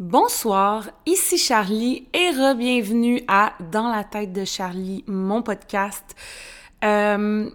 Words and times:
Bonsoir, 0.00 0.88
ici 1.04 1.36
Charlie 1.36 2.08
et 2.14 2.30
re-bienvenue 2.30 3.20
à 3.28 3.52
Dans 3.70 3.90
la 3.90 4.02
tête 4.02 4.32
de 4.32 4.46
Charlie, 4.46 5.04
mon 5.06 5.42
podcast. 5.42 6.16
Euh, 6.82 7.50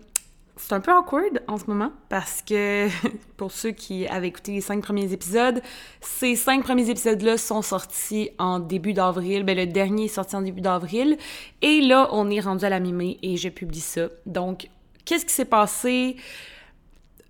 c'est 0.55 0.73
un 0.73 0.79
peu 0.79 0.92
awkward 0.92 1.42
en 1.47 1.58
ce 1.58 1.66
moment 1.66 1.92
parce 2.08 2.43
que 2.43 2.87
pour 3.37 3.51
ceux 3.51 3.71
qui 3.71 4.05
avaient 4.05 4.27
écouté 4.27 4.51
les 4.51 4.61
cinq 4.61 4.83
premiers 4.83 5.11
épisodes, 5.11 5.59
ces 6.01 6.35
cinq 6.35 6.61
premiers 6.61 6.87
épisodes-là 6.87 7.39
sont 7.39 7.63
sortis 7.63 8.30
en 8.38 8.59
début 8.59 8.93
d'avril. 8.93 9.41
Ben, 9.41 9.57
le 9.57 9.66
dernier 9.66 10.05
est 10.05 10.09
sorti 10.09 10.36
en 10.36 10.43
début 10.43 10.62
d'avril. 10.62 11.18
Et 11.64 11.82
là, 11.82 12.09
on 12.12 12.30
est 12.30 12.41
rendu 12.41 12.64
à 12.64 12.70
la 12.70 12.80
mi-mai 12.80 13.18
et 13.23 13.38
je 13.38 13.50
publie 13.50 13.80
ça. 13.80 14.09
Donc, 14.27 14.70
qu'est-ce 15.04 15.25
qui 15.25 15.34
s'est 15.34 15.46
passé? 15.46 16.16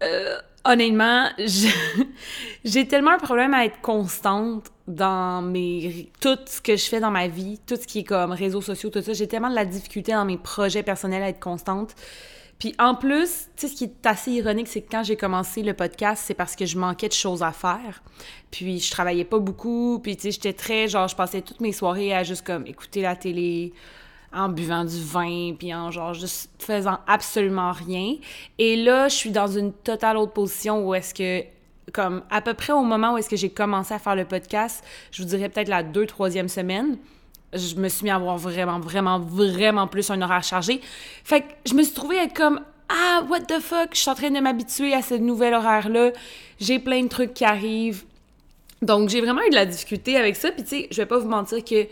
Euh, 0.03 0.35
honnêtement, 0.65 1.29
j'ai 2.65 2.85
tellement 2.85 3.11
un 3.11 3.19
problème 3.19 3.53
à 3.53 3.63
être 3.63 3.79
constante 3.79 4.73
dans 4.87 5.41
mes 5.41 6.11
tout 6.21 6.37
ce 6.45 6.61
que 6.61 6.75
je 6.75 6.85
fais 6.85 6.99
dans 6.99 7.11
ma 7.11 7.27
vie, 7.27 7.59
tout 7.65 7.75
ce 7.75 7.87
qui 7.87 7.99
est 7.99 8.03
comme 8.03 8.31
réseaux 8.31 8.61
sociaux, 8.61 8.89
tout 8.89 9.01
ça, 9.01 9.13
j'ai 9.13 9.27
tellement 9.27 9.49
de 9.49 9.55
la 9.55 9.65
difficulté 9.65 10.11
dans 10.11 10.25
mes 10.25 10.37
projets 10.37 10.83
personnels 10.83 11.23
à 11.23 11.29
être 11.29 11.39
constante. 11.39 11.95
Puis 12.59 12.73
en 12.79 12.95
plus, 12.95 13.49
tu 13.57 13.67
sais, 13.67 13.73
ce 13.73 13.75
qui 13.75 13.83
est 13.85 14.05
assez 14.05 14.31
ironique, 14.31 14.67
c'est 14.67 14.81
que 14.81 14.89
quand 14.89 15.03
j'ai 15.03 15.17
commencé 15.17 15.61
le 15.61 15.73
podcast, 15.73 16.23
c'est 16.25 16.33
parce 16.33 16.55
que 16.55 16.65
je 16.65 16.77
manquais 16.77 17.09
de 17.09 17.13
choses 17.13 17.43
à 17.43 17.51
faire. 17.51 18.01
Puis 18.49 18.79
je 18.79 18.91
travaillais 18.91 19.25
pas 19.25 19.39
beaucoup, 19.39 19.99
puis 20.01 20.15
tu 20.15 20.23
sais, 20.23 20.31
j'étais 20.31 20.53
très, 20.53 20.87
genre, 20.87 21.07
je 21.07 21.15
passais 21.15 21.41
toutes 21.41 21.59
mes 21.59 21.73
soirées 21.73 22.13
à 22.13 22.23
juste 22.23 22.45
comme 22.45 22.65
écouter 22.65 23.01
la 23.01 23.17
télé, 23.17 23.73
en 24.35 24.49
buvant 24.49 24.83
du 24.83 25.01
vin, 25.01 25.53
puis 25.57 25.73
en 25.73 25.91
genre 25.91 26.13
juste 26.13 26.49
faisant 26.59 26.99
absolument 27.07 27.71
rien. 27.71 28.15
Et 28.57 28.75
là, 28.75 29.07
je 29.07 29.15
suis 29.15 29.31
dans 29.31 29.47
une 29.47 29.71
totale 29.71 30.17
autre 30.17 30.33
position 30.33 30.85
où 30.85 30.93
est-ce 30.93 31.13
que 31.13 31.45
comme 31.93 32.23
à 32.29 32.41
peu 32.41 32.53
près 32.53 32.73
au 32.73 32.81
moment 32.81 33.13
où 33.13 33.17
est-ce 33.17 33.29
que 33.29 33.35
j'ai 33.35 33.49
commencé 33.49 33.93
à 33.93 33.99
faire 33.99 34.15
le 34.15 34.25
podcast, 34.25 34.83
je 35.11 35.21
vous 35.21 35.29
dirais 35.29 35.49
peut-être 35.49 35.67
la 35.67 35.83
deux, 35.83 36.05
troisième 36.05 36.49
semaine, 36.49 36.97
je 37.53 37.75
me 37.75 37.87
suis 37.89 38.03
mis 38.03 38.09
à 38.09 38.15
avoir 38.15 38.37
vraiment, 38.37 38.79
vraiment, 38.79 39.19
vraiment 39.19 39.87
plus 39.87 40.09
un 40.09 40.21
horaire 40.21 40.43
chargé. 40.43 40.81
Fait 41.23 41.41
que 41.41 41.47
je 41.65 41.73
me 41.73 41.83
suis 41.83 41.93
trouvée 41.93 42.27
comme 42.35 42.59
Ah, 42.89 43.23
what 43.29 43.41
the 43.41 43.59
fuck, 43.59 43.89
je 43.93 43.99
suis 43.99 44.09
en 44.09 44.15
train 44.15 44.31
de 44.31 44.39
m'habituer 44.39 44.93
à 44.93 45.01
ce 45.01 45.13
nouvel 45.13 45.53
horaire-là. 45.53 46.11
J'ai 46.59 46.79
plein 46.79 47.03
de 47.03 47.07
trucs 47.07 47.33
qui 47.33 47.45
arrivent. 47.45 48.03
Donc, 48.81 49.09
j'ai 49.09 49.21
vraiment 49.21 49.41
eu 49.41 49.49
de 49.49 49.55
la 49.55 49.65
difficulté 49.65 50.17
avec 50.17 50.35
ça. 50.35 50.51
Puis, 50.51 50.63
tu 50.63 50.69
sais, 50.69 50.87
je 50.91 50.97
vais 50.97 51.05
pas 51.05 51.17
vous 51.17 51.29
mentir 51.29 51.63
que 51.63 51.87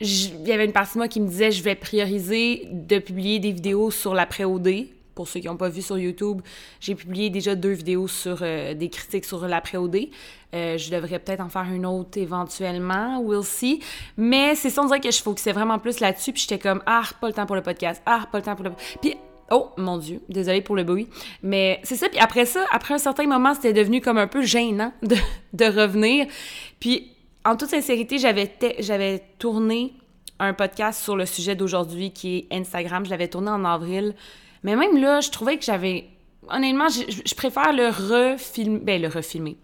il 0.00 0.46
y 0.46 0.52
avait 0.52 0.64
une 0.64 0.72
partie 0.72 0.94
de 0.94 0.98
moi 0.98 1.08
qui 1.08 1.20
me 1.20 1.26
disait 1.26 1.50
je 1.50 1.62
vais 1.62 1.74
prioriser 1.74 2.68
de 2.70 3.00
publier 3.00 3.40
des 3.40 3.50
vidéos 3.50 3.90
sur 3.90 4.14
l'après-OD 4.14 4.86
pour 5.18 5.26
ceux 5.26 5.40
qui 5.40 5.48
n'ont 5.48 5.56
pas 5.56 5.68
vu 5.68 5.82
sur 5.82 5.98
YouTube, 5.98 6.42
j'ai 6.78 6.94
publié 6.94 7.28
déjà 7.28 7.56
deux 7.56 7.72
vidéos 7.72 8.06
sur 8.06 8.38
euh, 8.42 8.72
des 8.72 8.88
critiques 8.88 9.24
sur 9.24 9.48
l'après-OD. 9.48 9.96
Euh, 10.54 10.78
je 10.78 10.92
devrais 10.92 11.18
peut-être 11.18 11.40
en 11.40 11.48
faire 11.48 11.64
une 11.64 11.84
autre 11.84 12.18
éventuellement, 12.18 13.20
we'll 13.20 13.42
see. 13.42 13.80
Mais 14.16 14.54
c'est 14.54 14.70
ça, 14.70 14.80
on 14.80 14.86
dirait 14.86 15.00
que 15.00 15.10
je 15.10 15.20
focusais 15.20 15.50
vraiment 15.50 15.80
plus 15.80 15.98
là-dessus, 15.98 16.32
puis 16.32 16.42
j'étais 16.42 16.60
comme, 16.60 16.80
ah, 16.86 17.02
pas 17.20 17.26
le 17.26 17.32
temps 17.32 17.46
pour 17.46 17.56
le 17.56 17.62
podcast, 17.62 18.00
ah, 18.06 18.28
pas 18.30 18.38
le 18.38 18.44
temps 18.44 18.54
pour 18.54 18.64
le... 18.64 18.70
Puis 19.02 19.16
Oh 19.50 19.70
mon 19.76 19.98
Dieu, 19.98 20.20
désolée 20.28 20.60
pour 20.60 20.76
le 20.76 20.84
bruit. 20.84 21.08
Mais 21.42 21.80
c'est 21.82 21.96
ça, 21.96 22.08
puis 22.08 22.20
après 22.20 22.44
ça, 22.44 22.64
après 22.70 22.94
un 22.94 22.98
certain 22.98 23.26
moment, 23.26 23.54
c'était 23.54 23.72
devenu 23.72 24.00
comme 24.00 24.18
un 24.18 24.28
peu 24.28 24.42
gênant 24.42 24.92
de, 25.02 25.64
revenir. 25.64 26.28
Puis 26.78 27.10
en 27.44 27.56
toute 27.56 27.70
sincérité, 27.70 28.18
j'avais 28.18 29.22
tourné 29.40 29.94
un 30.38 30.54
podcast 30.54 31.02
sur 31.02 31.16
le 31.16 31.26
sujet 31.26 31.56
d'aujourd'hui 31.56 32.12
qui 32.12 32.46
est 32.50 32.54
Instagram. 32.54 33.04
Je 33.04 33.10
l'avais 33.10 33.26
tourné 33.26 33.50
en 33.50 33.64
avril. 33.64 34.14
Mais 34.62 34.76
même 34.76 34.96
là, 35.00 35.20
je 35.20 35.30
trouvais 35.30 35.58
que 35.58 35.64
j'avais. 35.64 36.06
Honnêtement, 36.48 36.88
je, 36.88 37.34
préfère 37.34 37.72
le 37.72 37.88
refilmer. 37.88 38.78
Ben, 38.80 39.02
le 39.02 39.08
refilmer. 39.08 39.56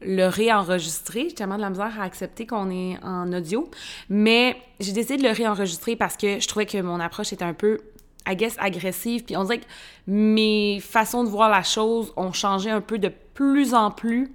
Le 0.00 0.26
réenregistrer. 0.26 1.28
J'ai 1.28 1.34
tellement 1.34 1.56
de 1.56 1.62
la 1.62 1.70
misère 1.70 2.00
à 2.00 2.04
accepter 2.04 2.46
qu'on 2.46 2.70
est 2.70 2.98
en 3.02 3.32
audio. 3.32 3.68
Mais 4.08 4.56
j'ai 4.78 4.92
décidé 4.92 5.18
de 5.18 5.22
le 5.24 5.34
réenregistrer 5.34 5.96
parce 5.96 6.16
que 6.16 6.40
je 6.40 6.48
trouvais 6.48 6.66
que 6.66 6.80
mon 6.80 7.00
approche 7.00 7.32
était 7.32 7.44
un 7.44 7.54
peu, 7.54 7.80
I 8.26 8.36
guess, 8.36 8.56
agressive. 8.58 9.24
Puis 9.24 9.36
on 9.36 9.44
dirait 9.44 9.58
que 9.58 9.66
mes 10.06 10.80
façons 10.80 11.24
de 11.24 11.28
voir 11.28 11.50
la 11.50 11.62
chose 11.62 12.12
ont 12.16 12.32
changé 12.32 12.70
un 12.70 12.80
peu 12.80 12.98
de 12.98 13.12
plus 13.34 13.74
en 13.74 13.90
plus 13.90 14.32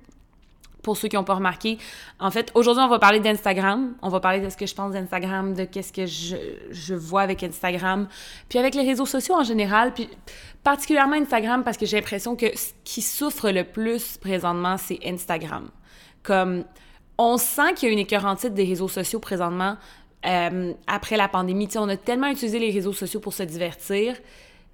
pour 0.86 0.98
ceux 0.98 1.08
qui 1.08 1.16
n'ont 1.16 1.24
pas 1.24 1.34
remarqué. 1.34 1.80
En 2.20 2.30
fait, 2.30 2.52
aujourd'hui, 2.54 2.84
on 2.84 2.88
va 2.88 3.00
parler 3.00 3.20
d'Instagram. 3.20 3.96
On 4.04 4.10
va 4.10 4.20
parler 4.20 4.40
de 4.40 4.50
ce 4.50 4.56
que 4.56 4.68
je 4.68 4.76
pense 4.76 4.94
d'Instagram, 4.94 5.56
de 5.56 5.66
qu'est-ce 5.66 5.92
que 5.92 6.06
je, 6.06 6.36
je, 6.70 6.94
vois 6.94 7.24
avec 7.24 7.42
Instagram, 7.42 8.08
puis 8.50 8.60
avec 8.60 8.76
les 8.76 8.84
réseaux 8.84 9.08
sociaux 9.08 9.34
en 9.34 9.44
général, 9.44 9.96
puis 9.96 10.08
particulièrement 10.64 11.16
Instagram 11.16 11.64
parce 11.64 11.78
que 11.78 11.88
j'ai 11.88 11.98
l'impression 11.98 12.36
que 12.36 12.56
ce 12.56 12.74
qui 12.84 13.02
souffre 13.02 13.50
le 13.50 13.64
plus 13.64 14.18
présentement, 14.18 14.78
c'est 14.78 15.00
Instagram. 15.04 15.72
Comme 16.22 16.66
on 17.18 17.38
sent 17.38 17.74
qu'il 17.76 17.88
y 17.88 17.90
a 17.90 17.94
une 17.94 18.00
écœurantite 18.00 18.54
des 18.54 18.66
réseaux 18.66 18.88
sociaux 18.88 19.20
présentement 19.20 19.78
euh, 20.28 20.72
après 20.86 21.18
la 21.18 21.28
pandémie. 21.28 21.68
on 21.78 21.90
a 21.90 21.98
tellement 21.98 22.28
utilisé 22.28 22.60
les 22.60 22.70
réseaux 22.70 22.94
sociaux 22.94 23.20
pour 23.20 23.34
se 23.34 23.42
divertir 23.42 24.16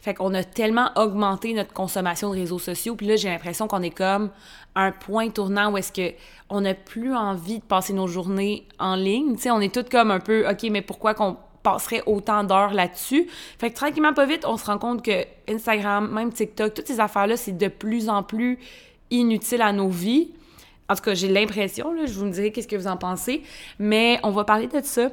fait 0.01 0.15
qu'on 0.15 0.33
a 0.33 0.43
tellement 0.43 0.89
augmenté 0.95 1.53
notre 1.53 1.73
consommation 1.73 2.31
de 2.31 2.39
réseaux 2.39 2.59
sociaux, 2.59 2.95
puis 2.95 3.07
là, 3.07 3.15
j'ai 3.15 3.29
l'impression 3.29 3.67
qu'on 3.67 3.83
est 3.83 3.95
comme 3.95 4.31
un 4.75 4.91
point 4.91 5.29
tournant 5.29 5.71
où 5.71 5.77
est-ce 5.77 5.91
que 5.91 6.15
on 6.49 6.61
n'a 6.61 6.73
plus 6.73 7.15
envie 7.15 7.59
de 7.59 7.63
passer 7.63 7.93
nos 7.93 8.07
journées 8.07 8.67
en 8.79 8.95
ligne. 8.95 9.35
Tu 9.35 9.43
sais, 9.43 9.51
on 9.51 9.59
est 9.59 9.73
toutes 9.73 9.89
comme 9.89 10.11
un 10.11 10.19
peu, 10.19 10.49
OK, 10.49 10.63
mais 10.71 10.81
pourquoi 10.81 11.13
qu'on 11.13 11.37
passerait 11.61 12.01
autant 12.07 12.43
d'heures 12.43 12.73
là-dessus? 12.73 13.27
Fait 13.59 13.69
que 13.69 13.75
tranquillement, 13.75 14.13
pas 14.13 14.25
vite, 14.25 14.45
on 14.45 14.57
se 14.57 14.65
rend 14.65 14.79
compte 14.79 15.05
que 15.05 15.25
Instagram, 15.47 16.11
même 16.11 16.33
TikTok, 16.33 16.73
toutes 16.73 16.87
ces 16.87 16.99
affaires-là, 16.99 17.37
c'est 17.37 17.57
de 17.57 17.67
plus 17.67 18.09
en 18.09 18.23
plus 18.23 18.57
inutile 19.11 19.61
à 19.61 19.71
nos 19.71 19.89
vies. 19.89 20.31
En 20.89 20.95
tout 20.95 21.03
cas, 21.03 21.13
j'ai 21.13 21.27
l'impression, 21.27 21.93
là, 21.93 22.05
je 22.07 22.13
vous 22.13 22.27
dirai 22.29 22.51
qu'est-ce 22.51 22.67
que 22.67 22.75
vous 22.75 22.87
en 22.87 22.97
pensez, 22.97 23.43
mais 23.77 24.19
on 24.23 24.31
va 24.31 24.43
parler 24.45 24.67
de 24.67 24.81
ça 24.83 25.09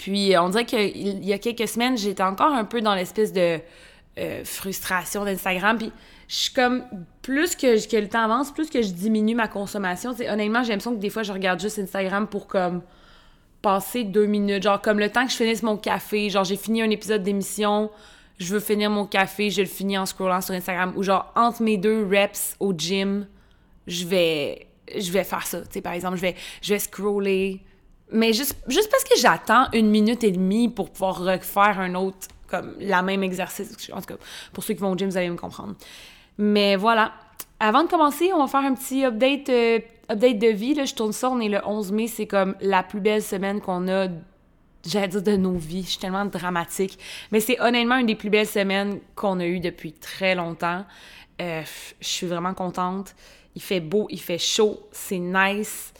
puis 0.00 0.32
on 0.38 0.48
dirait 0.48 0.64
qu'il 0.64 1.22
y 1.22 1.34
a 1.34 1.38
quelques 1.38 1.68
semaines, 1.68 1.98
j'étais 1.98 2.22
encore 2.22 2.54
un 2.54 2.64
peu 2.64 2.80
dans 2.80 2.94
l'espèce 2.94 3.34
de 3.34 3.60
euh, 4.18 4.44
frustration 4.44 5.26
d'Instagram. 5.26 5.76
Puis 5.76 5.92
je 6.26 6.34
suis 6.34 6.54
comme, 6.54 6.84
plus 7.20 7.54
que, 7.54 7.86
que, 7.86 7.98
le 7.98 8.08
temps 8.08 8.24
avance, 8.24 8.50
plus 8.50 8.70
que 8.70 8.80
je 8.80 8.92
diminue 8.92 9.34
ma 9.34 9.46
consommation. 9.46 10.12
Honnêtement, 10.26 10.62
j'ai 10.62 10.70
l'impression 10.70 10.94
que 10.94 11.00
des 11.00 11.10
fois, 11.10 11.22
je 11.22 11.34
regarde 11.34 11.60
juste 11.60 11.78
Instagram 11.78 12.28
pour 12.28 12.46
comme 12.46 12.80
passer 13.60 14.04
deux 14.04 14.24
minutes. 14.24 14.62
Genre 14.62 14.80
comme 14.80 14.98
le 14.98 15.10
temps 15.10 15.26
que 15.26 15.32
je 15.32 15.36
finisse 15.36 15.62
mon 15.62 15.76
café, 15.76 16.30
genre 16.30 16.44
j'ai 16.44 16.56
fini 16.56 16.80
un 16.80 16.88
épisode 16.88 17.22
d'émission, 17.22 17.90
je 18.38 18.54
veux 18.54 18.60
finir 18.60 18.88
mon 18.88 19.04
café, 19.04 19.50
je 19.50 19.60
le 19.60 19.68
finis 19.68 19.98
en 19.98 20.06
scrollant 20.06 20.40
sur 20.40 20.54
Instagram. 20.54 20.94
Ou 20.96 21.02
genre 21.02 21.30
entre 21.36 21.60
mes 21.60 21.76
deux 21.76 22.06
reps 22.06 22.56
au 22.58 22.72
gym, 22.72 23.26
je 23.86 24.06
vais 24.06 24.66
je 24.98 25.12
vais 25.12 25.24
faire 25.24 25.46
ça. 25.46 25.60
Tu 25.70 25.82
par 25.82 25.92
exemple, 25.92 26.16
je 26.16 26.22
vais, 26.22 26.36
je 26.62 26.72
vais 26.72 26.78
scroller 26.78 27.60
mais 28.12 28.32
juste, 28.32 28.56
juste 28.68 28.90
parce 28.90 29.04
que 29.04 29.18
j'attends 29.18 29.66
une 29.72 29.90
minute 29.90 30.24
et 30.24 30.30
demie 30.30 30.68
pour 30.68 30.90
pouvoir 30.90 31.18
refaire 31.18 31.80
un 31.80 31.94
autre, 31.94 32.28
comme 32.48 32.74
la 32.80 33.02
même 33.02 33.22
exercice. 33.22 33.72
En 33.92 34.00
tout 34.00 34.14
cas, 34.14 34.20
pour 34.52 34.64
ceux 34.64 34.74
qui 34.74 34.80
vont 34.80 34.92
au 34.92 34.96
gym, 34.96 35.08
vous 35.08 35.16
allez 35.16 35.30
me 35.30 35.36
comprendre. 35.36 35.74
Mais 36.38 36.76
voilà. 36.76 37.12
Avant 37.60 37.84
de 37.84 37.88
commencer, 37.88 38.32
on 38.32 38.38
va 38.38 38.46
faire 38.46 38.68
un 38.68 38.74
petit 38.74 39.04
update, 39.04 39.48
euh, 39.50 39.78
update 40.10 40.38
de 40.38 40.48
vie. 40.48 40.74
Là, 40.74 40.86
je 40.86 40.94
tourne 40.94 41.12
ça, 41.12 41.30
on 41.30 41.40
est 41.40 41.48
le 41.48 41.60
11 41.64 41.92
mai. 41.92 42.06
C'est 42.06 42.26
comme 42.26 42.56
la 42.60 42.82
plus 42.82 43.00
belle 43.00 43.22
semaine 43.22 43.60
qu'on 43.60 43.86
a, 43.88 44.08
j'allais 44.86 45.08
dire, 45.08 45.22
de 45.22 45.36
nos 45.36 45.52
vies. 45.52 45.82
Je 45.82 45.90
suis 45.90 45.98
tellement 45.98 46.24
dramatique. 46.24 46.98
Mais 47.32 47.40
c'est 47.40 47.60
honnêtement 47.60 47.98
une 47.98 48.06
des 48.06 48.14
plus 48.14 48.30
belles 48.30 48.46
semaines 48.46 48.98
qu'on 49.14 49.38
a 49.40 49.46
eues 49.46 49.60
depuis 49.60 49.92
très 49.92 50.34
longtemps. 50.34 50.84
Euh, 51.40 51.62
je 52.00 52.06
suis 52.06 52.26
vraiment 52.26 52.54
contente. 52.54 53.14
Il 53.54 53.62
fait 53.62 53.80
beau, 53.80 54.06
il 54.10 54.20
fait 54.20 54.38
chaud, 54.38 54.80
c'est 54.92 55.18
nice. 55.18 55.92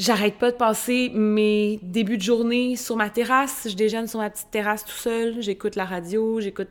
J'arrête 0.00 0.38
pas 0.38 0.50
de 0.50 0.56
passer 0.56 1.10
mes 1.12 1.78
débuts 1.82 2.16
de 2.16 2.22
journée 2.22 2.74
sur 2.74 2.96
ma 2.96 3.10
terrasse. 3.10 3.68
Je 3.68 3.74
déjeune 3.74 4.06
sur 4.06 4.18
ma 4.18 4.30
petite 4.30 4.50
terrasse 4.50 4.82
tout 4.82 4.92
seul. 4.92 5.42
J'écoute 5.42 5.76
la 5.76 5.84
radio, 5.84 6.40
j'écoute 6.40 6.70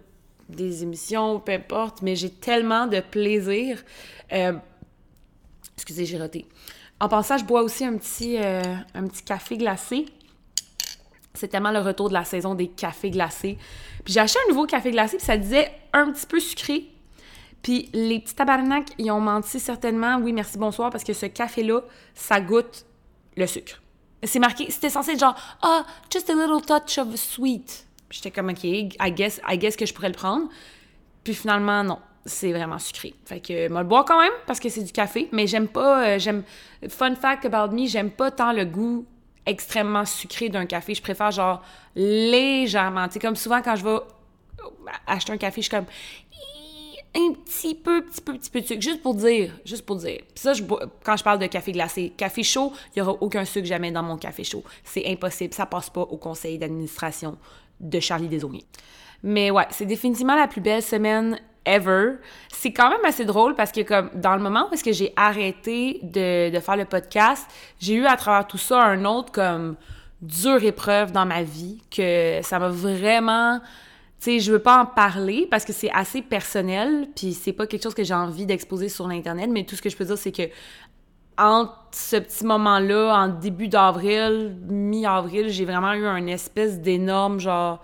des 0.49 0.81
émissions, 0.81 1.39
peu 1.39 1.51
importe, 1.51 2.01
mais 2.01 2.15
j'ai 2.15 2.31
tellement 2.31 2.87
de 2.87 2.99
plaisir. 3.01 3.83
Euh, 4.33 4.53
excusez, 5.75 6.05
j'ai 6.05 6.17
roté. 6.17 6.47
En 6.99 7.07
passant, 7.07 7.37
je 7.37 7.45
bois 7.45 7.61
aussi 7.61 7.85
un 7.85 7.97
petit, 7.97 8.35
euh, 8.39 8.63
un 8.95 9.05
petit 9.05 9.21
café 9.21 9.57
glacé. 9.57 10.07
C'est 11.35 11.49
tellement 11.49 11.69
le 11.69 11.81
retour 11.81 12.09
de 12.09 12.15
la 12.15 12.23
saison 12.23 12.55
des 12.55 12.69
cafés 12.69 13.11
glacés. 13.11 13.59
Puis 14.05 14.15
j'ai 14.15 14.21
acheté 14.21 14.39
un 14.47 14.49
nouveau 14.49 14.65
café 14.65 14.89
glacé, 14.89 15.17
puis 15.17 15.25
ça 15.27 15.37
disait 15.37 15.71
un 15.93 16.11
petit 16.11 16.25
peu 16.25 16.39
sucré. 16.39 16.87
Puis 17.61 17.91
les 17.93 18.21
petits 18.21 18.33
tabarnaks, 18.33 18.89
ils 18.97 19.11
ont 19.11 19.21
menti 19.21 19.59
certainement. 19.59 20.17
Oui, 20.17 20.33
merci, 20.33 20.57
bonsoir, 20.57 20.89
parce 20.89 21.03
que 21.03 21.13
ce 21.13 21.27
café-là, 21.27 21.81
ça 22.15 22.41
goûte 22.41 22.87
le 23.39 23.47
sucre. 23.47 23.81
C'est 24.23 24.39
marqué, 24.39 24.69
c'était 24.69 24.89
censé 24.89 25.11
être 25.11 25.19
genre, 25.19 25.35
ah, 25.61 25.85
just 26.11 26.29
a 26.29 26.33
little 26.33 26.61
touch 26.61 26.97
of 26.97 27.15
sweet. 27.15 27.85
J'étais 28.09 28.31
comme, 28.31 28.49
OK, 28.49 28.63
I 28.63 28.91
guess, 29.11 29.39
I 29.47 29.57
guess 29.57 29.75
que 29.75 29.85
je 29.85 29.93
pourrais 29.93 30.09
le 30.09 30.15
prendre. 30.15 30.49
Puis 31.23 31.33
finalement, 31.33 31.83
non, 31.83 31.99
c'est 32.25 32.51
vraiment 32.51 32.79
sucré. 32.79 33.13
Fait 33.25 33.39
que, 33.39 33.69
moi, 33.69 33.81
le 33.81 33.87
bois 33.87 34.03
quand 34.03 34.19
même, 34.19 34.33
parce 34.45 34.59
que 34.59 34.69
c'est 34.69 34.83
du 34.83 34.91
café, 34.91 35.29
mais 35.31 35.47
j'aime 35.47 35.67
pas, 35.67 36.05
euh, 36.05 36.19
j'aime, 36.19 36.43
fun 36.89 37.15
fact 37.15 37.45
about 37.45 37.73
me, 37.73 37.87
j'aime 37.87 38.11
pas 38.11 38.31
tant 38.31 38.51
le 38.51 38.65
goût 38.65 39.05
extrêmement 39.45 40.05
sucré 40.05 40.49
d'un 40.49 40.65
café. 40.65 40.93
Je 40.93 41.01
préfère 41.01 41.31
genre 41.31 41.61
légèrement. 41.95 43.07
Tu 43.07 43.13
sais, 43.13 43.19
comme 43.19 43.35
souvent 43.35 43.61
quand 43.61 43.75
je 43.75 43.83
vais 43.83 43.97
acheter 45.07 45.33
un 45.33 45.37
café, 45.37 45.61
je 45.61 45.67
suis 45.67 45.75
comme, 45.75 45.85
un 47.15 47.33
petit 47.33 47.75
peu, 47.75 48.01
petit 48.01 48.21
peu, 48.21 48.33
petit 48.33 48.49
peu 48.49 48.61
de 48.61 48.65
sucre, 48.65 48.81
juste 48.81 49.01
pour 49.01 49.15
dire, 49.15 49.51
juste 49.65 49.85
pour 49.85 49.95
dire. 49.95 50.21
Ça, 50.35 50.53
quand 51.03 51.17
je 51.17 51.23
parle 51.23 51.39
de 51.39 51.47
café 51.47 51.71
glacé, 51.71 52.13
café 52.15 52.43
chaud, 52.43 52.71
il 52.87 53.01
n'y 53.01 53.07
aura 53.07 53.17
aucun 53.21 53.45
sucre 53.45 53.67
jamais 53.67 53.91
dans 53.91 54.03
mon 54.03 54.17
café 54.17 54.43
chaud. 54.43 54.63
C'est 54.83 55.07
impossible, 55.07 55.53
ça 55.53 55.65
passe 55.65 55.89
pas 55.89 56.01
au 56.01 56.17
conseil 56.17 56.57
d'administration 56.57 57.37
de 57.79 57.99
Charlie 57.99 58.27
Desauniers. 58.27 58.65
Mais 59.23 59.51
ouais, 59.51 59.65
c'est 59.71 59.85
définitivement 59.85 60.35
la 60.35 60.47
plus 60.47 60.61
belle 60.61 60.83
semaine 60.83 61.39
ever. 61.65 62.13
C'est 62.53 62.71
quand 62.71 62.89
même 62.89 63.03
assez 63.03 63.25
drôle 63.25 63.55
parce 63.55 63.71
que 63.71 63.81
comme 63.81 64.09
dans 64.15 64.35
le 64.35 64.41
moment 64.41 64.67
où 64.69 64.73
est-ce 64.73 64.83
que 64.83 64.93
j'ai 64.93 65.13
arrêté 65.15 65.99
de, 66.03 66.49
de 66.49 66.59
faire 66.59 66.77
le 66.77 66.85
podcast, 66.85 67.49
j'ai 67.79 67.95
eu 67.95 68.05
à 68.05 68.15
travers 68.17 68.47
tout 68.47 68.57
ça 68.57 68.81
un 68.81 69.03
autre 69.05 69.31
comme 69.31 69.75
dure 70.21 70.63
épreuve 70.63 71.11
dans 71.11 71.25
ma 71.25 71.43
vie 71.43 71.81
que 71.89 72.39
ça 72.43 72.59
m'a 72.59 72.69
vraiment 72.69 73.59
tu 74.19 74.25
sais, 74.25 74.39
je 74.39 74.51
veux 74.51 74.59
pas 74.59 74.81
en 74.81 74.85
parler 74.85 75.47
parce 75.49 75.63
que 75.63 75.71
c'est 75.71 75.91
assez 75.91 76.21
personnel, 76.21 77.07
puis 77.15 77.33
c'est 77.33 77.53
pas 77.53 77.67
quelque 77.67 77.83
chose 77.83 77.93
que 77.93 78.03
j'ai 78.03 78.13
envie 78.13 78.45
d'exposer 78.45 78.89
sur 78.89 79.07
l'internet, 79.07 79.49
mais 79.49 79.63
tout 79.63 79.75
ce 79.75 79.81
que 79.81 79.89
je 79.89 79.95
peux 79.95 80.05
dire 80.05 80.17
c'est 80.17 80.31
que 80.31 80.49
entre 81.37 81.73
ce 81.91 82.17
petit 82.17 82.45
moment-là, 82.45 83.15
en 83.15 83.27
début 83.29 83.69
d'avril, 83.69 84.57
mi-avril, 84.67 85.47
j'ai 85.49 85.63
vraiment 85.63 85.93
eu 85.93 86.05
un 86.05 86.27
espèce 86.27 86.81
d'énorme 86.81 87.39
genre 87.39 87.81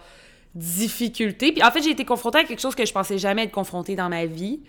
difficulté. 0.55 1.53
Puis 1.53 1.63
en 1.63 1.71
fait, 1.71 1.81
j'ai 1.81 1.91
été 1.91 2.03
confrontée 2.03 2.39
à 2.39 2.43
quelque 2.43 2.59
chose 2.59 2.75
que 2.75 2.85
je 2.85 2.91
pensais 2.91 3.17
jamais 3.17 3.43
être 3.43 3.53
confrontée 3.53 3.95
dans 3.95 4.09
ma 4.09 4.25
vie. 4.25 4.61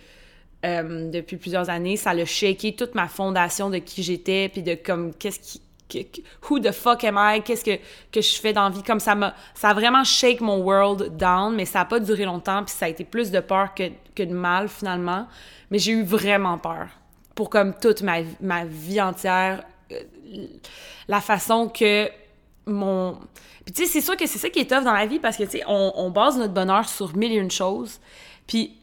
Euh, 0.65 1.09
depuis 1.11 1.37
plusieurs 1.37 1.69
années, 1.69 1.97
ça 1.97 2.11
a 2.11 2.25
shaké 2.25 2.75
toute 2.75 2.95
ma 2.95 3.07
fondation 3.07 3.69
de 3.69 3.77
qui 3.77 4.03
j'étais, 4.03 4.49
puis 4.49 4.63
de 4.63 4.75
comme 4.75 5.13
qu'est-ce 5.13 5.39
qui 5.39 5.61
who 6.49 6.59
the 6.59 6.71
fuck 6.71 7.03
am 7.03 7.17
I, 7.17 7.41
qu'est-ce 7.41 7.63
que, 7.63 7.77
que 8.11 8.21
je 8.21 8.39
fais 8.39 8.53
dans 8.53 8.69
vie, 8.69 8.83
comme 8.83 8.99
ça 8.99 9.15
m'a, 9.15 9.33
ça 9.53 9.69
a 9.69 9.73
vraiment 9.73 10.03
shake 10.03 10.41
mon 10.41 10.61
world 10.61 11.17
down, 11.17 11.55
mais 11.55 11.65
ça 11.65 11.81
a 11.81 11.85
pas 11.85 11.99
duré 11.99 12.25
longtemps, 12.25 12.63
puis 12.63 12.73
ça 12.73 12.85
a 12.85 12.89
été 12.89 13.03
plus 13.03 13.31
de 13.31 13.39
peur 13.39 13.73
que, 13.73 13.83
que 14.15 14.23
de 14.23 14.33
mal 14.33 14.69
finalement, 14.69 15.27
mais 15.71 15.79
j'ai 15.79 15.93
eu 15.93 16.03
vraiment 16.03 16.57
peur 16.57 16.87
pour 17.35 17.49
comme 17.49 17.73
toute 17.75 18.01
ma, 18.01 18.17
ma 18.41 18.65
vie 18.65 18.99
entière, 18.99 19.63
euh, 19.91 20.01
la 21.07 21.21
façon 21.21 21.69
que 21.69 22.09
mon... 22.65 23.19
Puis 23.63 23.73
tu 23.73 23.85
sais, 23.85 23.91
c'est 23.91 24.01
sûr 24.01 24.17
que 24.17 24.25
c'est 24.25 24.39
ça 24.39 24.49
qui 24.49 24.59
est 24.59 24.69
tough 24.69 24.83
dans 24.83 24.93
la 24.93 25.05
vie, 25.05 25.19
parce 25.19 25.37
que 25.37 25.43
tu 25.43 25.51
sais, 25.51 25.63
on, 25.67 25.93
on 25.95 26.09
base 26.09 26.37
notre 26.37 26.53
bonheur 26.53 26.89
sur 26.89 27.15
mille 27.15 27.31
et 27.31 27.35
une 27.35 27.51
choses, 27.51 27.99
puis 28.47 28.75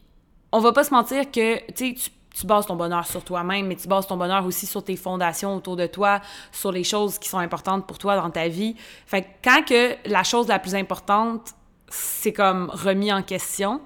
on 0.53 0.61
va 0.61 0.73
pas 0.73 0.85
se 0.85 0.95
mentir 0.95 1.31
que, 1.31 1.57
tu 1.73 1.89
sais, 1.89 1.95
tu 1.95 2.11
bases 2.43 2.67
ton 2.67 2.77
bonheur 2.77 3.07
sur 3.07 3.23
toi-même, 3.23 3.67
mais 3.67 3.77
tu 3.77 3.87
bases 3.87 4.07
ton 4.07 4.17
bonheur 4.17 4.45
aussi 4.45 4.67
sur 4.67 4.83
tes 4.83 4.97
fondations 4.97 5.55
autour 5.55 5.77
de 5.77 5.87
toi, 5.87 6.21
sur 6.53 6.73
les 6.73 6.85
choses 6.85 7.19
qui 7.19 7.29
sont 7.29 7.39
importantes 7.39 7.87
pour 7.87 7.99
toi 7.99 8.17
dans 8.17 8.31
ta 8.31 8.49
vie. 8.49 8.75
Fait 9.07 9.23
que 9.23 9.29
quand 9.43 9.65
que 9.65 9.97
la 10.09 10.25
chose 10.25 10.49
la 10.49 10.59
plus 10.59 10.75
importante, 10.75 11.53
c'est 11.89 12.33
comme 12.33 12.71
remis 12.71 13.13
en 13.13 13.23
question, 13.23 13.81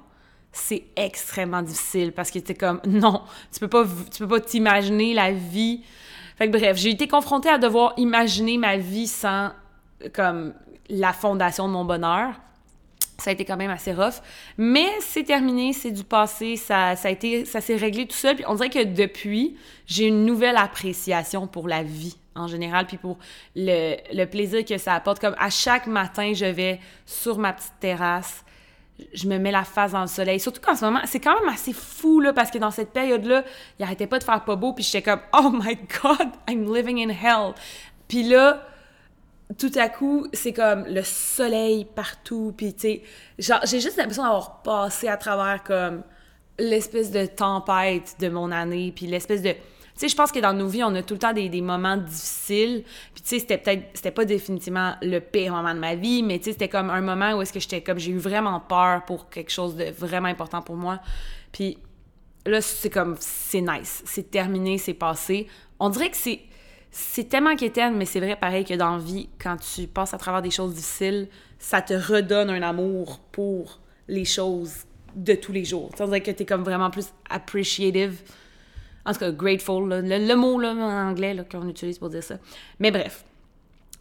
c'est 0.50 0.84
extrêmement 0.96 1.62
difficile 1.62 2.12
parce 2.12 2.30
que 2.30 2.38
t'es 2.38 2.54
comme 2.54 2.80
non, 2.86 3.22
tu 3.52 3.60
peux 3.60 3.68
pas 3.68 3.84
tu 4.10 4.20
peux 4.20 4.28
pas 4.28 4.40
t'imaginer 4.40 5.14
la 5.14 5.30
vie. 5.32 5.82
Fait 6.36 6.50
que 6.50 6.56
bref, 6.56 6.76
j'ai 6.76 6.90
été 6.90 7.06
confrontée 7.08 7.50
à 7.50 7.58
devoir 7.58 7.92
imaginer 7.96 8.58
ma 8.58 8.76
vie 8.76 9.08
sans 9.08 9.50
comme 10.14 10.54
la 10.88 11.12
fondation 11.12 11.68
de 11.68 11.72
mon 11.72 11.84
bonheur 11.84 12.34
ça 13.20 13.30
a 13.30 13.32
été 13.32 13.44
quand 13.44 13.56
même 13.56 13.70
assez 13.70 13.92
rough. 13.92 14.20
Mais 14.56 14.88
c'est 15.00 15.24
terminé, 15.24 15.72
c'est 15.72 15.90
du 15.90 16.04
passé, 16.04 16.56
ça, 16.56 16.94
ça 16.94 17.08
a 17.08 17.10
été, 17.10 17.44
ça 17.44 17.60
s'est 17.60 17.76
réglé 17.76 18.06
tout 18.06 18.16
seul. 18.16 18.36
Puis 18.36 18.44
on 18.46 18.54
dirait 18.54 18.70
que 18.70 18.84
depuis, 18.84 19.56
j'ai 19.86 20.06
une 20.06 20.24
nouvelle 20.24 20.56
appréciation 20.56 21.46
pour 21.46 21.68
la 21.68 21.82
vie 21.82 22.16
en 22.36 22.46
général, 22.46 22.86
puis 22.86 22.96
pour 22.96 23.18
le, 23.56 23.96
le, 24.14 24.24
plaisir 24.26 24.64
que 24.64 24.78
ça 24.78 24.94
apporte. 24.94 25.18
Comme 25.18 25.34
à 25.38 25.50
chaque 25.50 25.88
matin, 25.88 26.32
je 26.34 26.44
vais 26.44 26.78
sur 27.04 27.38
ma 27.38 27.52
petite 27.52 27.72
terrasse, 27.80 28.44
je 29.12 29.26
me 29.26 29.38
mets 29.38 29.50
la 29.50 29.64
face 29.64 29.92
dans 29.92 30.02
le 30.02 30.06
soleil. 30.06 30.38
Surtout 30.38 30.60
qu'en 30.60 30.76
ce 30.76 30.84
moment, 30.84 31.00
c'est 31.04 31.18
quand 31.18 31.38
même 31.40 31.52
assez 31.52 31.72
fou, 31.72 32.20
là, 32.20 32.32
parce 32.32 32.52
que 32.52 32.58
dans 32.58 32.70
cette 32.70 32.92
période-là, 32.92 33.42
il 33.78 33.82
arrêtait 33.82 34.06
pas 34.06 34.20
de 34.20 34.24
faire 34.24 34.44
pas 34.44 34.54
beau, 34.54 34.72
puis 34.72 34.84
j'étais 34.84 35.02
comme 35.02 35.20
«Oh 35.32 35.50
my 35.52 35.76
God, 36.02 36.28
I'm 36.48 36.72
living 36.72 37.04
in 37.04 37.10
hell!» 37.10 37.54
Puis 38.08 38.22
là, 38.22 38.64
tout 39.56 39.70
à 39.76 39.88
coup, 39.88 40.26
c'est 40.32 40.52
comme 40.52 40.84
le 40.86 41.02
soleil 41.02 41.86
partout, 41.86 42.52
puis 42.56 42.74
tu 42.74 42.80
sais, 42.80 43.02
genre, 43.38 43.60
j'ai 43.64 43.80
juste 43.80 43.96
l'impression 43.96 44.22
d'avoir 44.22 44.62
passé 44.62 45.08
à 45.08 45.16
travers 45.16 45.62
comme 45.62 46.02
l'espèce 46.58 47.10
de 47.10 47.24
tempête 47.24 48.16
de 48.20 48.28
mon 48.28 48.50
année, 48.52 48.92
puis 48.94 49.06
l'espèce 49.06 49.40
de... 49.40 49.52
Tu 49.52 50.02
sais, 50.02 50.08
je 50.08 50.16
pense 50.16 50.30
que 50.30 50.38
dans 50.38 50.52
nos 50.52 50.68
vies, 50.68 50.84
on 50.84 50.94
a 50.94 51.02
tout 51.02 51.14
le 51.14 51.20
temps 51.20 51.32
des, 51.32 51.48
des 51.48 51.62
moments 51.62 51.96
difficiles, 51.96 52.84
puis 53.14 53.22
tu 53.22 53.28
sais, 53.28 53.38
c'était 53.38 53.58
peut-être, 53.58 53.84
c'était 53.94 54.10
pas 54.10 54.24
définitivement 54.24 54.94
le 55.00 55.18
pire 55.18 55.54
moment 55.54 55.74
de 55.74 55.80
ma 55.80 55.94
vie, 55.94 56.22
mais 56.22 56.38
tu 56.38 56.44
sais, 56.44 56.52
c'était 56.52 56.68
comme 56.68 56.90
un 56.90 57.00
moment 57.00 57.32
où 57.32 57.42
est-ce 57.42 57.52
que 57.52 57.60
j'étais 57.60 57.80
comme, 57.80 57.98
j'ai 57.98 58.12
eu 58.12 58.18
vraiment 58.18 58.60
peur 58.60 59.04
pour 59.06 59.30
quelque 59.30 59.50
chose 59.50 59.76
de 59.76 59.84
vraiment 59.84 60.28
important 60.28 60.60
pour 60.60 60.76
moi, 60.76 61.00
puis 61.52 61.78
là, 62.44 62.60
c'est 62.60 62.90
comme, 62.90 63.16
c'est 63.18 63.62
nice, 63.62 64.02
c'est 64.04 64.30
terminé, 64.30 64.78
c'est 64.78 64.94
passé. 64.94 65.46
On 65.80 65.88
dirait 65.88 66.10
que 66.10 66.16
c'est 66.16 66.40
c'est 66.90 67.28
tellement 67.28 67.56
quétaine, 67.56 67.96
mais 67.96 68.04
c'est 68.04 68.20
vrai 68.20 68.36
pareil 68.36 68.64
que 68.64 68.74
dans 68.74 68.96
la 68.96 69.02
vie, 69.02 69.28
quand 69.38 69.56
tu 69.56 69.86
passes 69.86 70.14
à 70.14 70.18
travers 70.18 70.42
des 70.42 70.50
choses 70.50 70.74
difficiles, 70.74 71.28
ça 71.58 71.82
te 71.82 71.94
redonne 71.94 72.50
un 72.50 72.62
amour 72.62 73.20
pour 73.32 73.80
les 74.08 74.24
choses 74.24 74.84
de 75.14 75.34
tous 75.34 75.52
les 75.52 75.64
jours. 75.64 75.90
Ça 75.96 76.06
veut 76.06 76.12
dire 76.12 76.22
que 76.22 76.30
t'es 76.30 76.44
comme 76.44 76.62
vraiment 76.62 76.90
plus 76.90 77.08
appreciative. 77.28 78.22
En 79.04 79.12
tout 79.12 79.20
cas, 79.20 79.30
grateful, 79.30 79.88
le, 79.88 80.34
mot 80.34 80.58
là, 80.58 80.72
en 80.72 81.10
anglais 81.10 81.36
qu'on 81.50 81.68
utilise 81.68 81.98
pour 81.98 82.10
dire 82.10 82.22
ça. 82.22 82.38
Mais 82.78 82.90
bref. 82.90 83.24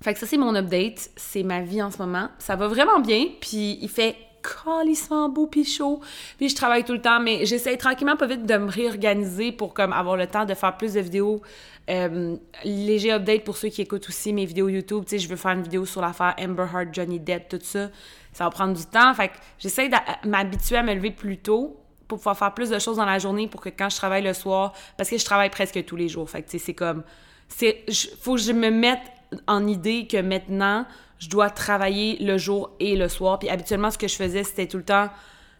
Fait 0.01 0.13
que 0.13 0.19
ça, 0.19 0.27
c'est 0.27 0.37
mon 0.37 0.53
update. 0.55 1.09
C'est 1.15 1.43
ma 1.43 1.61
vie 1.61 1.81
en 1.81 1.89
ce 1.89 1.97
moment. 1.97 2.29
Ça 2.39 2.55
va 2.55 2.67
vraiment 2.67 2.99
bien. 2.99 3.25
Puis 3.41 3.79
il 3.81 3.89
fait 3.89 4.15
calissement 4.65 5.29
beau 5.29 5.47
puis 5.47 5.65
chaud. 5.65 5.99
Puis 6.37 6.49
je 6.49 6.55
travaille 6.55 6.83
tout 6.83 6.93
le 6.93 7.01
temps, 7.01 7.19
mais 7.19 7.45
j'essaie 7.45 7.77
tranquillement 7.77 8.15
pas 8.15 8.27
vite 8.27 8.45
de 8.45 8.57
me 8.57 8.69
réorganiser 8.69 9.51
pour 9.51 9.73
comme 9.73 9.93
avoir 9.93 10.17
le 10.17 10.27
temps 10.27 10.45
de 10.45 10.53
faire 10.53 10.77
plus 10.77 10.93
de 10.93 11.01
vidéos 11.01 11.41
euh, 11.89 12.35
léger 12.65 13.13
update 13.13 13.45
pour 13.45 13.55
ceux 13.55 13.69
qui 13.69 13.81
écoutent 13.81 14.07
aussi 14.09 14.33
mes 14.33 14.45
vidéos 14.45 14.67
YouTube. 14.67 15.03
Tu 15.05 15.11
sais, 15.11 15.19
je 15.19 15.29
veux 15.29 15.37
faire 15.37 15.51
une 15.51 15.61
vidéo 15.61 15.85
sur 15.85 16.01
l'affaire 16.01 16.35
Amber 16.39 16.65
Heard, 16.73 16.89
Johnny 16.93 17.19
Depp, 17.19 17.47
tout 17.47 17.59
ça. 17.61 17.89
Ça 18.33 18.43
va 18.43 18.49
prendre 18.49 18.75
du 18.75 18.85
temps. 18.85 19.13
Fait 19.13 19.29
que 19.29 19.35
j'essaie 19.57 19.89
de 19.89 19.95
m'habituer 20.27 20.77
à 20.77 20.83
me 20.83 20.93
lever 20.93 21.11
plus 21.11 21.37
tôt 21.37 21.79
pour 22.07 22.17
pouvoir 22.19 22.37
faire 22.37 22.53
plus 22.53 22.69
de 22.69 22.79
choses 22.79 22.97
dans 22.97 23.05
la 23.05 23.19
journée 23.19 23.47
pour 23.47 23.61
que 23.61 23.69
quand 23.69 23.89
je 23.89 23.97
travaille 23.97 24.23
le 24.23 24.33
soir, 24.33 24.73
parce 24.97 25.09
que 25.09 25.17
je 25.17 25.25
travaille 25.25 25.49
presque 25.49 25.83
tous 25.85 25.95
les 25.95 26.09
jours. 26.09 26.29
Fait 26.29 26.41
que 26.41 26.49
tu 26.49 26.57
sais, 26.57 26.65
c'est 26.65 26.73
comme. 26.73 27.03
c'est 27.47 27.85
Faut 28.21 28.35
que 28.35 28.41
je 28.41 28.51
me 28.51 28.69
mette 28.69 29.01
en 29.47 29.65
idée 29.65 30.07
que 30.07 30.21
maintenant, 30.21 30.85
je 31.19 31.29
dois 31.29 31.49
travailler 31.49 32.17
le 32.19 32.37
jour 32.37 32.71
et 32.79 32.95
le 32.95 33.09
soir. 33.09 33.39
Puis 33.39 33.49
habituellement, 33.49 33.91
ce 33.91 33.97
que 33.97 34.07
je 34.07 34.15
faisais, 34.15 34.43
c'était 34.43 34.67
tout 34.67 34.77
le 34.77 34.83
temps. 34.83 35.09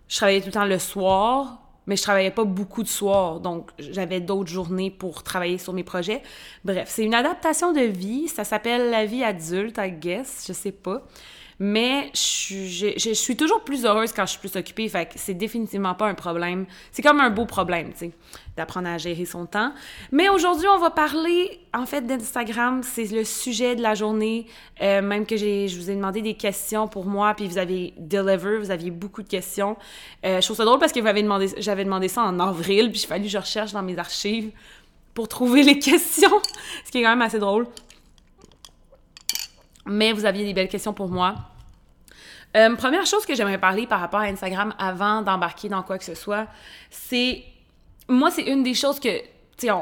Je 0.08 0.16
travaillais 0.16 0.42
tout 0.42 0.48
le 0.48 0.54
temps 0.54 0.66
le 0.66 0.80
soir 0.80 1.60
mais 1.88 1.96
je 1.96 2.02
travaillais 2.02 2.32
pas 2.32 2.44
beaucoup 2.44 2.84
de 2.84 2.88
soirs, 2.88 3.40
donc 3.40 3.72
j'avais 3.80 4.20
d'autres 4.20 4.50
journées 4.50 4.92
pour 4.92 5.24
travailler 5.24 5.58
sur 5.58 5.74
mes 5.74 5.86
projets. 5.86 6.22
Bref, 6.66 6.90
c'est 6.92 7.04
une 7.04 7.16
adaptation 7.16 7.72
de 7.72 7.80
vie, 7.80 8.28
ça 8.28 8.44
s'appelle 8.44 8.92
la 8.92 9.06
vie 9.06 9.24
adulte, 9.24 9.80
I 9.80 9.92
guess, 9.92 10.46
je 10.48 10.54
sais 10.54 10.74
pas. 10.74 11.02
Mais 11.60 12.12
je, 12.14 13.14
suis 13.14 13.36
toujours 13.36 13.62
plus 13.64 13.86
heureuse 13.86 14.14
quand 14.14 14.26
je 14.28 14.32
suis 14.32 14.40
plus 14.40 14.56
occupée, 14.56 14.88
fait 14.90 15.08
que 15.08 15.14
c'est 15.16 15.34
définitivement 15.34 15.96
pas 15.96 16.08
un 16.08 16.14
problème. 16.14 16.68
C'est 16.92 17.02
comme 17.02 17.20
un 17.20 17.32
beau 17.32 17.46
problème, 17.46 17.94
tu 17.94 17.98
sais, 17.98 18.12
d'apprendre 18.56 18.88
à 18.88 19.00
gérer 19.00 19.26
son 19.26 19.48
temps. 19.48 19.74
Mais 20.12 20.30
aujourd'hui, 20.30 20.68
on 20.68 20.78
va 20.78 20.92
parler, 20.92 21.60
en 21.74 21.88
fait, 21.88 22.02
d'Instagram. 22.02 22.84
C'est 22.84 23.06
le 23.06 23.24
sujet 23.24 23.76
de 23.76 23.82
la 23.82 23.96
journée. 23.96 24.46
Euh, 24.84 25.02
même 25.02 25.26
que 25.26 25.36
je 25.36 25.76
vous 25.76 25.90
ai 25.90 25.96
demandé 25.96 26.22
des 26.22 26.36
questions 26.36 26.88
pour 26.88 27.06
moi, 27.06 27.34
puis 27.34 27.48
vous 27.48 27.58
avez 27.58 27.96
deliver, 27.98 28.60
vous 28.60 28.70
aviez 28.70 28.92
beaucoup 28.92 29.24
de 29.24 29.30
questions. 29.30 29.78
Euh, 30.26 30.40
je 30.40 30.46
trouve 30.46 30.58
ça 30.58 30.66
drôle 30.66 30.80
parce 30.80 30.92
que 30.92 31.00
vous 31.00 31.08
avez 31.08 31.24
demandé, 31.24 31.50
j'avais 31.58 31.86
demandé 31.86 32.08
ça 32.08 32.22
en 32.22 32.40
avril, 32.40 32.92
puis 32.92 33.02
il 33.02 33.08
fallu 33.08 33.24
que 33.24 33.30
je 33.30 33.38
recherche 33.40 33.72
dans 33.72 33.82
mes 33.82 33.98
archives 33.98 34.52
pour 35.16 35.28
trouver 35.28 35.64
les 35.64 35.80
questions, 35.80 36.40
ce 36.86 36.92
qui 36.92 37.00
est 37.00 37.04
quand 37.04 37.10
même 37.10 37.24
assez 37.24 37.40
drôle 37.40 37.66
mais 39.88 40.14
vous 40.14 40.26
aviez 40.26 40.46
des 40.46 40.54
belles 40.54 40.68
questions 40.68 40.94
pour 40.94 41.10
moi. 41.10 41.36
Euh, 42.56 42.76
première 42.76 43.06
chose 43.06 43.26
que 43.26 43.36
j'aimerais 43.36 43.58
parler 43.58 43.88
par 43.88 44.00
rapport 44.00 44.20
à 44.20 44.26
Instagram 44.26 44.74
avant 44.80 45.22
d'embarquer 45.22 45.70
dans 45.70 45.84
quoi 45.84 45.98
que 45.98 46.06
ce 46.06 46.16
soit, 46.16 46.48
c'est. 46.90 47.44
Moi, 48.08 48.32
c'est 48.32 48.44
une 48.44 48.64
des 48.64 48.74
choses 48.74 49.00
que. 49.00 49.10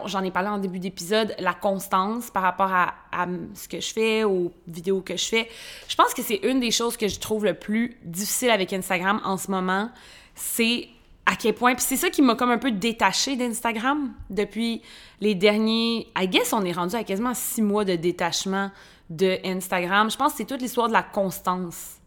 J'en 0.06 0.24
ai 0.24 0.32
parlé 0.32 0.48
en 0.48 0.58
début 0.58 0.80
d'épisode, 0.80 1.36
la 1.38 1.54
constance 1.54 2.32
par 2.32 2.44
rapport 2.44 2.72
à, 2.72 2.94
à, 3.12 3.28
ce 3.54 3.68
que 3.68 3.82
je 3.82 3.92
fais, 3.92 4.24
aux 4.24 4.54
vidéos 4.68 5.02
que 5.02 5.18
je 5.18 5.26
fais. 5.26 5.50
Je 5.90 5.96
pense 5.96 6.14
que 6.14 6.22
c'est 6.22 6.40
une 6.44 6.62
des 6.62 6.72
choses 6.72 6.96
que 6.96 7.10
je 7.10 7.20
trouve 7.20 7.44
le 7.44 7.56
plus 7.56 7.98
difficile 8.06 8.52
avec 8.52 8.72
Instagram 8.72 9.20
en 9.26 9.36
ce 9.36 9.52
moment. 9.52 9.90
C'est 10.34 10.88
à 11.26 11.36
quel 11.36 11.56
point. 11.56 11.76
Puis 11.76 11.84
c'est 11.86 11.98
ça 11.98 12.10
qui 12.10 12.22
m'a 12.22 12.36
comme 12.36 12.52
un 12.52 12.58
peu 12.58 12.72
détaché 12.72 13.36
d'Instagram 13.36 14.14
depuis 14.30 14.82
les 15.20 15.36
derniers. 15.36 16.08
I 16.18 16.28
guess 16.28 16.54
on 16.54 16.64
est 16.64 16.72
rendu 16.72 16.96
à 16.96 17.04
quasiment 17.04 17.34
six 17.34 17.62
mois 17.62 17.84
de 17.84 17.96
détachement 17.96 18.72
de 19.10 19.40
Instagram. 19.46 20.10
Je 20.10 20.18
pense 20.18 20.34
que 20.34 20.38
c'est 20.40 20.46
toute 20.46 20.62
l'histoire 20.62 20.88
de 20.88 20.94
la 20.94 21.04
constance 21.04 21.98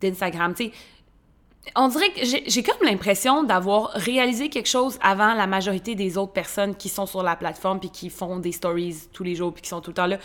d'Instagram. 0.00 0.54
Tu 0.54 0.64
sais, 0.64 0.72
on 1.76 1.88
dirait 1.88 2.12
que 2.12 2.20
j'ai 2.24 2.62
comme 2.62 2.86
l'impression 2.86 3.42
d'avoir 3.42 3.90
réalisé 3.92 4.48
quelque 4.50 4.68
chose 4.68 4.98
avant 5.00 5.34
la 5.34 5.46
majorité 5.46 5.94
des 5.94 6.18
autres 6.18 6.32
personnes 6.32 6.74
qui 6.74 6.88
sont 6.88 7.06
sur 7.06 7.22
la 7.22 7.36
plateforme 7.36 7.80
puis 7.80 7.90
qui 7.90 8.10
font 8.10 8.38
des 8.38 8.52
stories 8.52 9.08
tous 9.12 9.24
les 9.24 9.34
jours 9.34 9.52
puis 9.52 9.62
qui 9.62 9.68
sont 9.70 9.80
tout 9.80 9.90
le 9.90 9.94
temps 9.94 10.06
là. 10.06 10.18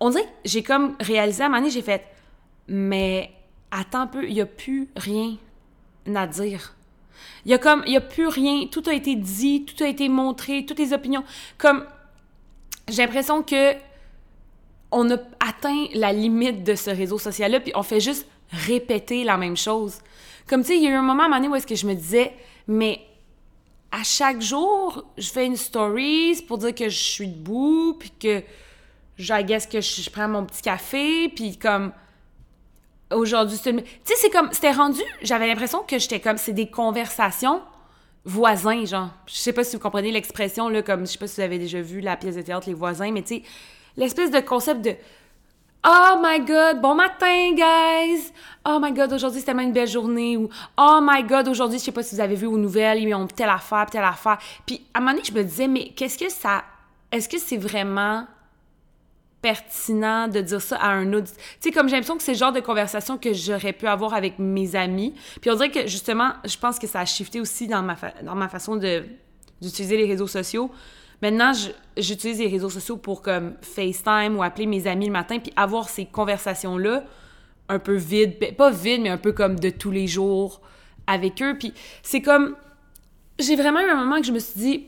On 0.00 0.10
dirait 0.10 0.24
que 0.24 0.30
j'ai 0.44 0.62
comme 0.62 0.96
réalisé 1.00 1.42
à 1.42 1.46
un 1.46 1.48
moment 1.48 1.60
donné, 1.60 1.70
j'ai 1.70 1.82
fait 1.82 2.04
mais 2.68 3.30
attends 3.70 4.00
un 4.00 4.06
peu, 4.06 4.26
il 4.26 4.34
n'y 4.34 4.40
a 4.40 4.46
plus 4.46 4.88
rien 4.96 5.36
à 6.14 6.26
dire. 6.26 6.74
Il 7.44 7.50
y 7.50 7.54
a 7.54 7.58
comme, 7.58 7.82
il 7.86 7.92
y 7.92 7.96
a 7.96 8.00
plus 8.00 8.26
rien, 8.26 8.66
tout 8.66 8.82
a 8.86 8.92
été 8.92 9.14
dit, 9.16 9.64
tout 9.64 9.82
a 9.82 9.86
été 9.86 10.08
montré, 10.08 10.66
toutes 10.66 10.78
les 10.78 10.92
opinions. 10.92 11.24
Comme, 11.58 11.84
j'ai 12.88 13.02
l'impression 13.02 13.42
que 13.42 13.74
on 14.90 15.10
a 15.10 15.16
atteint 15.40 15.86
la 15.94 16.12
limite 16.12 16.64
de 16.64 16.74
ce 16.74 16.90
réseau 16.90 17.18
social-là, 17.18 17.60
puis 17.60 17.72
on 17.74 17.82
fait 17.82 18.00
juste 18.00 18.26
répéter 18.50 19.24
la 19.24 19.36
même 19.36 19.56
chose. 19.56 19.98
Comme, 20.48 20.62
tu 20.62 20.68
sais, 20.68 20.76
il 20.76 20.84
y 20.84 20.86
a 20.86 20.90
eu 20.90 20.94
un 20.94 21.02
moment 21.02 21.24
à 21.24 21.26
un 21.26 21.28
moment 21.28 21.48
où 21.48 21.56
est-ce 21.56 21.66
que 21.66 21.74
je 21.74 21.86
me 21.86 21.94
disais, 21.94 22.32
mais 22.68 23.00
à 23.90 24.02
chaque 24.04 24.40
jour, 24.40 25.04
je 25.16 25.28
fais 25.28 25.46
une 25.46 25.56
story 25.56 26.42
pour 26.46 26.58
dire 26.58 26.74
que 26.74 26.88
je 26.88 26.98
suis 26.98 27.28
debout, 27.28 27.96
puis 27.98 28.10
que 28.10 28.42
je 29.18 29.68
que 29.70 29.80
je, 29.80 30.10
prends 30.10 30.28
mon 30.28 30.44
petit 30.44 30.62
café, 30.62 31.28
puis 31.28 31.56
comme 31.56 31.92
aujourd'hui, 33.12 33.58
tu 33.58 33.70
sais, 34.04 34.14
c'est 34.16 34.30
comme, 34.30 34.52
c'était 34.52 34.72
rendu, 34.72 35.00
j'avais 35.22 35.46
l'impression 35.46 35.82
que 35.82 35.98
j'étais 35.98 36.20
comme, 36.20 36.36
c'est 36.36 36.52
des 36.52 36.68
conversations 36.68 37.62
voisins, 38.24 38.84
genre. 38.84 39.10
Je 39.26 39.36
sais 39.36 39.52
pas 39.52 39.64
si 39.64 39.76
vous 39.76 39.82
comprenez 39.82 40.12
l'expression, 40.12 40.68
là, 40.68 40.82
comme, 40.82 41.06
je 41.06 41.12
sais 41.12 41.18
pas 41.18 41.28
si 41.28 41.36
vous 41.36 41.42
avez 41.42 41.58
déjà 41.58 41.80
vu 41.80 42.00
la 42.00 42.16
pièce 42.16 42.36
de 42.36 42.42
théâtre 42.42 42.68
Les 42.68 42.74
voisins, 42.74 43.10
mais 43.12 43.22
tu 43.22 43.36
sais, 43.36 43.42
l'espèce 43.96 44.30
de 44.30 44.40
concept 44.40 44.82
de 44.82 44.94
Oh 45.88 46.20
my 46.20 46.40
god, 46.40 46.80
bon 46.80 46.96
matin, 46.96 47.52
guys! 47.54 48.32
Oh 48.68 48.78
my 48.80 48.92
god, 48.92 49.12
aujourd'hui 49.12 49.38
c'est 49.38 49.46
tellement 49.46 49.62
une 49.62 49.72
belle 49.72 49.86
journée. 49.86 50.36
Ou 50.36 50.48
Oh 50.76 50.98
my 51.00 51.22
god, 51.22 51.46
aujourd'hui, 51.46 51.78
je 51.78 51.84
sais 51.84 51.92
pas 51.92 52.02
si 52.02 52.16
vous 52.16 52.20
avez 52.20 52.34
vu 52.34 52.46
aux 52.46 52.58
nouvelles, 52.58 53.02
ils 53.02 53.14
ont 53.14 53.26
telle 53.28 53.48
affaire, 53.48 53.86
telle 53.86 54.02
affaire. 54.02 54.38
Puis 54.66 54.84
à 54.92 54.98
un 54.98 55.00
moment 55.00 55.12
donné, 55.12 55.24
je 55.24 55.32
me 55.32 55.44
disais, 55.44 55.68
mais 55.68 55.90
qu'est-ce 55.90 56.18
que 56.18 56.28
ça. 56.28 56.64
Est-ce 57.12 57.28
que 57.28 57.38
c'est 57.38 57.56
vraiment 57.56 58.26
pertinent 59.46 60.26
de 60.26 60.40
dire 60.40 60.60
ça 60.60 60.76
à 60.76 60.88
un 60.88 61.12
autre. 61.12 61.28
Tu 61.30 61.40
sais, 61.60 61.70
comme 61.70 61.88
j'ai 61.88 61.94
l'impression 61.94 62.16
que 62.16 62.22
c'est 62.24 62.32
le 62.32 62.38
genre 62.38 62.52
de 62.52 62.58
conversation 62.58 63.16
que 63.16 63.32
j'aurais 63.32 63.72
pu 63.72 63.86
avoir 63.86 64.12
avec 64.12 64.40
mes 64.40 64.74
amis. 64.74 65.14
Puis 65.40 65.50
on 65.50 65.54
dirait 65.54 65.70
que 65.70 65.86
justement, 65.86 66.32
je 66.44 66.56
pense 66.58 66.80
que 66.80 66.88
ça 66.88 66.98
a 66.98 67.04
shifté 67.04 67.40
aussi 67.40 67.68
dans 67.68 67.82
ma, 67.82 67.96
dans 68.24 68.34
ma 68.34 68.48
façon 68.48 68.74
d'utiliser 68.74 69.96
les 69.96 70.06
réseaux 70.06 70.26
sociaux. 70.26 70.68
Maintenant, 71.22 71.52
j'utilise 71.96 72.38
les 72.38 72.48
réseaux 72.48 72.70
sociaux 72.70 72.96
pour 72.96 73.22
comme 73.22 73.54
FaceTime 73.62 74.36
ou 74.36 74.42
appeler 74.42 74.66
mes 74.66 74.86
amis 74.86 75.06
le 75.06 75.12
matin, 75.12 75.38
puis 75.38 75.52
avoir 75.56 75.88
ces 75.88 76.04
conversations-là 76.04 77.04
un 77.68 77.78
peu 77.78 77.94
vides, 77.94 78.38
ben, 78.38 78.54
pas 78.54 78.70
vides, 78.70 79.02
mais 79.02 79.08
un 79.08 79.18
peu 79.18 79.32
comme 79.32 79.58
de 79.58 79.70
tous 79.70 79.90
les 79.90 80.06
jours 80.06 80.60
avec 81.06 81.42
eux. 81.42 81.56
Puis 81.58 81.72
c'est 82.02 82.22
comme, 82.22 82.56
j'ai 83.38 83.56
vraiment 83.56 83.80
eu 83.80 83.90
un 83.90 83.96
moment 83.96 84.20
que 84.20 84.26
je 84.26 84.32
me 84.32 84.38
suis 84.38 84.60
dit, 84.60 84.86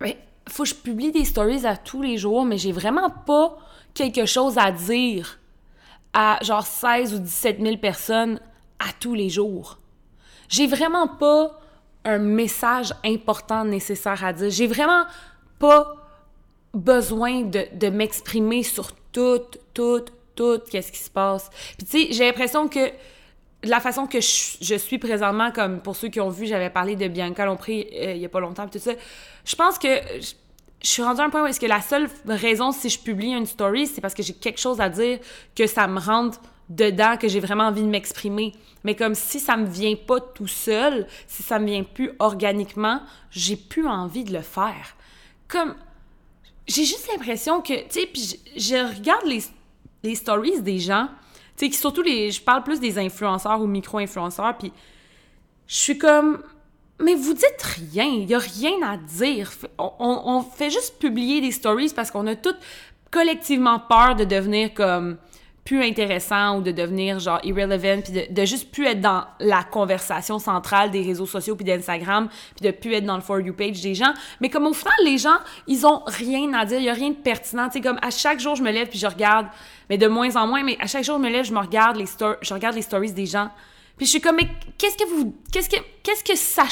ben, 0.00 0.14
faut 0.48 0.62
que 0.62 0.68
je 0.68 0.74
publie 0.74 1.12
des 1.12 1.24
stories 1.24 1.66
à 1.66 1.76
tous 1.76 2.02
les 2.02 2.18
jours, 2.18 2.44
mais 2.44 2.58
j'ai 2.58 2.72
vraiment 2.72 3.10
pas 3.10 3.58
quelque 3.94 4.26
chose 4.26 4.58
à 4.58 4.70
dire 4.72 5.38
à 6.12 6.38
genre 6.42 6.66
16 6.66 7.14
ou 7.14 7.18
17 7.18 7.60
000 7.60 7.76
personnes 7.78 8.40
à 8.78 8.92
tous 8.98 9.14
les 9.14 9.28
jours. 9.28 9.78
J'ai 10.48 10.66
vraiment 10.66 11.08
pas 11.08 11.58
un 12.04 12.18
message 12.18 12.92
important 13.04 13.64
nécessaire 13.64 14.24
à 14.24 14.32
dire. 14.32 14.50
J'ai 14.50 14.66
vraiment 14.66 15.04
pas 15.62 15.94
besoin 16.74 17.42
de, 17.42 17.88
m'exprimer 17.88 18.64
sur 18.64 18.90
tout, 19.12 19.42
tout, 19.72 20.04
tout, 20.34 20.60
qu'est-ce 20.68 20.90
qui 20.90 20.98
se 20.98 21.10
passe. 21.10 21.50
Puis 21.78 21.86
tu 21.86 21.98
sais, 22.06 22.12
j'ai 22.12 22.26
l'impression 22.26 22.66
que 22.66 22.90
la 23.62 23.78
façon 23.78 24.08
que 24.08 24.20
je, 24.20 24.76
suis 24.76 24.98
présentement, 24.98 25.52
comme 25.52 25.80
pour 25.80 25.94
ceux 25.94 26.08
qui 26.08 26.20
ont 26.20 26.30
vu, 26.30 26.46
j'avais 26.46 26.68
parlé 26.68 26.96
de 26.96 27.06
Bianca 27.06 27.46
Lompré 27.46 27.88
euh, 27.94 28.12
il 28.14 28.20
y 28.20 28.24
a 28.24 28.28
pas 28.28 28.40
longtemps, 28.40 28.66
tout 28.66 28.80
ça, 28.80 28.90
je 29.44 29.54
pense 29.54 29.78
que 29.78 29.86
je, 30.20 30.32
suis 30.84 31.02
rendue 31.04 31.20
à 31.20 31.26
un 31.26 31.30
point 31.30 31.44
où 31.44 31.46
est-ce 31.46 31.60
que 31.60 31.66
la 31.66 31.80
seule 31.80 32.08
raison 32.26 32.72
si 32.72 32.88
je 32.88 32.98
publie 32.98 33.30
une 33.30 33.46
story, 33.46 33.86
c'est 33.86 34.00
parce 34.00 34.14
que 34.14 34.24
j'ai 34.24 34.32
quelque 34.32 34.58
chose 34.58 34.80
à 34.80 34.88
dire, 34.88 35.20
que 35.54 35.68
ça 35.68 35.86
me 35.86 36.00
rende 36.00 36.34
dedans, 36.70 37.16
que 37.16 37.28
j'ai 37.28 37.38
vraiment 37.38 37.68
envie 37.68 37.82
de 37.82 37.88
m'exprimer. 37.88 38.52
Mais 38.82 38.96
comme 38.96 39.14
si 39.14 39.38
ça 39.38 39.56
me 39.56 39.66
vient 39.66 39.94
pas 39.94 40.18
tout 40.18 40.48
seul, 40.48 41.06
si 41.28 41.44
ça 41.44 41.60
me 41.60 41.66
vient 41.66 41.84
plus 41.84 42.10
organiquement, 42.18 43.00
j'ai 43.30 43.54
plus 43.54 43.86
envie 43.86 44.24
de 44.24 44.32
le 44.32 44.40
faire 44.40 44.96
comme 45.52 45.74
j'ai 46.66 46.84
juste 46.84 47.08
l'impression 47.10 47.60
que 47.60 47.74
tu 47.74 48.00
sais 48.00 48.06
puis 48.06 48.40
je, 48.56 48.96
regarde 48.96 49.26
les, 49.26 49.42
les 50.02 50.14
stories 50.14 50.62
des 50.62 50.78
gens 50.78 51.08
tu 51.56 51.70
sais 51.70 51.76
surtout 51.76 52.02
je 52.04 52.40
parle 52.40 52.62
plus 52.62 52.80
des 52.80 52.98
influenceurs 52.98 53.60
ou 53.60 53.66
micro-influenceurs 53.66 54.56
puis 54.56 54.72
je 55.66 55.76
suis 55.76 55.98
comme 55.98 56.42
mais 57.02 57.14
vous 57.14 57.34
dites 57.34 57.62
rien, 57.92 58.04
il 58.04 58.30
y 58.30 58.34
a 58.34 58.38
rien 58.38 58.80
à 58.84 58.96
dire. 58.96 59.50
On, 59.78 59.92
on, 59.98 60.42
fait 60.42 60.70
juste 60.70 60.98
publier 61.00 61.40
des 61.40 61.50
stories 61.50 61.92
parce 61.94 62.10
qu'on 62.10 62.26
a 62.28 62.36
toutes 62.36 62.58
collectivement 63.10 63.80
peur 63.80 64.14
de 64.14 64.24
devenir 64.24 64.72
comme 64.72 65.16
plus 65.64 65.82
intéressant 65.84 66.58
ou 66.58 66.62
de 66.62 66.72
devenir 66.72 67.20
genre 67.20 67.38
irrelevant 67.44 68.00
puis 68.02 68.12
de, 68.12 68.32
de, 68.32 68.44
juste 68.44 68.72
plus 68.72 68.86
être 68.86 69.00
dans 69.00 69.24
la 69.38 69.62
conversation 69.62 70.40
centrale 70.40 70.90
des 70.90 71.02
réseaux 71.02 71.26
sociaux 71.26 71.54
puis 71.54 71.64
d'Instagram 71.64 72.28
puis 72.56 72.66
de 72.66 72.72
plus 72.72 72.94
être 72.94 73.04
dans 73.04 73.14
le 73.14 73.22
for 73.22 73.40
you 73.40 73.52
page 73.52 73.80
des 73.80 73.94
gens. 73.94 74.12
Mais 74.40 74.48
comme 74.48 74.66
au 74.66 74.72
final 74.72 74.94
les 75.04 75.18
gens 75.18 75.38
ils 75.68 75.86
ont 75.86 76.02
rien 76.06 76.52
à 76.54 76.64
dire 76.64 76.78
il 76.78 76.84
y 76.84 76.90
a 76.90 76.94
rien 76.94 77.10
de 77.10 77.16
pertinent. 77.16 77.68
Tu 77.68 77.80
comme 77.80 77.98
à 78.02 78.10
chaque 78.10 78.40
jour 78.40 78.56
je 78.56 78.62
me 78.62 78.72
lève 78.72 78.88
puis 78.88 78.98
je 78.98 79.06
regarde 79.06 79.46
mais 79.88 79.98
de 79.98 80.08
moins 80.08 80.34
en 80.34 80.48
moins 80.48 80.64
mais 80.64 80.76
à 80.80 80.86
chaque 80.88 81.04
jour 81.04 81.18
je 81.18 81.22
me 81.22 81.30
lève 81.30 81.44
je 81.44 81.52
me 81.52 81.60
regarde 81.60 81.96
les 81.96 82.06
stories 82.06 82.38
je 82.42 82.54
regarde 82.54 82.74
les 82.74 82.82
stories 82.82 83.12
des 83.12 83.26
gens. 83.26 83.50
Puis 83.96 84.06
je 84.06 84.10
suis 84.10 84.20
comme 84.20 84.36
mais 84.36 84.48
qu'est-ce 84.78 84.96
que 84.96 85.08
vous 85.08 85.36
qu'est-ce 85.52 85.68
que 85.68 85.80
qu'est-ce 86.02 86.24
que 86.24 86.36
ça 86.36 86.64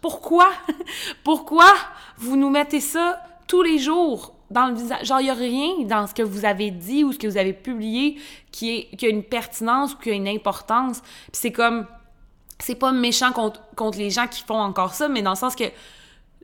pourquoi 0.00 0.48
pourquoi 1.24 1.72
vous 2.16 2.36
nous 2.36 2.50
mettez 2.50 2.80
ça 2.80 3.22
tous 3.46 3.62
les 3.62 3.78
jours? 3.78 4.34
Dans. 4.52 4.76
Genre, 5.02 5.20
il 5.20 5.24
n'y 5.24 5.30
a 5.30 5.34
rien 5.34 5.68
dans 5.84 6.06
ce 6.06 6.14
que 6.14 6.22
vous 6.22 6.44
avez 6.44 6.70
dit 6.70 7.04
ou 7.04 7.12
ce 7.12 7.18
que 7.18 7.26
vous 7.26 7.36
avez 7.36 7.52
publié 7.52 8.18
qui, 8.50 8.70
est, 8.70 8.96
qui 8.96 9.06
a 9.06 9.08
une 9.08 9.22
pertinence 9.22 9.94
ou 9.94 9.96
qui 9.96 10.10
a 10.10 10.12
une 10.12 10.28
importance. 10.28 11.00
Puis 11.00 11.40
c'est 11.40 11.52
comme. 11.52 11.86
C'est 12.58 12.76
pas 12.76 12.92
méchant 12.92 13.32
contre, 13.32 13.60
contre 13.74 13.98
les 13.98 14.10
gens 14.10 14.28
qui 14.28 14.42
font 14.42 14.60
encore 14.60 14.94
ça, 14.94 15.08
mais 15.08 15.20
dans 15.20 15.30
le 15.30 15.36
sens 15.36 15.56
que 15.56 15.64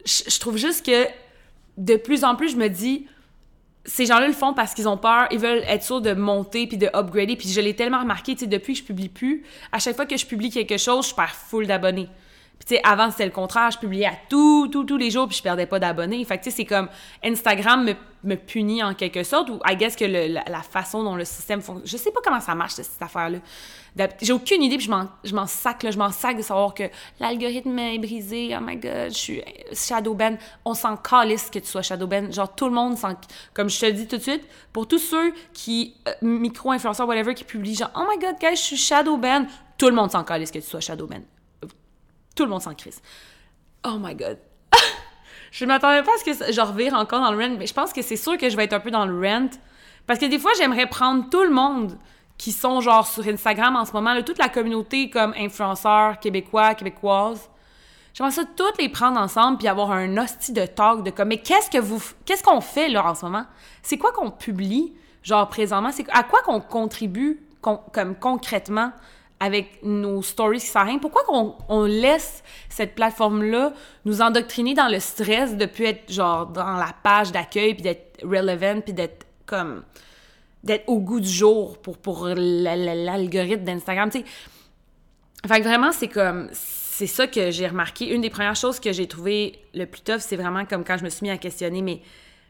je, 0.05 0.39
trouve 0.41 0.57
juste 0.57 0.85
que 0.85 1.07
de 1.77 1.95
plus 1.95 2.25
en 2.25 2.35
plus, 2.35 2.51
je 2.51 2.57
me 2.57 2.69
dis. 2.69 3.07
Ces 3.85 4.05
gens-là 4.05 4.27
le 4.27 4.35
font 4.35 4.53
parce 4.53 4.75
qu'ils 4.75 4.87
ont 4.87 4.99
peur, 4.99 5.29
ils 5.31 5.39
veulent 5.39 5.63
être 5.67 5.83
sûrs 5.83 6.03
de 6.03 6.13
monter 6.13 6.67
puis 6.67 6.77
de 6.77 6.91
upgrader. 6.93 7.37
Puis 7.37 7.49
je 7.49 7.59
l'ai 7.59 7.75
tellement 7.75 8.01
remarqué, 8.01 8.35
tu 8.35 8.41
sais, 8.41 8.47
depuis 8.47 8.75
que 8.75 8.81
je 8.81 8.85
publie 8.85 9.09
plus, 9.09 9.45
à 9.73 9.79
chaque 9.79 9.97
fois 9.97 10.05
que 10.05 10.17
je 10.19 10.27
publie 10.27 10.51
quelque 10.51 10.77
chose, 10.77 11.09
je 11.09 11.15
perds 11.15 11.35
full 11.35 11.67
d'abonnés. 11.67 12.11
Puis 12.59 12.67
tu 12.67 12.75
sais, 12.75 12.81
avant, 12.85 13.11
c'était 13.11 13.27
le 13.27 13.31
contraire. 13.31 13.71
Je 13.71 13.79
publiais 13.79 14.07
à 14.07 14.15
tout, 14.29 14.69
tout, 14.69 14.85
tous 14.85 14.97
les 14.97 15.11
jours, 15.11 15.29
puis 15.29 15.37
je 15.37 15.43
perdais 15.43 15.67
pas 15.67 15.79
d'abonnés. 15.79 16.25
Fait 16.25 16.39
que 16.39 16.45
tu 16.45 16.51
sais, 16.51 16.57
c'est 16.57 16.65
comme 16.65 16.89
Instagram 17.25 17.85
me, 17.85 17.95
me, 18.25 18.35
punit 18.35 18.83
en 18.83 18.95
quelque 18.95 19.23
sorte, 19.23 19.49
ou 19.49 19.61
I 19.65 19.77
guess 19.77 19.95
que 19.95 20.05
le, 20.05 20.35
la, 20.35 20.63
façon 20.63 21.05
dont 21.05 21.15
le 21.15 21.25
système 21.25 21.61
fonctionne. 21.61 21.87
Je 21.87 21.97
sais 21.97 22.11
pas 22.11 22.21
comment 22.23 22.41
ça 22.41 22.55
marche, 22.55 22.73
cette 22.75 23.01
affaire-là. 23.01 23.39
J'ai 24.21 24.33
aucune 24.33 24.63
idée, 24.63 24.77
puis 24.77 24.89
je 25.25 25.35
m'en 25.35 25.47
sac, 25.47 25.83
là, 25.83 25.91
je 25.91 25.99
m'en 25.99 26.11
sac 26.11 26.37
de 26.37 26.43
savoir 26.43 26.75
que 26.75 26.85
l'algorithme 27.21 27.79
est 27.79 27.99
brisé. 27.99 28.57
Oh 28.57 28.63
my 28.63 28.77
god, 28.77 29.11
je 29.11 29.19
suis 29.19 29.43
shadow 29.73 30.15
ban. 30.15 30.37
On 30.65 30.75
s'en 30.75 30.97
calisse 30.97 31.51
que 31.51 31.59
tu 31.59 31.67
sois 31.67 31.83
shadow 31.83 32.07
ban. 32.07 32.31
Genre, 32.31 32.55
tout 32.55 32.67
le 32.67 32.73
monde 32.73 32.97
s'en. 32.97 33.15
Comme 33.55 33.71
je 33.71 33.79
te 33.79 33.87
le 33.87 33.93
dis 33.93 34.07
tout 34.07 34.17
de 34.17 34.23
suite, 34.23 34.43
pour 34.73 34.87
tous 34.87 34.99
ceux 34.99 35.33
qui, 35.53 35.95
euh, 36.09 36.13
micro-influenceurs, 36.23 37.07
whatever, 37.07 37.35
qui 37.35 37.45
publient 37.45 37.77
genre, 37.77 37.91
oh 37.97 38.05
my 38.09 38.19
god, 38.19 38.37
guys, 38.41 38.57
je 38.57 38.63
suis 38.63 38.77
shadow 38.77 39.17
ban, 39.17 39.47
tout 39.77 39.87
le 39.87 39.95
monde 39.95 40.11
s'en 40.11 40.25
calisse 40.25 40.51
que 40.51 40.59
tu 40.59 40.67
sois 40.67 40.81
shadow 40.81 41.07
ban. 41.07 41.21
Tout 42.39 42.45
le 42.45 42.51
monde 42.51 42.63
s'en 42.63 42.75
crise. 42.75 43.03
Oh 43.85 43.97
my 43.99 44.15
god. 44.15 44.39
je 45.51 45.65
m'attendais 45.65 46.05
pas 46.05 46.13
à 46.13 46.19
ce 46.19 46.25
que 46.25 46.53
je 46.53 46.61
revire 46.61 46.95
encore 46.95 47.21
dans 47.21 47.33
le 47.33 47.37
rent, 47.37 47.57
mais 47.59 47.67
je 47.67 47.75
pense 47.75 47.93
que 47.93 48.01
c'est 48.01 48.15
sûr 48.17 48.39
que 48.39 48.49
je 48.49 48.57
vais 48.57 48.63
être 48.63 48.75
un 48.75 48.79
peu 48.79 48.93
dans 48.93 49.07
le 49.07 49.21
rent. 49.21 49.49
Parce 50.07 50.21
que 50.21 50.27
des 50.27 50.39
fois, 50.39 50.53
j'aimerais 50.57 50.87
prendre 50.87 51.29
tout 51.31 51.43
le 51.43 51.51
monde 51.51 51.99
qui 52.37 52.53
sont 52.53 52.81
genre 52.81 53.09
sur 53.09 53.27
Instagram 53.27 53.75
en 53.75 53.85
ce 53.85 53.93
moment, 53.93 54.15
toute 54.23 54.39
la 54.39 54.49
communauté 54.49 55.11
comme 55.11 55.35
influenceurs 55.37 56.21
québécois, 56.21 56.77
québécoises. 56.77 57.51
J'aimerais 58.15 58.31
ça 58.31 58.45
toutes 58.45 58.79
les 58.79 58.89
prendre 58.89 59.19
ensemble 59.19 59.59
puis 59.59 59.67
avoir 59.67 59.91
un 59.91 60.17
hostie 60.17 60.53
de 60.53 60.65
talk 60.65 61.03
de 61.03 61.11
comme 61.11 61.27
mais 61.27 61.39
qu'est-ce 61.39 61.69
que 61.69 61.79
vous 61.79 62.01
qu'est-ce 62.25 62.45
qu'on 62.45 62.61
fait 62.61 62.89
là 62.89 63.05
en 63.05 63.17
ce 63.17 63.25
moment? 63.25 63.47
C'est 63.83 63.99
quoi 63.99 64.13
qu'on 64.13 64.31
publie 64.31 64.95
genre 65.25 65.49
présentement? 65.49 65.91
C'est 65.91 66.09
à 66.11 66.23
quoi 66.23 66.41
qu'on 66.43 66.61
contribue 66.61 67.43
comme 67.61 68.15
concrètement? 68.15 68.93
Avec 69.41 69.83
nos 69.83 70.23
stories 70.23 70.59
qui 70.59 70.67
servent 70.67 70.87
rien. 70.87 70.99
Pourquoi 70.99 71.23
qu'on 71.25 71.55
on 71.69 71.85
laisse 71.85 72.43
cette 72.69 72.95
plateforme-là 72.95 73.73
nous 74.05 74.21
endoctriner 74.21 74.75
dans 74.75 74.89
le 74.89 75.01
stress 75.01 75.57
de 75.57 75.67
plus 75.67 75.87
être 75.87 76.13
genre 76.13 76.47
dans 76.47 76.77
la 76.77 76.93
page 77.03 77.33
d'accueil 77.33 77.75
puis 77.75 77.83
d'être 77.83 78.21
relevant 78.23 78.81
puis 78.81 78.93
d'être 78.93 79.27
comme 79.47 79.83
d'être 80.65 80.89
au 80.89 80.99
goût 80.99 81.21
du 81.21 81.29
jour 81.29 81.79
pour 81.79 81.99
pour 81.99 82.27
l'algorithme 82.27 83.65
d'Instagram, 83.65 84.11
tu. 84.11 84.25
Fait 85.47 85.61
que 85.61 85.65
vraiment 85.65 85.93
c'est 85.93 86.09
comme 86.09 86.49
c'est 86.53 87.07
ça 87.07 87.29
que 87.29 87.53
j'ai 87.53 87.69
remarqué. 87.69 88.13
Une 88.13 88.23
des 88.23 88.31
premières 88.31 88.57
choses 88.57 88.81
que 88.81 88.93
j'ai 88.93 89.07
trouvé 89.07 89.61
le 89.73 89.87
plus 89.87 90.01
tough, 90.01 90.19
c'est 90.19 90.37
vraiment 90.37 90.65
comme 90.65 90.85
quand 90.85 90.99
je 90.99 91.05
me 91.05 91.11
suis 91.11 91.23
mis 91.23 91.31
à 91.31 91.39
questionner 91.39 91.81
mais 91.81 92.01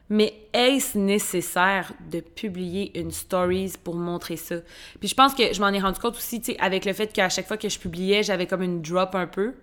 mais 0.09 0.33
est-ce 0.53 0.97
nécessaire 0.97 1.93
de 2.11 2.19
publier 2.19 2.97
une 2.99 3.11
stories 3.11 3.73
pour 3.83 3.95
montrer 3.95 4.37
ça? 4.37 4.55
Puis 4.99 5.09
je 5.09 5.15
pense 5.15 5.35
que 5.35 5.53
je 5.53 5.61
m'en 5.61 5.69
ai 5.69 5.79
rendu 5.79 5.99
compte 5.99 6.15
aussi, 6.15 6.41
tu 6.41 6.53
sais, 6.53 6.59
avec 6.59 6.85
le 6.85 6.93
fait 6.93 7.13
qu'à 7.13 7.29
chaque 7.29 7.47
fois 7.47 7.57
que 7.57 7.69
je 7.69 7.79
publiais, 7.79 8.23
j'avais 8.23 8.47
comme 8.47 8.63
une 8.63 8.81
drop 8.81 9.15
un 9.15 9.27
peu. 9.27 9.53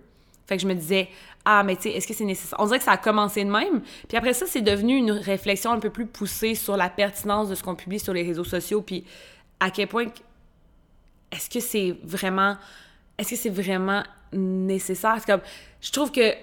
Fait 0.45 0.55
que 0.55 0.63
je 0.63 0.67
me 0.67 0.75
disais, 0.75 1.09
ah, 1.43 1.63
mais 1.63 1.75
tu 1.75 1.83
sais, 1.83 1.91
est-ce 1.91 2.07
que 2.07 2.13
c'est 2.13 2.23
nécessaire? 2.23 2.57
On 2.59 2.65
dirait 2.65 2.79
que 2.79 2.85
ça 2.85 2.93
a 2.93 2.97
commencé 2.97 3.43
de 3.43 3.49
même. 3.49 3.81
Puis 4.07 4.17
après 4.17 4.33
ça, 4.33 4.45
c'est 4.47 4.61
devenu 4.61 4.95
une 4.95 5.11
réflexion 5.11 5.71
un 5.71 5.79
peu 5.79 5.89
plus 5.89 6.05
poussée 6.05 6.55
sur 6.55 6.77
la 6.77 6.89
pertinence 6.89 7.49
de 7.49 7.55
ce 7.55 7.63
qu'on 7.63 7.75
publie 7.75 7.99
sur 7.99 8.13
les 8.13 8.23
réseaux 8.23 8.45
sociaux. 8.45 8.81
Puis 8.81 9.03
à 9.59 9.69
quel 9.69 9.89
point, 9.89 10.05
est-ce 11.31 11.49
que 11.49 11.59
c'est 11.59 11.97
vraiment 12.03 12.55
est-ce 13.17 13.31
que 13.31 13.35
c'est 13.35 13.49
vraiment 13.49 14.03
nécessaire? 14.31 15.15
C'est 15.19 15.25
comme, 15.25 15.41
je 15.81 15.91
trouve 15.91 16.11
que 16.11 16.33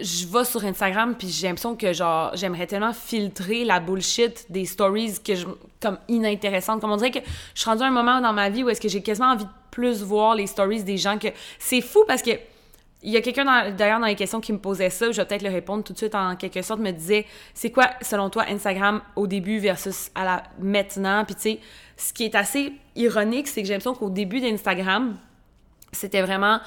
je 0.00 0.26
vais 0.26 0.44
sur 0.44 0.64
Instagram 0.64 1.14
puis 1.18 1.28
j'ai 1.28 1.48
l'impression 1.48 1.76
que 1.76 1.92
genre 1.92 2.30
j'aimerais 2.34 2.66
tellement 2.66 2.94
filtrer 2.94 3.64
la 3.64 3.78
bullshit 3.78 4.46
des 4.50 4.64
stories 4.64 5.18
que 5.22 5.34
je 5.34 5.46
comme 5.80 5.98
inintéressantes. 6.08 6.80
Comme 6.80 6.92
on 6.92 6.96
dirait 6.96 7.10
que 7.10 7.18
je 7.54 7.60
suis 7.60 7.68
rendue 7.68 7.82
à 7.82 7.86
un 7.86 7.90
moment 7.90 8.20
dans 8.20 8.32
ma 8.32 8.48
vie 8.48 8.62
où 8.62 8.70
est-ce 8.70 8.80
que 8.80 8.88
j'ai 8.88 9.02
quasiment 9.02 9.32
envie 9.32 9.44
de 9.44 9.50
plus 9.70 10.02
voir 10.02 10.34
les 10.34 10.46
stories 10.46 10.82
des 10.84 10.96
gens 10.96 11.18
que 11.18 11.28
c'est 11.58 11.80
fou 11.80 12.04
parce 12.06 12.22
que 12.22 12.30
il 13.04 13.10
y 13.10 13.16
a 13.16 13.20
quelqu'un 13.20 13.70
d'ailleurs 13.72 13.98
dans 13.98 14.06
les 14.06 14.14
questions 14.14 14.40
qui 14.40 14.52
me 14.52 14.58
posait 14.58 14.88
ça, 14.88 15.10
je 15.10 15.16
vais 15.16 15.26
peut-être 15.26 15.42
le 15.42 15.50
répondre 15.50 15.82
tout 15.82 15.92
de 15.92 15.98
suite 15.98 16.14
en 16.14 16.36
quelque 16.36 16.62
sorte, 16.62 16.78
me 16.78 16.92
disait 16.92 17.26
c'est 17.52 17.70
quoi 17.70 17.90
selon 18.00 18.30
toi 18.30 18.44
Instagram 18.48 19.02
au 19.16 19.26
début 19.26 19.58
versus 19.58 20.10
à 20.14 20.24
la 20.24 20.42
maintenant? 20.60 21.24
Puis 21.24 21.34
tu 21.34 21.40
sais 21.40 21.60
ce 21.96 22.12
qui 22.12 22.24
est 22.24 22.34
assez 22.34 22.72
ironique 22.96 23.48
c'est 23.48 23.60
que 23.60 23.66
j'ai 23.66 23.74
l'impression 23.74 23.94
qu'au 23.94 24.10
début 24.10 24.40
d'Instagram 24.40 25.18
c'était 25.90 26.22
vraiment 26.22 26.60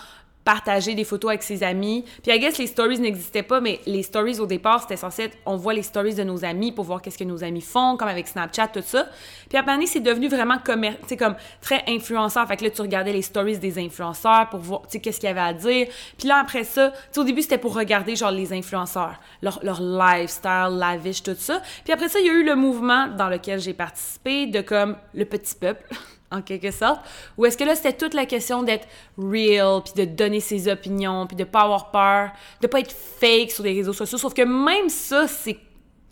partager 0.46 0.94
des 0.94 1.04
photos 1.04 1.30
avec 1.30 1.44
ses 1.44 1.64
amis. 1.64 2.06
Puis, 2.24 2.32
I 2.32 2.40
guess, 2.40 2.60
les 2.60 2.68
stories 2.68 3.00
n'existaient 3.00 3.44
pas, 3.44 3.60
mais 3.60 3.82
les 3.88 4.04
stories, 4.04 4.40
au 4.40 4.46
départ, 4.46 4.82
c'était 4.82 4.96
censé 4.96 5.24
être, 5.24 5.38
on 5.46 5.58
voit 5.58 5.74
les 5.74 5.82
stories 5.82 6.14
de 6.14 6.24
nos 6.24 6.46
amis 6.46 6.72
pour 6.72 6.86
voir 6.86 7.02
qu'est-ce 7.02 7.18
que 7.18 7.24
nos 7.24 7.44
amis 7.44 7.62
font, 7.62 7.98
comme 7.98 8.08
avec 8.08 8.28
Snapchat, 8.28 8.68
tout 8.68 8.84
ça. 8.86 9.08
Puis, 9.50 9.58
à 9.58 9.64
un 9.68 9.86
c'est 9.88 10.00
devenu 10.00 10.28
vraiment 10.28 10.60
comme, 10.64 10.86
comme 11.18 11.36
très 11.62 11.84
influenceur. 11.88 12.48
Fait 12.48 12.58
que 12.58 12.64
là, 12.64 12.70
tu 12.70 12.82
regardais 12.82 13.12
les 13.12 13.24
stories 13.24 13.58
des 13.58 13.80
influenceurs 13.80 14.48
pour 14.50 14.60
voir, 14.60 14.82
tu 14.84 14.92
sais, 14.92 15.00
qu'est-ce 15.00 15.20
qu'il 15.20 15.28
y 15.28 15.32
avait 15.32 15.42
à 15.42 15.54
dire. 15.54 15.88
Puis 16.18 16.28
là, 16.28 16.38
après 16.38 16.64
ça, 16.64 16.92
tu 16.92 16.98
sais, 17.12 17.20
au 17.20 17.24
début, 17.24 17.42
c'était 17.42 17.58
pour 17.58 17.76
regarder, 17.76 18.16
genre, 18.16 18.32
les 18.32 18.54
influenceurs, 18.54 19.20
leur, 19.42 19.60
leur 19.64 19.82
lifestyle, 19.82 20.78
lavish, 20.78 21.24
tout 21.24 21.36
ça. 21.38 21.62
Puis 21.84 21.92
après 21.92 22.08
ça, 22.08 22.20
il 22.20 22.28
y 22.28 22.30
a 22.30 22.34
eu 22.34 22.46
le 22.46 22.56
mouvement 22.56 23.08
dans 23.08 23.30
lequel 23.30 23.60
j'ai 23.60 23.74
participé 23.74 24.46
de 24.46 24.62
comme 24.62 24.96
le 25.16 25.26
petit 25.26 25.56
peuple. 25.56 25.88
en 26.32 26.42
quelque 26.42 26.72
sorte? 26.72 27.02
Ou 27.38 27.46
est-ce 27.46 27.58
que 27.58 27.64
là, 27.64 27.76
c'était 27.76 27.94
toute 27.94 28.14
la 28.14 28.26
question 28.26 28.64
d'être 28.64 28.88
real, 29.18 29.82
puis 29.84 30.06
de 30.06 30.06
donner 30.06 30.40
ses 30.40 30.68
opinions, 30.68 31.28
puis 31.28 31.36
de 31.36 31.44
pas 31.44 31.62
avoir 31.62 31.92
peur, 31.92 32.32
de 32.62 32.68
pas 32.68 32.80
être 32.80 32.94
fake 32.94 33.52
sur 33.52 33.64
les 33.64 33.74
réseaux 33.74 33.94
sociaux? 33.94 34.18
Sauf 34.18 34.34
que 34.34 34.42
même 34.42 34.90
ça, 34.90 35.28
c'est 35.28 35.60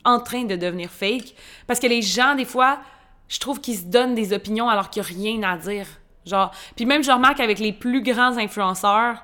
en 0.06 0.20
train 0.20 0.44
de 0.44 0.56
devenir 0.56 0.90
fake. 0.90 1.34
Parce 1.68 1.80
que 1.80 1.88
les 1.88 2.02
gens, 2.02 2.36
des 2.36 2.46
fois, 2.46 2.80
je 3.28 3.40
trouve 3.40 3.60
qu'ils 3.62 3.78
se 3.78 3.86
donnent 3.86 4.16
des 4.16 4.34
opinions 4.34 4.70
alors 4.70 4.90
qu'il 4.90 5.02
n'y 5.02 5.08
a 5.08 5.12
rien 5.12 5.50
à 5.52 5.58
dire. 5.58 5.88
Genre, 6.26 6.52
puis 6.76 6.86
même 6.86 7.04
je 7.04 7.12
remarque 7.12 7.40
avec 7.40 7.60
les 7.60 7.74
plus 7.74 8.02
grands 8.02 8.38
influenceurs, 8.38 9.24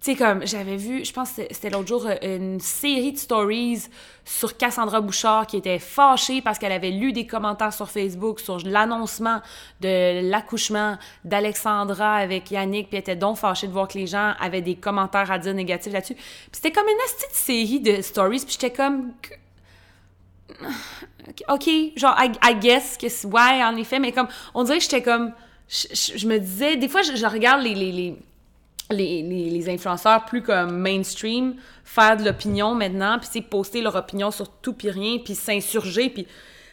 tu 0.00 0.12
sais, 0.12 0.16
comme 0.16 0.46
j'avais 0.46 0.76
vu, 0.76 1.04
je 1.04 1.12
pense 1.12 1.32
que 1.32 1.42
c'était 1.50 1.70
l'autre 1.70 1.88
jour, 1.88 2.06
euh, 2.06 2.36
une 2.36 2.60
série 2.60 3.12
de 3.12 3.18
stories 3.18 3.84
sur 4.24 4.56
Cassandra 4.56 5.00
Bouchard 5.00 5.46
qui 5.46 5.56
était 5.56 5.78
fâchée 5.78 6.42
parce 6.42 6.58
qu'elle 6.58 6.72
avait 6.72 6.90
lu 6.90 7.12
des 7.12 7.26
commentaires 7.26 7.72
sur 7.72 7.90
Facebook 7.90 8.40
sur 8.40 8.58
l'annoncement 8.58 9.40
de 9.80 10.28
l'accouchement 10.28 10.98
d'Alexandra 11.24 12.14
avec 12.16 12.50
Yannick, 12.50 12.88
puis 12.88 12.98
elle 12.98 13.00
était 13.00 13.16
donc 13.16 13.38
fâchée 13.38 13.66
de 13.66 13.72
voir 13.72 13.88
que 13.88 13.98
les 13.98 14.06
gens 14.06 14.34
avaient 14.38 14.60
des 14.60 14.76
commentaires 14.76 15.30
à 15.30 15.38
dire 15.38 15.54
négatifs 15.54 15.92
là-dessus. 15.92 16.14
Puis 16.14 16.50
c'était 16.52 16.72
comme 16.72 16.86
une 16.86 17.16
petite 17.16 17.34
série 17.34 17.80
de 17.80 18.02
stories, 18.02 18.40
puis 18.40 18.52
j'étais 18.60 18.72
comme. 18.72 19.12
OK, 21.48 21.68
genre, 21.96 22.16
I, 22.20 22.54
guess 22.60 22.96
que 22.96 23.26
ouais, 23.26 23.64
en 23.64 23.76
effet, 23.76 23.98
mais 23.98 24.12
comme, 24.12 24.28
on 24.54 24.62
dirait 24.62 24.78
que 24.78 24.84
j'étais 24.84 25.02
comme. 25.02 25.32
Je, 25.68 26.28
me 26.28 26.38
disais, 26.38 26.76
des 26.76 26.88
fois, 26.88 27.02
je, 27.02 27.26
regarde 27.26 27.62
les, 27.62 28.16
les, 28.90 29.68
influenceurs 29.68 30.24
plus 30.24 30.42
comme 30.42 30.78
mainstream 30.78 31.56
faire 31.84 32.16
de 32.16 32.24
l'opinion 32.24 32.74
maintenant, 32.74 33.18
puis 33.18 33.42
poster 33.42 33.80
leur 33.80 33.94
opinion 33.96 34.30
sur 34.30 34.48
tout 34.48 34.72
puis 34.72 34.90
rien, 34.90 35.18
puis 35.18 35.34
s'insurger, 35.34 36.10
puis... 36.10 36.26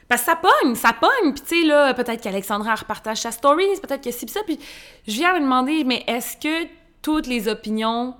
Parce 0.07 0.21
que 0.21 0.31
ça 0.31 0.35
pogne, 0.35 0.75
ça 0.75 0.91
pogne, 0.93 1.33
puis 1.33 1.41
tu 1.41 1.61
sais, 1.61 1.65
là, 1.65 1.93
peut-être 1.93 2.21
qu'Alexandra 2.21 2.75
repartage 2.75 3.19
sa 3.19 3.31
story, 3.31 3.65
peut-être 3.81 4.03
que 4.03 4.11
c'est 4.11 4.29
ça, 4.29 4.41
puis 4.45 4.59
je 5.07 5.13
viens 5.13 5.33
me 5.33 5.39
demander, 5.39 5.83
mais 5.85 6.03
est-ce 6.07 6.37
que 6.37 6.67
toutes 7.01 7.25
les 7.25 7.47
opinions... 7.47 8.15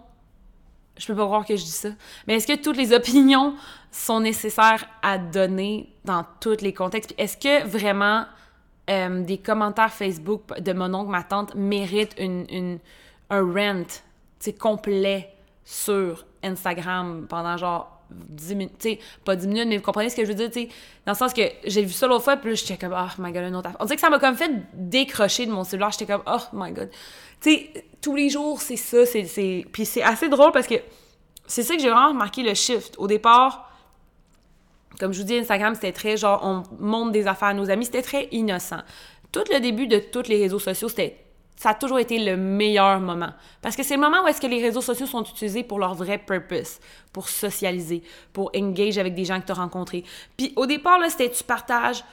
Je 0.98 1.08
peux 1.08 1.16
pas 1.16 1.26
croire 1.26 1.46
que 1.46 1.56
je 1.56 1.64
dis 1.64 1.72
ça, 1.72 1.90
mais 2.26 2.36
est-ce 2.36 2.48
que 2.48 2.56
toutes 2.56 2.78
les 2.78 2.94
opinions 2.94 3.56
sont 3.92 4.20
nécessaires 4.22 4.86
à 5.02 5.18
donner 5.18 5.94
dans 6.06 6.24
tous 6.40 6.62
les 6.62 6.74
contextes? 6.74 7.14
Est-ce 7.18 7.36
que 7.36 7.68
vraiment 7.68 8.26
euh, 8.90 9.24
des 9.24 9.40
commentaires 9.40 9.92
Facebook 9.92 10.60
de 10.60 10.74
mon 10.74 10.94
oncle, 10.94 11.10
ma 11.10 11.24
tante 11.24 11.56
méritent 11.56 12.16
une 12.18 12.80
un 13.34 13.54
rent, 13.54 14.02
complet 14.60 15.30
sur 15.64 16.26
Instagram 16.44 17.26
pendant 17.30 17.56
genre 17.58 17.94
10 18.12 18.56
minutes, 18.56 18.78
tu 18.78 18.90
sais, 18.90 19.00
pas 19.24 19.36
10 19.36 19.48
minutes, 19.48 19.68
mais 19.68 19.78
vous 19.78 19.84
comprenez 19.84 20.10
ce 20.10 20.16
que 20.16 20.24
je 20.24 20.30
veux 20.30 20.36
dire, 20.36 20.52
tu 20.52 20.64
sais, 20.64 20.70
dans 21.06 21.14
le 21.14 21.18
sens 21.18 21.34
que 21.34 21.42
j'ai 21.66 21.84
vu 21.84 21.92
ça 21.92 22.08
l'autre 22.08 22.24
fois, 22.24 22.38
puis 22.38 22.56
j'étais 22.56 22.78
comme, 22.78 22.94
oh 22.96 23.22
my 23.22 23.32
god, 23.32 23.44
une 23.44 23.56
autre 23.56 23.70
affaire. 23.70 23.80
On 23.80 23.86
dirait 23.86 23.96
que 23.96 24.02
ça 24.02 24.10
m'a 24.10 24.20
comme 24.20 24.36
fait 24.36 24.52
décrocher 24.74 25.46
de 25.46 25.52
mon 25.52 25.64
cellulaire, 25.64 25.92
j'étais 25.92 26.06
comme, 26.06 26.24
oh 26.28 26.40
my 26.54 26.72
god. 26.72 26.90
Tu 27.42 27.52
sais, 27.52 27.86
tous 28.02 28.16
les 28.16 28.30
jours, 28.30 28.62
c'est 28.62 28.76
ça, 28.76 29.06
c'est. 29.06 29.66
Puis 29.72 29.86
c'est 29.86 30.04
assez 30.04 30.30
drôle 30.30 30.52
parce 30.52 30.68
que 30.68 30.76
c'est 31.48 31.64
ça 31.64 31.76
que 31.76 31.82
j'ai 31.82 31.90
vraiment 31.90 32.10
remarqué 32.10 32.44
le 32.44 32.54
shift. 32.54 32.96
Au 32.98 33.08
départ, 33.08 33.72
comme 35.00 35.14
je 35.14 35.22
vous 35.22 35.28
dis, 35.28 35.38
Instagram, 35.38 35.74
c'était 35.76 35.92
très 35.92 36.18
genre, 36.18 36.42
on 36.44 36.64
montre 36.80 37.12
des 37.12 37.28
affaires 37.28 37.50
à 37.50 37.54
nos 37.54 37.70
amis, 37.70 37.86
c'était 37.86 38.02
très 38.02 38.28
innocent. 38.32 38.82
Tout 39.32 39.44
le 39.52 39.60
début 39.60 39.88
de 39.88 39.98
tous 40.00 40.28
les 40.28 40.40
réseaux 40.42 40.60
sociaux, 40.60 40.90
c'était 40.90 41.23
ça 41.56 41.70
a 41.70 41.74
toujours 41.74 42.00
été 42.00 42.20
le 42.20 42.36
meilleur 42.36 43.00
moment. 43.00 43.30
Parce 43.62 43.76
que 43.76 43.84
c'est 43.84 43.96
le 43.96 44.02
moment 44.02 44.24
où 44.24 44.28
est-ce 44.28 44.42
que 44.42 44.48
les 44.48 44.62
réseaux 44.62 44.82
sociaux 44.82 45.06
sont 45.06 45.24
utilisés 45.24 45.64
pour 45.64 45.80
leur 45.80 45.94
vrai 45.94 46.18
purpose, 46.18 46.80
pour 47.12 47.30
socialiser, 47.30 48.04
pour 48.34 48.52
engage 48.56 48.98
avec 48.98 49.16
des 49.16 49.26
gens 49.26 49.40
que 49.40 49.46
tu 49.46 49.52
as 49.52 49.56
rencontrés. 49.56 50.04
Puis 50.36 50.54
au 50.56 50.66
départ, 50.66 51.00
là, 51.00 51.10
c'était 51.10 51.30
tu 51.30 51.44
partages 51.44 52.04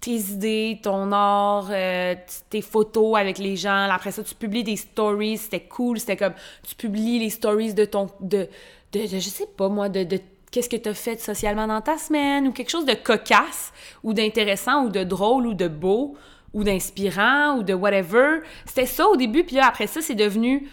tes 0.00 0.16
idées, 0.16 0.80
ton 0.82 1.12
art, 1.12 1.68
euh, 1.70 2.14
tes 2.50 2.62
photos 2.62 3.16
avec 3.16 3.38
les 3.38 3.56
gens. 3.56 3.88
Après 3.90 4.12
ça, 4.12 4.22
tu 4.22 4.34
publies 4.34 4.64
des 4.64 4.76
stories, 4.76 5.38
c'était 5.38 5.60
cool. 5.60 5.98
C'était 5.98 6.16
comme, 6.16 6.34
tu 6.66 6.74
publies 6.74 7.18
les 7.18 7.30
stories 7.30 7.74
de 7.74 7.84
ton, 7.84 8.08
de, 8.20 8.48
de, 8.92 9.00
je 9.06 9.18
sais 9.18 9.46
pas 9.56 9.68
moi, 9.68 9.88
de, 9.88 10.04
de 10.04 10.18
qu'est-ce 10.50 10.68
que 10.68 10.76
tu 10.76 10.88
as 10.88 10.94
fait 10.94 11.20
socialement 11.20 11.66
dans 11.66 11.80
ta 11.80 11.98
semaine, 11.98 12.48
ou 12.48 12.52
quelque 12.52 12.70
chose 12.70 12.86
de 12.86 12.94
cocasse, 12.94 13.72
ou 14.02 14.12
d'intéressant, 14.12 14.84
ou 14.84 14.88
de 14.88 15.04
drôle, 15.04 15.46
ou 15.46 15.54
de 15.54 15.68
beau 15.68 16.16
ou 16.52 16.64
d'inspirant 16.64 17.56
ou 17.56 17.62
de 17.62 17.74
whatever. 17.74 18.40
C'était 18.64 18.86
ça 18.86 19.06
au 19.06 19.16
début, 19.16 19.44
puis 19.44 19.58
après 19.58 19.86
ça, 19.86 20.00
c'est 20.00 20.14
devenu 20.14 20.68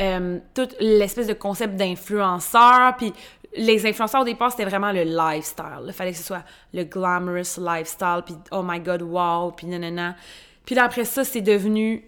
euh, 0.00 0.38
toute 0.54 0.76
l'espèce 0.80 1.26
de 1.26 1.32
concept 1.32 1.76
d'influenceur, 1.76 2.96
puis 2.96 3.12
les 3.56 3.86
influenceurs 3.86 4.22
au 4.22 4.24
départ, 4.24 4.50
c'était 4.50 4.64
vraiment 4.64 4.92
le 4.92 5.02
lifestyle. 5.04 5.84
Il 5.86 5.92
fallait 5.92 6.12
que 6.12 6.18
ce 6.18 6.24
soit 6.24 6.44
le 6.74 6.84
glamorous 6.84 7.58
lifestyle, 7.58 8.22
puis 8.24 8.34
oh 8.50 8.62
my 8.62 8.80
god, 8.80 9.02
wow, 9.02 9.52
puis 9.52 9.66
nanana. 9.66 10.16
Puis 10.64 10.74
là, 10.74 10.84
après 10.84 11.04
ça, 11.04 11.24
c'est 11.24 11.40
devenu... 11.40 12.04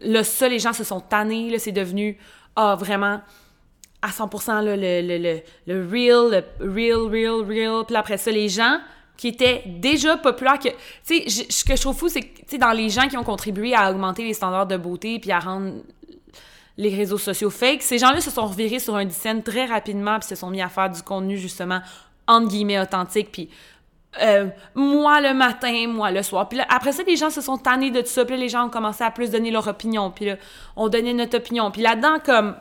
Là, 0.00 0.24
ça, 0.24 0.48
les 0.48 0.58
gens 0.58 0.72
se 0.72 0.84
sont 0.84 1.00
tannés, 1.00 1.50
là, 1.50 1.58
c'est 1.58 1.72
devenu, 1.72 2.18
ah, 2.56 2.76
vraiment 2.78 3.20
à 4.02 4.08
100% 4.08 4.62
là, 4.62 4.76
le, 4.76 5.00
le, 5.00 5.18
le, 5.18 5.40
le 5.66 5.88
real, 5.88 6.44
le 6.60 6.70
real, 6.70 7.08
real, 7.10 7.42
real. 7.46 7.86
Puis 7.86 7.96
après 7.96 8.18
ça, 8.18 8.30
les 8.30 8.50
gens 8.50 8.78
qui 9.16 9.28
était 9.28 9.62
déjà 9.66 10.16
populaire 10.16 10.58
que 10.58 10.68
tu 10.68 11.28
sais 11.28 11.46
ce 11.50 11.64
que 11.64 11.76
je 11.76 11.80
trouve 11.80 11.96
fou 11.96 12.08
c'est 12.08 12.22
que 12.22 12.38
tu 12.40 12.44
sais 12.48 12.58
dans 12.58 12.72
les 12.72 12.90
gens 12.90 13.08
qui 13.08 13.16
ont 13.16 13.24
contribué 13.24 13.74
à 13.74 13.90
augmenter 13.90 14.24
les 14.24 14.34
standards 14.34 14.66
de 14.66 14.76
beauté 14.76 15.18
puis 15.18 15.30
à 15.30 15.38
rendre 15.38 15.72
les 16.76 16.94
réseaux 16.94 17.18
sociaux 17.18 17.50
fake, 17.50 17.82
ces 17.82 17.98
gens-là 17.98 18.20
se 18.20 18.30
sont 18.30 18.46
revirés 18.46 18.80
sur 18.80 18.96
un 18.96 19.04
design 19.04 19.42
très 19.42 19.66
rapidement 19.66 20.18
puis 20.18 20.28
se 20.28 20.34
sont 20.34 20.50
mis 20.50 20.60
à 20.60 20.68
faire 20.68 20.90
du 20.90 21.02
contenu 21.02 21.38
justement 21.38 21.80
entre 22.26 22.48
guillemets 22.48 22.80
authentique 22.80 23.30
puis 23.30 23.48
euh, 24.22 24.48
moi 24.74 25.20
le 25.20 25.34
matin, 25.34 25.88
moi 25.88 26.10
le 26.10 26.22
soir. 26.22 26.48
Puis 26.48 26.60
après 26.68 26.92
ça, 26.92 27.02
les 27.02 27.16
gens 27.16 27.30
se 27.30 27.40
sont 27.40 27.58
tannés 27.58 27.90
de 27.90 28.00
tout 28.00 28.08
ça. 28.08 28.24
Puis 28.24 28.36
les 28.36 28.48
gens 28.48 28.66
ont 28.66 28.70
commencé 28.70 29.02
à 29.02 29.10
plus 29.10 29.30
donner 29.30 29.50
leur 29.50 29.66
opinion. 29.66 30.10
Puis 30.10 30.26
là, 30.26 30.36
on 30.76 30.88
donnait 30.88 31.14
notre 31.14 31.38
opinion. 31.38 31.70
Puis 31.70 31.82
là-dedans, 31.82 32.18
comme, 32.24 32.54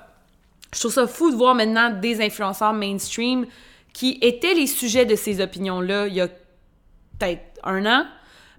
je 0.73 0.79
trouve 0.79 0.91
ça 0.91 1.07
fou 1.07 1.31
de 1.31 1.35
voir 1.35 1.53
maintenant 1.55 1.89
des 1.91 2.21
influenceurs 2.21 2.73
mainstream 2.73 3.45
qui 3.93 4.17
étaient 4.21 4.55
les 4.55 4.67
sujets 4.67 5.05
de 5.05 5.15
ces 5.15 5.39
opinions-là 5.39 6.07
il 6.07 6.15
y 6.15 6.21
a 6.21 6.27
un 7.63 7.86
an, 7.86 8.05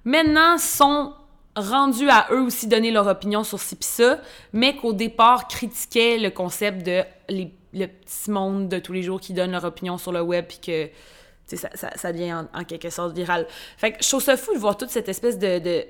maintenant 0.04 0.58
sont 0.58 1.14
rendus 1.56 2.08
à 2.08 2.26
eux 2.32 2.40
aussi 2.40 2.66
donner 2.66 2.90
leur 2.90 3.06
opinion 3.06 3.44
sur 3.44 3.60
ci 3.60 3.76
pis 3.76 3.86
ça, 3.86 4.18
mais 4.52 4.76
qu'au 4.76 4.92
départ 4.92 5.48
critiquaient 5.48 6.18
le 6.18 6.30
concept 6.30 6.84
de 6.84 7.02
le 7.28 7.86
petit 7.86 8.30
monde 8.30 8.68
de 8.68 8.78
tous 8.78 8.92
les 8.92 9.02
jours 9.02 9.20
qui 9.20 9.32
donne 9.32 9.50
leur 9.50 9.64
opinion 9.64 9.98
sur 9.98 10.12
le 10.12 10.22
web 10.22 10.46
puis 10.46 10.58
que 10.58 10.90
ça, 11.46 11.68
ça, 11.74 11.90
ça, 11.94 12.12
devient 12.12 12.44
en, 12.54 12.64
quelque 12.64 12.88
sorte 12.88 13.14
viral. 13.14 13.46
Fait 13.76 13.92
que 13.92 14.02
je 14.02 14.08
trouve 14.08 14.22
ça 14.22 14.36
fou 14.36 14.54
de 14.54 14.58
voir 14.58 14.76
toute 14.76 14.90
cette 14.90 15.08
espèce 15.08 15.38
de, 15.38 15.58
de, 15.58 15.84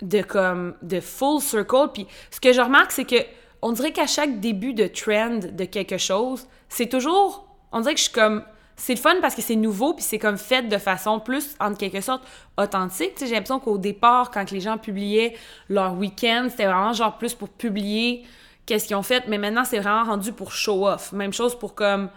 de 0.00 0.22
comme 0.22 0.74
de 0.82 1.00
full 1.00 1.40
circle. 1.40 1.88
Puis 1.92 2.06
ce 2.30 2.40
que 2.40 2.52
je 2.52 2.60
remarque, 2.60 2.92
c'est 2.92 3.04
que 3.04 3.16
on 3.60 3.72
dirait 3.72 3.92
qu'à 3.92 4.06
chaque 4.06 4.40
début 4.40 4.74
de 4.74 4.86
trend 4.86 5.38
de 5.52 5.64
quelque 5.64 5.98
chose, 5.98 6.46
c'est 6.68 6.88
toujours, 6.88 7.46
on 7.70 7.80
dirait 7.80 7.94
que 7.94 8.00
je 8.00 8.04
suis 8.04 8.12
comme 8.12 8.44
c'est 8.76 8.94
le 8.94 9.00
fun 9.00 9.16
parce 9.20 9.34
que 9.34 9.42
c'est 9.42 9.56
nouveau 9.56 9.94
puis 9.94 10.04
c'est 10.04 10.18
comme 10.18 10.38
fait 10.38 10.62
de 10.62 10.78
façon 10.78 11.20
plus 11.20 11.54
en 11.60 11.74
quelque 11.74 12.00
sorte 12.00 12.22
authentique. 12.56 13.12
J'ai 13.20 13.30
l'impression 13.30 13.60
qu'au 13.60 13.78
départ, 13.78 14.30
quand 14.30 14.50
les 14.50 14.60
gens 14.60 14.78
publiaient 14.78 15.34
leur 15.68 15.94
week-end, 15.94 16.46
c'était 16.50 16.66
vraiment 16.66 16.92
genre 16.92 17.18
plus 17.18 17.34
pour 17.34 17.48
publier 17.48 18.24
qu'est-ce 18.66 18.86
qu'ils 18.86 18.96
ont 18.96 19.02
fait, 19.02 19.24
mais 19.28 19.38
maintenant 19.38 19.64
c'est 19.64 19.78
vraiment 19.78 20.04
rendu 20.04 20.32
pour 20.32 20.52
show 20.52 20.86
off. 20.86 21.12
Même 21.12 21.32
chose 21.32 21.58
pour 21.58 21.74
comme 21.74 22.08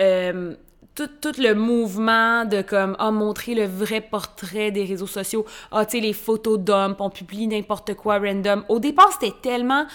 euh, 0.00 0.54
tout, 0.94 1.32
le 1.38 1.54
mouvement 1.54 2.44
de 2.44 2.62
comme 2.62 2.96
ah, 2.98 3.10
montrer 3.10 3.54
le 3.54 3.64
vrai 3.64 4.00
portrait 4.00 4.70
des 4.70 4.84
réseaux 4.84 5.06
sociaux. 5.06 5.46
Ah, 5.70 5.86
tu 5.86 6.00
les 6.00 6.12
photos 6.12 6.58
d'hommes, 6.58 6.96
on 6.98 7.10
publie 7.10 7.46
n'importe 7.46 7.94
quoi 7.94 8.18
random. 8.18 8.64
Au 8.68 8.78
départ, 8.78 9.10
c'était 9.12 9.34
tellement 9.40 9.86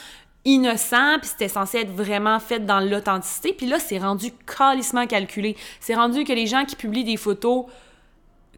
innocent, 0.46 1.20
puis 1.20 1.30
c'était 1.30 1.48
censé 1.48 1.80
être 1.80 1.92
vraiment 1.92 2.40
fait 2.40 2.60
dans 2.60 2.80
l'authenticité. 2.80 3.54
Puis 3.54 3.66
là, 3.66 3.80
c'est 3.80 3.98
rendu 3.98 4.32
calissement 4.32 5.08
calculé. 5.08 5.58
C'est 5.80 5.96
rendu 5.96 6.24
que 6.24 6.34
les 6.34 6.48
gens 6.48 6.66
qui 6.66 6.76
publient 6.76 7.04
des 7.04 7.18
photos 7.18 7.66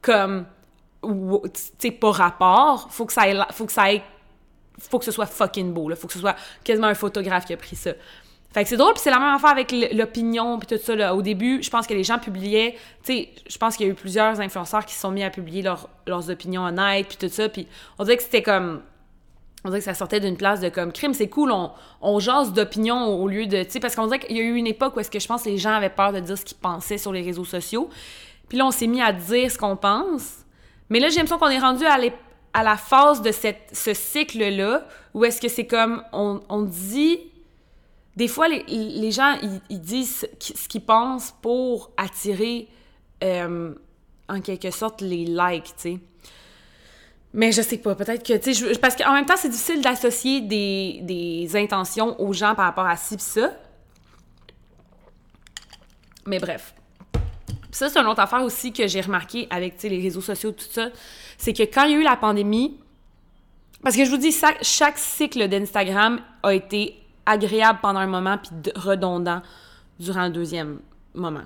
comme, 0.02 0.46
tu 1.02 1.10
sais, 1.80 1.92
pas 1.92 2.12
rapport, 2.12 2.88
faut 2.92 3.06
que 3.06 3.14
ça 3.14 3.28
ait, 3.28 3.38
faut 3.52 3.66
que 3.66 3.72
ça 3.72 3.92
ait, 3.92 4.04
faut 4.78 5.00
que 5.00 5.06
ce 5.06 5.12
soit 5.12 5.26
fucking 5.26 5.74
beau, 5.74 5.90
là. 5.90 5.96
Faut 5.96 6.08
que 6.08 6.14
ce 6.14 6.20
soit 6.20 6.36
quasiment 6.64 6.88
un 6.88 6.94
photographe 6.94 7.46
qui 7.46 7.54
a 7.54 7.58
pris 7.58 7.76
ça. 7.76 7.92
Fait 8.54 8.64
que 8.64 8.70
c'est 8.70 8.78
drôle, 8.78 8.94
puis 8.94 9.02
c'est 9.04 9.12
la 9.12 9.20
même 9.20 9.34
affaire 9.34 9.50
avec 9.52 9.72
l'opinion, 9.94 10.58
puis 10.60 10.68
tout 10.68 10.84
ça. 10.84 10.96
Là. 10.96 11.16
Au 11.16 11.22
début, 11.22 11.62
je 11.62 11.70
pense 11.70 11.88
que 11.88 11.94
les 11.94 12.04
gens 12.04 12.20
publiaient, 12.20 12.76
tu 13.04 13.14
sais, 13.14 13.30
je 13.48 13.58
pense 13.58 13.78
qu'il 13.78 13.86
y 13.86 13.90
a 13.90 13.92
eu 13.92 13.96
plusieurs 13.96 14.40
influenceurs 14.40 14.86
qui 14.86 14.94
se 14.94 15.02
sont 15.02 15.12
mis 15.12 15.24
à 15.24 15.30
publier 15.30 15.62
leurs 15.62 16.30
opinions 16.30 16.64
honnêtes, 16.64 17.08
puis 17.08 17.18
tout 17.18 17.34
ça, 17.34 17.50
puis 17.50 17.68
on 17.98 18.04
dirait 18.04 18.18
que 18.18 18.24
c'était 18.24 18.44
comme 18.44 18.82
on 19.68 19.70
dirait 19.70 19.80
que 19.80 19.86
ça 19.86 19.94
sortait 19.94 20.22
d'une 20.22 20.38
place 20.38 20.62
de 20.62 20.70
comme 20.70 20.94
crime, 20.94 21.14
c'est 21.14 21.28
cool, 21.28 21.52
on, 21.52 21.72
on 22.00 22.20
jase 22.20 22.54
d'opinion 22.54 23.06
au 23.06 23.28
lieu 23.28 23.48
de. 23.48 23.66
Parce 23.80 23.98
qu'on 23.98 24.06
dirait 24.06 24.20
qu'il 24.20 24.38
y 24.38 24.40
a 24.40 24.44
eu 24.44 24.56
une 24.56 24.66
époque 24.66 24.96
où 24.96 25.02
est-ce 25.02 25.12
que 25.12 25.20
je 25.20 25.28
pense 25.28 25.44
que 25.44 25.50
les 25.50 25.58
gens 25.58 25.74
avaient 25.74 25.90
peur 25.90 26.14
de 26.14 26.22
dire 26.22 26.38
ce 26.38 26.46
qu'ils 26.46 26.58
pensaient 26.58 26.98
sur 26.98 27.12
les 27.12 27.22
réseaux 27.22 27.44
sociaux. 27.44 27.90
Puis 28.48 28.58
là, 28.58 28.66
on 28.66 28.72
s'est 28.72 28.88
mis 28.88 29.02
à 29.02 29.12
dire 29.12 29.52
ce 29.52 29.58
qu'on 29.58 29.76
pense. 29.76 30.46
Mais 30.90 31.02
là, 31.02 31.10
j'ai 31.10 31.18
l'impression 31.18 31.38
qu'on 31.38 31.50
est 31.50 31.60
rendu 31.60 31.84
à, 31.84 32.64
la 32.64 32.78
phase 32.78 33.22
de 33.22 33.32
ce 33.34 33.94
cycle-là 33.94 34.88
où 35.14 35.26
est-ce 35.26 35.42
que 35.42 35.50
c'est 35.50 35.68
comme 35.68 36.02
on, 36.14 36.40
on, 36.48 36.62
dit. 36.62 37.20
Des 38.16 38.30
fois, 38.30 38.48
les, 38.48 38.64
les 38.68 39.12
gens, 39.12 39.36
ils, 39.70 39.82
disent 39.82 40.26
ce 40.40 40.68
qu'ils 40.70 40.86
pensent 40.86 41.36
pour 41.42 41.92
attirer, 41.98 42.70
euh, 43.22 43.76
en 44.30 44.40
quelque 44.40 44.72
sorte, 44.72 45.02
les 45.02 45.26
likes, 45.26 45.66
tu 45.66 45.74
sais. 45.78 46.00
Mais 47.34 47.52
je 47.52 47.62
sais 47.62 47.78
pas, 47.78 47.94
peut-être 47.96 48.26
que, 48.26 48.38
tu 48.38 48.54
sais, 48.54 48.78
parce 48.80 48.96
qu'en 48.96 49.14
même 49.14 49.26
temps, 49.26 49.36
c'est 49.38 49.50
difficile 49.50 49.82
d'associer 49.82 50.42
des, 50.42 51.00
des, 51.04 51.56
intentions 51.56 52.20
aux 52.22 52.34
gens 52.34 52.56
par 52.56 52.66
rapport 52.66 52.86
à 52.86 52.96
ci 52.96 53.18
pis 53.18 53.24
ça. 53.24 53.52
Mais 56.26 56.40
bref. 56.40 56.74
ça, 57.72 57.90
c'est 57.90 58.00
une 58.00 58.08
autre 58.08 58.22
affaire 58.22 58.44
aussi 58.44 58.74
que 58.74 58.88
j'ai 58.88 59.02
remarqué 59.02 59.48
avec, 59.50 59.82
les 59.84 60.02
réseaux 60.02 60.22
sociaux, 60.22 60.52
tout 60.52 60.66
ça. 60.70 60.90
C'est 61.38 61.54
que 61.54 61.64
quand 61.64 61.84
il 61.84 61.92
y 61.92 61.96
a 61.96 61.98
eu 62.00 62.04
la 62.04 62.18
pandémie, 62.18 62.80
parce 63.84 63.96
que 63.96 64.04
je 64.04 64.10
vous 64.10 64.18
dis, 64.18 64.36
chaque, 64.62 64.98
cycle 64.98 65.48
d'Instagram 65.48 66.20
a 66.44 66.54
été 66.54 66.96
agréable 67.26 67.80
pendant 67.82 68.00
un 68.00 68.08
moment 68.08 68.38
puis 68.38 68.72
redondant 68.76 69.42
durant 70.00 70.26
le 70.26 70.32
deuxième 70.32 70.80
moment. 71.14 71.46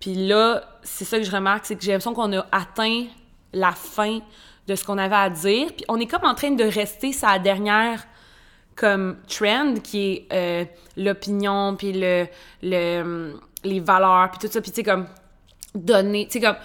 Puis 0.00 0.14
là, 0.14 0.64
c'est 0.82 1.04
ça 1.04 1.18
que 1.18 1.24
je 1.24 1.30
remarque, 1.30 1.66
c'est 1.66 1.76
que 1.76 1.82
j'ai 1.82 1.92
l'impression 1.92 2.14
qu'on 2.14 2.32
a 2.32 2.46
atteint 2.52 3.06
la 3.52 3.72
fin 3.72 4.20
de 4.70 4.76
ce 4.76 4.84
qu'on 4.84 4.98
avait 4.98 5.16
à 5.16 5.28
dire. 5.28 5.66
Puis 5.76 5.84
on 5.88 5.98
est 5.98 6.06
comme 6.06 6.24
en 6.24 6.34
train 6.34 6.52
de 6.52 6.64
rester 6.64 7.12
sa 7.12 7.38
dernière 7.38 8.06
comme 8.76 9.16
trend 9.28 9.74
qui 9.82 10.12
est 10.12 10.26
euh, 10.32 10.64
l'opinion 10.96 11.74
puis 11.76 11.92
le, 11.92 12.26
le, 12.62 13.34
les 13.64 13.80
valeurs 13.80 14.30
puis 14.30 14.46
tout 14.46 14.52
ça 14.52 14.60
puis 14.60 14.70
tu 14.70 14.76
sais 14.76 14.82
comme 14.84 15.06
donner 15.74 16.26
tu 16.26 16.38
sais 16.38 16.40
comme 16.40 16.56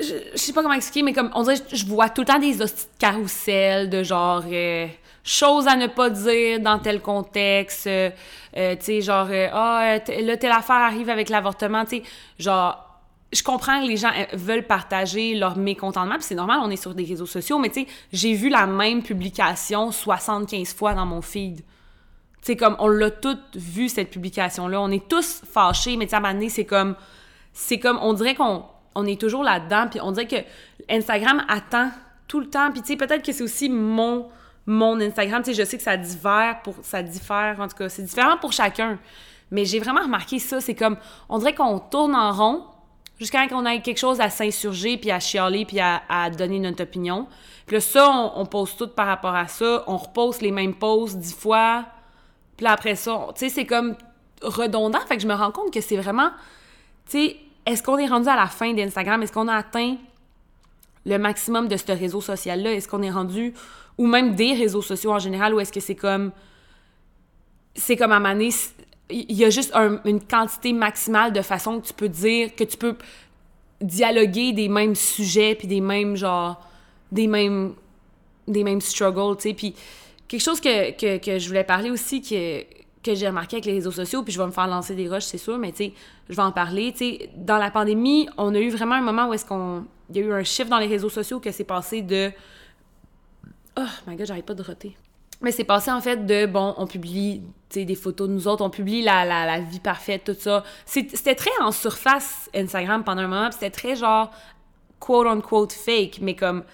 je, 0.00 0.14
sais 0.36 0.52
pas 0.54 0.62
comment 0.62 0.74
expliquer 0.74 1.02
mais 1.02 1.12
comme 1.12 1.30
on 1.34 1.42
dirait 1.42 1.56
je 1.70 1.84
vois 1.84 2.08
tout 2.08 2.22
le 2.22 2.26
temps 2.28 2.38
des 2.38 2.56
carousels 2.98 3.90
de 3.90 4.02
genre 4.02 4.44
euh, 4.50 4.86
choses 5.24 5.66
à 5.66 5.76
ne 5.76 5.88
pas 5.88 6.08
dire 6.08 6.60
dans 6.60 6.78
tel 6.78 7.02
contexte 7.02 7.86
euh, 7.86 8.10
tu 8.54 8.76
sais 8.80 9.00
genre 9.02 9.28
ah 9.52 9.98
là 10.22 10.36
telle 10.38 10.52
affaire 10.52 10.76
arrive 10.76 11.10
avec 11.10 11.28
l'avortement 11.28 11.84
tu 11.84 11.96
sais 11.96 12.02
genre 12.38 12.87
je 13.32 13.42
comprends 13.42 13.80
que 13.82 13.86
les 13.86 13.96
gens 13.96 14.10
euh, 14.16 14.24
veulent 14.34 14.66
partager 14.66 15.34
leur 15.34 15.56
mécontentement, 15.56 16.14
puis 16.14 16.24
c'est 16.24 16.34
normal, 16.34 16.60
on 16.62 16.70
est 16.70 16.76
sur 16.76 16.94
des 16.94 17.04
réseaux 17.04 17.26
sociaux, 17.26 17.58
mais 17.58 17.68
tu 17.68 17.82
sais, 17.82 17.86
j'ai 18.12 18.34
vu 18.34 18.48
la 18.48 18.66
même 18.66 19.02
publication 19.02 19.92
75 19.92 20.74
fois 20.74 20.94
dans 20.94 21.06
mon 21.06 21.20
feed. 21.20 21.56
Tu 21.56 21.64
sais, 22.42 22.56
comme, 22.56 22.76
on 22.78 22.88
l'a 22.88 23.10
toutes 23.10 23.56
vu, 23.56 23.88
cette 23.88 24.10
publication-là. 24.10 24.80
On 24.80 24.90
est 24.90 25.08
tous 25.08 25.42
fâchés, 25.44 25.96
mais 25.96 26.06
tu 26.06 26.10
sais, 26.10 26.16
à 26.16 26.18
un 26.18 26.22
moment 26.22 26.34
donné, 26.34 26.48
c'est 26.48 26.64
comme... 26.64 26.94
C'est 27.52 27.80
comme, 27.80 27.98
on 28.00 28.12
dirait 28.12 28.36
qu'on 28.36 28.64
on 28.94 29.04
est 29.04 29.20
toujours 29.20 29.42
là-dedans, 29.42 29.88
puis 29.90 30.00
on 30.00 30.12
dirait 30.12 30.28
que 30.28 30.36
Instagram 30.88 31.44
attend 31.48 31.90
tout 32.28 32.40
le 32.40 32.48
temps, 32.48 32.70
puis 32.70 32.82
tu 32.82 32.88
sais, 32.88 32.96
peut-être 32.96 33.24
que 33.24 33.32
c'est 33.32 33.42
aussi 33.42 33.68
mon 33.68 34.28
mon 34.68 35.00
Instagram, 35.00 35.42
tu 35.42 35.54
sais, 35.54 35.62
je 35.62 35.66
sais 35.66 35.78
que 35.78 35.82
ça 35.82 35.96
diffère 35.96 36.60
pour... 36.62 36.74
Ça 36.82 37.02
diffère, 37.02 37.58
en 37.58 37.68
tout 37.68 37.76
cas, 37.76 37.88
c'est 37.88 38.02
différent 38.02 38.36
pour 38.36 38.52
chacun. 38.52 38.98
Mais 39.50 39.64
j'ai 39.64 39.78
vraiment 39.80 40.02
remarqué 40.02 40.38
ça, 40.38 40.60
c'est 40.60 40.74
comme, 40.74 40.98
on 41.30 41.38
dirait 41.38 41.54
qu'on 41.54 41.78
tourne 41.78 42.14
en 42.14 42.32
rond, 42.32 42.64
jusqu'à 43.18 43.48
qu'on 43.48 43.66
ait 43.66 43.80
quelque 43.80 43.98
chose 43.98 44.20
à 44.20 44.30
s'insurger, 44.30 44.96
puis 44.96 45.10
à 45.10 45.20
chialer, 45.20 45.64
puis 45.64 45.80
à, 45.80 46.30
donner 46.30 46.58
notre 46.58 46.82
opinion. 46.84 47.26
Puis 47.66 47.76
là, 47.76 47.80
ça, 47.80 48.32
on, 48.36 48.46
pose 48.46 48.76
tout 48.76 48.88
par 48.88 49.06
rapport 49.06 49.34
à 49.34 49.48
ça. 49.48 49.84
On 49.86 49.96
repose 49.96 50.40
les 50.40 50.52
mêmes 50.52 50.74
poses 50.74 51.16
dix 51.16 51.34
fois. 51.34 51.84
Puis 52.56 52.64
là, 52.64 52.72
après 52.72 52.94
ça, 52.94 53.28
tu 53.34 53.40
sais, 53.40 53.54
c'est 53.54 53.66
comme 53.66 53.96
redondant. 54.42 55.00
Fait 55.06 55.16
que 55.16 55.22
je 55.22 55.28
me 55.28 55.34
rends 55.34 55.52
compte 55.52 55.72
que 55.72 55.80
c'est 55.80 55.96
vraiment... 55.96 56.30
Tu 57.08 57.18
sais, 57.18 57.36
est-ce 57.66 57.82
qu'on 57.82 57.98
est 57.98 58.06
rendu 58.06 58.28
à 58.28 58.36
la 58.36 58.46
fin 58.46 58.72
d'Instagram? 58.72 59.22
Est-ce 59.22 59.32
qu'on 59.32 59.48
a 59.48 59.54
atteint 59.54 59.96
le 61.04 61.18
maximum 61.18 61.68
de 61.68 61.76
ce 61.76 61.92
réseau 61.92 62.20
social-là? 62.20 62.72
Est-ce 62.72 62.88
qu'on 62.88 63.02
est 63.02 63.10
rendu... 63.10 63.54
Ou 63.98 64.06
même 64.06 64.36
des 64.36 64.54
réseaux 64.54 64.80
sociaux 64.80 65.12
en 65.12 65.18
général, 65.18 65.52
ou 65.54 65.60
est-ce 65.60 65.72
que 65.72 65.80
c'est 65.80 65.96
comme... 65.96 66.30
C'est 67.74 67.96
comme 67.96 68.12
à 68.12 68.20
Mané, 68.20 68.50
il 69.10 69.32
y 69.32 69.44
a 69.44 69.50
juste 69.50 69.72
une 69.74 70.20
quantité 70.20 70.72
maximale 70.72 71.32
de 71.32 71.42
façons 71.42 71.80
que 71.80 71.86
tu 71.86 71.94
peux 71.94 72.08
dire, 72.08 72.54
que 72.54 72.64
tu 72.64 72.76
peux 72.76 72.96
dialoguer 73.80 74.52
des 74.52 74.68
mêmes 74.68 74.94
sujets, 74.94 75.54
puis 75.54 75.68
des 75.68 75.80
mêmes, 75.80 76.16
genre, 76.16 76.60
des 77.12 77.26
mêmes, 77.26 77.74
des 78.46 78.64
mêmes 78.64 78.80
struggles, 78.80 79.36
tu 79.36 79.48
sais. 79.48 79.54
Puis 79.54 79.74
quelque 80.26 80.42
chose 80.42 80.60
que, 80.60 80.90
que, 80.92 81.18
que, 81.18 81.38
je 81.38 81.48
voulais 81.48 81.64
parler 81.64 81.90
aussi, 81.90 82.20
que, 82.20 82.62
que 83.02 83.14
j'ai 83.14 83.28
remarqué 83.28 83.56
avec 83.56 83.66
les 83.66 83.74
réseaux 83.74 83.92
sociaux, 83.92 84.22
puis 84.22 84.32
je 84.32 84.38
vais 84.38 84.46
me 84.46 84.52
faire 84.52 84.66
lancer 84.66 84.94
des 84.94 85.08
roches, 85.08 85.24
c'est 85.24 85.38
sûr, 85.38 85.58
mais 85.58 85.72
tu 85.72 85.84
sais, 85.84 85.92
je 86.28 86.34
vais 86.34 86.42
en 86.42 86.52
parler. 86.52 86.92
Tu 86.92 86.98
sais, 86.98 87.30
dans 87.36 87.58
la 87.58 87.70
pandémie, 87.70 88.28
on 88.36 88.54
a 88.54 88.58
eu 88.58 88.70
vraiment 88.70 88.96
un 88.96 89.02
moment 89.02 89.28
où 89.28 89.34
est-ce 89.34 89.46
qu'on... 89.46 89.84
Il 90.10 90.16
y 90.16 90.20
a 90.20 90.22
eu 90.22 90.32
un 90.32 90.42
chiffre 90.42 90.70
dans 90.70 90.78
les 90.78 90.86
réseaux 90.86 91.10
sociaux 91.10 91.38
que 91.38 91.50
c'est 91.50 91.64
passé 91.64 92.02
de... 92.02 92.30
Oh 93.78 93.82
my 94.06 94.16
God, 94.16 94.26
j'arrête 94.26 94.46
pas 94.46 94.54
de 94.54 94.62
roter. 94.62 94.96
Mais 95.40 95.52
c'est 95.52 95.64
passé 95.64 95.90
en 95.90 96.00
fait 96.00 96.26
de, 96.26 96.46
bon, 96.46 96.74
on 96.78 96.86
publie 96.86 97.42
des 97.70 97.94
photos 97.94 98.28
de 98.28 98.34
nous 98.34 98.48
autres, 98.48 98.64
on 98.64 98.70
publie 98.70 99.02
la, 99.02 99.24
la, 99.24 99.60
vie 99.60 99.80
parfaite, 99.80 100.24
tout 100.24 100.36
ça. 100.38 100.64
C'était 100.84 101.34
très 101.34 101.50
en 101.60 101.70
surface 101.70 102.50
Instagram 102.54 103.04
pendant 103.04 103.22
un 103.22 103.28
moment, 103.28 103.52
c'était 103.52 103.70
très 103.70 103.94
genre 103.94 104.30
quote-unquote 104.98 105.72
fake, 105.72 106.18
mais 106.22 106.34
comme 106.34 106.64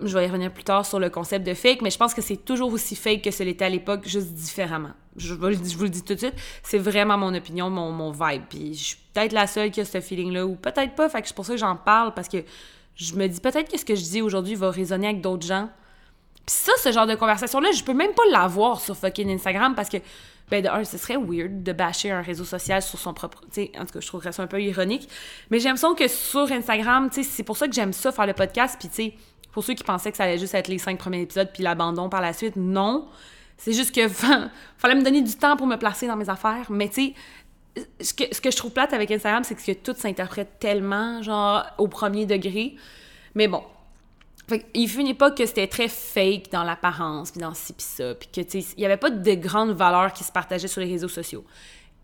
je 0.00 0.16
vais 0.16 0.24
y 0.24 0.26
revenir 0.26 0.52
plus 0.52 0.64
tard 0.64 0.86
sur 0.86 0.98
le 0.98 1.10
concept 1.10 1.46
de 1.46 1.54
fake, 1.54 1.82
mais 1.82 1.90
je 1.90 1.98
pense 1.98 2.14
que 2.14 2.22
c'est 2.22 2.36
toujours 2.36 2.72
aussi 2.72 2.96
fake 2.96 3.22
que 3.22 3.30
ce 3.30 3.42
l'était 3.42 3.64
à 3.64 3.68
l'époque, 3.68 4.06
juste 4.06 4.32
différemment. 4.32 4.90
Je, 5.16 5.28
je, 5.28 5.34
vous 5.34 5.82
le 5.82 5.88
dis 5.88 6.02
tout 6.02 6.14
de 6.14 6.18
suite, 6.18 6.34
c'est 6.62 6.78
vraiment 6.78 7.18
mon 7.18 7.34
opinion, 7.34 7.68
mon, 7.68 7.92
mon 7.92 8.10
vibe. 8.10 8.42
Puis 8.48 8.74
je 8.74 8.84
suis 8.84 8.96
peut-être 9.12 9.32
la 9.32 9.46
seule 9.46 9.70
qui 9.70 9.80
a 9.80 9.84
ce 9.84 10.00
feeling-là, 10.00 10.46
ou 10.46 10.54
peut-être 10.54 10.94
pas, 10.94 11.08
fait 11.08 11.22
que 11.22 11.28
c'est 11.28 11.36
pour 11.36 11.44
ça 11.44 11.52
que 11.52 11.58
j'en 11.58 11.76
parle, 11.76 12.14
parce 12.14 12.28
que 12.28 12.38
je 12.94 13.14
me 13.14 13.26
dis 13.26 13.40
peut-être 13.40 13.70
que 13.70 13.78
ce 13.78 13.84
que 13.84 13.94
je 13.94 14.02
dis 14.02 14.22
aujourd'hui 14.22 14.54
va 14.54 14.70
résonner 14.70 15.08
avec 15.08 15.20
d'autres 15.20 15.46
gens, 15.46 15.68
puis 16.46 16.56
ça, 16.56 16.72
ce 16.82 16.90
genre 16.90 17.06
de 17.06 17.14
conversation-là, 17.14 17.70
je 17.72 17.84
peux 17.84 17.94
même 17.94 18.12
pas 18.12 18.22
l'avoir 18.30 18.80
sur 18.80 18.96
fucking 18.96 19.30
Instagram 19.30 19.74
parce 19.74 19.88
que, 19.88 19.98
ben, 20.50 20.62
de 20.62 20.68
un, 20.68 20.84
ce 20.84 20.98
serait 20.98 21.16
weird 21.16 21.62
de 21.62 21.72
bâcher 21.72 22.10
un 22.10 22.20
réseau 22.20 22.44
social 22.44 22.82
sur 22.82 22.98
son 22.98 23.14
propre. 23.14 23.42
Tu 23.52 23.62
sais, 23.62 23.72
en 23.78 23.86
tout 23.86 23.92
cas, 23.92 24.00
je 24.00 24.06
trouverais 24.06 24.32
ça 24.32 24.42
un 24.42 24.48
peu 24.48 24.60
ironique. 24.60 25.08
Mais 25.50 25.60
j'aime 25.60 25.76
ça 25.76 25.88
que 25.96 26.08
sur 26.08 26.50
Instagram, 26.50 27.10
tu 27.10 27.22
sais, 27.22 27.30
c'est 27.30 27.44
pour 27.44 27.56
ça 27.56 27.68
que 27.68 27.74
j'aime 27.74 27.92
ça 27.92 28.10
faire 28.10 28.26
le 28.26 28.32
podcast. 28.32 28.76
Puis, 28.78 28.88
tu 28.88 28.94
sais, 28.94 29.14
pour 29.52 29.62
ceux 29.62 29.74
qui 29.74 29.84
pensaient 29.84 30.10
que 30.10 30.16
ça 30.16 30.24
allait 30.24 30.38
juste 30.38 30.54
être 30.54 30.68
les 30.68 30.78
cinq 30.78 30.98
premiers 30.98 31.22
épisodes 31.22 31.50
puis 31.52 31.62
l'abandon 31.62 32.08
par 32.08 32.20
la 32.20 32.32
suite, 32.32 32.56
non. 32.56 33.06
C'est 33.56 33.72
juste 33.72 33.94
que 33.94 34.08
fallait 34.78 34.96
me 34.96 35.02
donner 35.02 35.22
du 35.22 35.36
temps 35.36 35.56
pour 35.56 35.68
me 35.68 35.76
placer 35.76 36.08
dans 36.08 36.16
mes 36.16 36.28
affaires. 36.28 36.66
Mais, 36.70 36.88
tu 36.88 37.14
sais, 37.76 37.84
ce 38.00 38.12
que, 38.12 38.24
ce 38.34 38.40
que 38.40 38.50
je 38.50 38.56
trouve 38.56 38.72
plate 38.72 38.92
avec 38.92 39.12
Instagram, 39.12 39.44
c'est 39.44 39.54
que 39.54 39.72
tout 39.72 39.94
s'interprète 39.96 40.58
tellement, 40.58 41.22
genre, 41.22 41.64
au 41.78 41.86
premier 41.86 42.26
degré. 42.26 42.74
Mais 43.34 43.46
bon, 43.46 43.62
il 44.74 44.88
fut 44.88 45.00
une 45.00 45.06
époque 45.06 45.36
que 45.36 45.46
c'était 45.46 45.66
très 45.66 45.88
fake 45.88 46.50
dans 46.50 46.64
l'apparence, 46.64 47.30
puis 47.30 47.40
dans 47.40 47.54
ci, 47.54 47.72
puis 47.72 47.86
ça, 47.86 48.14
puis 48.14 48.28
que, 48.28 48.40
tu 48.40 48.60
sais, 48.60 48.74
il 48.76 48.80
n'y 48.80 48.86
avait 48.86 48.96
pas 48.96 49.10
de 49.10 49.34
grandes 49.34 49.72
valeurs 49.72 50.12
qui 50.12 50.24
se 50.24 50.32
partageaient 50.32 50.68
sur 50.68 50.80
les 50.80 50.90
réseaux 50.90 51.08
sociaux. 51.08 51.44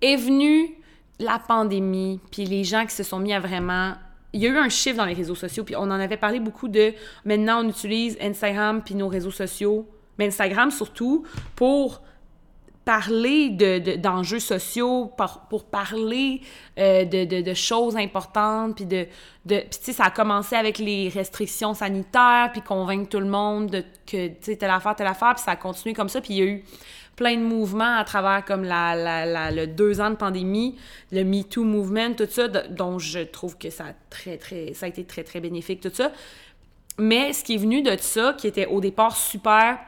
Est 0.00 0.16
venue 0.16 0.74
la 1.18 1.38
pandémie, 1.38 2.20
puis 2.30 2.44
les 2.44 2.64
gens 2.64 2.86
qui 2.86 2.94
se 2.94 3.02
sont 3.02 3.18
mis 3.18 3.32
à 3.32 3.40
vraiment... 3.40 3.94
Il 4.32 4.40
y 4.40 4.46
a 4.46 4.50
eu 4.50 4.58
un 4.58 4.68
chiffre 4.68 4.96
dans 4.96 5.04
les 5.04 5.14
réseaux 5.14 5.34
sociaux, 5.34 5.64
puis 5.64 5.74
on 5.76 5.82
en 5.82 5.90
avait 5.90 6.16
parlé 6.16 6.38
beaucoup 6.38 6.68
de... 6.68 6.92
Maintenant, 7.24 7.64
on 7.64 7.68
utilise 7.68 8.16
Instagram, 8.20 8.82
puis 8.84 8.94
nos 8.94 9.08
réseaux 9.08 9.30
sociaux, 9.30 9.88
mais 10.18 10.26
Instagram 10.26 10.70
surtout, 10.70 11.24
pour 11.56 12.02
parler 12.88 13.50
d'enjeux 13.98 14.38
de, 14.38 14.42
sociaux, 14.42 15.12
pour, 15.50 15.64
parler 15.64 16.40
euh, 16.78 17.04
de, 17.04 17.42
de, 17.42 17.54
choses 17.54 17.98
importantes, 17.98 18.76
puis 18.76 18.86
de... 18.86 19.06
de 19.44 19.58
puis, 19.58 19.78
tu 19.78 19.84
sais, 19.84 19.92
ça 19.92 20.04
a 20.04 20.10
commencé 20.10 20.56
avec 20.56 20.78
les 20.78 21.10
restrictions 21.10 21.74
sanitaires, 21.74 22.48
puis 22.50 22.62
convaincre 22.62 23.10
tout 23.10 23.20
le 23.20 23.28
monde 23.28 23.66
de, 23.68 23.84
que, 24.06 24.28
tu 24.28 24.36
sais, 24.40 24.56
telle 24.56 24.70
affaire, 24.70 24.96
telle 24.96 25.06
affaire, 25.06 25.34
puis 25.34 25.44
ça 25.44 25.50
a 25.50 25.56
continué 25.56 25.92
comme 25.92 26.08
ça, 26.08 26.22
puis 26.22 26.32
il 26.32 26.36
y 26.38 26.40
a 26.40 26.46
eu 26.46 26.64
plein 27.14 27.36
de 27.36 27.42
mouvements 27.42 27.98
à 27.98 28.04
travers 28.04 28.42
comme 28.46 28.64
la, 28.64 28.96
la, 28.96 29.26
la, 29.26 29.50
le 29.50 29.66
deux 29.66 30.00
ans 30.00 30.08
de 30.08 30.16
pandémie, 30.16 30.78
le 31.12 31.24
MeToo 31.24 31.64
Movement, 31.64 32.14
tout 32.14 32.28
ça, 32.30 32.48
dont 32.48 32.98
je 32.98 33.18
trouve 33.18 33.58
que 33.58 33.68
ça 33.68 33.84
a, 33.84 33.92
très, 34.08 34.38
très, 34.38 34.72
ça 34.72 34.86
a 34.86 34.88
été 34.88 35.04
très, 35.04 35.24
très 35.24 35.40
bénéfique, 35.40 35.82
tout 35.82 35.92
ça. 35.92 36.10
Mais 36.96 37.34
ce 37.34 37.44
qui 37.44 37.56
est 37.56 37.58
venu 37.58 37.82
de 37.82 37.94
ça, 37.98 38.32
qui 38.32 38.46
était 38.46 38.64
au 38.64 38.80
départ 38.80 39.14
super 39.14 39.78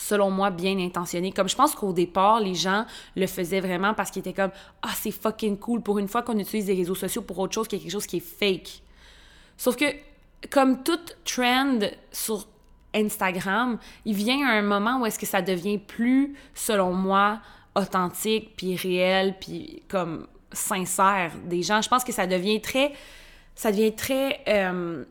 selon 0.00 0.30
moi, 0.30 0.50
bien 0.50 0.78
intentionné. 0.78 1.32
Comme 1.32 1.48
je 1.48 1.56
pense 1.56 1.74
qu'au 1.74 1.92
départ, 1.92 2.40
les 2.40 2.54
gens 2.54 2.86
le 3.16 3.26
faisaient 3.26 3.60
vraiment 3.60 3.94
parce 3.94 4.10
qu'ils 4.10 4.20
étaient 4.20 4.32
comme 4.32 4.50
Ah, 4.82 4.92
c'est 4.94 5.10
fucking 5.10 5.58
cool 5.58 5.82
pour 5.82 5.98
une 5.98 6.08
fois 6.08 6.22
qu'on 6.22 6.38
utilise 6.38 6.66
les 6.66 6.74
réseaux 6.74 6.94
sociaux 6.94 7.22
pour 7.22 7.38
autre 7.38 7.54
chose 7.54 7.68
que 7.68 7.76
quelque 7.76 7.90
chose 7.90 8.06
qui 8.06 8.16
est 8.16 8.20
fake. 8.20 8.82
Sauf 9.56 9.76
que, 9.76 9.84
comme 10.50 10.82
toute 10.82 11.18
trend 11.24 11.80
sur 12.10 12.46
Instagram, 12.94 13.78
il 14.04 14.14
vient 14.14 14.48
un 14.48 14.62
moment 14.62 15.00
où 15.00 15.06
est-ce 15.06 15.18
que 15.18 15.26
ça 15.26 15.42
devient 15.42 15.78
plus, 15.78 16.34
selon 16.54 16.94
moi, 16.94 17.40
authentique, 17.76 18.56
puis 18.56 18.76
réel, 18.76 19.36
puis 19.38 19.82
comme 19.88 20.26
sincère 20.52 21.32
des 21.44 21.62
gens. 21.62 21.82
Je 21.82 21.88
pense 21.88 22.04
que 22.04 22.12
ça 22.12 22.26
devient 22.26 22.60
très, 22.60 22.92
ça 23.54 23.70
devient 23.70 23.94
très 23.94 24.40
euh, 24.48 25.04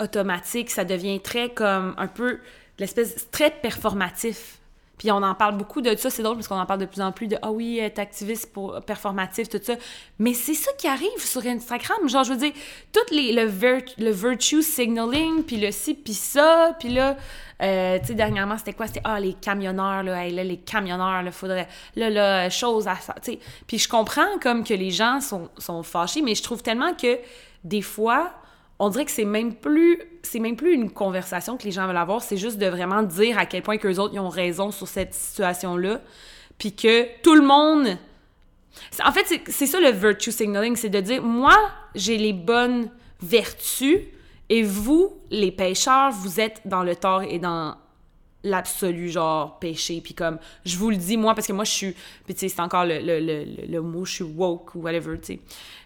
automatique, 0.00 0.70
ça 0.70 0.84
devient 0.84 1.20
très 1.20 1.50
comme 1.50 1.94
un 1.98 2.08
peu 2.08 2.40
l'espèce 2.80 3.30
très 3.30 3.50
performatif. 3.50 4.60
Puis 5.00 5.10
on 5.10 5.22
en 5.22 5.34
parle 5.34 5.56
beaucoup 5.56 5.80
de 5.80 5.96
ça, 5.96 6.10
c'est 6.10 6.22
drôle 6.22 6.36
parce 6.36 6.46
qu'on 6.46 6.58
en 6.58 6.66
parle 6.66 6.80
de 6.80 6.84
plus 6.84 7.00
en 7.00 7.10
plus 7.10 7.26
de 7.26 7.38
ah 7.40 7.50
oui, 7.50 7.78
être 7.78 7.98
activiste 7.98 8.52
pour 8.52 8.82
performatif, 8.82 9.48
tout 9.48 9.58
ça. 9.62 9.76
Mais 10.18 10.34
c'est 10.34 10.52
ça 10.52 10.70
qui 10.76 10.88
arrive 10.88 11.08
sur 11.16 11.46
Instagram. 11.46 12.06
Genre, 12.06 12.22
je 12.22 12.32
veux 12.32 12.38
dire, 12.38 12.52
tout 12.92 13.14
les, 13.14 13.32
le, 13.32 13.50
le 13.96 14.10
virtue 14.10 14.60
signaling, 14.60 15.42
puis 15.42 15.56
le 15.56 15.70
ci, 15.70 15.94
puis 15.94 16.12
ça, 16.12 16.76
puis 16.78 16.90
là, 16.90 17.16
euh, 17.62 17.98
tu 18.00 18.08
sais, 18.08 18.14
dernièrement, 18.14 18.58
c'était 18.58 18.74
quoi? 18.74 18.88
C'était 18.88 19.00
ah, 19.04 19.18
les 19.18 19.32
camionneurs, 19.32 20.02
là, 20.02 20.28
là, 20.28 20.44
les 20.44 20.58
camionneurs, 20.58 21.22
là, 21.22 21.30
faudrait, 21.30 21.68
là, 21.96 22.10
là, 22.10 22.50
chose 22.50 22.86
à 22.86 22.96
ça, 22.96 23.14
tu 23.22 23.32
sais. 23.32 23.38
Puis 23.66 23.78
je 23.78 23.88
comprends 23.88 24.38
comme 24.42 24.64
que 24.64 24.74
les 24.74 24.90
gens 24.90 25.22
sont, 25.22 25.48
sont 25.56 25.82
fâchés, 25.82 26.20
mais 26.20 26.34
je 26.34 26.42
trouve 26.42 26.62
tellement 26.62 26.92
que 26.92 27.18
des 27.64 27.82
fois, 27.82 28.32
on 28.80 28.88
dirait 28.88 29.04
que 29.04 29.10
c'est 29.10 29.26
même 29.26 29.54
plus 29.54 30.00
c'est 30.22 30.40
même 30.40 30.56
plus 30.56 30.74
une 30.74 30.90
conversation 30.90 31.56
que 31.56 31.64
les 31.64 31.70
gens 31.70 31.86
veulent 31.86 31.96
avoir, 31.96 32.22
c'est 32.22 32.36
juste 32.36 32.58
de 32.58 32.66
vraiment 32.66 33.02
dire 33.02 33.38
à 33.38 33.46
quel 33.46 33.62
point 33.62 33.76
que 33.76 33.88
autres 33.98 34.14
ils 34.14 34.20
ont 34.20 34.28
raison 34.28 34.70
sur 34.70 34.88
cette 34.88 35.14
situation-là, 35.14 36.00
puis 36.58 36.74
que 36.74 37.06
tout 37.22 37.34
le 37.34 37.42
monde 37.42 37.98
en 39.04 39.12
fait, 39.12 39.42
c'est 39.48 39.66
ça 39.66 39.80
le 39.80 39.90
virtue 39.90 40.32
signaling, 40.32 40.76
c'est 40.76 40.88
de 40.88 41.00
dire 41.00 41.22
moi, 41.22 41.56
j'ai 41.94 42.16
les 42.16 42.32
bonnes 42.32 42.90
vertus 43.20 43.98
et 44.48 44.62
vous, 44.62 45.18
les 45.30 45.52
pêcheurs, 45.52 46.10
vous 46.12 46.40
êtes 46.40 46.62
dans 46.64 46.82
le 46.82 46.96
tort 46.96 47.22
et 47.22 47.38
dans 47.38 47.76
l'absolu 48.42 49.10
genre 49.10 49.58
péché 49.58 50.00
puis 50.00 50.14
comme 50.14 50.38
je 50.64 50.78
vous 50.78 50.88
le 50.88 50.96
dis 50.96 51.18
moi 51.18 51.34
parce 51.34 51.46
que 51.46 51.52
moi 51.52 51.64
je 51.64 51.72
suis 51.72 51.94
puis 52.24 52.32
tu 52.32 52.40
sais 52.40 52.48
c'est 52.48 52.62
encore 52.62 52.86
le, 52.86 52.98
le, 52.98 53.20
le, 53.20 53.44
le, 53.68 53.82
mot 53.82 54.06
je 54.06 54.14
suis 54.14 54.24
woke 54.24 54.74
ou 54.76 54.80
whatever 54.80 55.18
tu 55.20 55.34
sais. 55.34 55.40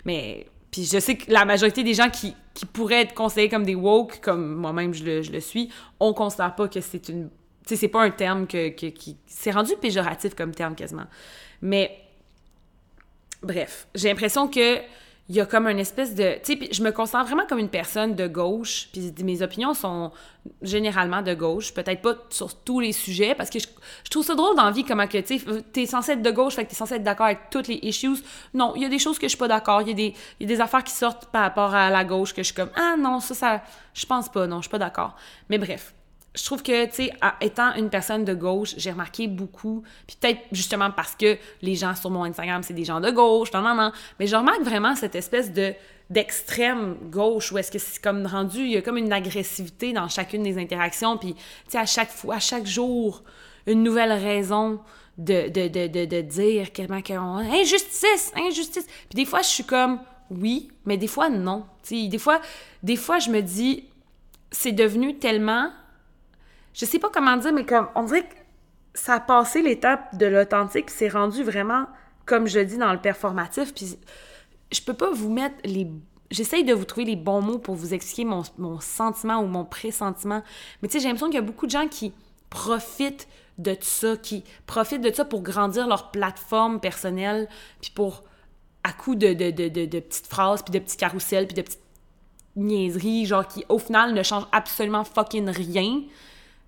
Mais 0.04 0.46
puis 0.74 0.86
je 0.86 0.98
sais 0.98 1.14
que 1.14 1.30
la 1.30 1.44
majorité 1.44 1.84
des 1.84 1.94
gens 1.94 2.10
qui, 2.10 2.34
qui 2.52 2.66
pourraient 2.66 3.02
être 3.02 3.14
considérés 3.14 3.48
comme 3.48 3.64
des 3.64 3.76
woke, 3.76 4.18
comme 4.20 4.56
moi-même 4.56 4.92
je 4.92 5.04
le, 5.04 5.22
je 5.22 5.30
le, 5.30 5.38
suis, 5.38 5.70
on 6.00 6.12
considère 6.12 6.56
pas 6.56 6.66
que 6.66 6.80
c'est 6.80 7.08
une... 7.08 7.28
Tu 7.28 7.68
sais, 7.68 7.76
c'est 7.76 7.86
pas 7.86 8.02
un 8.02 8.10
terme 8.10 8.48
que, 8.48 8.70
que 8.70 8.86
qui... 8.86 9.16
C'est 9.24 9.52
rendu 9.52 9.74
péjoratif 9.80 10.34
comme 10.34 10.52
terme 10.52 10.74
quasiment. 10.74 11.06
Mais... 11.62 11.96
Bref, 13.40 13.86
j'ai 13.94 14.08
l'impression 14.08 14.48
que 14.48 14.78
il 15.30 15.36
y 15.36 15.40
a 15.40 15.46
comme 15.46 15.66
une 15.66 15.78
espèce 15.78 16.14
de... 16.14 16.34
Tu 16.44 16.52
sais, 16.52 16.68
je 16.70 16.82
me 16.82 16.90
considère 16.90 17.24
vraiment 17.24 17.46
comme 17.46 17.58
une 17.58 17.70
personne 17.70 18.14
de 18.14 18.26
gauche, 18.26 18.88
puis 18.92 19.10
mes 19.24 19.40
opinions 19.40 19.72
sont 19.72 20.12
généralement 20.60 21.22
de 21.22 21.32
gauche, 21.32 21.72
peut-être 21.72 22.02
pas 22.02 22.14
sur 22.28 22.54
tous 22.54 22.78
les 22.78 22.92
sujets, 22.92 23.34
parce 23.34 23.48
que 23.48 23.58
je, 23.58 23.66
trouve 24.10 24.22
ça 24.22 24.34
drôle 24.34 24.54
dans 24.54 24.64
la 24.64 24.70
vie, 24.70 24.84
comment 24.84 25.06
que, 25.06 25.16
tu 25.16 25.38
sais, 25.38 25.62
t'es 25.72 25.86
censé 25.86 26.12
être 26.12 26.22
de 26.22 26.30
gauche, 26.30 26.54
fait 26.54 26.64
que 26.64 26.70
t'es 26.70 26.76
censé 26.76 26.96
être 26.96 27.02
d'accord 27.02 27.26
avec 27.26 27.48
toutes 27.50 27.68
les 27.68 27.78
issues. 27.82 28.22
Non, 28.52 28.74
il 28.76 28.82
y 28.82 28.84
a 28.84 28.90
des 28.90 28.98
choses 28.98 29.18
que 29.18 29.24
je 29.24 29.30
suis 29.30 29.38
pas 29.38 29.48
d'accord, 29.48 29.80
il 29.80 29.88
y, 29.88 29.92
a 29.92 29.94
des, 29.94 30.14
y 30.40 30.44
a 30.44 30.46
des 30.46 30.60
affaires 30.60 30.84
qui 30.84 30.92
sortent 30.92 31.26
par 31.26 31.40
rapport 31.40 31.74
à 31.74 31.88
la 31.88 32.04
gauche 32.04 32.34
que 32.34 32.42
je 32.42 32.46
suis 32.46 32.54
comme, 32.54 32.70
ah 32.76 32.96
non, 32.98 33.20
ça, 33.20 33.34
ça, 33.34 33.62
je 33.94 34.04
pense 34.04 34.28
pas, 34.28 34.46
non, 34.46 34.56
je 34.56 34.62
suis 34.64 34.70
pas 34.70 34.78
d'accord. 34.78 35.16
Mais 35.48 35.56
bref, 35.56 35.94
je 36.34 36.44
trouve 36.44 36.62
que, 36.62 36.86
tu 36.86 36.94
sais, 36.94 37.12
étant 37.40 37.74
une 37.74 37.90
personne 37.90 38.24
de 38.24 38.34
gauche, 38.34 38.74
j'ai 38.76 38.90
remarqué 38.90 39.28
beaucoup, 39.28 39.84
puis 40.06 40.16
peut-être 40.20 40.40
justement 40.50 40.90
parce 40.90 41.14
que 41.14 41.38
les 41.62 41.76
gens 41.76 41.94
sur 41.94 42.10
mon 42.10 42.24
Instagram, 42.24 42.62
c'est 42.62 42.74
des 42.74 42.84
gens 42.84 43.00
de 43.00 43.10
gauche, 43.10 43.52
non, 43.52 43.62
non, 43.62 43.74
non, 43.74 43.92
mais 44.18 44.26
je 44.26 44.34
remarque 44.34 44.62
vraiment 44.62 44.96
cette 44.96 45.14
espèce 45.14 45.52
de 45.52 45.74
d'extrême 46.10 46.96
gauche 47.10 47.50
où 47.50 47.56
est-ce 47.56 47.70
que 47.72 47.78
c'est 47.78 48.02
comme 48.02 48.26
rendu, 48.26 48.58
il 48.60 48.72
y 48.72 48.76
a 48.76 48.82
comme 48.82 48.98
une 48.98 49.12
agressivité 49.12 49.94
dans 49.94 50.06
chacune 50.08 50.42
des 50.42 50.58
interactions, 50.58 51.16
puis, 51.16 51.34
tu 51.34 51.40
sais, 51.68 51.78
à 51.78 51.86
chaque 51.86 52.10
fois, 52.10 52.34
à 52.34 52.40
chaque 52.40 52.66
jour, 52.66 53.22
une 53.66 53.82
nouvelle 53.82 54.12
raison 54.12 54.80
de, 55.16 55.48
de, 55.48 55.68
de, 55.68 55.86
de, 55.86 56.04
de 56.04 56.20
dire 56.20 56.72
comment 56.74 57.00
qu'on... 57.00 57.38
Injustice! 57.38 58.32
Injustice! 58.36 58.86
Puis 59.08 59.14
des 59.14 59.24
fois, 59.24 59.40
je 59.40 59.48
suis 59.48 59.64
comme, 59.64 60.00
oui, 60.30 60.68
mais 60.84 60.96
des 60.96 61.06
fois, 61.06 61.30
non. 61.30 61.64
Tu 61.82 62.02
sais, 62.02 62.08
des 62.08 62.18
fois, 62.18 62.40
des 62.82 62.96
fois, 62.96 63.18
je 63.18 63.30
me 63.30 63.40
dis, 63.40 63.84
c'est 64.50 64.72
devenu 64.72 65.18
tellement 65.18 65.70
je 66.74 66.84
sais 66.84 66.98
pas 66.98 67.08
comment 67.08 67.36
dire, 67.36 67.52
mais 67.52 67.64
comme 67.64 67.88
on 67.94 68.02
dirait 68.02 68.24
que 68.24 68.34
ça 68.94 69.14
a 69.14 69.20
passé 69.20 69.62
l'étape 69.62 70.16
de 70.18 70.26
l'authentique, 70.26 70.90
c'est 70.90 71.08
rendu 71.08 71.42
vraiment, 71.42 71.86
comme 72.26 72.46
je 72.46 72.60
dis, 72.60 72.76
dans 72.76 72.92
le 72.92 73.00
performatif. 73.00 73.72
Puis 73.72 73.96
je 74.72 74.80
peux 74.82 74.94
pas 74.94 75.10
vous 75.10 75.30
mettre 75.30 75.56
les. 75.64 75.88
J'essaye 76.30 76.64
de 76.64 76.74
vous 76.74 76.84
trouver 76.84 77.06
les 77.06 77.16
bons 77.16 77.42
mots 77.42 77.58
pour 77.58 77.76
vous 77.76 77.94
expliquer 77.94 78.24
mon, 78.24 78.42
mon 78.58 78.80
sentiment 78.80 79.38
ou 79.40 79.46
mon 79.46 79.64
pressentiment. 79.64 80.42
Mais 80.82 80.88
tu 80.88 80.94
sais, 80.94 81.00
j'ai 81.00 81.06
l'impression 81.06 81.26
qu'il 81.26 81.36
y 81.36 81.38
a 81.38 81.42
beaucoup 81.42 81.66
de 81.66 81.70
gens 81.70 81.86
qui 81.86 82.12
profitent 82.50 83.28
de 83.58 83.76
ça, 83.80 84.16
qui 84.16 84.42
profitent 84.66 85.02
de 85.02 85.12
ça 85.12 85.24
pour 85.24 85.42
grandir 85.42 85.86
leur 85.86 86.10
plateforme 86.10 86.80
personnelle, 86.80 87.48
puis 87.80 87.92
pour, 87.94 88.24
à 88.82 88.92
coup 88.92 89.14
de, 89.14 89.32
de, 89.32 89.50
de, 89.52 89.68
de, 89.68 89.84
de 89.84 90.00
petites 90.00 90.26
phrases, 90.26 90.62
puis 90.62 90.72
de 90.72 90.80
petits 90.80 90.96
carousels, 90.96 91.46
puis 91.46 91.54
de 91.54 91.62
petites 91.62 91.82
niaiseries, 92.56 93.26
genre 93.26 93.46
qui, 93.46 93.64
au 93.68 93.78
final, 93.78 94.12
ne 94.12 94.22
changent 94.24 94.48
absolument 94.50 95.04
fucking 95.04 95.48
rien 95.48 96.02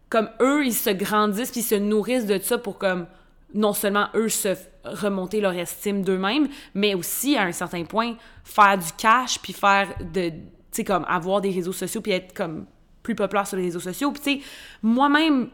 comme 0.09 0.29
eux, 0.41 0.65
ils 0.65 0.75
se 0.75 0.91
grandissent 0.91 1.51
puis 1.51 1.61
ils 1.61 1.65
se 1.65 1.75
nourrissent 1.75 2.27
de 2.27 2.39
ça 2.39 2.59
pour 2.59 2.79
comme 2.79 3.07
non 3.55 3.73
seulement 3.73 4.09
eux 4.15 4.29
se 4.29 4.57
remonter 4.85 5.41
leur 5.41 5.55
estime 5.55 6.03
d'eux-mêmes, 6.03 6.49
mais 6.75 6.95
aussi 6.95 7.37
à 7.37 7.43
un 7.43 7.53
certain 7.53 7.85
point 7.85 8.17
faire 8.45 8.79
du 8.79 8.93
cash 8.97 9.39
puis 9.41 9.53
faire 9.53 9.89
de 10.01 10.31
tu 10.31 10.83
sais 10.83 10.85
comme 10.85 11.05
avoir 11.09 11.41
des 11.41 11.51
réseaux 11.51 11.73
sociaux 11.73 12.01
puis 12.01 12.13
être 12.13 12.35
comme 12.35 12.67
plus 13.03 13.15
populaire 13.15 13.47
sur 13.47 13.57
les 13.57 13.65
réseaux 13.65 13.81
sociaux. 13.81 14.13
Puis 14.13 14.23
tu 14.23 14.41
sais 14.41 14.47
moi-même 14.83 15.51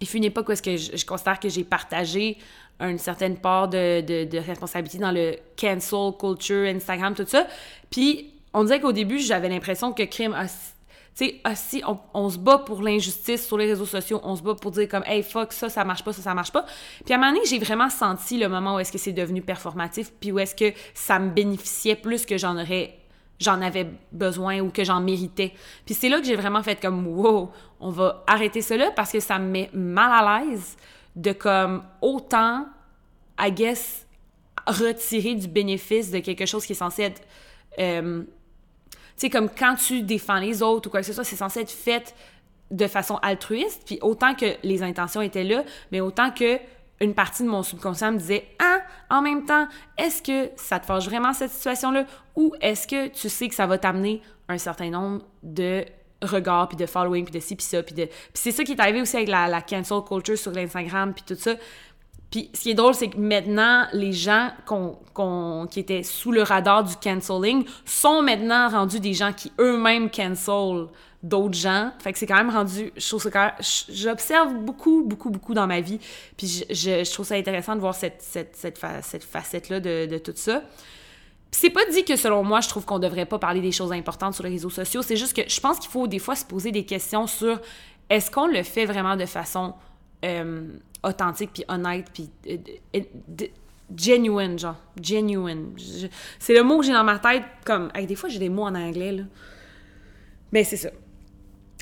il 0.00 0.08
fut 0.08 0.16
une 0.16 0.24
époque 0.24 0.48
où 0.48 0.54
que 0.54 0.76
je, 0.76 1.04
considère 1.04 1.38
que 1.38 1.48
j'ai 1.48 1.64
partagé 1.64 2.38
une 2.80 2.98
certaine 2.98 3.36
part 3.36 3.68
de, 3.68 4.00
de, 4.00 4.24
de, 4.24 4.38
responsabilité 4.38 4.98
dans 4.98 5.12
le 5.12 5.36
cancel 5.58 6.12
culture, 6.18 6.66
Instagram, 6.66 7.14
tout 7.14 7.26
ça. 7.26 7.46
Puis 7.90 8.32
on 8.54 8.64
dirait 8.64 8.80
qu'au 8.80 8.92
début, 8.92 9.18
j'avais 9.18 9.50
l'impression 9.50 9.92
que 9.92 10.02
crime 10.04 10.34
tu 11.16 11.26
sais, 11.26 11.40
si 11.54 11.82
on, 12.14 12.30
se 12.30 12.38
bat 12.38 12.58
pour 12.58 12.82
l'injustice 12.82 13.46
sur 13.46 13.58
les 13.58 13.66
réseaux 13.66 13.86
sociaux, 13.86 14.20
on 14.22 14.36
se 14.36 14.42
bat 14.42 14.54
pour 14.54 14.70
dire 14.70 14.88
comme, 14.88 15.02
hey, 15.06 15.22
fuck, 15.22 15.52
ça, 15.52 15.68
ça 15.68 15.84
marche 15.84 16.04
pas, 16.04 16.12
ça, 16.12 16.22
ça 16.22 16.34
marche 16.34 16.52
pas. 16.52 16.64
Puis 17.04 17.12
à 17.12 17.16
un 17.16 17.20
moment 17.20 17.32
donné, 17.32 17.44
j'ai 17.46 17.58
vraiment 17.58 17.90
senti 17.90 18.38
le 18.38 18.48
moment 18.48 18.76
où 18.76 18.78
est-ce 18.78 18.92
que 18.92 18.98
c'est 18.98 19.12
devenu 19.12 19.42
performatif, 19.42 20.12
puis 20.20 20.32
où 20.32 20.38
est-ce 20.38 20.54
que 20.54 20.72
ça 20.94 21.18
me 21.18 21.30
bénéficiait 21.30 21.96
plus 21.96 22.24
que 22.24 22.38
j'en 22.38 22.58
aurais 22.58 22.96
j'en 23.40 23.62
avais 23.62 23.90
besoin 24.12 24.60
ou 24.60 24.70
que 24.70 24.84
j'en 24.84 25.00
méritais. 25.00 25.54
Puis 25.86 25.94
c'est 25.94 26.10
là 26.10 26.20
que 26.20 26.26
j'ai 26.26 26.36
vraiment 26.36 26.62
fait 26.62 26.78
comme 26.80 27.06
wow, 27.06 27.50
on 27.80 27.90
va 27.90 28.22
arrêter 28.26 28.60
cela 28.60 28.90
parce 28.90 29.10
que 29.10 29.20
ça 29.20 29.38
me 29.38 29.46
met 29.46 29.70
mal 29.72 30.12
à 30.12 30.40
l'aise 30.40 30.76
de 31.16 31.32
comme 31.32 31.82
autant 32.02 32.66
I 33.38 33.50
guess 33.50 34.06
retirer 34.66 35.34
du 35.34 35.48
bénéfice 35.48 36.10
de 36.10 36.18
quelque 36.18 36.44
chose 36.44 36.66
qui 36.66 36.72
est 36.72 36.76
censé 36.76 37.02
être 37.04 37.22
euh, 37.78 38.22
c'est 39.20 39.28
comme 39.28 39.50
quand 39.50 39.74
tu 39.74 40.00
défends 40.00 40.38
les 40.38 40.62
autres 40.62 40.88
ou 40.88 40.90
quoi 40.90 41.00
que 41.00 41.06
ce 41.06 41.12
soit, 41.12 41.24
c'est 41.24 41.36
censé 41.36 41.60
être 41.60 41.70
fait 41.70 42.14
de 42.70 42.86
façon 42.86 43.16
altruiste, 43.16 43.82
puis 43.84 43.98
autant 44.00 44.34
que 44.34 44.46
les 44.62 44.82
intentions 44.82 45.20
étaient 45.20 45.44
là, 45.44 45.62
mais 45.92 46.00
autant 46.00 46.30
que 46.30 46.58
une 47.00 47.12
partie 47.12 47.42
de 47.42 47.48
mon 47.48 47.62
subconscient 47.62 48.12
me 48.12 48.16
disait 48.16 48.46
Ah, 48.58 48.78
en 49.10 49.20
même 49.20 49.44
temps, 49.44 49.68
est-ce 49.98 50.22
que 50.22 50.50
ça 50.56 50.80
te 50.80 50.86
forge 50.86 51.04
vraiment 51.04 51.34
cette 51.34 51.50
situation-là? 51.50 52.06
Ou 52.34 52.54
est-ce 52.62 52.88
que 52.88 53.08
tu 53.08 53.28
sais 53.28 53.48
que 53.48 53.54
ça 53.54 53.66
va 53.66 53.76
t'amener 53.76 54.22
un 54.48 54.56
certain 54.56 54.88
nombre 54.88 55.22
de 55.42 55.84
regards, 56.22 56.68
puis 56.68 56.78
de 56.78 56.86
following, 56.86 57.24
puis 57.24 57.34
de 57.34 57.40
ci, 57.40 57.56
puis 57.56 57.64
ça, 57.64 57.82
puis 57.82 57.94
de... 57.94 58.06
Puis 58.06 58.14
c'est 58.34 58.52
ça 58.52 58.64
qui 58.64 58.72
est 58.72 58.80
arrivé 58.80 59.02
aussi 59.02 59.16
avec 59.16 59.28
la, 59.28 59.48
la 59.48 59.60
cancel 59.60 59.98
culture 60.06 60.38
sur 60.38 60.52
l'Instagram, 60.52 61.12
puis 61.12 61.24
tout 61.26 61.38
ça. 61.38 61.56
Puis 62.30 62.48
ce 62.54 62.60
qui 62.60 62.70
est 62.70 62.74
drôle, 62.74 62.94
c'est 62.94 63.08
que 63.08 63.18
maintenant, 63.18 63.86
les 63.92 64.12
gens 64.12 64.50
qui 65.70 65.80
étaient 65.80 66.04
sous 66.04 66.30
le 66.30 66.42
radar 66.42 66.84
du 66.84 66.94
canceling 66.96 67.64
sont 67.84 68.22
maintenant 68.22 68.68
rendus 68.68 69.00
des 69.00 69.14
gens 69.14 69.32
qui 69.32 69.52
eux-mêmes 69.58 70.10
cancel 70.10 70.86
d'autres 71.22 71.58
gens. 71.58 71.90
Fait 71.98 72.12
que 72.12 72.18
c'est 72.18 72.26
quand 72.26 72.36
même 72.36 72.50
rendu... 72.50 72.92
Je 72.96 73.92
J'observe 73.92 74.54
beaucoup, 74.54 75.02
beaucoup, 75.04 75.30
beaucoup 75.30 75.54
dans 75.54 75.66
ma 75.66 75.80
vie. 75.80 75.98
Puis 76.36 76.64
je, 76.70 77.12
trouve 77.12 77.26
ça 77.26 77.34
intéressant 77.34 77.74
de 77.74 77.80
voir 77.80 77.94
cette, 77.94 78.22
cette, 78.22 78.56
cette, 78.56 78.78
facette-là 79.24 79.80
de, 79.80 80.06
de, 80.06 80.18
tout 80.18 80.32
ça. 80.34 80.62
C'est 81.50 81.70
pas 81.70 81.84
dit 81.90 82.04
que 82.04 82.14
selon 82.14 82.44
moi, 82.44 82.60
je 82.60 82.68
trouve 82.68 82.84
qu'on 82.84 83.00
devrait 83.00 83.26
pas 83.26 83.40
parler 83.40 83.60
des 83.60 83.72
choses 83.72 83.90
importantes 83.90 84.34
sur 84.34 84.44
les 84.44 84.50
réseaux 84.50 84.70
sociaux. 84.70 85.02
C'est 85.02 85.16
juste 85.16 85.34
que 85.34 85.48
je 85.48 85.60
pense 85.60 85.80
qu'il 85.80 85.90
faut 85.90 86.06
des 86.06 86.20
fois 86.20 86.36
se 86.36 86.44
poser 86.44 86.70
des 86.70 86.84
questions 86.84 87.26
sur 87.26 87.60
est-ce 88.08 88.30
qu'on 88.30 88.46
le 88.46 88.62
fait 88.62 88.86
vraiment 88.86 89.16
de 89.16 89.26
façon... 89.26 89.74
Euh, 90.24 90.68
authentique, 91.02 91.50
puis 91.52 91.64
honnête, 91.68 92.06
puis 92.12 92.30
euh, 92.48 93.00
genuine, 93.96 94.58
genre. 94.58 94.76
Genuine. 95.00 95.72
C'est 96.38 96.54
le 96.54 96.62
mot 96.62 96.78
que 96.78 96.86
j'ai 96.86 96.92
dans 96.92 97.04
ma 97.04 97.18
tête, 97.18 97.44
comme... 97.64 97.90
des 98.06 98.14
fois, 98.14 98.28
j'ai 98.28 98.38
des 98.38 98.48
mots 98.48 98.64
en 98.64 98.74
anglais, 98.74 99.12
là. 99.12 99.22
Mais 100.52 100.64
c'est 100.64 100.76
ça. 100.76 100.90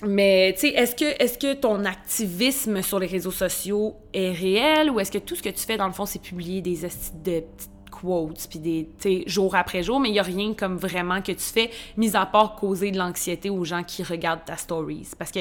mais, 0.07 0.53
tu 0.55 0.61
sais, 0.61 0.69
est-ce 0.69 0.95
que, 0.95 1.05
est 1.05 1.41
que 1.41 1.55
ton 1.55 1.85
activisme 1.85 2.83
sur 2.83 2.99
les 2.99 3.07
réseaux 3.07 3.31
sociaux 3.31 3.97
est 4.13 4.31
réel 4.31 4.91
ou 4.91 5.01
est-ce 5.01 5.11
que 5.11 5.19
tout 5.19 5.35
ce 5.35 5.43
que 5.43 5.49
tu 5.49 5.65
fais, 5.65 5.77
dans 5.77 5.87
le 5.87 5.95
fond, 5.95 6.05
c'est 6.07 6.21
publier 6.21 6.61
des 6.61 6.77
de 6.77 7.41
petites 7.41 7.78
quotes, 8.01 8.47
puis 8.49 8.59
des, 8.59 8.89
tu 9.01 9.23
jour 9.27 9.55
après 9.55 9.83
jour, 9.83 10.01
mais 10.01 10.09
il 10.09 10.13
n'y 10.13 10.19
a 10.19 10.23
rien 10.23 10.55
comme 10.55 10.77
vraiment 10.77 11.21
que 11.23 11.33
tu 11.33 11.45
fais, 11.45 11.71
mis 11.97 12.17
à 12.17 12.27
part 12.27 12.57
causer 12.57 12.91
de 12.91 12.99
l'anxiété 12.99 13.51
aux 13.51 13.65
gens 13.65 13.83
qui 13.83 14.03
regardent 14.03 14.45
ta 14.45 14.57
stories. 14.57 15.09
Parce 15.19 15.31
que 15.31 15.41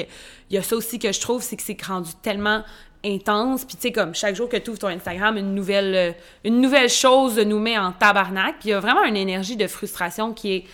il 0.50 0.54
y 0.54 0.58
a 0.58 0.62
ça 0.62 0.76
aussi 0.76 0.98
que 0.98 1.12
je 1.12 1.20
trouve, 1.20 1.42
c'est 1.42 1.56
que 1.56 1.62
c'est 1.62 1.80
rendu 1.82 2.10
tellement 2.22 2.62
intense, 3.04 3.64
puis 3.64 3.76
tu 3.76 3.82
sais, 3.82 3.92
comme 3.92 4.14
chaque 4.14 4.34
jour 4.34 4.48
que 4.48 4.56
tu 4.56 4.70
ouvres 4.70 4.78
ton 4.78 4.88
Instagram, 4.88 5.36
une 5.36 5.54
nouvelle, 5.54 6.16
euh, 6.44 6.88
chose 6.88 7.38
nous 7.38 7.58
met 7.58 7.78
en 7.78 7.92
tabarnak, 7.92 8.56
puis 8.58 8.70
il 8.70 8.72
y 8.72 8.74
a 8.74 8.80
vraiment 8.80 9.04
une 9.04 9.16
énergie 9.16 9.56
de 9.56 9.66
frustration 9.66 10.32
qui 10.32 10.52
est 10.54 10.64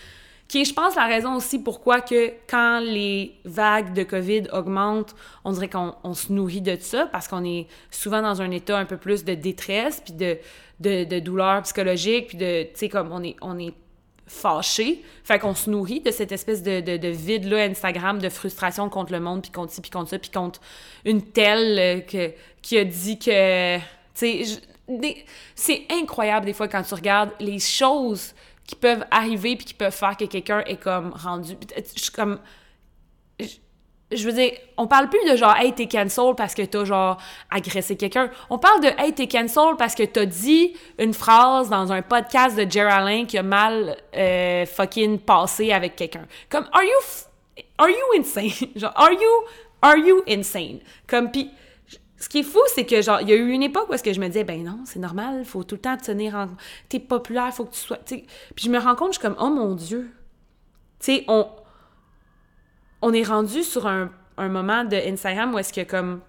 qui 0.47 0.61
est, 0.61 0.65
je 0.65 0.73
pense, 0.73 0.95
la 0.95 1.05
raison 1.05 1.35
aussi 1.35 1.59
pourquoi 1.59 2.01
que 2.01 2.33
quand 2.47 2.79
les 2.79 3.35
vagues 3.45 3.93
de 3.93 4.03
COVID 4.03 4.43
augmentent, 4.53 5.15
on 5.43 5.51
dirait 5.51 5.69
qu'on 5.69 6.13
se 6.13 6.31
nourrit 6.31 6.61
de 6.61 6.77
ça 6.79 7.07
parce 7.11 7.27
qu'on 7.27 7.43
est 7.43 7.67
souvent 7.89 8.21
dans 8.21 8.41
un 8.41 8.51
état 8.51 8.77
un 8.77 8.85
peu 8.85 8.97
plus 8.97 9.25
de 9.25 9.33
détresse, 9.33 10.01
puis 10.05 10.13
de, 10.13 10.37
de, 10.79 11.03
de 11.03 11.19
douleur 11.19 11.63
psychologique, 11.63 12.27
puis 12.27 12.37
de, 12.37 12.63
tu 12.63 12.69
sais, 12.75 12.89
comme 12.89 13.11
on 13.11 13.23
est, 13.23 13.35
on 13.41 13.57
est 13.57 13.73
fâché. 14.27 15.03
Fait 15.23 15.39
qu'on 15.39 15.55
se 15.55 15.69
nourrit 15.69 16.01
de 16.01 16.11
cette 16.11 16.31
espèce 16.31 16.61
de, 16.61 16.79
de, 16.79 16.97
de 16.97 17.07
vide-là 17.07 17.63
Instagram, 17.63 18.19
de 18.19 18.29
frustration 18.29 18.89
contre 18.89 19.13
le 19.13 19.19
monde, 19.19 19.41
puis 19.41 19.51
contre 19.51 19.71
ci, 19.71 19.81
puis 19.81 19.91
contre 19.91 20.11
ça, 20.11 20.19
puis 20.19 20.31
contre 20.31 20.61
une 21.05 21.23
telle 21.23 21.79
euh, 21.79 21.99
que, 22.01 22.33
qui 22.61 22.77
a 22.77 22.83
dit 22.83 23.17
que... 23.17 23.77
Tu 23.77 24.45
sais, 24.45 24.59
c'est 25.55 25.83
incroyable 25.91 26.45
des 26.45 26.53
fois 26.53 26.67
quand 26.67 26.83
tu 26.83 26.93
regardes 26.93 27.31
les 27.39 27.59
choses 27.59 28.33
qui 28.67 28.75
peuvent 28.75 29.05
arriver 29.11 29.55
puis 29.55 29.65
qui 29.65 29.73
peuvent 29.73 29.95
faire 29.95 30.17
que 30.17 30.25
quelqu'un 30.25 30.61
est 30.65 30.77
comme 30.77 31.13
rendu. 31.13 31.55
Je 31.95 32.11
comme. 32.11 32.39
Je, 34.11 34.23
veux 34.27 34.33
dire, 34.33 34.51
on 34.77 34.87
parle 34.87 35.09
plus 35.09 35.19
de 35.29 35.35
genre, 35.35 35.55
hey, 35.57 35.73
t'es 35.73 35.87
cancel 35.87 36.35
parce 36.37 36.53
que 36.53 36.61
t'as 36.61 36.85
genre 36.85 37.17
agressé 37.49 37.97
quelqu'un. 37.97 38.29
On 38.49 38.59
parle 38.59 38.81
de, 38.81 38.87
hey, 38.99 39.13
t'es 39.13 39.27
cancel 39.27 39.75
parce 39.77 39.95
que 39.95 40.03
t'as 40.03 40.25
dit 40.25 40.73
une 40.99 41.13
phrase 41.13 41.69
dans 41.69 41.91
un 41.91 42.01
podcast 42.01 42.55
de 42.55 42.69
Geraldine 42.69 43.25
qui 43.25 43.37
a 43.37 43.43
mal 43.43 43.97
euh, 44.15 44.65
fucking 44.65 45.19
passé 45.19 45.71
avec 45.71 45.95
quelqu'un. 45.95 46.25
Comme, 46.49 46.67
are 46.71 46.83
you. 46.83 47.63
Are 47.77 47.89
you 47.89 48.19
insane? 48.19 48.69
genre, 48.75 48.93
are 48.95 49.11
you. 49.11 49.43
Are 49.81 49.97
you 49.97 50.23
insane? 50.27 50.79
Comme, 51.07 51.31
pis 51.31 51.49
ce 52.25 52.29
qui 52.29 52.39
est 52.39 52.43
fou, 52.43 52.59
c'est 52.73 52.87
que, 52.87 53.03
genre, 53.03 53.21
il 53.21 53.29
y 53.29 53.33
a 53.33 53.35
eu 53.35 53.51
une 53.51 53.61
époque 53.61 53.87
où 53.87 53.93
je 53.93 54.19
me 54.19 54.25
disais, 54.25 54.43
ben 54.43 54.63
non, 54.63 54.79
c'est 54.85 54.97
normal, 54.97 55.45
faut 55.45 55.63
tout 55.63 55.75
le 55.75 55.81
temps 55.81 55.95
te 55.95 56.05
tenir 56.05 56.33
en... 56.33 56.47
T'es 56.89 56.97
populaire, 56.97 57.53
faut 57.53 57.65
que 57.65 57.73
tu 57.75 57.79
sois... 57.79 57.99
Puis 58.03 58.25
je 58.57 58.71
me 58.71 58.79
rends 58.79 58.95
compte, 58.95 59.13
je 59.13 59.19
suis 59.19 59.21
comme, 59.21 59.35
oh 59.39 59.51
mon 59.51 59.75
Dieu. 59.75 60.09
Tu 60.99 61.17
sais, 61.17 61.25
on... 61.27 61.47
On 63.03 63.13
est 63.13 63.21
rendu 63.21 63.61
sur 63.61 63.85
un, 63.85 64.11
un 64.37 64.47
moment 64.47 64.85
de 64.85 64.95
Instagram 64.95 65.53
où 65.53 65.59
est-ce 65.59 65.71
que, 65.71 65.81
comme, 65.81 66.21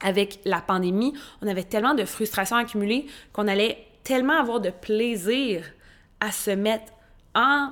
avec 0.00 0.40
la 0.44 0.60
pandémie, 0.60 1.14
on 1.42 1.46
avait 1.46 1.62
tellement 1.62 1.94
de 1.94 2.04
frustration 2.04 2.56
accumulée 2.56 3.06
qu'on 3.32 3.46
allait 3.46 3.86
tellement 4.02 4.36
avoir 4.36 4.58
de 4.58 4.70
plaisir 4.70 5.64
à 6.18 6.32
se 6.32 6.50
mettre 6.50 6.92
en 7.36 7.70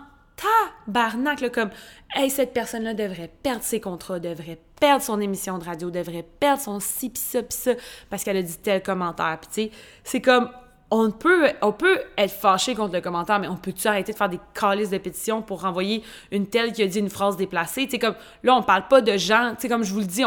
tabarnak, 0.86 1.40
là, 1.40 1.50
comme, 1.50 1.70
hey, 2.14 2.30
cette 2.30 2.52
personne-là 2.52 2.94
devrait 2.94 3.30
perdre 3.42 3.62
ses 3.62 3.80
contrats, 3.80 4.18
devrait 4.18 4.58
perdre 4.80 5.02
son 5.02 5.20
émission 5.20 5.58
de 5.58 5.64
radio, 5.64 5.90
devrait 5.90 6.26
perdre 6.40 6.62
son 6.62 6.80
ci, 6.80 7.10
pis 7.10 7.20
ça, 7.20 7.42
pis 7.42 7.56
ça, 7.56 7.72
parce 8.10 8.24
qu'elle 8.24 8.36
a 8.36 8.42
dit 8.42 8.58
tel 8.58 8.82
commentaire. 8.82 9.38
Puis 9.40 9.48
tu 9.48 9.54
sais, 9.54 9.78
c'est 10.04 10.20
comme, 10.20 10.50
on 10.90 11.10
peut, 11.10 11.50
on 11.60 11.72
peut 11.72 12.00
être 12.16 12.32
fâché 12.32 12.74
contre 12.74 12.94
le 12.94 13.00
commentaire, 13.00 13.38
mais 13.38 13.48
on 13.48 13.56
peut-tu 13.56 13.86
arrêter 13.88 14.12
de 14.12 14.16
faire 14.16 14.28
des 14.28 14.40
calices 14.54 14.90
de 14.90 14.98
pétition 14.98 15.42
pour 15.42 15.62
renvoyer 15.62 16.02
une 16.30 16.46
telle 16.46 16.72
qui 16.72 16.82
a 16.82 16.86
dit 16.86 16.98
une 16.98 17.10
phrase 17.10 17.36
déplacée? 17.36 17.86
Tu 17.86 17.98
comme, 17.98 18.14
là, 18.42 18.54
on 18.54 18.62
parle 18.62 18.88
pas 18.88 19.00
de 19.00 19.16
gens, 19.16 19.50
tu 19.54 19.62
sais, 19.62 19.68
comme 19.68 19.82
je 19.82 19.92
vous 19.92 20.00
le 20.00 20.06
dis 20.06 20.24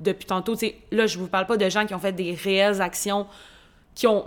depuis 0.00 0.26
tantôt, 0.26 0.54
tu 0.54 0.66
sais, 0.66 0.76
là, 0.90 1.06
je 1.06 1.18
vous 1.18 1.28
parle 1.28 1.46
pas 1.46 1.56
de 1.56 1.68
gens 1.70 1.86
qui 1.86 1.94
ont 1.94 1.98
fait 1.98 2.12
des 2.12 2.34
réelles 2.34 2.82
actions, 2.82 3.26
qui 3.94 4.06
ont 4.06 4.26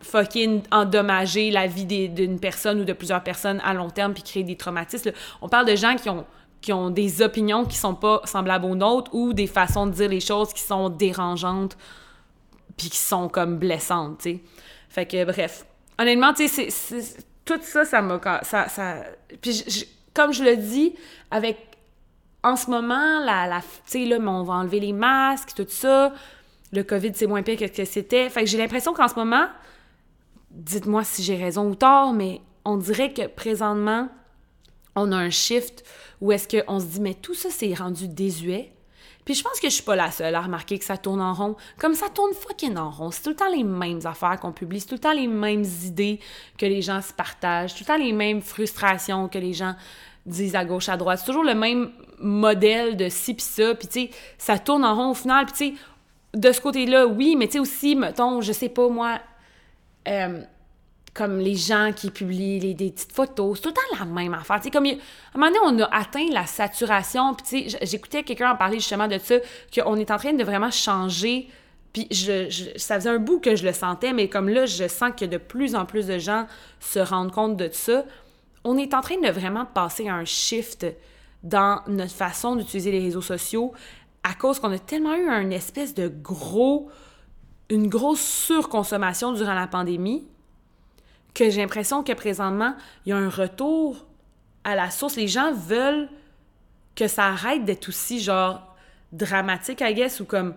fucking 0.00 0.62
endommagé 0.70 1.50
la 1.50 1.66
vie 1.66 1.86
d'une 1.86 2.38
personne 2.38 2.80
ou 2.80 2.84
de 2.84 2.92
plusieurs 2.92 3.22
personnes 3.22 3.60
à 3.64 3.74
long 3.74 3.90
terme 3.90 4.14
puis 4.14 4.22
créer 4.22 4.44
des 4.44 4.56
traumatismes. 4.56 5.12
On 5.40 5.48
parle 5.48 5.66
de 5.66 5.76
gens 5.76 5.96
qui 5.96 6.08
ont 6.08 6.26
qui 6.60 6.72
ont 6.72 6.90
des 6.90 7.22
opinions 7.22 7.64
qui 7.64 7.76
sont 7.76 7.94
pas 7.94 8.22
semblables 8.24 8.64
aux 8.64 8.74
nôtres 8.74 9.14
ou 9.14 9.32
des 9.32 9.46
façons 9.46 9.86
de 9.86 9.92
dire 9.92 10.08
les 10.08 10.20
choses 10.20 10.52
qui 10.52 10.62
sont 10.62 10.88
dérangeantes 10.88 11.76
puis 12.76 12.90
qui 12.90 12.98
sont 12.98 13.28
comme 13.28 13.58
blessantes, 13.58 14.18
tu 14.18 14.30
sais. 14.30 14.40
Fait 14.88 15.06
que 15.06 15.24
bref, 15.24 15.64
honnêtement, 15.98 16.32
tu 16.32 16.48
sais 16.48 16.68
tout 17.46 17.60
ça 17.62 17.84
ça 17.84 18.02
m'a 18.02 18.20
ça, 18.42 18.68
ça 18.68 18.96
puis 19.40 19.64
comme 20.12 20.32
je 20.32 20.42
le 20.42 20.56
dis 20.56 20.94
avec 21.30 21.56
en 22.42 22.56
ce 22.56 22.68
moment 22.70 23.20
la, 23.20 23.46
la 23.46 23.60
tu 23.60 23.66
sais 23.86 24.04
là 24.04 24.18
on 24.18 24.42
va 24.42 24.54
enlever 24.54 24.80
les 24.80 24.92
masques 24.92 25.54
tout 25.56 25.66
ça 25.68 26.12
le 26.72 26.82
covid 26.82 27.12
c'est 27.14 27.26
moins 27.26 27.42
pire 27.42 27.56
que 27.56 27.66
ce 27.66 27.72
que 27.72 27.84
c'était 27.84 28.28
fait 28.28 28.40
que 28.40 28.50
j'ai 28.50 28.58
l'impression 28.58 28.92
qu'en 28.92 29.08
ce 29.08 29.14
moment 29.14 29.46
dites-moi 30.56 31.04
si 31.04 31.22
j'ai 31.22 31.36
raison 31.36 31.68
ou 31.70 31.74
tort 31.74 32.12
mais 32.12 32.40
on 32.64 32.76
dirait 32.76 33.12
que 33.12 33.26
présentement 33.28 34.08
on 34.96 35.12
a 35.12 35.16
un 35.16 35.30
shift 35.30 35.84
où 36.20 36.32
est-ce 36.32 36.48
qu'on 36.48 36.80
se 36.80 36.86
dit, 36.86 37.00
mais 37.00 37.14
tout 37.14 37.34
ça, 37.34 37.50
c'est 37.50 37.72
rendu 37.74 38.08
désuet. 38.08 38.72
Puis 39.24 39.34
je 39.34 39.42
pense 39.42 39.58
que 39.60 39.68
je 39.68 39.74
suis 39.74 39.82
pas 39.82 39.96
la 39.96 40.10
seule 40.10 40.34
à 40.34 40.40
remarquer 40.40 40.78
que 40.78 40.84
ça 40.84 40.96
tourne 40.96 41.20
en 41.20 41.34
rond. 41.34 41.56
Comme 41.78 41.94
ça 41.94 42.08
tourne 42.08 42.32
fucking 42.32 42.76
en 42.76 42.90
rond. 42.90 43.10
C'est 43.10 43.22
tout 43.22 43.30
le 43.30 43.36
temps 43.36 43.50
les 43.50 43.64
mêmes 43.64 44.00
affaires 44.04 44.38
qu'on 44.40 44.52
publie, 44.52 44.80
c'est 44.80 44.86
tout 44.86 44.94
le 44.94 45.00
temps 45.00 45.12
les 45.12 45.26
mêmes 45.26 45.64
idées 45.84 46.20
que 46.56 46.64
les 46.64 46.80
gens 46.80 47.02
se 47.02 47.12
partagent, 47.12 47.74
tout 47.74 47.82
le 47.82 47.86
temps 47.86 47.96
les 47.96 48.12
mêmes 48.12 48.40
frustrations 48.40 49.28
que 49.28 49.38
les 49.38 49.52
gens 49.52 49.74
disent 50.24 50.54
à 50.54 50.64
gauche, 50.64 50.88
à 50.88 50.96
droite. 50.96 51.18
C'est 51.18 51.26
toujours 51.26 51.44
le 51.44 51.54
même 51.54 51.90
modèle 52.18 52.96
de 52.96 53.08
ci 53.08 53.34
pis 53.34 53.42
ça. 53.42 53.74
Puis 53.74 53.88
tu 53.88 54.00
sais, 54.00 54.10
ça 54.38 54.58
tourne 54.58 54.84
en 54.84 54.94
rond 54.94 55.10
au 55.10 55.14
final. 55.14 55.44
Puis 55.46 55.54
tu 55.54 55.76
sais, 55.76 56.38
de 56.38 56.52
ce 56.52 56.60
côté-là, 56.60 57.06
oui, 57.06 57.34
mais 57.36 57.46
tu 57.46 57.54
sais 57.54 57.58
aussi, 57.58 57.96
mettons, 57.96 58.40
je 58.40 58.52
sais 58.52 58.68
pas 58.68 58.88
moi... 58.88 59.18
Euh, 60.08 60.42
comme 61.16 61.38
les 61.38 61.54
gens 61.54 61.92
qui 61.96 62.10
publient 62.10 62.74
des 62.74 62.90
petites 62.90 63.12
photos, 63.12 63.56
c'est 63.56 63.62
tout 63.62 63.68
le 63.70 63.74
temps 63.74 63.98
la 63.98 64.04
même 64.04 64.34
affaire. 64.34 64.60
comme 64.70 64.84
à 64.84 64.90
un 64.90 65.38
moment 65.38 65.46
donné, 65.46 65.58
on 65.64 65.82
a 65.82 65.96
atteint 65.96 66.26
la 66.30 66.44
saturation. 66.44 67.34
Puis, 67.34 67.74
j'écoutais 67.82 68.22
quelqu'un 68.22 68.52
en 68.52 68.56
parler 68.56 68.78
justement 68.78 69.08
de 69.08 69.16
ça, 69.18 69.36
qu'on 69.74 69.96
est 69.96 70.10
en 70.10 70.18
train 70.18 70.34
de 70.34 70.44
vraiment 70.44 70.70
changer. 70.70 71.48
Puis, 71.94 72.06
je, 72.10 72.70
ça 72.76 72.96
faisait 72.96 73.08
un 73.08 73.18
bout 73.18 73.40
que 73.40 73.56
je 73.56 73.64
le 73.64 73.72
sentais, 73.72 74.12
mais 74.12 74.28
comme 74.28 74.50
là, 74.50 74.66
je 74.66 74.86
sens 74.88 75.12
que 75.18 75.24
de 75.24 75.38
plus 75.38 75.74
en 75.74 75.86
plus 75.86 76.06
de 76.06 76.18
gens 76.18 76.46
se 76.80 76.98
rendent 76.98 77.32
compte 77.32 77.56
de 77.56 77.70
ça. 77.72 78.04
On 78.64 78.76
est 78.76 78.92
en 78.92 79.00
train 79.00 79.18
de 79.18 79.30
vraiment 79.30 79.64
passer 79.64 80.10
un 80.10 80.26
shift 80.26 80.86
dans 81.42 81.80
notre 81.86 82.12
façon 82.12 82.56
d'utiliser 82.56 82.90
les 82.90 83.00
réseaux 83.00 83.22
sociaux 83.22 83.72
à 84.22 84.34
cause 84.34 84.58
qu'on 84.58 84.72
a 84.72 84.78
tellement 84.78 85.14
eu 85.14 85.28
un 85.28 85.50
espèce 85.50 85.94
de 85.94 86.08
gros, 86.08 86.90
une 87.68 87.88
grosse 87.88 88.20
surconsommation 88.20 89.32
durant 89.32 89.54
la 89.54 89.66
pandémie 89.66 90.26
que 91.34 91.50
j'ai 91.50 91.60
l'impression 91.60 92.02
que 92.02 92.12
présentement, 92.12 92.74
il 93.04 93.10
y 93.10 93.12
a 93.12 93.16
un 93.16 93.28
retour 93.28 94.06
à 94.64 94.74
la 94.74 94.90
source. 94.90 95.16
Les 95.16 95.28
gens 95.28 95.52
veulent 95.52 96.08
que 96.94 97.08
ça 97.08 97.26
arrête 97.26 97.64
d'être 97.64 97.88
aussi, 97.88 98.20
genre, 98.20 98.74
dramatique, 99.12 99.80
I 99.82 99.94
guess, 99.94 100.20
ou 100.20 100.24
comme 100.24 100.54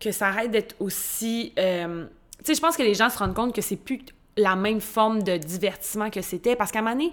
que 0.00 0.12
ça 0.12 0.28
arrête 0.28 0.50
d'être 0.50 0.74
aussi... 0.80 1.52
Euh, 1.58 2.06
tu 2.38 2.46
sais, 2.46 2.54
je 2.54 2.60
pense 2.60 2.76
que 2.76 2.82
les 2.82 2.94
gens 2.94 3.08
se 3.08 3.18
rendent 3.18 3.34
compte 3.34 3.54
que 3.54 3.62
c'est 3.62 3.76
plus 3.76 4.00
la 4.36 4.56
même 4.56 4.80
forme 4.80 5.22
de 5.22 5.36
divertissement 5.36 6.10
que 6.10 6.22
c'était, 6.22 6.56
parce 6.56 6.72
qu'à 6.72 6.80
un 6.80 6.82
moment 6.82 6.96
donné, 6.96 7.12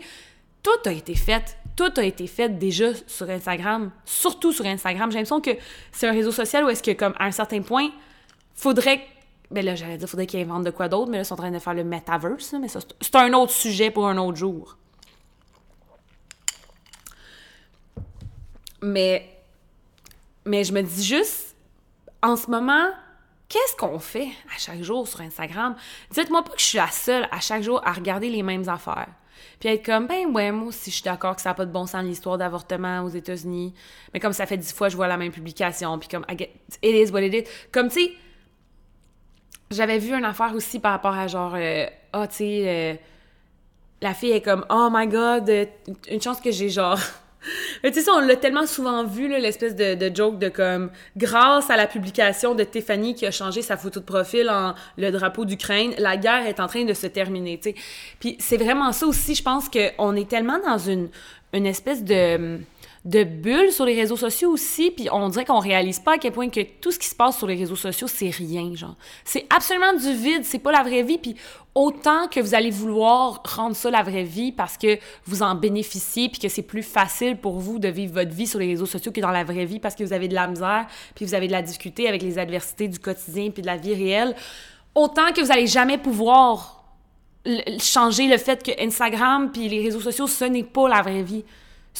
tout 0.64 0.90
a 0.90 0.92
été 0.92 1.16
fait. 1.16 1.58
Tout 1.76 1.92
a 1.98 2.04
été 2.04 2.26
fait 2.26 2.50
déjà 2.58 2.88
sur 3.06 3.30
Instagram, 3.30 3.92
surtout 4.06 4.52
sur 4.52 4.66
Instagram. 4.66 5.12
J'ai 5.12 5.20
l'impression 5.20 5.42
que 5.42 5.52
c'est 5.92 6.08
un 6.08 6.14
réseau 6.14 6.32
social 6.32 6.66
où 6.66 6.70
est-ce 6.70 6.82
que, 6.82 6.92
comme, 6.92 7.14
à 7.20 7.26
un 7.26 7.32
certain 7.32 7.62
point, 7.62 7.90
faudrait 8.56 9.06
ben 9.50 9.64
là, 9.64 9.76
j'allais 9.76 9.98
dire, 9.98 10.10
faudrait 10.10 10.28
qu'ils 10.28 10.42
inventent 10.42 10.66
de 10.66 10.72
quoi 10.72 10.90
d'autre, 10.90 11.10
mais 11.10 11.18
là, 11.18 11.24
ils 11.24 11.26
sont 11.26 11.36
en 11.36 11.38
train 11.38 11.52
de 11.52 11.60
faire 11.60 11.74
le 11.74 11.84
metaverse, 11.84 12.54
mais 12.60 12.68
ça, 12.68 12.80
c'est 13.00 13.16
un 13.16 13.34
autre 13.34 13.54
sujet 13.54 13.92
pour 13.92 14.08
un 14.08 14.18
autre 14.18 14.38
jour. 14.38 14.78
Mais, 18.82 19.28
mais 20.46 20.64
je 20.64 20.74
me 20.74 20.82
dis 20.82 21.04
juste, 21.04 21.56
en 22.22 22.36
ce 22.36 22.50
moment, 22.52 22.90
qu'est-ce 23.48 23.76
qu'on 23.76 24.00
fait 24.00 24.30
à 24.54 24.58
chaque 24.58 24.82
jour 24.84 25.08
sur 25.08 25.22
Instagram? 25.22 25.76
Dites-moi 26.12 26.44
pas 26.44 26.52
que 26.52 26.60
je 26.60 26.66
suis 26.66 26.78
la 26.78 26.92
seule 26.92 27.28
à 27.32 27.40
chaque 27.40 27.64
jour 27.64 27.82
à 27.86 27.94
regarder 27.94 28.30
les 28.30 28.44
mêmes 28.44 28.68
affaires. 28.68 29.08
Puis 29.60 29.70
être 29.70 29.86
comme, 29.86 30.08
ben 30.08 30.28
ouais, 30.28 30.52
moi 30.52 30.68
aussi, 30.68 30.92
je 30.92 30.96
suis 30.96 31.04
d'accord 31.04 31.36
que 31.36 31.42
ça 31.42 31.50
n'a 31.50 31.56
pas 31.56 31.66
de 31.66 31.72
bon 31.72 31.86
sens 31.86 32.04
l'histoire 32.04 32.38
d'avortement 32.38 33.02
aux 33.02 33.10
États-Unis. 33.10 33.74
Mais 34.14 34.20
comme 34.20 34.34
ça 34.34 34.46
fait 34.46 34.58
dix 34.58 34.74
fois, 34.74 34.90
je 34.90 34.96
vois 34.96 35.08
la 35.08 35.18
même 35.18 35.32
publication. 35.32 35.98
Puis 35.98 36.10
comme, 36.10 36.26
it 36.30 36.50
is 36.84 37.12
what 37.12 37.22
it 37.22 37.34
is. 37.34 37.50
Comme, 37.72 37.88
tu 37.90 38.06
sais, 38.06 38.14
j'avais 39.72 39.98
vu 39.98 40.14
une 40.14 40.26
affaire 40.26 40.54
aussi 40.56 40.80
par 40.80 40.92
rapport 40.94 41.14
à 41.14 41.28
genre, 41.28 41.54
euh, 41.56 41.86
ah, 42.14 42.22
oh, 42.24 42.28
tu 42.28 42.36
sais, 42.36 42.64
euh, 42.66 42.94
la 44.02 44.14
fille 44.14 44.32
est 44.32 44.42
comme, 44.42 44.66
oh 44.70 44.90
my 44.92 45.08
god, 45.08 45.50
euh, 45.50 45.66
une 46.10 46.22
chance 46.22 46.40
que 46.40 46.52
j'ai 46.52 46.70
genre. 46.70 47.00
tu 47.84 47.94
sais, 47.94 48.10
on 48.10 48.20
l'a 48.20 48.36
tellement 48.36 48.66
souvent 48.66 49.04
vu, 49.04 49.28
l'espèce 49.28 49.76
de, 49.76 49.96
de, 49.96 50.16
joke 50.16 50.40
de 50.40 50.50
comme, 50.50 50.90
grâce 51.16 51.70
à 51.70 51.78
la 51.78 51.88
publication 51.88 52.56
de 52.56 52.64
Tiffany 52.64 53.16
qui 53.16 53.26
a 53.26 53.32
changé 53.32 53.62
sa 53.62 53.78
photo 53.78 54.00
de 54.00 54.06
profil 54.06 54.50
en 54.50 54.74
le 54.98 55.12
drapeau 55.12 55.46
d'Ukraine, 55.46 55.94
la 55.98 56.18
guerre 56.18 56.48
est 56.48 56.60
en 56.60 56.68
train 56.68 56.86
de 56.86 56.94
se 56.94 57.08
terminer, 57.08 57.58
tu 57.58 57.72
sais. 57.72 57.76
Puis 58.20 58.38
c'est 58.40 58.58
vraiment 58.58 58.92
ça 58.92 59.06
aussi, 59.06 59.36
je 59.36 59.44
pense 59.44 59.70
qu'on 59.70 60.16
est 60.16 60.30
tellement 60.30 60.60
dans 60.66 60.78
une, 60.78 61.10
une 61.54 61.66
espèce 61.66 62.04
de 62.04 62.60
de 63.08 63.24
bulle 63.24 63.72
sur 63.72 63.86
les 63.86 63.96
réseaux 63.96 64.18
sociaux 64.18 64.52
aussi, 64.52 64.92
puis 64.92 65.08
on 65.10 65.30
dirait 65.30 65.46
qu'on 65.46 65.60
réalise 65.60 66.00
pas 66.00 66.16
à 66.16 66.18
quel 66.18 66.34
point 66.34 66.50
que 66.50 66.60
tout 66.60 66.92
ce 66.92 67.00
qui 67.00 67.08
se 67.08 67.16
passe 67.16 67.38
sur 67.38 67.48
les 67.48 67.56
réseaux 67.56 67.78
sociaux, 67.78 68.08
c'est 68.08 68.30
rien, 68.30 68.76
genre. 68.76 68.98
C'est 69.24 69.46
absolument 69.50 69.94
du 69.94 70.14
vide, 70.14 70.44
c'est 70.44 70.60
pas 70.60 70.74
la 70.74 70.84
vraie 70.84 71.04
vie, 71.04 71.18
puis 71.18 71.34
autant 71.74 72.28
que 72.28 72.42
vous 72.42 72.54
allez 72.54 72.70
vouloir 72.70 73.42
rendre 73.46 73.78
ça 73.78 73.90
la 73.90 74.04
vraie 74.04 74.24
vie 74.24 74.52
parce 74.52 74.78
que 74.78 75.00
vous 75.26 75.42
en 75.42 75.56
bénéficiez, 75.56 76.28
puis 76.28 76.40
que 76.42 76.50
c'est 76.50 76.64
plus 76.64 76.84
facile 76.84 77.38
pour 77.38 77.60
vous 77.60 77.80
de 77.80 77.88
vivre 77.88 78.14
votre 78.14 78.32
vie 78.32 78.46
sur 78.46 78.60
les 78.60 78.68
réseaux 78.68 78.86
sociaux 78.86 79.14
que 79.14 79.22
dans 79.22 79.32
la 79.32 79.46
vraie 79.46 79.66
vie 79.66 79.80
parce 79.80 79.96
que 79.96 80.04
vous 80.04 80.12
avez 80.12 80.28
de 80.28 80.36
la 80.36 80.48
misère, 80.48 80.86
puis 81.16 81.24
vous 81.24 81.34
avez 81.34 81.48
de 81.48 81.54
la 81.54 81.62
difficulté 81.62 82.10
avec 82.10 82.22
les 82.22 82.38
adversités 82.38 82.90
du 82.90 83.00
quotidien, 83.00 83.52
puis 83.52 83.62
de 83.62 83.68
la 83.68 83.78
vie 83.78 83.96
réelle, 83.96 84.36
autant 84.94 85.32
que 85.32 85.40
vous 85.40 85.52
allez 85.54 85.68
jamais 85.68 85.98
pouvoir 85.98 86.84
changer 87.80 88.28
le 88.28 88.38
fait 88.38 88.62
que 88.62 88.86
Instagram 88.86 89.50
puis 89.54 89.70
les 89.70 89.82
réseaux 89.82 90.02
sociaux, 90.02 90.28
ce 90.28 90.44
n'est 90.44 90.64
pas 90.64 90.90
la 90.90 91.02
vraie 91.02 91.24
vie. 91.24 91.46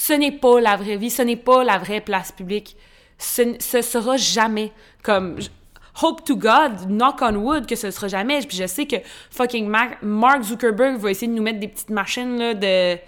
Ce 0.00 0.12
n'est 0.12 0.30
pas 0.30 0.60
la 0.60 0.76
vraie 0.76 0.96
vie, 0.96 1.10
ce 1.10 1.22
n'est 1.22 1.34
pas 1.34 1.64
la 1.64 1.76
vraie 1.76 2.00
place 2.00 2.30
publique. 2.30 2.76
Ce, 3.18 3.56
ce 3.58 3.82
sera 3.82 4.16
jamais 4.16 4.70
comme 5.02 5.38
hope 6.00 6.24
to 6.24 6.36
God, 6.36 6.88
knock 6.88 7.20
on 7.20 7.34
wood, 7.34 7.66
que 7.66 7.74
ce 7.74 7.90
sera 7.90 8.06
jamais. 8.06 8.38
Puis 8.46 8.56
je 8.56 8.68
sais 8.68 8.86
que 8.86 8.94
fucking 9.32 9.66
Mark 9.66 10.44
Zuckerberg 10.44 10.98
va 10.98 11.10
essayer 11.10 11.26
de 11.26 11.32
nous 11.32 11.42
mettre 11.42 11.58
des 11.58 11.66
petites 11.66 11.90
machines 11.90 12.38
là, 12.38 12.54
de. 12.54 12.94
Tu 12.94 13.00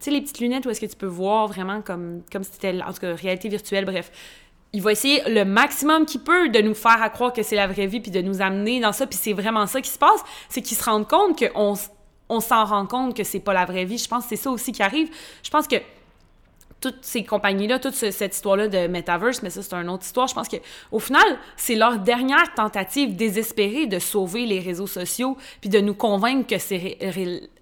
sais, 0.00 0.10
les 0.10 0.22
petites 0.22 0.40
lunettes 0.40 0.64
où 0.64 0.70
est-ce 0.70 0.80
que 0.80 0.86
tu 0.86 0.96
peux 0.96 1.04
voir 1.04 1.46
vraiment 1.46 1.82
comme, 1.82 2.22
comme 2.32 2.42
si 2.42 2.52
c'était, 2.52 2.80
en 2.82 2.90
tout 2.90 3.00
cas, 3.00 3.14
réalité 3.14 3.50
virtuelle, 3.50 3.84
bref. 3.84 4.10
Il 4.72 4.80
va 4.80 4.92
essayer 4.92 5.22
le 5.28 5.44
maximum 5.44 6.06
qu'il 6.06 6.22
peut 6.22 6.48
de 6.48 6.60
nous 6.62 6.74
faire 6.74 7.06
croire 7.12 7.34
que 7.34 7.42
c'est 7.42 7.56
la 7.56 7.66
vraie 7.66 7.86
vie 7.86 8.00
puis 8.00 8.10
de 8.10 8.22
nous 8.22 8.40
amener 8.40 8.80
dans 8.80 8.92
ça. 8.92 9.06
Puis 9.06 9.18
c'est 9.20 9.34
vraiment 9.34 9.66
ça 9.66 9.82
qui 9.82 9.90
se 9.90 9.98
passe. 9.98 10.24
C'est 10.48 10.62
qu'ils 10.62 10.78
se 10.78 10.84
rendent 10.84 11.06
compte 11.06 11.38
qu'on 11.38 11.74
on 12.30 12.40
s'en 12.40 12.64
rend 12.64 12.86
compte 12.86 13.14
que 13.14 13.24
c'est 13.24 13.40
pas 13.40 13.52
la 13.52 13.66
vraie 13.66 13.84
vie. 13.84 13.98
Je 13.98 14.08
pense 14.08 14.22
que 14.22 14.30
c'est 14.30 14.42
ça 14.42 14.50
aussi 14.50 14.72
qui 14.72 14.82
arrive. 14.82 15.10
Je 15.42 15.50
pense 15.50 15.68
que 15.68 15.76
toutes 16.80 17.04
ces 17.04 17.24
compagnies-là, 17.24 17.78
toute 17.78 17.94
cette 17.94 18.34
histoire-là 18.34 18.68
de 18.68 18.86
metaverse, 18.86 19.42
mais 19.42 19.50
ça, 19.50 19.62
c'est 19.62 19.74
une 19.74 19.90
autre 19.90 20.04
histoire. 20.04 20.26
Je 20.28 20.34
pense 20.34 20.48
qu'au 20.48 20.98
final, 20.98 21.38
c'est 21.56 21.74
leur 21.74 21.98
dernière 21.98 22.54
tentative 22.54 23.16
désespérée 23.16 23.86
de 23.86 23.98
sauver 23.98 24.46
les 24.46 24.60
réseaux 24.60 24.86
sociaux 24.86 25.36
puis 25.60 25.68
de 25.68 25.80
nous 25.80 25.94
convaincre 25.94 26.46
que 26.46 26.58
c'est 26.58 26.98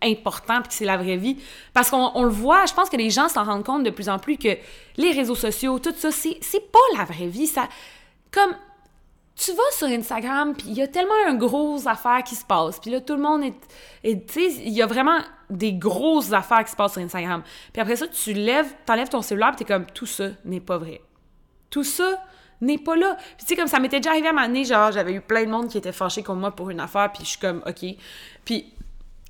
important 0.02 0.60
puis 0.60 0.68
que 0.68 0.74
c'est 0.74 0.84
la 0.84 0.96
vraie 0.96 1.16
vie. 1.16 1.36
Parce 1.74 1.90
qu'on 1.90 2.22
le 2.22 2.30
voit, 2.30 2.66
je 2.66 2.74
pense 2.74 2.88
que 2.88 2.96
les 2.96 3.10
gens 3.10 3.28
s'en 3.28 3.44
rendent 3.44 3.64
compte 3.64 3.82
de 3.82 3.90
plus 3.90 4.08
en 4.08 4.18
plus 4.18 4.36
que 4.36 4.56
les 4.96 5.12
réseaux 5.12 5.34
sociaux, 5.34 5.78
tout 5.80 5.94
ça, 5.96 6.10
c'est 6.12 6.70
pas 6.70 6.96
la 6.96 7.04
vraie 7.04 7.26
vie. 7.26 7.48
Ça, 7.48 7.68
comme 8.30 8.54
tu 9.34 9.52
vas 9.52 9.70
sur 9.72 9.88
Instagram, 9.88 10.54
puis 10.54 10.66
il 10.68 10.74
y 10.74 10.82
a 10.82 10.88
tellement 10.88 11.14
un 11.26 11.34
gros 11.34 11.86
affaire 11.86 12.22
qui 12.24 12.34
se 12.34 12.44
passe. 12.44 12.78
Puis 12.80 12.90
là, 12.90 13.00
tout 13.00 13.14
le 13.14 13.22
monde 13.22 13.42
est... 13.44 14.26
tu 14.26 14.32
sais, 14.32 14.52
il 14.64 14.72
y 14.72 14.82
a 14.82 14.86
vraiment 14.86 15.18
des 15.51 15.72
grosses 15.72 16.32
affaires 16.32 16.64
qui 16.64 16.70
se 16.70 16.76
passent 16.76 16.92
sur 16.92 17.03
Instagram. 17.03 17.42
Puis 17.72 17.80
après 17.80 17.96
ça, 17.96 18.07
tu 18.07 18.32
lèves, 18.32 18.72
t'enlèves 18.84 19.09
ton 19.09 19.22
cellulaire, 19.22 19.51
puis 19.51 19.64
t'es 19.64 19.72
comme, 19.72 19.86
tout 19.86 20.07
ça 20.07 20.28
n'est 20.44 20.61
pas 20.61 20.78
vrai. 20.78 21.01
Tout 21.70 21.84
ça 21.84 22.22
n'est 22.61 22.78
pas 22.78 22.96
là. 22.96 23.16
Puis 23.36 23.36
tu 23.38 23.46
sais, 23.46 23.57
comme 23.57 23.68
ça 23.68 23.78
m'était 23.78 24.01
déjà 24.01 24.11
arrivé 24.11 24.28
à 24.28 24.32
ma 24.32 24.62
genre, 24.62 24.92
j'avais 24.92 25.12
eu 25.12 25.20
plein 25.20 25.44
de 25.44 25.51
monde 25.51 25.68
qui 25.68 25.78
était 25.78 25.92
fâché 25.92 26.22
contre 26.22 26.40
moi 26.40 26.51
pour 26.51 26.70
une 26.70 26.80
affaire, 26.80 27.11
puis 27.12 27.24
je 27.24 27.30
suis 27.30 27.38
comme, 27.38 27.62
OK. 27.66 27.84
Puis 28.44 28.72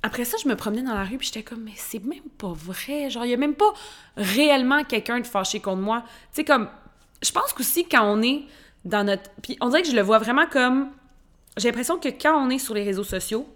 après 0.01 0.25
ça, 0.25 0.37
je 0.41 0.47
me 0.47 0.55
promenais 0.55 0.83
dans 0.83 0.93
la 0.93 1.03
rue, 1.03 1.17
puis 1.17 1.27
j'étais 1.27 1.43
comme, 1.43 1.63
mais 1.63 1.73
c'est 1.75 2.03
même 2.03 2.29
pas 2.37 2.53
vrai. 2.53 3.09
Genre, 3.09 3.25
il 3.25 3.31
y 3.31 3.33
a 3.33 3.37
même 3.37 3.55
pas 3.55 3.73
réellement 4.17 4.83
quelqu'un 4.83 5.19
de 5.19 5.27
fâché 5.27 5.59
contre 5.59 5.81
moi. 5.81 6.03
Tu 6.33 6.37
sais, 6.37 6.43
comme, 6.43 6.69
je 7.21 7.31
pense 7.31 7.53
qu'aussi, 7.53 7.85
quand 7.85 8.03
on 8.03 8.21
est 8.21 8.45
dans 8.85 9.03
notre. 9.03 9.29
Puis 9.41 9.57
on 9.61 9.69
dirait 9.69 9.81
que 9.81 9.89
je 9.89 9.95
le 9.95 10.01
vois 10.01 10.19
vraiment 10.19 10.47
comme. 10.47 10.91
J'ai 11.57 11.67
l'impression 11.67 11.97
que 11.97 12.09
quand 12.09 12.35
on 12.35 12.49
est 12.49 12.59
sur 12.59 12.73
les 12.73 12.83
réseaux 12.83 13.03
sociaux, 13.03 13.47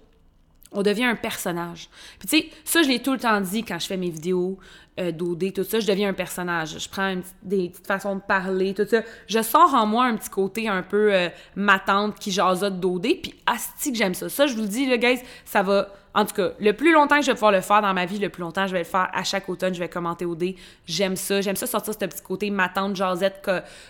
on 0.74 0.82
devient 0.82 1.06
un 1.06 1.16
personnage. 1.16 1.90
Puis 2.20 2.28
tu 2.28 2.38
sais, 2.38 2.50
ça, 2.66 2.82
je 2.84 2.90
l'ai 2.90 3.00
tout 3.00 3.14
le 3.14 3.20
temps 3.20 3.40
dit 3.42 3.64
quand 3.64 3.80
je 3.80 3.88
fais 3.88 3.98
mes 3.98 4.10
vidéos 4.10 4.58
euh, 5.00 5.12
d'OD, 5.12 5.54
tout 5.54 5.64
ça, 5.64 5.80
je 5.80 5.88
deviens 5.88 6.10
un 6.10 6.14
personnage. 6.14 6.78
Je 6.78 6.90
prends 6.90 7.16
des 7.42 7.70
petites 7.70 7.88
façons 7.88 8.16
de 8.16 8.22
parler, 8.22 8.74
tout 8.74 8.86
ça. 8.88 9.02
Je 9.28 9.42
sors 9.42 9.74
en 9.74 9.86
moi 9.86 10.06
un 10.06 10.16
petit 10.16 10.30
côté 10.30 10.68
un 10.68 10.84
peu 10.84 11.14
euh, 11.14 11.30
matante 11.56 12.20
qui 12.20 12.32
jasote 12.32 12.80
d'OD, 12.80 13.08
puis 13.22 13.36
asti 13.46 13.92
que 13.92 13.98
j'aime 13.98 14.14
ça. 14.14 14.30
Ça, 14.30 14.48
je 14.48 14.54
vous 14.54 14.62
le 14.62 14.68
dis, 14.68 14.86
le 14.86 14.98
guys, 14.98 15.20
ça 15.46 15.64
va 15.64 15.90
en 16.16 16.26
tout 16.26 16.36
cas, 16.36 16.52
le 16.60 16.74
plus 16.74 16.94
longtemps 16.94 17.18
que 17.18 17.24
je 17.24 17.32
vais 17.32 17.34
pouvoir 17.34 17.52
le 17.52 17.62
faire 17.62 17.82
dans 17.82 17.94
ma 17.94 18.06
vie, 18.06 18.20
le 18.20 18.30
plus 18.30 18.42
longtemps 18.42 18.68
je 18.68 18.74
vais 18.74 18.80
le 18.80 18.86
faire 18.86 19.10
à 19.14 19.24
chaque 19.24 19.50
automne, 19.50 19.74
je 19.74 19.80
vais 19.80 19.90
commenter 19.90 20.26
au 20.26 20.36
dé. 20.36 20.56
J'aime 20.86 21.16
ça. 21.16 21.42
J'aime 21.42 21.56
ça 21.56 21.66
sortir 21.66 21.94
ce 21.94 22.06
petit 22.06 22.22
côté 22.22 22.52
ma 22.52 22.70
tante 22.70 22.96
Josette, 22.96 23.50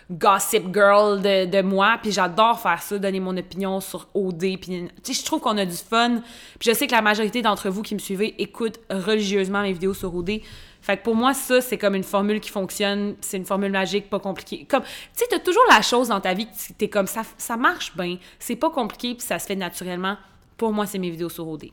gossip 0.09 0.73
girl 0.73 1.21
de, 1.21 1.45
de 1.45 1.61
moi. 1.61 1.97
Puis 2.01 2.13
j'adore 2.13 2.61
faire 2.61 2.81
ça, 2.81 2.97
donner 2.97 3.19
mon 3.19 3.35
opinion 3.35 3.81
sur 3.81 4.07
OD. 4.13 4.57
Puis 4.59 4.89
je 5.05 5.25
trouve 5.25 5.41
qu'on 5.41 5.57
a 5.57 5.65
du 5.65 5.75
fun. 5.75 6.21
Puis 6.59 6.69
je 6.69 6.73
sais 6.73 6.87
que 6.87 6.93
la 6.93 7.01
majorité 7.01 7.41
d'entre 7.41 7.69
vous 7.69 7.81
qui 7.81 7.93
me 7.93 7.99
suivez 7.99 8.41
écoutent 8.41 8.79
religieusement 8.89 9.61
mes 9.61 9.73
vidéos 9.73 9.93
sur 9.93 10.15
OD. 10.15 10.39
Fait 10.83 10.97
que 10.97 11.03
pour 11.03 11.15
moi, 11.15 11.33
ça, 11.33 11.61
c'est 11.61 11.77
comme 11.77 11.95
une 11.95 12.03
formule 12.03 12.41
qui 12.41 12.49
fonctionne. 12.49 13.15
C'est 13.21 13.37
une 13.37 13.45
formule 13.45 13.71
magique, 13.71 14.09
pas 14.09 14.19
compliquée. 14.19 14.65
Comme, 14.65 14.83
tu 14.83 14.89
sais, 15.13 15.25
t'as 15.29 15.39
toujours 15.39 15.63
la 15.69 15.81
chose 15.81 16.09
dans 16.09 16.19
ta 16.19 16.33
vie 16.33 16.45
que 16.45 16.73
t'es 16.77 16.89
comme 16.89 17.07
ça, 17.07 17.21
ça 17.37 17.55
marche 17.55 17.95
bien. 17.95 18.17
C'est 18.37 18.57
pas 18.57 18.69
compliqué, 18.69 19.15
puis 19.15 19.25
ça 19.25 19.39
se 19.39 19.45
fait 19.45 19.55
naturellement. 19.55 20.17
Pour 20.57 20.73
moi, 20.73 20.85
c'est 20.85 20.99
mes 20.99 21.09
vidéos 21.09 21.29
sur 21.29 21.47
OD. 21.47 21.67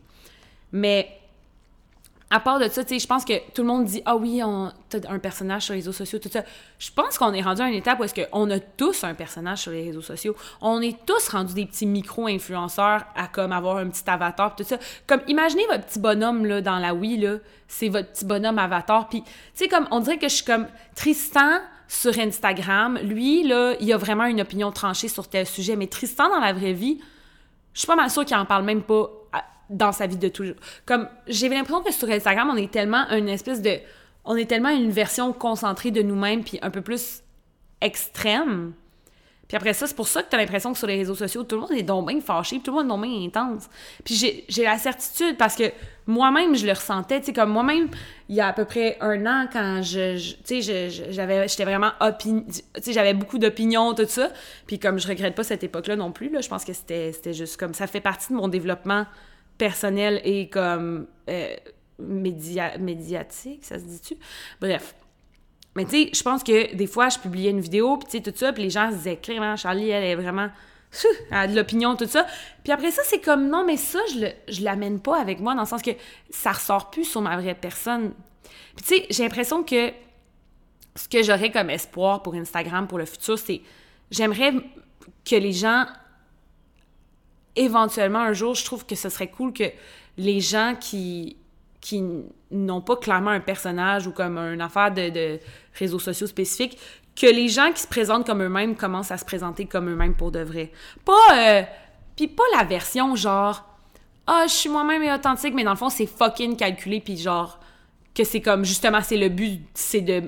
Mais 0.71 1.20
à 2.33 2.39
part 2.39 2.61
de 2.61 2.69
ça, 2.69 2.85
tu 2.85 2.95
sais, 2.95 2.99
je 3.01 3.07
pense 3.07 3.25
que 3.25 3.33
tout 3.53 3.63
le 3.63 3.69
monde 3.69 3.85
dit 3.85 4.03
Ah 4.05 4.15
oui, 4.15 4.41
on 4.45 4.73
un 5.09 5.19
personnage 5.19 5.63
sur 5.63 5.75
les 5.75 5.81
réseaux 5.81 5.93
sociaux, 5.93 6.19
tout 6.19 6.29
ça. 6.33 6.43
Je 6.79 6.91
pense 6.93 7.19
qu'on 7.19 7.33
est 7.33 7.43
rendu 7.43 7.61
à 7.61 7.69
une 7.69 7.75
étape 7.75 7.99
où 7.99 8.05
est-ce 8.05 8.15
qu'on 8.15 8.51
a 8.51 8.61
tous 8.61 9.03
un 9.05 9.15
personnage 9.15 9.59
sur 9.59 9.73
les 9.73 9.85
réseaux 9.85 10.01
sociaux. 10.01 10.37
On 10.61 10.81
est 10.81 10.97
tous 11.07 11.29
rendus 11.29 11.55
des 11.55 11.67
petits 11.67 11.87
micro-influenceurs 11.87 13.05
à 13.17 13.27
comme 13.27 13.53
avoir 13.53 13.79
un 13.79 13.89
petit 13.89 14.09
avatar, 14.09 14.55
tout 14.55 14.65
ça. 14.65 14.79
Comme 15.07 15.21
imaginez 15.27 15.67
votre 15.67 15.85
petit 15.87 15.99
bonhomme 15.99 16.47
là, 16.47 16.61
dans 16.61 16.79
la 16.79 16.95
Wii, 16.95 17.19
là, 17.19 17.37
c'est 17.67 17.89
votre 17.89 18.13
petit 18.13 18.25
bonhomme 18.25 18.59
avatar. 18.59 19.09
Puis, 19.09 19.23
tu 19.23 19.31
sais, 19.55 19.69
comme 19.69 19.89
on 19.91 20.01
dirait 20.01 20.19
que 20.19 20.29
je 20.29 20.35
suis 20.37 20.45
comme 20.45 20.67
Tristan 20.95 21.61
sur 21.89 22.17
Instagram. 22.21 22.99
Lui, 23.03 23.43
là, 23.43 23.75
il 23.81 23.93
a 23.93 23.97
vraiment 23.97 24.27
une 24.27 24.41
opinion 24.41 24.71
tranchée 24.71 25.09
sur 25.09 25.27
tel 25.27 25.45
sujet. 25.45 25.75
Mais 25.75 25.89
Tristan, 25.89 26.29
dans 26.29 26.39
la 26.39 26.53
vraie 26.53 26.73
vie, 26.73 27.01
je 27.75 27.81
suis 27.81 27.87
pas 27.89 27.97
mal 27.97 28.09
sûre 28.11 28.25
qu'il 28.25 28.37
en 28.37 28.45
parle 28.45 28.65
même 28.65 28.83
pas 28.83 29.11
dans 29.71 29.93
sa 29.93 30.07
vie 30.07 30.19
de 30.19 30.29
toujours. 30.29 30.57
Comme, 30.85 31.09
j'ai 31.27 31.49
l'impression 31.49 31.83
que 31.83 31.93
sur 31.93 32.11
Instagram, 32.11 32.51
on 32.53 32.57
est 32.57 32.71
tellement 32.71 33.09
une 33.11 33.29
espèce 33.29 33.63
de... 33.63 33.79
On 34.25 34.37
est 34.37 34.45
tellement 34.45 34.69
une 34.69 34.91
version 34.91 35.33
concentrée 35.33 35.91
de 35.91 36.03
nous-mêmes, 36.03 36.45
puis 36.45 36.59
un 36.61 36.71
peu 36.71 36.83
plus 36.83 37.23
extrême. 37.81 38.75
Puis 39.49 39.57
après 39.57 39.73
ça, 39.73 39.89
c'est 39.89 39.97
pour 39.97 40.07
ça 40.07 40.23
que 40.23 40.31
tu 40.31 40.37
as 40.37 40.39
l'impression 40.39 40.73
que 40.73 40.79
sur 40.79 40.87
les 40.87 40.97
réseaux 40.97 41.17
sociaux, 41.17 41.43
tout 41.43 41.57
le 41.57 41.63
monde 41.63 41.73
est 41.73 41.83
donc 41.83 42.07
bien 42.07 42.21
fâché, 42.21 42.61
tout 42.61 42.71
le 42.71 42.85
monde 42.85 42.87
est 42.87 42.89
donc 42.89 43.03
bien 43.03 43.27
intense. 43.27 43.69
Puis 44.05 44.45
j'ai 44.49 44.63
la 44.63 44.79
certitude, 44.79 45.37
parce 45.37 45.57
que 45.57 45.73
moi-même, 46.07 46.55
je 46.55 46.67
le 46.67 46.73
ressentais, 46.73 47.19
tu 47.19 47.27
sais, 47.27 47.33
comme 47.33 47.51
moi-même, 47.51 47.89
il 48.29 48.37
y 48.37 48.41
a 48.41 48.47
à 48.47 48.53
peu 48.53 48.65
près 48.65 48.97
un 49.01 49.27
an, 49.27 49.49
quand 49.53 49.81
je, 49.83 50.35
tu 50.45 50.63
sais, 50.63 50.89
j'avais, 51.11 51.49
j'étais 51.49 51.65
vraiment 51.65 51.91
tu 52.21 52.45
sais, 52.81 52.93
j'avais 52.93 53.15
beaucoup 53.15 53.39
d'opinions, 53.39 53.93
tout 53.95 54.07
ça. 54.07 54.31
Puis 54.69 54.79
comme 54.79 55.01
je 55.01 55.09
regrette 55.09 55.35
pas 55.35 55.43
cette 55.43 55.65
époque-là 55.65 55.97
non 55.97 56.13
plus, 56.13 56.29
là, 56.29 56.41
je 56.43 56.49
pense 56.49 56.65
que 56.65 56.73
c'était 56.73 57.33
juste 57.33 57.57
comme, 57.57 57.75
ça 57.75 57.89
fait 57.89 58.01
partie 58.01 58.33
de 58.33 58.39
mon 58.39 58.47
développement 58.47 59.05
personnel 59.61 60.23
et 60.25 60.49
comme 60.49 61.07
euh, 61.29 61.55
médiatique, 61.99 63.63
ça 63.63 63.79
se 63.79 63.85
dit-tu? 63.85 64.17
Bref. 64.59 64.95
Mais 65.77 65.85
tu 65.85 65.91
sais, 65.91 66.11
je 66.15 66.23
pense 66.23 66.43
que 66.43 66.75
des 66.75 66.87
fois, 66.87 67.11
je 67.11 67.19
publiais 67.19 67.51
une 67.51 67.61
vidéo, 67.61 67.99
puis 67.99 68.07
tu 68.07 68.17
sais, 68.17 68.33
tout 68.33 68.37
ça, 68.37 68.53
puis 68.53 68.63
les 68.65 68.71
gens 68.71 68.91
se 68.91 68.97
disaient, 68.97 69.17
clairement, 69.17 69.57
Charlie, 69.57 69.91
elle 69.91 70.05
est 70.05 70.17
vraiment... 70.17 70.49
Elle 71.31 71.37
a 71.37 71.47
de 71.47 71.55
l'opinion, 71.55 71.95
tout 71.95 72.09
ça. 72.09 72.27
Puis 72.65 72.73
après 72.73 72.91
ça, 72.91 73.03
c'est 73.05 73.21
comme, 73.21 73.49
non, 73.49 73.65
mais 73.65 73.77
ça, 73.77 74.01
je, 74.13 74.21
le, 74.21 74.29
je 74.49 74.65
l'amène 74.65 74.99
pas 74.99 75.21
avec 75.21 75.39
moi, 75.39 75.55
dans 75.55 75.61
le 75.61 75.69
sens 75.69 75.83
que 75.83 75.93
ça 76.31 76.53
ressort 76.53 76.91
plus 76.91 77.05
sur 77.05 77.21
ma 77.21 77.37
vraie 77.37 77.55
personne. 77.55 78.13
Puis 78.75 78.85
tu 78.85 78.95
sais, 78.97 79.07
j'ai 79.11 79.23
l'impression 79.23 79.63
que 79.63 79.93
ce 80.97 81.07
que 81.07 81.23
j'aurais 81.23 81.53
comme 81.53 81.71
espoir 81.71 82.23
pour 82.23 82.35
Instagram, 82.35 82.89
pour 82.89 82.99
le 82.99 83.05
futur, 83.05 83.39
c'est... 83.39 83.61
J'aimerais 84.11 84.53
que 85.25 85.37
les 85.37 85.53
gens 85.53 85.85
éventuellement, 87.57 88.21
un 88.21 88.33
jour, 88.33 88.55
je 88.55 88.65
trouve 88.65 88.87
que 88.87 88.95
ce 88.95 89.09
serait 89.09 89.29
cool 89.29 89.53
que 89.53 89.65
les 90.17 90.41
gens 90.41 90.75
qui, 90.79 91.37
qui 91.81 92.05
n'ont 92.51 92.81
pas 92.81 92.97
clairement 92.97 93.31
un 93.31 93.41
personnage 93.41 94.07
ou 94.07 94.13
comme 94.13 94.39
une 94.39 94.61
affaire 94.61 94.93
de, 94.93 95.39
réseaux 95.75 95.99
sociaux 95.99 96.27
spécifiques, 96.27 96.79
que 97.17 97.27
les 97.27 97.49
gens 97.49 97.73
qui 97.73 97.83
se 97.83 97.89
présentent 97.89 98.27
comme 98.27 98.43
eux-mêmes 98.43 98.77
commencent 98.77 99.11
à 99.11 99.19
se 99.19 99.25
présenter 99.25 99.67
comme 99.67 99.89
eux-mêmes 99.89 100.15
pour 100.15 100.31
de 100.31 100.41
vrai. 100.41 100.73
Pas, 101.05 101.39
euh, 101.39 101.63
puis 102.17 102.29
pas 102.29 102.45
la 102.57 102.65
version 102.65 103.15
genre, 103.17 103.65
ah, 104.27 104.45
je 104.47 104.53
suis 104.53 104.69
moi-même 104.69 105.03
et 105.03 105.13
authentique, 105.13 105.55
mais 105.55 105.65
dans 105.65 105.73
le 105.73 105.77
fond, 105.77 105.89
c'est 105.89 106.07
fucking 106.07 106.57
calculé, 106.57 107.01
puis 107.01 107.17
genre, 107.17 107.59
que 108.15 108.25
c'est 108.25 108.41
comme, 108.41 108.65
justement, 108.65 109.01
c'est 109.03 109.17
le 109.17 109.29
but, 109.29 109.61
c'est 109.75 110.01
de, 110.01 110.23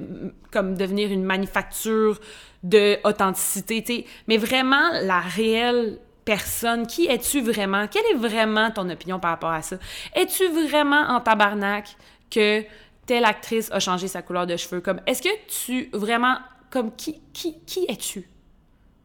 comme, 0.51 0.77
devenir 0.77 1.11
une 1.11 1.25
manufacture 1.25 2.19
de 2.63 2.99
authenticité. 3.05 4.07
Mais 4.29 4.37
vraiment, 4.37 4.91
la 5.03 5.21
réelle 5.21 5.99
personne? 6.25 6.87
Qui 6.87 7.07
es-tu 7.07 7.41
vraiment? 7.41 7.87
Quelle 7.89 8.07
est 8.13 8.19
vraiment 8.19 8.71
ton 8.71 8.89
opinion 8.89 9.19
par 9.19 9.31
rapport 9.33 9.51
à 9.51 9.63
ça? 9.63 9.77
Es-tu 10.15 10.47
vraiment 10.49 11.09
en 11.09 11.21
tabarnak 11.21 11.97
que 12.31 12.65
telle 13.07 13.25
actrice 13.25 13.71
a 13.73 13.81
changé 13.81 14.09
sa 14.09 14.23
couleur 14.23 14.47
de 14.47 14.57
cheveux? 14.57 14.81
Comme, 14.81 15.01
est-ce 15.07 15.23
que 15.23 15.29
tu 15.49 15.91
vraiment, 15.93 16.37
comme, 16.71 16.95
qui, 16.95 17.21
qui, 17.33 17.61
qui 17.65 17.87
es-tu 17.89 18.29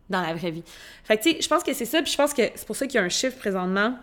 dans 0.10 0.22
la 0.22 0.34
vraie 0.34 0.52
vie? 0.52 0.64
Fait 1.04 1.18
tu 1.18 1.32
sais, 1.32 1.42
je 1.42 1.48
pense 1.48 1.64
que 1.64 1.74
c'est 1.74 1.86
ça, 1.86 2.02
puis 2.02 2.12
je 2.12 2.18
pense 2.18 2.34
que 2.34 2.44
c'est 2.56 2.66
pour 2.66 2.76
ça 2.76 2.88
qu'il 2.88 2.96
y 2.96 3.04
a 3.04 3.04
un 3.04 3.10
chiffre 3.10 3.38
présentement, 3.38 3.98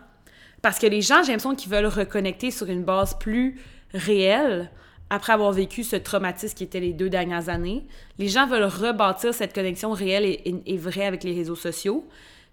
parce 0.63 0.79
que 0.79 0.87
les 0.87 1.03
gens, 1.03 1.23
j'ai 1.23 1.33
l'impression 1.33 1.55
qu'ils 1.55 1.71
veulent 1.71 1.87
reconnecter 1.87 2.51
sur 2.51 2.69
une 2.69 2.85
base 2.85 3.19
plus 3.19 3.61
réelle 3.93 4.71
après 5.11 5.33
avoir 5.33 5.53
vécu 5.53 5.85
ce 5.85 5.97
traumatisme 5.97 6.57
qui 6.57 6.65
était 6.65 6.81
les 6.81 6.93
deux 6.93 7.11
dernières 7.11 7.49
années. 7.49 7.85
Les 8.19 8.29
gens 8.29 8.47
veulent 8.47 8.65
rebâtir 8.65 9.35
cette 9.35 9.55
connexion 9.55 9.93
réelle 9.93 10.25
et, 10.25 10.77
vraie 10.79 11.07
avec 11.07 11.23
les 11.25 11.35
réseaux 11.35 11.55
sociaux. 11.55 12.07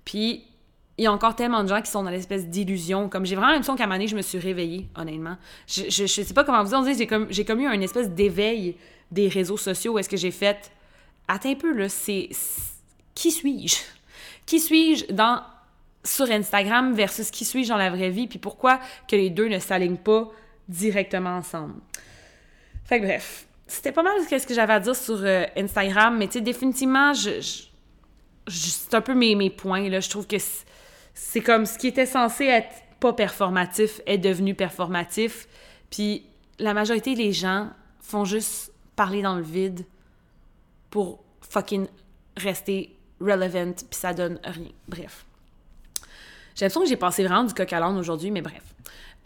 Puis, 0.06 0.46
il 0.98 1.06
y 1.06 1.08
a 1.08 1.12
encore 1.12 1.36
tellement 1.36 1.64
de 1.64 1.70
gens 1.70 1.82
qui 1.82 1.90
sont 1.90 2.04
dans 2.04 2.10
l'espèce 2.10 2.48
d'illusion. 2.48 3.10
Comme 3.10 3.26
j'ai 3.26 3.36
vraiment 3.36 3.52
l'impression 3.52 3.76
qu'à 3.76 3.84
un 3.84 3.88
moment 3.88 3.98
donné, 3.98 4.08
je 4.08 4.16
me 4.16 4.22
suis 4.22 4.38
réveillée, 4.38 4.88
honnêtement. 4.96 5.38
Je, 5.68 5.84
je, 5.90 6.06
sais 6.06 6.34
pas 6.34 6.44
comment 6.44 6.64
vous 6.64 6.84
dire, 6.84 6.96
j'ai 6.96 7.08
comme, 7.08 7.28
comme 7.48 7.60
eu 7.60 7.68
une 7.68 7.84
espèce 7.84 8.10
d'éveil 8.10 8.76
des 9.10 9.28
réseaux 9.28 9.58
sociaux 9.58 9.94
où 9.94 10.00
est-ce 10.00 10.10
que 10.10 10.18
j'ai 10.18 10.32
fait... 10.32 10.72
Attends 11.28 11.52
un 11.52 11.56
peu, 11.56 11.74
là, 11.74 11.90
c'est... 11.90 12.30
Qui 13.16 13.32
suis-je? 13.32 13.78
Qui 14.46 14.60
suis-je 14.60 15.12
dans 15.14 15.42
sur 16.04 16.30
Instagram 16.32 16.94
versus 16.94 17.30
qui 17.30 17.46
suis-je 17.46 17.70
dans 17.70 17.78
la 17.78 17.90
vraie 17.90 18.10
vie, 18.10 18.28
puis 18.28 18.40
pourquoi 18.40 18.80
que 19.08 19.16
les 19.16 19.30
deux 19.30 19.48
ne 19.48 19.60
s'alignent 19.60 19.98
pas 19.98 20.30
directement 20.68 21.38
ensemble? 21.38 21.76
Fait 22.86 23.00
que 23.00 23.06
bref, 23.06 23.46
c'était 23.68 23.92
pas 23.92 24.04
mal 24.04 24.14
ce 24.28 24.48
que 24.48 24.54
j'avais 24.54 24.74
à 24.74 24.80
dire 24.80 24.96
sur 24.96 25.20
euh, 25.22 25.46
Instagram, 25.56 26.18
mais 26.18 26.28
tu 26.28 26.34
sais, 26.34 26.42
définitivement, 26.42 27.14
c'est 27.14 28.94
un 28.94 29.02
peu 29.02 29.14
mes, 29.14 29.36
mes 29.36 29.50
points, 29.50 29.88
là. 29.90 30.00
Je 30.00 30.10
trouve 30.10 30.28
que 30.28 30.38
c'est 31.24 31.42
comme 31.42 31.68
ce 31.68 31.78
qui 31.78 31.88
était 31.88 32.08
censé 32.08 32.46
être 32.46 32.74
pas 33.00 33.14
performatif 33.14 34.02
est 34.08 34.18
devenu 34.18 34.56
performatif, 34.56 35.48
puis 35.92 36.26
la 36.58 36.74
majorité 36.74 37.14
des 37.14 37.32
gens 37.32 37.70
font 38.00 38.26
juste 38.26 38.74
parler 38.96 39.22
dans 39.22 39.36
le 39.36 39.44
vide 39.44 39.86
pour 40.90 41.24
fucking 41.48 41.88
rester 42.38 42.98
relevant, 43.20 43.74
puis 43.74 44.00
ça 44.00 44.16
donne 44.16 44.40
rien. 44.44 44.72
Bref. 44.88 45.26
J'ai 46.56 46.66
l'impression 46.66 46.82
que 46.82 46.88
j'ai 46.88 46.98
passé 46.98 47.24
vraiment 47.24 47.44
du 47.44 47.54
coq 47.54 47.72
à 47.72 47.80
l'âne 47.80 47.98
aujourd'hui, 47.98 48.32
mais 48.32 48.42
bref. 48.42 48.64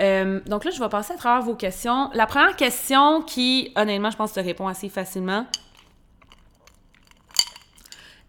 Euh, 0.01 0.41
donc 0.41 0.65
là, 0.65 0.71
je 0.71 0.79
vais 0.81 0.89
passer 0.89 1.13
à 1.13 1.17
travers 1.17 1.43
vos 1.43 1.55
questions. 1.55 2.09
La 2.13 2.27
première 2.27 2.57
question 2.57 3.21
qui, 3.21 3.71
honnêtement, 3.77 4.11
je 4.11 4.17
pense 4.17 4.33
te 4.33 4.41
répond 4.41 4.67
assez 4.67 4.89
facilement. 4.89 5.47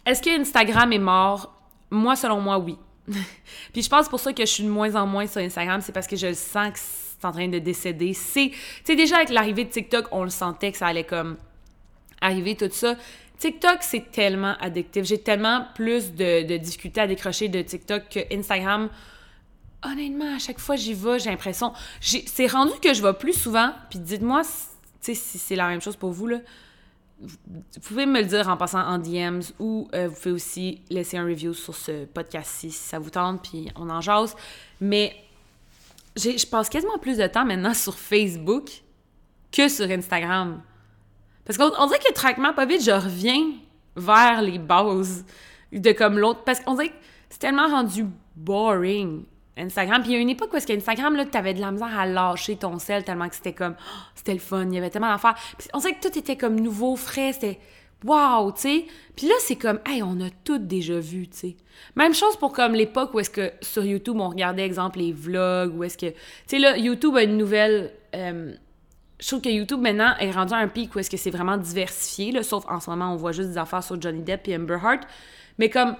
Est-ce 0.06 0.22
que 0.22 0.40
Instagram 0.40 0.92
est 0.92 0.98
mort? 0.98 1.52
Moi, 1.90 2.14
selon 2.14 2.40
moi, 2.40 2.58
oui. 2.58 2.78
Puis 3.72 3.82
je 3.82 3.88
pense 3.88 4.08
pour 4.08 4.20
ça 4.20 4.32
que 4.32 4.44
je 4.44 4.50
suis 4.50 4.64
de 4.64 4.68
moins 4.68 4.94
en 4.94 5.06
moins 5.06 5.26
sur 5.26 5.40
Instagram, 5.40 5.80
c'est 5.80 5.92
parce 5.92 6.06
que 6.06 6.16
je 6.16 6.32
sens 6.32 6.72
que 6.72 6.78
c'est 6.78 7.24
en 7.24 7.32
train 7.32 7.48
de 7.48 7.58
décéder. 7.58 8.12
C'est, 8.12 8.50
tu 8.50 8.56
sais, 8.84 8.96
déjà 8.96 9.16
avec 9.16 9.30
l'arrivée 9.30 9.64
de 9.64 9.70
TikTok, 9.70 10.06
on 10.12 10.24
le 10.24 10.30
sentait 10.30 10.72
que 10.72 10.78
ça 10.78 10.86
allait 10.86 11.04
comme 11.04 11.36
arriver, 12.20 12.56
tout 12.56 12.68
ça. 12.70 12.96
TikTok, 13.38 13.78
c'est 13.80 14.10
tellement 14.10 14.56
addictif. 14.60 15.04
J'ai 15.04 15.18
tellement 15.18 15.66
plus 15.74 16.12
de, 16.12 16.56
difficultés 16.56 17.02
à 17.02 17.06
décrocher 17.06 17.48
de 17.48 17.60
TikTok 17.60 18.08
que 18.08 18.34
Instagram. 18.34 18.88
Honnêtement, 19.82 20.34
à 20.34 20.38
chaque 20.38 20.58
fois 20.58 20.76
j'y 20.76 20.94
vais, 20.94 21.18
j'ai 21.18 21.30
l'impression. 21.30 21.72
C'est 22.00 22.46
rendu 22.46 22.72
que 22.82 22.94
je 22.94 23.02
vais 23.02 23.12
plus 23.12 23.34
souvent. 23.34 23.72
Puis 23.90 23.98
dites-moi 23.98 24.42
si 25.00 25.14
c'est 25.14 25.54
la 25.54 25.68
même 25.68 25.80
chose 25.80 25.96
pour 25.96 26.10
vous. 26.10 26.26
Là. 26.26 26.38
Vous 27.20 27.80
pouvez 27.82 28.04
me 28.04 28.20
le 28.20 28.26
dire 28.26 28.48
en 28.48 28.56
passant 28.56 28.80
en 28.80 28.98
DMs 28.98 29.42
ou 29.58 29.88
euh, 29.94 30.08
vous 30.08 30.14
pouvez 30.14 30.32
aussi 30.32 30.82
laisser 30.90 31.16
un 31.16 31.24
review 31.24 31.54
sur 31.54 31.74
ce 31.74 32.04
podcast-ci 32.04 32.70
si 32.70 32.78
ça 32.78 32.98
vous 32.98 33.10
tente, 33.10 33.42
puis 33.48 33.70
on 33.74 33.88
en 33.88 34.00
jase. 34.02 34.36
Mais 34.80 35.16
je 36.16 36.46
passe 36.46 36.68
quasiment 36.68 36.98
plus 36.98 37.16
de 37.16 37.26
temps 37.26 37.44
maintenant 37.44 37.74
sur 37.74 37.94
Facebook 37.94 38.70
que 39.50 39.68
sur 39.68 39.90
Instagram. 39.90 40.60
Parce 41.44 41.58
qu'on 41.58 41.86
dirait 41.86 42.00
que 42.00 42.12
traquement 42.12 42.52
pas 42.52 42.66
vite, 42.66 42.82
je 42.82 42.90
reviens 42.90 43.52
vers 43.94 44.42
les 44.42 44.58
bases 44.58 45.24
de 45.72 45.92
comme 45.92 46.18
l'autre. 46.18 46.42
Parce 46.44 46.60
qu'on 46.60 46.74
dirait 46.74 46.88
que 46.88 46.94
c'est 47.30 47.38
tellement 47.38 47.68
rendu 47.68 48.06
boring. 48.34 49.24
Instagram. 49.56 50.02
Puis 50.02 50.12
il 50.12 50.14
y 50.14 50.18
a 50.18 50.20
une 50.20 50.30
époque 50.30 50.52
où 50.52 50.56
est-ce 50.56 50.66
qu'Instagram, 50.66 51.16
là, 51.16 51.24
t'avais 51.24 51.54
de 51.54 51.60
la 51.60 51.70
misère 51.70 51.98
à 51.98 52.06
lâcher 52.06 52.56
ton 52.56 52.78
sel 52.78 53.04
tellement 53.04 53.28
que 53.28 53.34
c'était 53.34 53.52
comme, 53.52 53.74
oh, 53.78 54.00
c'était 54.14 54.34
le 54.34 54.40
fun, 54.40 54.64
il 54.64 54.74
y 54.74 54.78
avait 54.78 54.90
tellement 54.90 55.12
d'affaires. 55.12 55.36
Puis 55.58 55.68
on 55.72 55.78
dirait 55.78 55.94
que 55.94 56.08
tout 56.08 56.18
était 56.18 56.36
comme 56.36 56.60
nouveau, 56.60 56.96
frais, 56.96 57.32
c'était 57.32 57.58
wow, 58.04 58.52
tu 58.52 58.60
sais. 58.60 58.84
Puis 59.16 59.26
là, 59.26 59.34
c'est 59.40 59.56
comme, 59.56 59.80
hey, 59.86 60.02
on 60.02 60.20
a 60.20 60.30
tout 60.44 60.58
déjà 60.58 60.98
vu, 60.98 61.28
tu 61.28 61.38
sais. 61.38 61.56
Même 61.94 62.14
chose 62.14 62.36
pour 62.36 62.52
comme 62.52 62.74
l'époque 62.74 63.14
où 63.14 63.20
est-ce 63.20 63.30
que 63.30 63.52
sur 63.62 63.84
YouTube, 63.84 64.16
on 64.18 64.28
regardait, 64.28 64.64
exemple, 64.64 64.98
les 64.98 65.12
vlogs, 65.12 65.74
où 65.76 65.84
est-ce 65.84 65.98
que, 65.98 66.10
tu 66.10 66.16
sais, 66.46 66.58
là, 66.58 66.76
YouTube 66.76 67.16
a 67.16 67.22
une 67.22 67.36
nouvelle, 67.36 67.92
euh, 68.14 68.54
je 69.18 69.26
trouve 69.26 69.40
que 69.40 69.48
YouTube 69.48 69.80
maintenant 69.80 70.14
est 70.18 70.30
rendu 70.30 70.52
à 70.52 70.58
un 70.58 70.68
pic 70.68 70.94
où 70.94 70.98
est-ce 70.98 71.10
que 71.10 71.16
c'est 71.16 71.30
vraiment 71.30 71.56
diversifié, 71.56 72.32
là, 72.32 72.42
sauf 72.42 72.64
en 72.68 72.80
ce 72.80 72.90
moment, 72.90 73.12
on 73.12 73.16
voit 73.16 73.32
juste 73.32 73.50
des 73.50 73.58
affaires 73.58 73.82
sur 73.82 74.00
Johnny 74.00 74.22
Depp 74.22 74.46
et 74.48 74.56
Amber 74.56 74.78
Heart. 74.82 75.02
Mais 75.58 75.70
comme, 75.70 75.96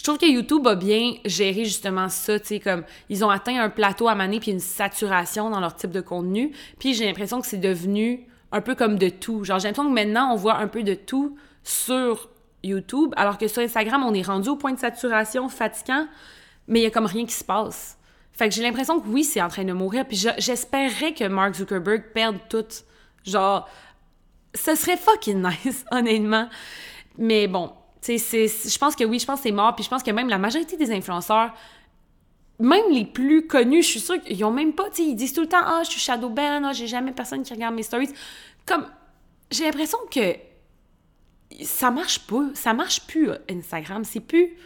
je 0.00 0.04
trouve 0.04 0.16
que 0.16 0.24
YouTube 0.24 0.66
a 0.66 0.76
bien 0.76 1.16
géré 1.26 1.66
justement 1.66 2.08
ça, 2.08 2.40
tu 2.40 2.46
sais, 2.46 2.58
comme, 2.58 2.84
ils 3.10 3.22
ont 3.22 3.28
atteint 3.28 3.62
un 3.62 3.68
plateau 3.68 4.08
à 4.08 4.14
maner 4.14 4.40
puis 4.40 4.50
une 4.50 4.58
saturation 4.58 5.50
dans 5.50 5.60
leur 5.60 5.76
type 5.76 5.90
de 5.90 6.00
contenu. 6.00 6.52
Puis 6.78 6.94
j'ai 6.94 7.04
l'impression 7.04 7.38
que 7.42 7.46
c'est 7.46 7.58
devenu 7.58 8.26
un 8.50 8.62
peu 8.62 8.74
comme 8.74 8.98
de 8.98 9.10
tout. 9.10 9.44
Genre, 9.44 9.58
j'ai 9.58 9.68
l'impression 9.68 9.90
que 9.90 9.94
maintenant, 9.94 10.32
on 10.32 10.36
voit 10.36 10.56
un 10.56 10.68
peu 10.68 10.84
de 10.84 10.94
tout 10.94 11.36
sur 11.64 12.30
YouTube, 12.62 13.12
alors 13.18 13.36
que 13.36 13.46
sur 13.46 13.60
Instagram, 13.60 14.02
on 14.02 14.14
est 14.14 14.22
rendu 14.22 14.48
au 14.48 14.56
point 14.56 14.72
de 14.72 14.78
saturation 14.78 15.50
fatigant, 15.50 16.06
mais 16.66 16.80
il 16.80 16.84
y 16.84 16.86
a 16.86 16.90
comme 16.90 17.04
rien 17.04 17.26
qui 17.26 17.34
se 17.34 17.44
passe. 17.44 17.98
Fait 18.32 18.48
que 18.48 18.54
j'ai 18.54 18.62
l'impression 18.62 19.00
que 19.00 19.06
oui, 19.06 19.22
c'est 19.22 19.42
en 19.42 19.48
train 19.48 19.64
de 19.64 19.74
mourir. 19.74 20.06
Puis 20.08 20.26
j'espérais 20.38 21.12
que 21.12 21.24
Mark 21.24 21.56
Zuckerberg 21.56 22.04
perde 22.14 22.38
tout. 22.48 22.64
Genre, 23.26 23.68
ce 24.54 24.74
serait 24.74 24.96
fucking 24.96 25.46
nice, 25.66 25.84
honnêtement. 25.90 26.48
Mais 27.18 27.48
bon, 27.48 27.74
je 28.06 28.78
pense 28.78 28.96
que 28.96 29.04
oui, 29.04 29.18
je 29.18 29.26
pense 29.26 29.40
que 29.40 29.44
c'est 29.44 29.52
mort. 29.52 29.74
Puis 29.74 29.84
je 29.84 29.90
pense 29.90 30.02
que 30.02 30.10
même 30.10 30.28
la 30.28 30.38
majorité 30.38 30.76
des 30.76 30.90
influenceurs, 30.90 31.52
même 32.58 32.90
les 32.90 33.04
plus 33.04 33.46
connus, 33.46 33.82
je 33.82 33.88
suis 33.88 34.00
sûre 34.00 34.20
qu'ils 34.22 34.44
ont 34.44 34.50
même 34.50 34.72
pas, 34.72 34.88
ils 34.98 35.14
disent 35.14 35.32
tout 35.32 35.42
le 35.42 35.48
temps, 35.48 35.62
ah, 35.64 35.82
je 35.84 35.90
suis 35.90 36.00
shadow 36.00 36.28
ban, 36.28 36.62
ah, 36.64 36.72
j'ai 36.72 36.86
jamais 36.86 37.12
personne 37.12 37.42
qui 37.42 37.52
regarde 37.52 37.74
mes 37.74 37.82
stories. 37.82 38.10
Comme, 38.66 38.86
j'ai 39.50 39.64
l'impression 39.64 39.98
que 40.10 40.36
ça 41.62 41.90
marche 41.90 42.20
pas, 42.20 42.44
ça 42.54 42.74
marche 42.74 43.06
plus, 43.06 43.30
Instagram. 43.48 44.04
C'est 44.04 44.20
plus. 44.20 44.56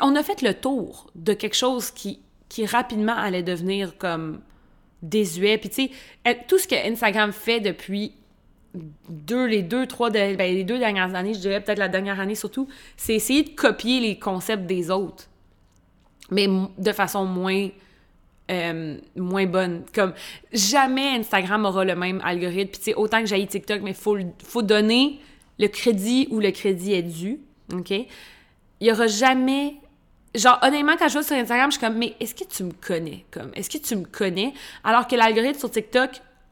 On 0.00 0.14
a 0.16 0.22
fait 0.22 0.42
le 0.42 0.54
tour 0.54 1.10
de 1.14 1.32
quelque 1.32 1.56
chose 1.56 1.90
qui 1.90 2.20
qui 2.50 2.66
rapidement 2.66 3.16
allait 3.16 3.44
devenir 3.44 3.96
comme 3.96 4.42
désuet. 5.00 5.56
Puis 5.56 5.70
tu 5.70 5.88
sais, 6.26 6.38
tout 6.46 6.58
ce 6.58 6.68
que 6.68 6.74
Instagram 6.74 7.32
fait 7.32 7.60
depuis 7.60 8.12
deux, 8.74 9.46
les 9.46 9.62
deux, 9.62 9.86
trois, 9.86 10.10
ben, 10.10 10.36
les 10.36 10.64
deux 10.64 10.78
dernières 10.78 11.14
années, 11.14 11.34
je 11.34 11.40
dirais 11.40 11.60
peut-être 11.60 11.78
la 11.78 11.88
dernière 11.88 12.20
année 12.20 12.34
surtout, 12.34 12.68
c'est 12.96 13.14
essayer 13.14 13.42
de 13.42 13.50
copier 13.50 14.00
les 14.00 14.18
concepts 14.18 14.66
des 14.66 14.90
autres, 14.90 15.28
mais 16.30 16.48
de 16.78 16.92
façon 16.92 17.24
moins 17.24 17.68
euh, 18.50 18.96
moins 19.16 19.46
bonne. 19.46 19.84
Comme 19.94 20.12
jamais 20.52 21.16
Instagram 21.16 21.64
aura 21.64 21.84
le 21.84 21.94
même 21.94 22.20
algorithme. 22.24 22.80
Puis 22.80 22.94
autant 22.94 23.20
que 23.20 23.26
j'ai 23.26 23.46
TikTok, 23.46 23.80
mais 23.82 23.94
faut 23.94 24.18
faut 24.42 24.62
donner 24.62 25.20
le 25.58 25.68
crédit 25.68 26.26
où 26.30 26.40
le 26.40 26.50
crédit 26.50 26.94
est 26.94 27.02
dû. 27.02 27.40
OK? 27.72 27.90
Il 27.90 28.06
y 28.80 28.90
aura 28.90 29.06
jamais 29.06 29.74
genre 30.34 30.58
honnêtement 30.62 30.96
quand 30.98 31.08
je 31.08 31.14
vois 31.14 31.22
sur 31.22 31.36
Instagram 31.36 31.70
je 31.70 31.78
suis 31.78 31.86
comme 31.86 31.98
mais 31.98 32.14
est-ce 32.20 32.34
que 32.34 32.44
tu 32.44 32.64
me 32.64 32.72
connais? 32.72 33.24
Comme 33.30 33.50
est-ce 33.54 33.70
que 33.70 33.78
tu 33.78 33.94
me 33.94 34.04
connais? 34.04 34.52
Alors 34.82 35.06
que 35.06 35.14
l'algorithme 35.14 35.58
sur 35.58 35.70
TikTok 35.70 36.10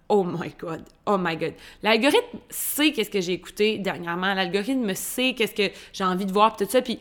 oh 0.08 0.24
my 0.24 0.52
god 0.58 0.82
oh 1.06 1.16
my 1.18 1.36
god 1.36 1.54
l'algorithme 1.82 2.38
sait 2.50 2.92
qu'est-ce 2.92 3.10
que 3.10 3.20
j'ai 3.20 3.32
écouté 3.32 3.78
dernièrement 3.78 4.34
l'algorithme 4.34 4.94
sait 4.94 5.34
qu'est-ce 5.34 5.54
que 5.54 5.74
j'ai 5.92 6.04
envie 6.04 6.26
de 6.26 6.32
voir 6.32 6.56
tout 6.56 6.66
ça 6.68 6.82
puis 6.82 6.98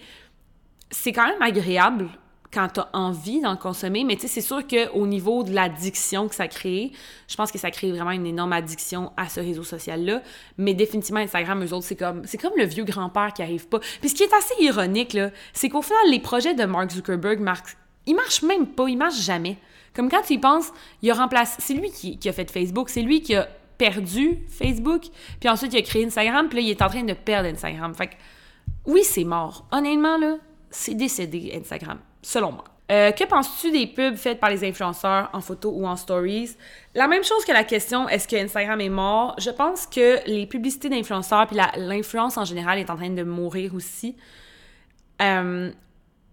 c'est 0.90 1.12
quand 1.12 1.28
même 1.28 1.42
agréable 1.42 2.10
quand 2.54 2.70
tu 2.70 2.80
as 2.80 2.90
envie 2.94 3.42
d'en 3.42 3.58
consommer, 3.58 4.04
mais 4.04 4.16
tu 4.16 4.22
sais, 4.22 4.28
c'est 4.28 4.42
sûr 4.42 4.66
qu'au 4.66 5.06
niveau 5.06 5.44
de 5.44 5.54
l'addiction 5.54 6.28
que 6.28 6.36
ça 6.36 6.48
crée, 6.48 6.92
je 7.28 7.36
pense 7.36 7.52
que 7.52 7.58
ça 7.58 7.72
crée 7.72 7.92
vraiment 7.92 8.12
une 8.12 8.26
énorme 8.26 8.54
addiction 8.54 9.12
à 9.18 9.28
ce 9.30 9.40
réseau 9.40 9.64
social-là. 9.64 10.22
Mais 10.58 10.74
définitivement, 10.74 11.20
Instagram, 11.20 11.64
eux 11.64 11.74
autres, 11.74 11.86
c'est 11.86 11.96
comme, 11.96 12.26
c'est 12.26 12.38
comme 12.38 12.54
le 12.58 12.66
vieux 12.66 12.86
grand-père 12.86 13.34
qui 13.34 13.42
arrive 13.42 13.68
pas. 13.68 13.80
Puis 14.00 14.10
ce 14.10 14.16
qui 14.16 14.24
est 14.24 14.34
assez 14.34 14.56
ironique, 14.64 15.18
c'est 15.54 15.70
qu'au 15.70 15.82
final, 15.82 16.10
les 16.10 16.20
projets 16.20 16.54
de 16.54 16.64
Mark 16.66 16.92
Zuckerberg, 16.92 17.40
Mark, 17.40 17.78
ils 18.06 18.16
marchent 18.16 18.44
même 18.44 18.68
pas, 18.68 18.88
ils 18.88 18.98
marchent 18.98 19.22
jamais. 19.22 19.58
Comme 19.98 20.10
quand 20.10 20.22
tu 20.22 20.34
y 20.34 20.38
penses, 20.38 20.72
il 21.02 21.10
a 21.10 21.16
remplacé, 21.16 21.56
c'est 21.60 21.74
lui 21.74 21.90
qui, 21.90 22.30
a 22.30 22.32
fait 22.32 22.50
Facebook, 22.52 22.90
c'est 22.90 23.02
lui 23.02 23.22
qui 23.22 23.34
a 23.34 23.48
perdu 23.80 24.38
Facebook, 24.48 25.06
puis 25.40 25.50
ensuite 25.50 25.74
il 25.74 25.80
a 25.80 25.82
créé 25.82 26.06
Instagram, 26.06 26.48
puis 26.48 26.60
là, 26.60 26.62
il 26.62 26.70
est 26.70 26.82
en 26.84 26.88
train 26.88 27.04
de 27.04 27.14
perdre 27.14 27.50
Instagram. 27.50 27.96
Fait 27.96 28.08
que, 28.08 28.14
oui, 28.86 29.04
c'est 29.04 29.24
mort. 29.24 29.66
Honnêtement, 29.72 30.20
là, 30.20 30.38
c'est 30.70 30.94
décédé, 30.94 31.52
Instagram 31.60 31.98
selon 32.22 32.52
moi. 32.52 32.66
Euh, 32.92 33.12
que 33.12 33.24
penses-tu 33.24 33.72
des 33.72 33.88
pubs 33.88 34.16
faites 34.16 34.40
par 34.40 34.52
les 34.52 34.64
influenceurs 34.64 35.30
en 35.34 35.42
photo 35.42 35.72
ou 35.72 35.88
en 35.88 35.96
stories? 35.96 36.56
La 36.94 37.08
même 37.08 37.24
chose 37.24 37.44
que 37.44 37.52
la 37.52 37.64
question 37.64 38.08
est-ce 38.08 38.28
que 38.28 38.36
Instagram 38.36 38.80
est 38.80 38.90
mort? 38.90 39.36
Je 39.40 39.50
pense 39.50 39.88
que 39.88 40.20
les 40.28 40.46
publicités 40.46 40.90
d'influenceurs 40.90 41.48
puis 41.48 41.58
l'influence 41.78 42.38
en 42.38 42.46
général 42.46 42.78
est 42.78 42.90
en 42.92 42.96
train 42.96 43.10
de 43.10 43.24
mourir 43.24 43.74
aussi. 43.74 44.16
Euh, 45.24 45.72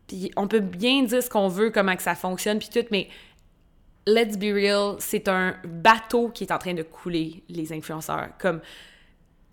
puis 0.06 0.30
on 0.36 0.46
peut 0.46 0.60
bien 0.60 1.02
dire 1.04 1.22
ce 1.22 1.30
qu'on 1.30 1.48
veut, 1.48 1.70
comment 1.70 1.96
que 1.96 2.02
ça 2.02 2.14
fonctionne 2.14 2.58
puis 2.58 2.68
tout, 2.72 2.86
mais 2.90 3.08
let's 4.06 4.36
be 4.36 4.52
real, 4.52 4.96
c'est 4.98 5.28
un 5.28 5.56
bateau 5.64 6.28
qui 6.28 6.44
est 6.44 6.52
en 6.52 6.58
train 6.58 6.74
de 6.74 6.82
couler 6.82 7.42
les 7.48 7.72
influenceurs. 7.72 8.28
Comme 8.38 8.60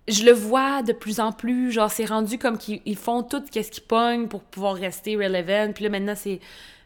je 0.08 0.24
le 0.24 0.32
vois 0.32 0.82
de 0.82 0.92
plus 0.92 1.20
en 1.20 1.32
plus, 1.32 1.72
genre 1.72 1.90
c'est 1.90 2.04
rendu 2.04 2.38
comme 2.38 2.58
qu'ils 2.58 2.96
font 2.96 3.22
tout 3.22 3.42
qu'est-ce 3.50 3.70
qu'ils 3.70 3.84
pognent 3.84 4.28
pour 4.28 4.42
pouvoir 4.42 4.74
rester 4.74 5.16
relevant. 5.16 5.72
Puis 5.72 5.84
là 5.84 5.90
maintenant 5.90 6.14
c'est 6.16 6.40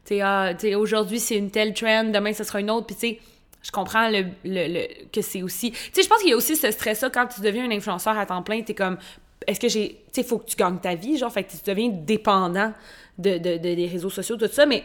tu 0.05 0.17
sais 0.17 0.21
ah, 0.21 0.53
aujourd'hui 0.77 1.19
c'est 1.19 1.37
une 1.37 1.51
telle 1.51 1.75
trend, 1.75 2.05
demain 2.05 2.33
ce 2.33 2.45
sera 2.45 2.61
une 2.61 2.71
autre. 2.71 2.87
Puis 2.87 2.97
tu 2.97 3.01
sais, 3.01 3.21
je 3.67 3.73
comprends 3.73 4.09
le, 4.09 4.27
le, 4.45 4.87
que 5.11 5.21
c'est 5.23 5.43
aussi... 5.43 5.73
Tu 5.73 5.91
sais, 5.93 6.03
je 6.05 6.09
pense 6.09 6.21
qu'il 6.21 6.31
y 6.31 6.33
a 6.33 6.37
aussi 6.37 6.55
ce 6.55 6.71
stress-là 6.71 7.11
quand 7.11 7.27
tu 7.27 7.41
deviens 7.41 7.65
un 7.69 7.73
influenceur 7.73 8.17
à 8.17 8.25
temps 8.25 8.43
plein, 8.43 8.63
t'es 8.63 8.75
comme, 8.75 8.97
est-ce 9.45 9.59
que 9.59 9.69
j'ai... 9.69 10.05
Tu 10.13 10.21
sais, 10.21 10.23
faut 10.23 10.39
que 10.39 10.47
tu 10.47 10.55
gagnes 10.55 10.79
ta 10.79 10.95
vie, 10.95 11.19
genre, 11.19 11.33
fait 11.33 11.43
que 11.43 11.51
tu 11.51 11.57
deviens 11.67 11.89
dépendant 11.89 12.73
de, 13.19 13.39
de, 13.39 13.57
des 13.57 13.89
réseaux 13.89 14.11
sociaux, 14.11 14.37
tout 14.37 14.47
ça, 14.47 14.67
mais 14.67 14.85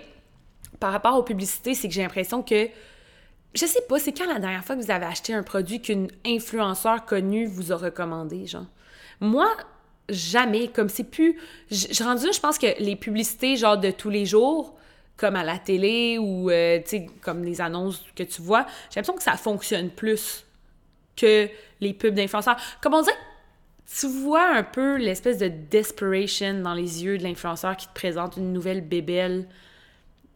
par 0.81 0.91
rapport 0.91 1.15
aux 1.15 1.23
publicités, 1.23 1.73
c'est 1.75 1.87
que 1.87 1.93
j'ai 1.93 2.01
l'impression 2.01 2.43
que... 2.43 2.67
Je 3.53 3.65
sais 3.65 3.81
pas, 3.87 3.99
c'est 3.99 4.11
quand 4.11 4.25
la 4.25 4.39
dernière 4.39 4.65
fois 4.65 4.75
que 4.75 4.81
vous 4.81 4.91
avez 4.91 5.05
acheté 5.05 5.33
un 5.33 5.43
produit 5.43 5.81
qu'une 5.81 6.09
influenceur 6.25 7.05
connue 7.05 7.45
vous 7.45 7.71
a 7.71 7.75
recommandé, 7.77 8.47
genre? 8.47 8.65
Moi, 9.19 9.47
jamais, 10.09 10.67
comme 10.69 10.89
c'est 10.89 11.03
plus... 11.03 11.37
Je 11.69 12.03
rendu 12.03 12.25
je 12.33 12.39
pense 12.39 12.57
que 12.57 12.81
les 12.81 12.95
publicités, 12.95 13.55
genre, 13.55 13.77
de 13.77 13.91
tous 13.91 14.09
les 14.09 14.25
jours 14.25 14.75
comme 15.17 15.35
à 15.35 15.43
la 15.43 15.59
télé 15.59 16.17
ou, 16.17 16.49
euh, 16.49 16.79
tu 16.79 16.89
sais, 16.89 17.07
comme 17.21 17.43
les 17.43 17.61
annonces 17.61 18.01
que 18.15 18.23
tu 18.23 18.41
vois, 18.41 18.65
j'ai 18.89 18.99
l'impression 18.99 19.13
que 19.13 19.21
ça 19.21 19.37
fonctionne 19.37 19.91
plus 19.91 20.45
que 21.15 21.47
les 21.79 21.93
pubs 21.93 22.15
d'influenceurs. 22.15 22.57
Comme 22.81 22.95
on 22.95 23.03
dit, 23.03 23.11
tu 23.99 24.07
vois 24.07 24.47
un 24.47 24.63
peu 24.63 24.97
l'espèce 24.97 25.37
de 25.37 25.47
desperation 25.47 26.61
dans 26.61 26.73
les 26.73 27.03
yeux 27.03 27.19
de 27.19 27.23
l'influenceur 27.23 27.77
qui 27.77 27.87
te 27.87 27.93
présente 27.93 28.37
une 28.37 28.51
nouvelle 28.51 28.81
bébelle 28.81 29.47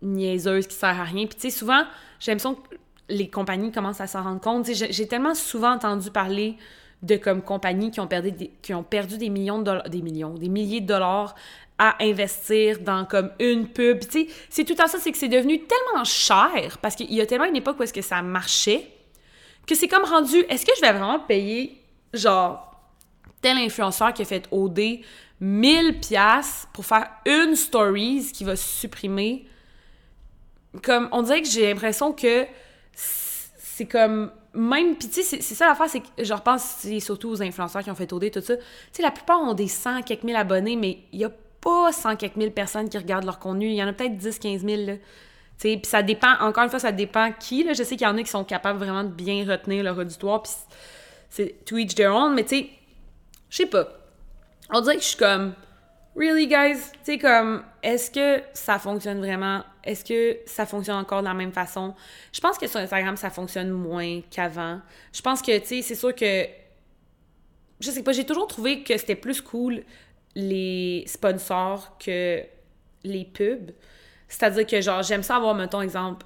niaiseuse 0.06 0.68
qui 0.68 0.76
sert 0.76 1.00
à 1.00 1.04
rien. 1.04 1.26
Puis 1.26 1.36
tu 1.36 1.42
sais, 1.42 1.50
souvent, 1.50 1.84
j'ai 2.20 2.32
l'impression 2.32 2.56
que 2.56 2.76
les 3.10 3.30
compagnies 3.30 3.72
commencent 3.72 4.02
à 4.02 4.08
s'en 4.08 4.24
rendre 4.24 4.42
compte. 4.42 4.68
J'ai 4.72 5.08
tellement 5.08 5.36
souvent 5.36 5.74
entendu 5.74 6.12
parler 6.12 6.58
de 7.02 7.18
comme 7.18 7.42
compagnies 7.42 7.92
qui 7.92 8.00
ont 8.00 8.08
perdu 8.08 8.32
des, 8.32 8.52
qui 8.62 8.74
ont 8.74 8.84
perdu 8.84 9.18
des 9.18 9.30
millions 9.30 9.60
de 9.60 9.66
dollars, 9.66 9.90
des 9.90 10.02
millions, 10.02 10.34
des 10.34 10.50
milliers 10.50 10.82
de 10.82 10.88
dollars 10.88 11.36
à 11.78 12.02
investir 12.02 12.80
dans 12.80 13.06
comme 13.06 13.32
une 13.40 13.68
pub. 13.68 14.00
Tu 14.00 14.08
sais, 14.10 14.28
c'est 14.50 14.64
tout 14.64 14.82
à 14.82 14.88
ça, 14.88 14.98
c'est 14.98 15.12
que 15.12 15.18
c'est 15.18 15.28
devenu 15.28 15.60
tellement 15.60 16.04
cher 16.04 16.78
parce 16.82 16.96
qu'il 16.96 17.14
y 17.14 17.22
a 17.22 17.26
tellement 17.26 17.46
une 17.46 17.56
époque 17.58 17.80
où 17.80 17.84
est-ce 17.84 17.94
que 17.94 18.02
ça 18.02 18.22
marchait 18.22 18.90
que 19.68 19.76
c'est 19.76 19.88
comme 19.88 20.04
rendu, 20.04 20.38
est-ce 20.50 20.66
que 20.66 20.72
je 20.76 20.82
vais 20.82 20.94
vraiment 20.94 21.20
payer 21.20 21.82
genre 22.14 22.72
tel 23.42 23.58
influenceur 23.58 24.14
qui 24.14 24.22
a 24.22 24.26
fait 24.26 24.48
OD 24.52 24.80
1000 25.40 26.00
pièces 26.00 26.68
pour 26.74 26.86
faire 26.86 27.10
une 27.26 27.56
stories 27.56 28.32
qui 28.34 28.44
va 28.44 28.56
supprimer 28.56 29.46
comme 30.84 31.10
on 31.12 31.22
dirait 31.22 31.42
que 31.42 31.48
j'ai 31.48 31.68
l'impression 31.68 32.14
que 32.14 32.46
c'est 32.94 33.86
comme 33.86 34.32
même 34.54 34.96
puis 34.96 35.10
tu 35.10 35.22
sais 35.22 35.42
c'est 35.42 35.56
ça 35.56 35.68
l'affaire 35.68 35.90
c'est 35.90 36.00
que 36.00 36.08
je 36.18 36.34
repense 36.34 36.88
surtout 37.00 37.30
aux 37.30 37.42
influenceurs 37.42 37.84
qui 37.84 37.92
ont 37.92 37.96
fait 37.96 38.12
OD 38.12 38.32
tout 38.32 38.42
ça 38.42 38.56
tu 38.56 38.64
sais 38.94 39.02
la 39.04 39.12
plupart 39.12 39.42
ont 39.42 39.54
des 39.54 39.68
100 39.68 40.04
quelques 40.04 40.24
mille 40.24 40.38
abonnés 40.38 40.78
mais 40.78 41.00
il 41.12 41.20
y 41.20 41.26
a 41.26 41.32
pas 41.66 41.92
100 41.92 42.18
quelques 42.18 42.36
mille 42.36 42.52
personnes 42.52 42.88
qui 42.90 42.98
regardent 42.98 43.26
leur 43.26 43.40
contenu. 43.40 43.66
Il 43.66 43.74
y 43.74 43.84
en 43.84 43.88
a 43.88 43.94
peut-être 43.94 44.16
10, 44.16 44.38
15 44.38 44.62
000. 44.64 44.98
Puis 45.58 45.82
ça 45.84 46.04
dépend, 46.04 46.34
encore 46.40 46.64
une 46.64 46.70
fois, 46.70 46.80
ça 46.80 46.92
dépend 46.92 47.32
qui. 47.32 47.64
Là. 47.64 47.74
Je 47.74 47.82
sais 47.82 47.96
qu'il 47.96 48.06
y 48.06 48.10
en 48.10 48.18
a 48.18 48.24
qui 48.24 48.30
sont 48.30 48.44
capables 48.44 48.78
vraiment 48.78 49.04
de 49.04 49.10
bien 49.10 49.44
retenir 49.50 49.84
leur 49.84 49.98
auditoire, 49.98 50.44
puis 50.44 50.52
c'est 51.30 51.66
to 51.66 51.78
each 51.78 51.96
their 51.96 52.14
own, 52.14 52.36
mais 52.36 52.44
tu 52.44 52.56
sais, 52.56 52.70
je 53.50 53.58
sais 53.58 53.66
pas. 53.66 53.88
On 54.72 54.82
dirait 54.82 54.98
que 54.98 55.02
je 55.02 55.08
suis 55.08 55.18
comme, 55.18 55.54
really 56.16 56.48
guys? 56.48 56.92
Tu 57.04 57.14
sais, 57.14 57.18
comme, 57.18 57.64
est-ce 57.84 58.10
que 58.10 58.44
ça 58.54 58.80
fonctionne 58.80 59.20
vraiment? 59.20 59.64
Est-ce 59.84 60.04
que 60.04 60.40
ça 60.46 60.66
fonctionne 60.66 60.98
encore 60.98 61.20
de 61.20 61.28
la 61.28 61.34
même 61.34 61.52
façon? 61.52 61.94
Je 62.32 62.40
pense 62.40 62.58
que 62.58 62.68
sur 62.68 62.80
Instagram, 62.80 63.18
ça 63.18 63.30
fonctionne 63.30 63.70
moins 63.70 64.22
qu'avant. 64.32 64.82
Je 65.14 65.22
pense 65.22 65.42
que, 65.42 65.58
tu 65.60 65.68
sais, 65.68 65.82
c'est 65.82 65.96
sûr 65.96 66.14
que. 66.16 66.46
Je 67.80 67.92
sais 67.92 68.04
pas, 68.04 68.14
j'ai 68.14 68.26
toujours 68.26 68.48
trouvé 68.48 68.84
que 68.84 68.98
c'était 68.98 69.16
plus 69.16 69.42
cool 69.42 69.84
les 70.34 71.04
sponsors 71.08 71.98
que 71.98 72.42
les 73.04 73.26
pubs. 73.26 73.72
C'est-à-dire 74.28 74.66
que, 74.66 74.82
genre, 74.82 75.04
j'aime 75.04 75.24
ça 75.24 75.36
avoir, 75.36 75.54
mettons, 75.56 75.82
exemple, 75.82 76.26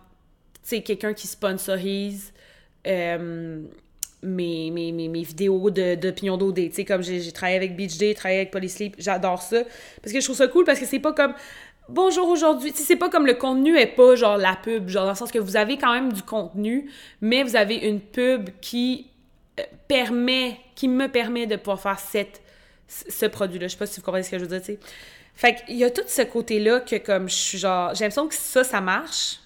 tu 0.63 0.69
sais, 0.69 0.83
quelqu'un 0.83 1.13
qui 1.13 1.27
sponsorise 1.27 2.33
euh, 2.87 3.63
mes, 4.22 4.72
mes, 4.72 4.91
mes, 4.91 5.24
vidéos 5.24 5.70
d'opinion 5.70 6.38
d'OD. 6.38 6.55
Tu 6.55 6.72
sais, 6.74 6.86
comme 6.86 7.01
j'ai 7.01 7.32
travaillé 7.32 7.57
avec 7.57 7.76
Beach 7.76 7.97
Day, 7.97 8.13
travaillé 8.13 8.41
avec 8.41 8.51
Polysleep, 8.51 8.95
j'adore 8.97 9.41
ça. 9.41 9.63
Parce 10.01 10.13
que 10.13 10.20
je 10.20 10.26
trouve 10.26 10.36
ça 10.36 10.47
cool 10.47 10.65
parce 10.65 10.80
que 10.80 10.86
c'est 10.86 10.99
pas 10.99 11.13
comme 11.13 11.34
bonjour 11.88 12.28
aujourd'hui. 12.30 12.72
Tu 12.72 12.80
sais, 12.80 12.84
c'est 12.84 12.95
pas 12.95 13.09
comme 13.09 13.26
le 13.26 13.36
contenu 13.36 13.78
est 13.78 13.88
pas 13.88 14.15
genre 14.15 14.38
la 14.38 14.55
pub, 14.55 14.89
genre 14.89 15.03
dans 15.05 15.11
le 15.11 15.15
sens 15.15 15.32
que 15.32 15.39
vous 15.39 15.57
avez 15.57 15.78
quand 15.78 15.93
même 15.93 16.13
du 16.13 16.24
contenu, 16.24 16.89
mais 17.22 17.43
vous 17.43 17.55
avez 17.55 17.76
une 17.76 18.01
pub 18.01 18.49
qui 18.61 19.07
euh, 19.59 19.63
permet, 19.88 20.59
qui 20.76 20.88
me 20.88 21.07
permet 21.07 21.47
de 21.47 21.55
pouvoir 21.55 21.80
faire 21.80 21.99
cette 21.99 22.41
ce 22.88 23.28
produit-là. 23.28 23.67
Je 23.67 23.74
sais 23.74 23.78
pas 23.78 23.86
si 23.86 23.99
vous 23.99 24.05
comprenez 24.05 24.24
ce 24.24 24.32
que 24.32 24.39
je 24.39 24.45
veux 24.45 24.49
dire, 24.49 24.61
tu 24.61 24.74
sais. 24.74 24.80
Fait 25.36 25.55
qu'il 25.55 25.78
y 25.78 25.84
a 25.84 25.89
tout 25.89 26.01
ce 26.07 26.24
côté-là 26.24 26.82
que 26.82 26.97
comme 26.97 27.30
je 27.30 27.36
suis 27.36 27.57
genre... 27.57 27.93
J'ai 27.93 28.03
l'impression 28.03 28.28
que 28.28 28.36
ça, 28.36 28.63
ça 28.63 28.82
marche. 28.82 29.39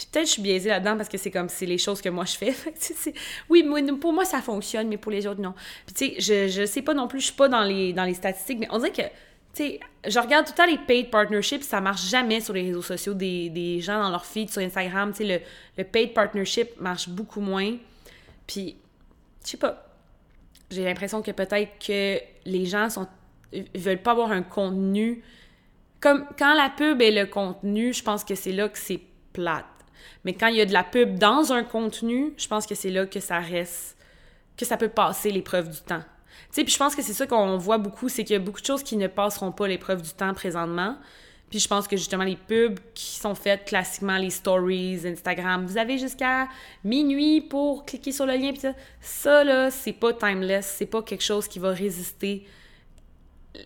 Puis 0.00 0.08
peut-être 0.10 0.28
je 0.28 0.32
suis 0.32 0.42
biaisée 0.42 0.70
là-dedans 0.70 0.96
parce 0.96 1.10
que 1.10 1.18
c'est 1.18 1.30
comme 1.30 1.50
c'est 1.50 1.66
les 1.66 1.76
choses 1.76 2.00
que 2.00 2.08
moi 2.08 2.24
je 2.24 2.34
fais. 2.34 2.54
oui, 3.50 3.62
pour 4.00 4.14
moi 4.14 4.24
ça 4.24 4.40
fonctionne, 4.40 4.88
mais 4.88 4.96
pour 4.96 5.12
les 5.12 5.26
autres 5.26 5.42
non. 5.42 5.52
Puis 5.84 5.94
tu 5.94 6.22
sais, 6.22 6.48
je, 6.48 6.60
je 6.60 6.64
sais 6.64 6.80
pas 6.80 6.94
non 6.94 7.06
plus, 7.06 7.20
je 7.20 7.26
suis 7.26 7.34
pas 7.34 7.48
dans 7.48 7.62
les, 7.62 7.92
dans 7.92 8.04
les 8.04 8.14
statistiques, 8.14 8.60
mais 8.60 8.68
on 8.70 8.78
dirait 8.78 8.92
que, 8.92 9.02
tu 9.02 9.08
sais, 9.52 9.80
je 10.08 10.18
regarde 10.18 10.46
tout 10.46 10.52
le 10.52 10.56
temps 10.56 10.70
les 10.70 10.78
paid 10.78 11.10
partnerships, 11.10 11.64
ça 11.64 11.82
marche 11.82 12.08
jamais 12.08 12.40
sur 12.40 12.54
les 12.54 12.62
réseaux 12.62 12.80
sociaux 12.80 13.12
des, 13.12 13.50
des 13.50 13.80
gens 13.80 14.00
dans 14.00 14.08
leur 14.08 14.24
feed 14.24 14.48
sur 14.48 14.62
Instagram. 14.62 15.10
Tu 15.10 15.18
sais, 15.18 15.24
le, 15.24 15.44
le 15.76 15.84
paid 15.84 16.14
partnership 16.14 16.80
marche 16.80 17.10
beaucoup 17.10 17.42
moins. 17.42 17.76
Puis, 18.46 18.76
je 19.44 19.50
sais 19.50 19.56
pas, 19.58 19.86
j'ai 20.70 20.82
l'impression 20.82 21.20
que 21.20 21.30
peut-être 21.30 21.72
que 21.78 22.18
les 22.46 22.64
gens 22.64 22.88
sont 22.88 23.06
veulent 23.74 24.00
pas 24.00 24.12
avoir 24.12 24.30
un 24.30 24.42
contenu 24.42 25.22
comme 26.00 26.24
quand 26.38 26.54
la 26.54 26.70
pub 26.70 27.02
est 27.02 27.10
le 27.10 27.26
contenu, 27.26 27.92
je 27.92 28.02
pense 28.02 28.24
que 28.24 28.34
c'est 28.34 28.52
là 28.52 28.70
que 28.70 28.78
c'est 28.78 29.00
plate. 29.34 29.66
Mais 30.24 30.34
quand 30.34 30.48
il 30.48 30.56
y 30.56 30.60
a 30.60 30.66
de 30.66 30.72
la 30.72 30.84
pub 30.84 31.18
dans 31.18 31.52
un 31.52 31.64
contenu, 31.64 32.32
je 32.36 32.48
pense 32.48 32.66
que 32.66 32.74
c'est 32.74 32.90
là 32.90 33.06
que 33.06 33.20
ça 33.20 33.38
reste 33.38 33.96
que 34.56 34.66
ça 34.66 34.76
peut 34.76 34.90
passer 34.90 35.30
l'épreuve 35.30 35.70
du 35.70 35.80
temps. 35.80 36.02
Tu 36.02 36.56
sais, 36.56 36.64
puis 36.64 36.72
je 36.72 36.78
pense 36.78 36.94
que 36.94 37.02
c'est 37.02 37.14
ça 37.14 37.26
qu'on 37.26 37.56
voit 37.56 37.78
beaucoup, 37.78 38.08
c'est 38.08 38.24
qu'il 38.24 38.34
y 38.34 38.36
a 38.36 38.40
beaucoup 38.40 38.60
de 38.60 38.66
choses 38.66 38.82
qui 38.82 38.96
ne 38.96 39.06
passeront 39.06 39.52
pas 39.52 39.66
l'épreuve 39.66 40.02
du 40.02 40.10
temps 40.10 40.34
présentement. 40.34 40.96
Puis 41.48 41.58
je 41.58 41.66
pense 41.66 41.88
que 41.88 41.96
justement, 41.96 42.24
les 42.24 42.36
pubs 42.36 42.78
qui 42.94 43.18
sont 43.18 43.34
faites 43.34 43.64
classiquement, 43.64 44.18
les 44.18 44.30
stories, 44.30 45.00
Instagram, 45.04 45.64
vous 45.66 45.78
avez 45.78 45.98
jusqu'à 45.98 46.46
minuit 46.84 47.40
pour 47.40 47.84
cliquer 47.84 48.12
sur 48.12 48.26
le 48.26 48.34
lien. 48.34 48.52
Puis 48.52 48.60
ça, 48.60 48.74
ça 49.00 49.44
là, 49.44 49.70
c'est 49.70 49.92
pas 49.92 50.12
timeless, 50.12 50.74
c'est 50.78 50.86
pas 50.86 51.02
quelque 51.02 51.24
chose 51.24 51.48
qui 51.48 51.58
va 51.58 51.70
résister 51.70 52.46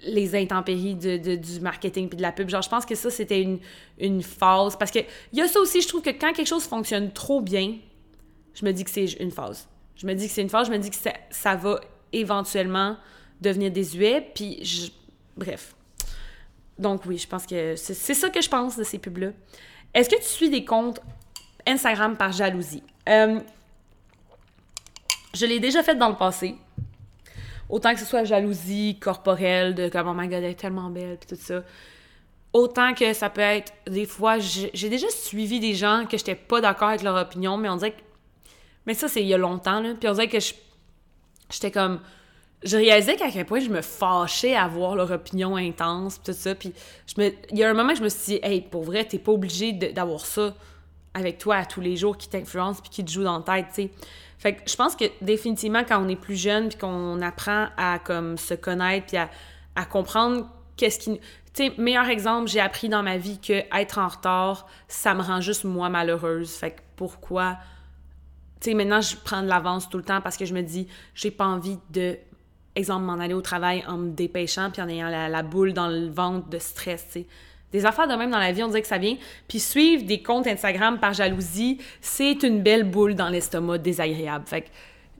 les 0.02 0.34
intempéries 0.34 0.94
de, 0.94 1.36
du 1.36 1.60
marketing 1.60 2.08
puis 2.08 2.16
de 2.16 2.22
la 2.22 2.32
pub. 2.32 2.48
Genre, 2.48 2.62
je 2.62 2.68
pense 2.68 2.86
que 2.86 2.94
ça, 2.94 3.10
c'était 3.10 3.42
une, 3.42 3.58
une 3.98 4.22
phase. 4.22 4.76
Parce 4.76 4.90
que 4.90 5.00
il 5.32 5.38
y 5.38 5.42
a 5.42 5.48
ça 5.48 5.60
aussi, 5.60 5.80
je 5.80 5.88
trouve 5.88 6.02
que 6.02 6.10
quand 6.10 6.32
quelque 6.32 6.46
chose 6.46 6.64
fonctionne 6.64 7.12
trop 7.12 7.40
bien, 7.40 7.76
je 8.54 8.64
me 8.64 8.72
dis 8.72 8.84
que 8.84 8.90
c'est 8.90 9.04
une 9.20 9.30
phase. 9.30 9.68
Je 9.96 10.06
me 10.06 10.14
dis 10.14 10.26
que 10.26 10.32
c'est 10.32 10.42
une 10.42 10.48
phase, 10.48 10.66
je 10.68 10.72
me 10.72 10.78
dis 10.78 10.90
que 10.90 10.96
ça, 10.96 11.12
ça 11.30 11.54
va 11.54 11.80
éventuellement 12.12 12.96
devenir 13.40 13.70
désuet. 13.70 14.30
Puis, 14.34 14.92
bref. 15.36 15.74
Donc 16.78 17.04
oui, 17.06 17.18
je 17.18 17.28
pense 17.28 17.46
que 17.46 17.76
c'est 17.76 18.14
ça 18.14 18.30
que 18.30 18.40
je 18.40 18.48
pense 18.48 18.76
de 18.76 18.82
ces 18.84 18.98
pubs-là. 18.98 19.30
Est-ce 19.92 20.08
que 20.08 20.16
tu 20.16 20.24
suis 20.24 20.50
des 20.50 20.64
comptes 20.64 21.00
Instagram 21.66 22.16
par 22.16 22.32
jalousie? 22.32 22.82
Euh, 23.08 23.38
je 25.34 25.46
l'ai 25.46 25.60
déjà 25.60 25.82
fait 25.82 25.94
dans 25.94 26.08
le 26.08 26.16
passé. 26.16 26.56
Autant 27.68 27.94
que 27.94 28.00
ce 28.00 28.06
soit 28.06 28.24
jalousie 28.24 28.98
corporelle, 29.00 29.74
de 29.74 29.88
comme 29.88 30.08
oh 30.08 30.14
my 30.14 30.28
god, 30.28 30.42
est 30.42 30.54
tellement 30.54 30.90
belle, 30.90 31.18
puis 31.18 31.36
tout 31.36 31.42
ça. 31.42 31.62
Autant 32.52 32.94
que 32.94 33.12
ça 33.12 33.30
peut 33.30 33.40
être, 33.40 33.72
des 33.88 34.06
fois, 34.06 34.38
j'ai 34.38 34.88
déjà 34.88 35.08
suivi 35.10 35.58
des 35.58 35.74
gens 35.74 36.04
que 36.08 36.16
j'étais 36.16 36.36
pas 36.36 36.60
d'accord 36.60 36.88
avec 36.88 37.02
leur 37.02 37.16
opinion, 37.16 37.56
mais 37.56 37.68
on 37.68 37.76
dirait 37.76 37.92
que. 37.92 38.02
Mais 38.86 38.94
ça, 38.94 39.08
c'est 39.08 39.22
il 39.22 39.28
y 39.28 39.34
a 39.34 39.38
longtemps, 39.38 39.80
là. 39.80 39.94
Puis 39.98 40.08
on 40.08 40.12
dirait 40.12 40.28
que 40.28 40.38
j'étais 41.50 41.70
comme 41.70 42.00
je 42.64 42.76
réalisais 42.78 43.16
qu'à 43.16 43.30
quel 43.30 43.44
point 43.44 43.60
je 43.60 43.68
me 43.68 43.82
fâchais 43.82 44.56
à 44.56 44.66
voir 44.66 44.96
leur 44.96 45.10
opinion 45.10 45.56
intense, 45.56 46.18
pis 46.18 46.24
tout 46.24 46.36
ça. 46.36 46.54
Puis 46.54 46.72
je 47.06 47.20
me... 47.20 47.30
il 47.50 47.58
y 47.58 47.64
a 47.64 47.68
un 47.68 47.74
moment 47.74 47.90
que 47.90 47.98
je 47.98 48.02
me 48.02 48.08
suis 48.08 48.34
dit, 48.34 48.40
hey, 48.42 48.62
pour 48.62 48.84
vrai, 48.84 49.04
t'es 49.04 49.18
pas 49.18 49.32
obligé 49.32 49.72
d'avoir 49.72 50.24
ça 50.24 50.54
avec 51.12 51.38
toi 51.38 51.56
à 51.56 51.64
tous 51.66 51.80
les 51.80 51.96
jours 51.96 52.16
qui 52.16 52.28
t'influence 52.28 52.80
puis 52.80 52.90
qui 52.90 53.04
te 53.04 53.10
joue 53.10 53.22
dans 53.22 53.38
la 53.38 53.44
tête, 53.44 53.66
tu 53.68 53.82
sais. 53.82 53.90
Fait 54.44 54.58
je 54.66 54.76
pense 54.76 54.94
que 54.94 55.06
définitivement, 55.22 55.84
quand 55.88 56.04
on 56.04 56.06
est 56.06 56.20
plus 56.20 56.36
jeune 56.36 56.68
puis 56.68 56.76
qu'on 56.76 57.22
apprend 57.22 57.68
à 57.78 57.98
comme 57.98 58.36
se 58.36 58.52
connaître 58.52 59.06
puis 59.06 59.16
à, 59.16 59.84
comprendre 59.86 60.46
qu'est-ce 60.76 60.98
qui. 60.98 61.18
Tu 61.18 61.22
sais, 61.54 61.72
meilleur 61.78 62.10
exemple, 62.10 62.48
j'ai 62.48 62.60
appris 62.60 62.90
dans 62.90 63.02
ma 63.02 63.16
vie 63.16 63.40
que 63.40 63.62
être 63.74 63.98
en 63.98 64.06
retard, 64.06 64.66
ça 64.86 65.14
me 65.14 65.22
rend 65.22 65.40
juste 65.40 65.64
moi 65.64 65.88
malheureuse. 65.88 66.50
Fait 66.52 66.76
pourquoi. 66.94 67.56
Tu 68.60 68.70
sais, 68.70 68.74
maintenant, 68.74 69.00
je 69.00 69.16
prends 69.16 69.40
de 69.40 69.48
l'avance 69.48 69.88
tout 69.88 69.96
le 69.96 70.04
temps 70.04 70.20
parce 70.20 70.36
que 70.36 70.44
je 70.44 70.52
me 70.52 70.60
dis, 70.60 70.88
j'ai 71.14 71.30
pas 71.30 71.46
envie 71.46 71.78
de 71.88 72.18
exemple, 72.76 73.04
m'en 73.04 73.14
aller 73.14 73.34
au 73.34 73.40
travail 73.40 73.82
en 73.86 73.96
me 73.96 74.10
dépêchant 74.10 74.70
puis 74.70 74.82
en 74.82 74.88
ayant 74.90 75.08
la, 75.08 75.42
boule 75.42 75.72
dans 75.72 75.88
le 75.88 76.08
ventre 76.08 76.50
de 76.50 76.58
stress, 76.58 77.08
tu. 77.10 77.24
Des 77.72 77.86
affaires 77.86 78.06
de 78.06 78.14
même 78.14 78.30
dans 78.30 78.38
la 78.38 78.52
vie, 78.52 78.62
on 78.62 78.68
dirait 78.68 78.82
que 78.82 78.88
ça 78.88 78.98
vient. 78.98 79.16
Puis 79.48 79.58
suivre 79.58 80.04
des 80.04 80.22
comptes 80.22 80.46
Instagram 80.46 80.98
par 81.00 81.12
jalousie, 81.12 81.78
c'est 82.00 82.42
une 82.42 82.62
belle 82.62 82.84
boule 82.84 83.14
dans 83.14 83.28
l'estomac 83.28 83.78
désagréable. 83.78 84.46
Fait 84.46 84.62
que 84.62 84.68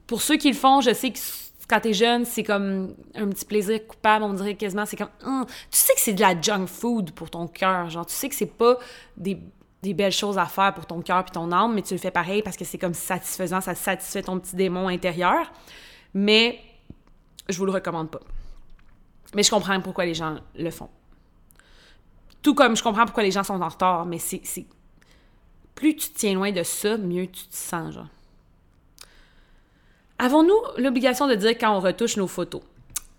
pour 0.07 0.21
ceux 0.21 0.37
qui 0.37 0.49
le 0.49 0.55
font, 0.55 0.81
je 0.81 0.93
sais 0.93 1.11
que 1.11 1.19
quand 1.67 1.79
t'es 1.79 1.93
jeune, 1.93 2.25
c'est 2.25 2.43
comme 2.43 2.95
un 3.15 3.27
petit 3.27 3.45
plaisir 3.45 3.85
coupable, 3.87 4.23
on 4.23 4.33
dirait 4.33 4.55
quasiment, 4.55 4.85
c'est 4.85 4.97
comme... 4.97 5.09
Hum, 5.25 5.45
tu 5.47 5.77
sais 5.77 5.93
que 5.95 5.99
c'est 5.99 6.13
de 6.13 6.21
la 6.21 6.39
junk 6.39 6.67
food 6.67 7.11
pour 7.11 7.29
ton 7.29 7.47
cœur, 7.47 7.89
genre, 7.89 8.05
tu 8.05 8.13
sais 8.13 8.29
que 8.29 8.35
c'est 8.35 8.45
pas 8.45 8.77
des, 9.17 9.39
des 9.81 9.93
belles 9.93 10.11
choses 10.11 10.37
à 10.37 10.45
faire 10.45 10.73
pour 10.73 10.85
ton 10.85 11.01
cœur 11.01 11.25
et 11.27 11.31
ton 11.31 11.51
âme, 11.51 11.73
mais 11.73 11.81
tu 11.81 11.93
le 11.93 11.99
fais 11.99 12.11
pareil 12.11 12.41
parce 12.43 12.55
que 12.55 12.65
c'est 12.65 12.77
comme 12.77 12.93
satisfaisant, 12.93 13.61
ça 13.61 13.75
satisfait 13.75 14.21
ton 14.21 14.39
petit 14.39 14.55
démon 14.55 14.87
intérieur. 14.87 15.51
Mais 16.13 16.59
je 17.49 17.57
vous 17.57 17.65
le 17.65 17.71
recommande 17.71 18.09
pas. 18.09 18.21
Mais 19.35 19.43
je 19.43 19.49
comprends 19.49 19.79
pourquoi 19.81 20.05
les 20.05 20.13
gens 20.13 20.37
le 20.55 20.69
font. 20.71 20.89
Tout 22.45 22.53
comme 22.53 22.75
je 22.75 22.83
comprends 22.83 23.05
pourquoi 23.05 23.23
les 23.23 23.31
gens 23.31 23.43
sont 23.43 23.59
en 23.59 23.67
retard, 23.67 24.05
mais 24.05 24.19
c'est. 24.19 24.43
Plus 25.73 25.95
tu 25.95 26.09
tiens 26.11 26.35
loin 26.35 26.51
de 26.51 26.61
ça, 26.61 26.95
mieux 26.95 27.25
tu 27.25 27.47
te 27.47 27.55
sens, 27.55 27.95
genre. 27.95 28.05
Avons-nous 30.19 30.53
l'obligation 30.77 31.27
de 31.27 31.33
dire 31.33 31.57
quand 31.57 31.75
on 31.75 31.79
retouche 31.79 32.17
nos 32.17 32.27
photos? 32.27 32.61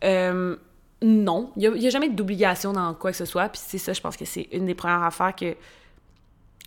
Euh, 0.05 0.55
non. 1.03 1.51
Il 1.57 1.73
n'y 1.73 1.89
a, 1.89 1.91
jamais 1.91 2.09
d'obligation 2.09 2.73
dans 2.73 2.95
quoi 2.95 3.11
que 3.11 3.17
ce 3.17 3.25
soit. 3.25 3.49
Puis 3.49 3.61
c'est 3.67 3.79
ça, 3.79 3.93
je 3.93 4.01
pense 4.01 4.17
que 4.17 4.25
c'est 4.25 4.49
une 4.53 4.65
des 4.65 4.77
premières 4.77 5.03
affaires 5.03 5.35
que 5.35 5.57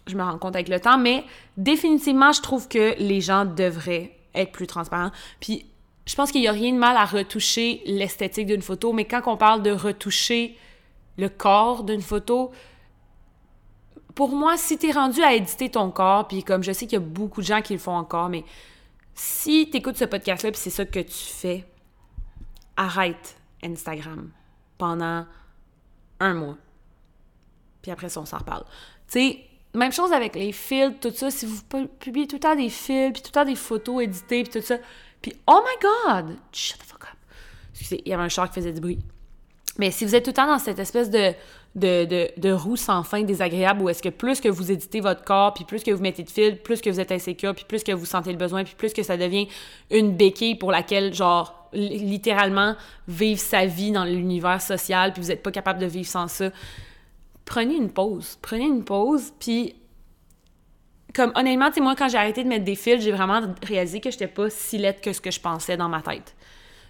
je 0.06 0.18
me 0.18 0.22
rends 0.22 0.38
compte 0.38 0.58
avec 0.58 0.68
le 0.68 0.82
temps. 0.82 0.98
Mais 0.98 1.24
définitivement, 1.56 2.34
je 2.34 2.42
trouve 2.42 2.68
que 2.68 2.94
les 3.02 3.22
gens 3.22 3.46
devraient 3.46 4.18
être 4.36 4.52
plus 4.52 4.68
transparents. 4.68 5.12
Puis 5.40 5.66
je 6.06 6.14
pense 6.14 6.30
qu'il 6.30 6.42
n'y 6.42 6.50
a 6.50 6.52
rien 6.52 6.74
de 6.74 6.78
mal 6.78 6.98
à 6.98 7.06
retoucher 7.06 7.82
l'esthétique 7.86 8.48
d'une 8.48 8.62
photo, 8.62 8.92
mais 8.92 9.06
quand 9.06 9.22
on 9.28 9.38
parle 9.38 9.64
de 9.64 9.72
retoucher 9.72 10.58
le 11.20 11.30
corps 11.30 11.84
d'une 11.84 12.02
photo, 12.02 12.52
pour 14.16 14.30
moi, 14.30 14.58
si 14.58 14.78
tu 14.78 14.90
es 14.90 14.92
rendu 14.92 15.22
à 15.22 15.34
éditer 15.34 15.70
ton 15.70 15.92
corps, 15.92 16.28
puis 16.28 16.44
comme 16.44 16.64
je 16.64 16.72
sais 16.72 16.86
qu'il 16.86 17.00
y 17.00 17.02
a 17.02 17.06
beaucoup 17.06 17.42
de 17.42 17.46
gens 17.46 17.62
qui 17.62 17.74
le 17.74 17.80
font 17.80 17.96
encore, 17.96 18.30
mais 18.30 18.44
si 19.14 19.70
tu 19.70 19.78
écoutes 19.78 19.98
ce 19.98 20.06
podcast-là, 20.06 20.52
puis 20.52 20.60
c'est 20.60 20.70
ça 20.70 20.86
que 20.86 21.00
tu 21.00 21.14
fais, 21.14 21.66
arrête 22.76 23.38
Instagram 23.64 24.32
pendant 24.78 25.26
un 26.20 26.34
mois. 26.34 26.58
Puis 27.82 27.92
après 27.92 28.10
ça, 28.10 28.22
on 28.22 28.26
s'en 28.26 28.40
reparle. 28.40 28.64
Tu 29.08 29.20
sais, 29.20 29.40
même 29.74 29.92
chose 29.92 30.12
avec 30.12 30.36
les 30.36 30.52
filtres, 30.52 31.00
tout 31.00 31.16
ça. 31.16 31.32
Si 31.32 31.46
vous 31.46 31.62
publiez 32.00 32.28
tout 32.28 32.38
le 32.38 32.42
temps 32.42 32.56
des 32.56 32.70
films, 32.70 33.14
puis 33.14 33.22
tout 33.22 33.30
le 33.30 33.34
temps 33.34 33.46
des 33.46 33.56
photos 33.56 34.04
éditées, 34.04 34.44
puis 34.44 34.60
tout 34.60 34.66
ça, 34.66 34.78
puis, 35.22 35.34
oh 35.48 35.62
my 35.66 36.26
God! 36.26 36.38
Shut 36.52 36.80
the 36.80 36.84
fuck 36.84 37.04
up! 37.04 37.18
Excusez, 37.72 38.02
il 38.06 38.10
y 38.10 38.14
avait 38.14 38.24
un 38.24 38.30
chat 38.30 38.48
qui 38.48 38.54
faisait 38.56 38.72
du 38.72 38.80
bruit. 38.80 39.00
Mais 39.80 39.92
si 39.92 40.06
vous 40.06 40.14
êtes 40.14 40.26
tout 40.26 40.32
le 40.32 40.36
temps 40.36 40.46
dans 40.46 40.60
cette 40.60 40.78
espèce 40.78 41.10
de, 41.10 41.34
de, 41.76 42.30
de, 42.38 42.52
roue 42.52 42.76
sans 42.76 43.02
fin 43.04 43.24
désagréable 43.24 43.82
où 43.82 43.88
est-ce 43.88 44.04
que 44.04 44.10
plus 44.10 44.42
que 44.42 44.50
vous 44.50 44.72
éditez 44.72 45.00
votre 45.00 45.24
corps, 45.24 45.54
puis 45.54 45.64
plus 45.64 45.84
que 45.84 45.92
vous 45.92 46.02
mettez 46.02 46.24
de 46.24 46.30
fil, 46.30 46.58
plus 46.58 46.82
que 46.82 46.90
vous 46.90 47.00
êtes 47.00 47.14
insécure, 47.14 47.56
puis 47.56 47.64
plus 47.66 47.84
que 47.84 47.94
vous 47.94 48.06
sentez 48.06 48.32
le 48.32 48.38
besoin, 48.38 48.66
puis 48.66 48.76
plus 48.78 48.92
que 48.92 49.04
ça 49.04 49.16
devient 49.16 49.48
une 49.90 50.12
béquille 50.16 50.56
pour 50.56 50.72
laquelle, 50.72 51.14
genre, 51.14 51.70
littéralement, 51.72 52.76
vivre 53.08 53.40
sa 53.40 53.66
vie 53.66 53.92
dans 53.92 54.04
l'univers 54.04 54.62
social, 54.62 55.14
puis 55.14 55.22
vous 55.22 55.30
n'êtes 55.30 55.44
pas 55.44 55.52
capable 55.52 55.80
de 55.80 55.86
vivre 55.86 56.10
sans 56.10 56.28
ça, 56.28 56.50
prenez 57.46 57.76
une 57.76 57.90
pause. 57.90 58.38
Prenez 58.42 58.66
une 58.66 58.84
pause, 58.84 59.32
puis 59.40 59.76
comme 61.16 61.32
honnêtement, 61.36 61.72
tu 61.72 61.82
moi, 61.82 61.96
quand 61.96 62.10
j'ai 62.10 62.18
arrêté 62.18 62.44
de 62.44 62.50
mettre 62.50 62.66
des 62.66 62.76
fils, 62.76 63.02
j'ai 63.02 63.14
vraiment 63.14 63.42
réalisé 63.64 64.02
que 64.02 64.12
j'étais 64.12 64.28
pas 64.28 64.50
si 64.50 64.78
laide 64.78 65.00
que 65.00 65.14
ce 65.14 65.22
que 65.22 65.32
je 65.32 65.40
pensais 65.40 65.78
dans 65.78 65.90
ma 65.90 66.02
tête. 66.02 66.36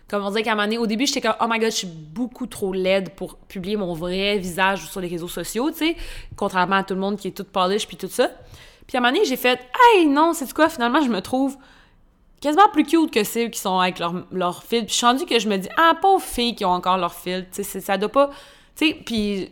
Comme 0.09 0.23
on 0.23 0.29
disait 0.29 0.43
qu'à 0.43 0.53
un 0.53 0.55
moment 0.55 0.65
donné, 0.65 0.77
au 0.77 0.87
début, 0.87 1.05
j'étais 1.05 1.21
comme, 1.21 1.35
oh 1.39 1.45
my 1.47 1.59
god, 1.59 1.71
je 1.71 1.77
suis 1.77 1.87
beaucoup 1.87 2.47
trop 2.47 2.73
laide 2.73 3.11
pour 3.11 3.37
publier 3.37 3.75
mon 3.75 3.93
vrai 3.93 4.37
visage 4.37 4.89
sur 4.89 5.01
les 5.01 5.07
réseaux 5.07 5.27
sociaux, 5.27 5.69
tu 5.69 5.77
sais, 5.77 5.95
contrairement 6.35 6.77
à 6.77 6.83
tout 6.83 6.95
le 6.95 6.99
monde 6.99 7.17
qui 7.17 7.27
est 7.27 7.31
tout 7.31 7.43
polish 7.43 7.87
puis 7.87 7.97
tout 7.97 8.07
ça. 8.07 8.29
Puis 8.87 8.97
à 8.97 8.99
un 8.99 9.03
moment 9.03 9.13
donné, 9.13 9.25
j'ai 9.25 9.37
fait, 9.37 9.59
hey, 9.93 10.07
non, 10.07 10.33
c'est 10.33 10.51
quoi, 10.51 10.67
finalement, 10.67 11.01
je 11.01 11.09
me 11.09 11.21
trouve 11.21 11.57
quasiment 12.41 12.69
plus 12.73 12.85
cute 12.85 13.11
que 13.11 13.23
ceux 13.23 13.49
qui 13.49 13.59
sont 13.59 13.77
avec 13.77 13.99
leur, 13.99 14.13
leur 14.31 14.63
fil. 14.63 14.85
Puis 14.85 14.93
je 14.93 14.97
suis 14.97 15.05
rendue 15.05 15.25
que 15.25 15.37
je 15.37 15.47
me 15.47 15.57
dis, 15.57 15.69
ah, 15.77 15.93
pauvres 16.01 16.23
filles 16.23 16.55
qui 16.55 16.65
ont 16.65 16.71
encore 16.71 16.97
leur 16.97 17.13
fil, 17.13 17.45
tu 17.51 17.63
sais, 17.63 17.79
ça 17.79 17.97
doit 17.97 18.09
pas. 18.09 18.31
Tu 18.75 18.87
sais, 18.87 18.93
puis 19.05 19.51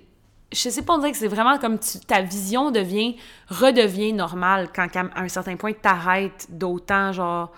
je 0.52 0.70
sais 0.70 0.82
pas, 0.82 0.94
on 0.94 0.98
dirait 1.00 1.12
que 1.12 1.18
c'est 1.18 1.28
vraiment 1.28 1.58
comme 1.58 1.78
ta 2.08 2.22
vision 2.22 2.72
devient, 2.72 3.18
redevient 3.50 4.14
normale 4.14 4.70
quand 4.74 4.88
à 4.96 5.22
un 5.22 5.28
certain 5.28 5.56
point 5.56 5.74
t'arrêtes 5.74 6.48
d'autant, 6.50 7.12
genre, 7.12 7.52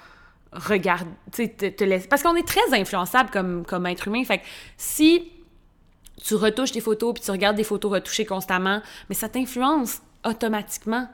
regarde, 0.52 1.08
te, 1.32 1.84
laisse. 1.84 2.08
Parce 2.08 2.24
qu'on 2.24 2.36
est 2.36 2.48
très 2.48 2.74
influençable 2.74 3.30
comme, 3.30 3.66
comme 3.66 3.86
être 3.86 4.08
humain. 4.08 4.24
Fait 4.24 4.40
que 4.40 4.46
si 4.78 5.32
tu 6.24 6.36
retouches 6.36 6.72
tes 6.72 6.82
photos 6.82 7.14
puis 7.14 7.24
tu 7.24 7.32
regardes 7.32 7.56
des 7.56 7.64
photos 7.64 7.92
retouchées 7.92 8.26
constamment, 8.26 8.82
mais 9.08 9.16
ça 9.16 9.30
t'influence 9.30 10.02
automatiquement 10.26 11.08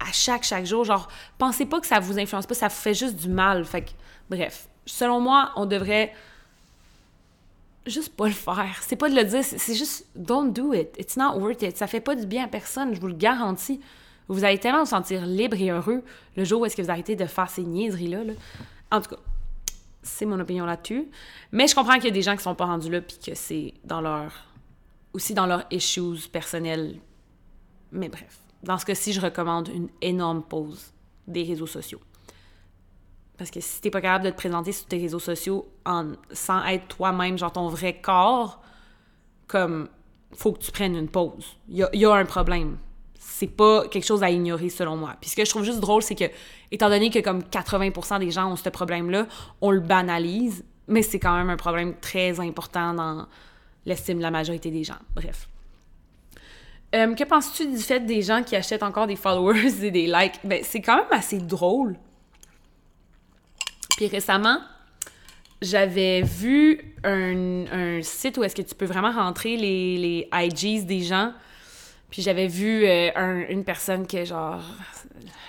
à 0.00 0.12
chaque, 0.12 0.44
chaque 0.44 0.66
jour. 0.66 0.84
Genre, 0.84 1.08
pensez 1.38 1.66
pas 1.66 1.80
que 1.80 1.86
ça 1.86 2.00
vous 2.00 2.18
influence 2.18 2.46
pas, 2.46 2.54
ça 2.54 2.68
vous 2.68 2.74
fait 2.74 2.94
juste 2.94 3.16
du 3.16 3.28
mal. 3.28 3.64
Fait 3.64 3.82
que, 3.82 3.90
bref, 4.30 4.68
selon 4.84 5.20
moi, 5.20 5.52
on 5.56 5.66
devrait 5.66 6.12
juste 7.86 8.14
pas 8.14 8.26
le 8.26 8.32
faire. 8.32 8.80
C'est 8.82 8.96
pas 8.96 9.08
de 9.08 9.14
le 9.14 9.24
dire, 9.24 9.44
c'est 9.44 9.74
juste 9.74 10.06
don't 10.14 10.52
do 10.52 10.72
it. 10.72 10.88
It's 10.98 11.16
not 11.16 11.38
worth 11.38 11.62
it. 11.62 11.76
Ça 11.76 11.86
fait 11.86 12.00
pas 12.00 12.14
du 12.14 12.26
bien 12.26 12.44
à 12.44 12.48
personne, 12.48 12.94
je 12.94 13.00
vous 13.00 13.08
le 13.08 13.14
garantis. 13.14 13.80
Vous 14.28 14.42
allez 14.44 14.58
tellement 14.58 14.80
vous 14.80 14.90
sentir 14.90 15.24
libre 15.24 15.56
et 15.60 15.70
heureux 15.70 16.02
le 16.36 16.44
jour 16.44 16.60
où 16.60 16.66
est-ce 16.66 16.76
que 16.76 16.82
vous 16.82 16.90
arrêtez 16.90 17.14
de 17.14 17.26
faire 17.26 17.48
ces 17.48 17.62
niaiseries-là. 17.62 18.34
En 18.90 19.00
tout 19.00 19.10
cas, 19.10 19.20
c'est 20.02 20.26
mon 20.26 20.38
opinion 20.38 20.64
là-dessus. 20.64 21.08
Mais 21.52 21.66
je 21.66 21.74
comprends 21.74 21.94
qu'il 21.94 22.04
y 22.04 22.08
a 22.08 22.12
des 22.12 22.22
gens 22.22 22.36
qui 22.36 22.42
sont 22.42 22.54
pas 22.54 22.66
rendus 22.66 22.90
là 22.90 23.00
puis 23.00 23.18
que 23.18 23.34
c'est 23.34 23.74
dans 23.84 24.00
leur... 24.00 24.32
aussi 25.12 25.34
dans 25.34 25.46
leurs 25.46 25.64
issues 25.70 26.28
personnels. 26.30 26.96
Mais 27.92 28.08
bref, 28.08 28.40
dans 28.62 28.78
ce 28.78 28.84
cas-ci, 28.84 29.12
je 29.12 29.20
recommande 29.20 29.68
une 29.68 29.88
énorme 30.00 30.42
pause 30.42 30.92
des 31.26 31.42
réseaux 31.42 31.66
sociaux. 31.66 32.00
Parce 33.36 33.50
que 33.50 33.60
si 33.60 33.80
t'es 33.80 33.90
pas 33.90 34.00
capable 34.00 34.24
de 34.24 34.30
te 34.30 34.36
présenter 34.36 34.72
sur 34.72 34.86
tes 34.86 34.98
réseaux 34.98 35.18
sociaux 35.18 35.68
en, 35.84 36.12
sans 36.32 36.64
être 36.64 36.88
toi-même, 36.88 37.36
genre 37.36 37.52
ton 37.52 37.68
vrai 37.68 38.00
corps, 38.00 38.62
comme, 39.46 39.88
faut 40.34 40.52
que 40.52 40.58
tu 40.60 40.72
prennes 40.72 40.96
une 40.96 41.08
pause. 41.08 41.56
Il 41.68 41.86
y 41.92 42.04
a, 42.04 42.14
un 42.14 42.24
problème. 42.24 42.78
C'est 43.28 43.48
pas 43.48 43.86
quelque 43.88 44.04
chose 44.04 44.22
à 44.22 44.30
ignorer 44.30 44.68
selon 44.68 44.96
moi. 44.96 45.16
Puis 45.20 45.30
ce 45.30 45.36
que 45.36 45.44
je 45.44 45.50
trouve 45.50 45.64
juste 45.64 45.80
drôle, 45.80 46.02
c'est 46.02 46.14
que, 46.14 46.24
étant 46.70 46.88
donné 46.88 47.10
que 47.10 47.18
comme 47.18 47.40
80% 47.40 48.20
des 48.20 48.30
gens 48.30 48.50
ont 48.50 48.56
ce 48.56 48.68
problème-là, 48.68 49.26
on 49.60 49.70
le 49.70 49.80
banalise, 49.80 50.64
mais 50.88 51.02
c'est 51.02 51.18
quand 51.18 51.36
même 51.36 51.50
un 51.50 51.56
problème 51.56 51.94
très 52.00 52.40
important 52.40 52.94
dans 52.94 53.26
l'estime 53.84 54.18
de 54.18 54.22
la 54.22 54.30
majorité 54.30 54.70
des 54.70 54.84
gens. 54.84 54.98
Bref. 55.14 55.48
Euh, 56.94 57.14
que 57.14 57.24
penses-tu 57.24 57.66
du 57.66 57.78
fait 57.78 58.00
des 58.00 58.22
gens 58.22 58.42
qui 58.42 58.56
achètent 58.56 58.84
encore 58.84 59.06
des 59.06 59.16
followers 59.16 59.74
et 59.84 59.90
des 59.90 60.06
likes? 60.06 60.40
Ben, 60.44 60.60
c'est 60.62 60.80
quand 60.80 60.96
même 60.96 61.12
assez 61.12 61.38
drôle 61.38 61.96
puis 63.96 64.06
récemment, 64.08 64.58
j'avais 65.62 66.20
vu 66.20 66.94
un, 67.02 68.00
site 68.02 68.36
où 68.36 68.44
est-ce 68.44 68.54
que 68.54 68.62
tu 68.62 68.74
peux 68.74 68.84
vraiment 68.84 69.10
rentrer 69.10 69.56
les, 69.56 69.96
les 69.96 70.28
IGs 70.32 70.84
des 70.84 71.02
gens. 71.02 71.32
Puis 72.10 72.22
j'avais 72.22 72.46
vu 72.46 72.84
euh, 72.84 73.44
une 73.48 73.64
personne 73.64 74.06
que, 74.06 74.24
genre, 74.24 74.60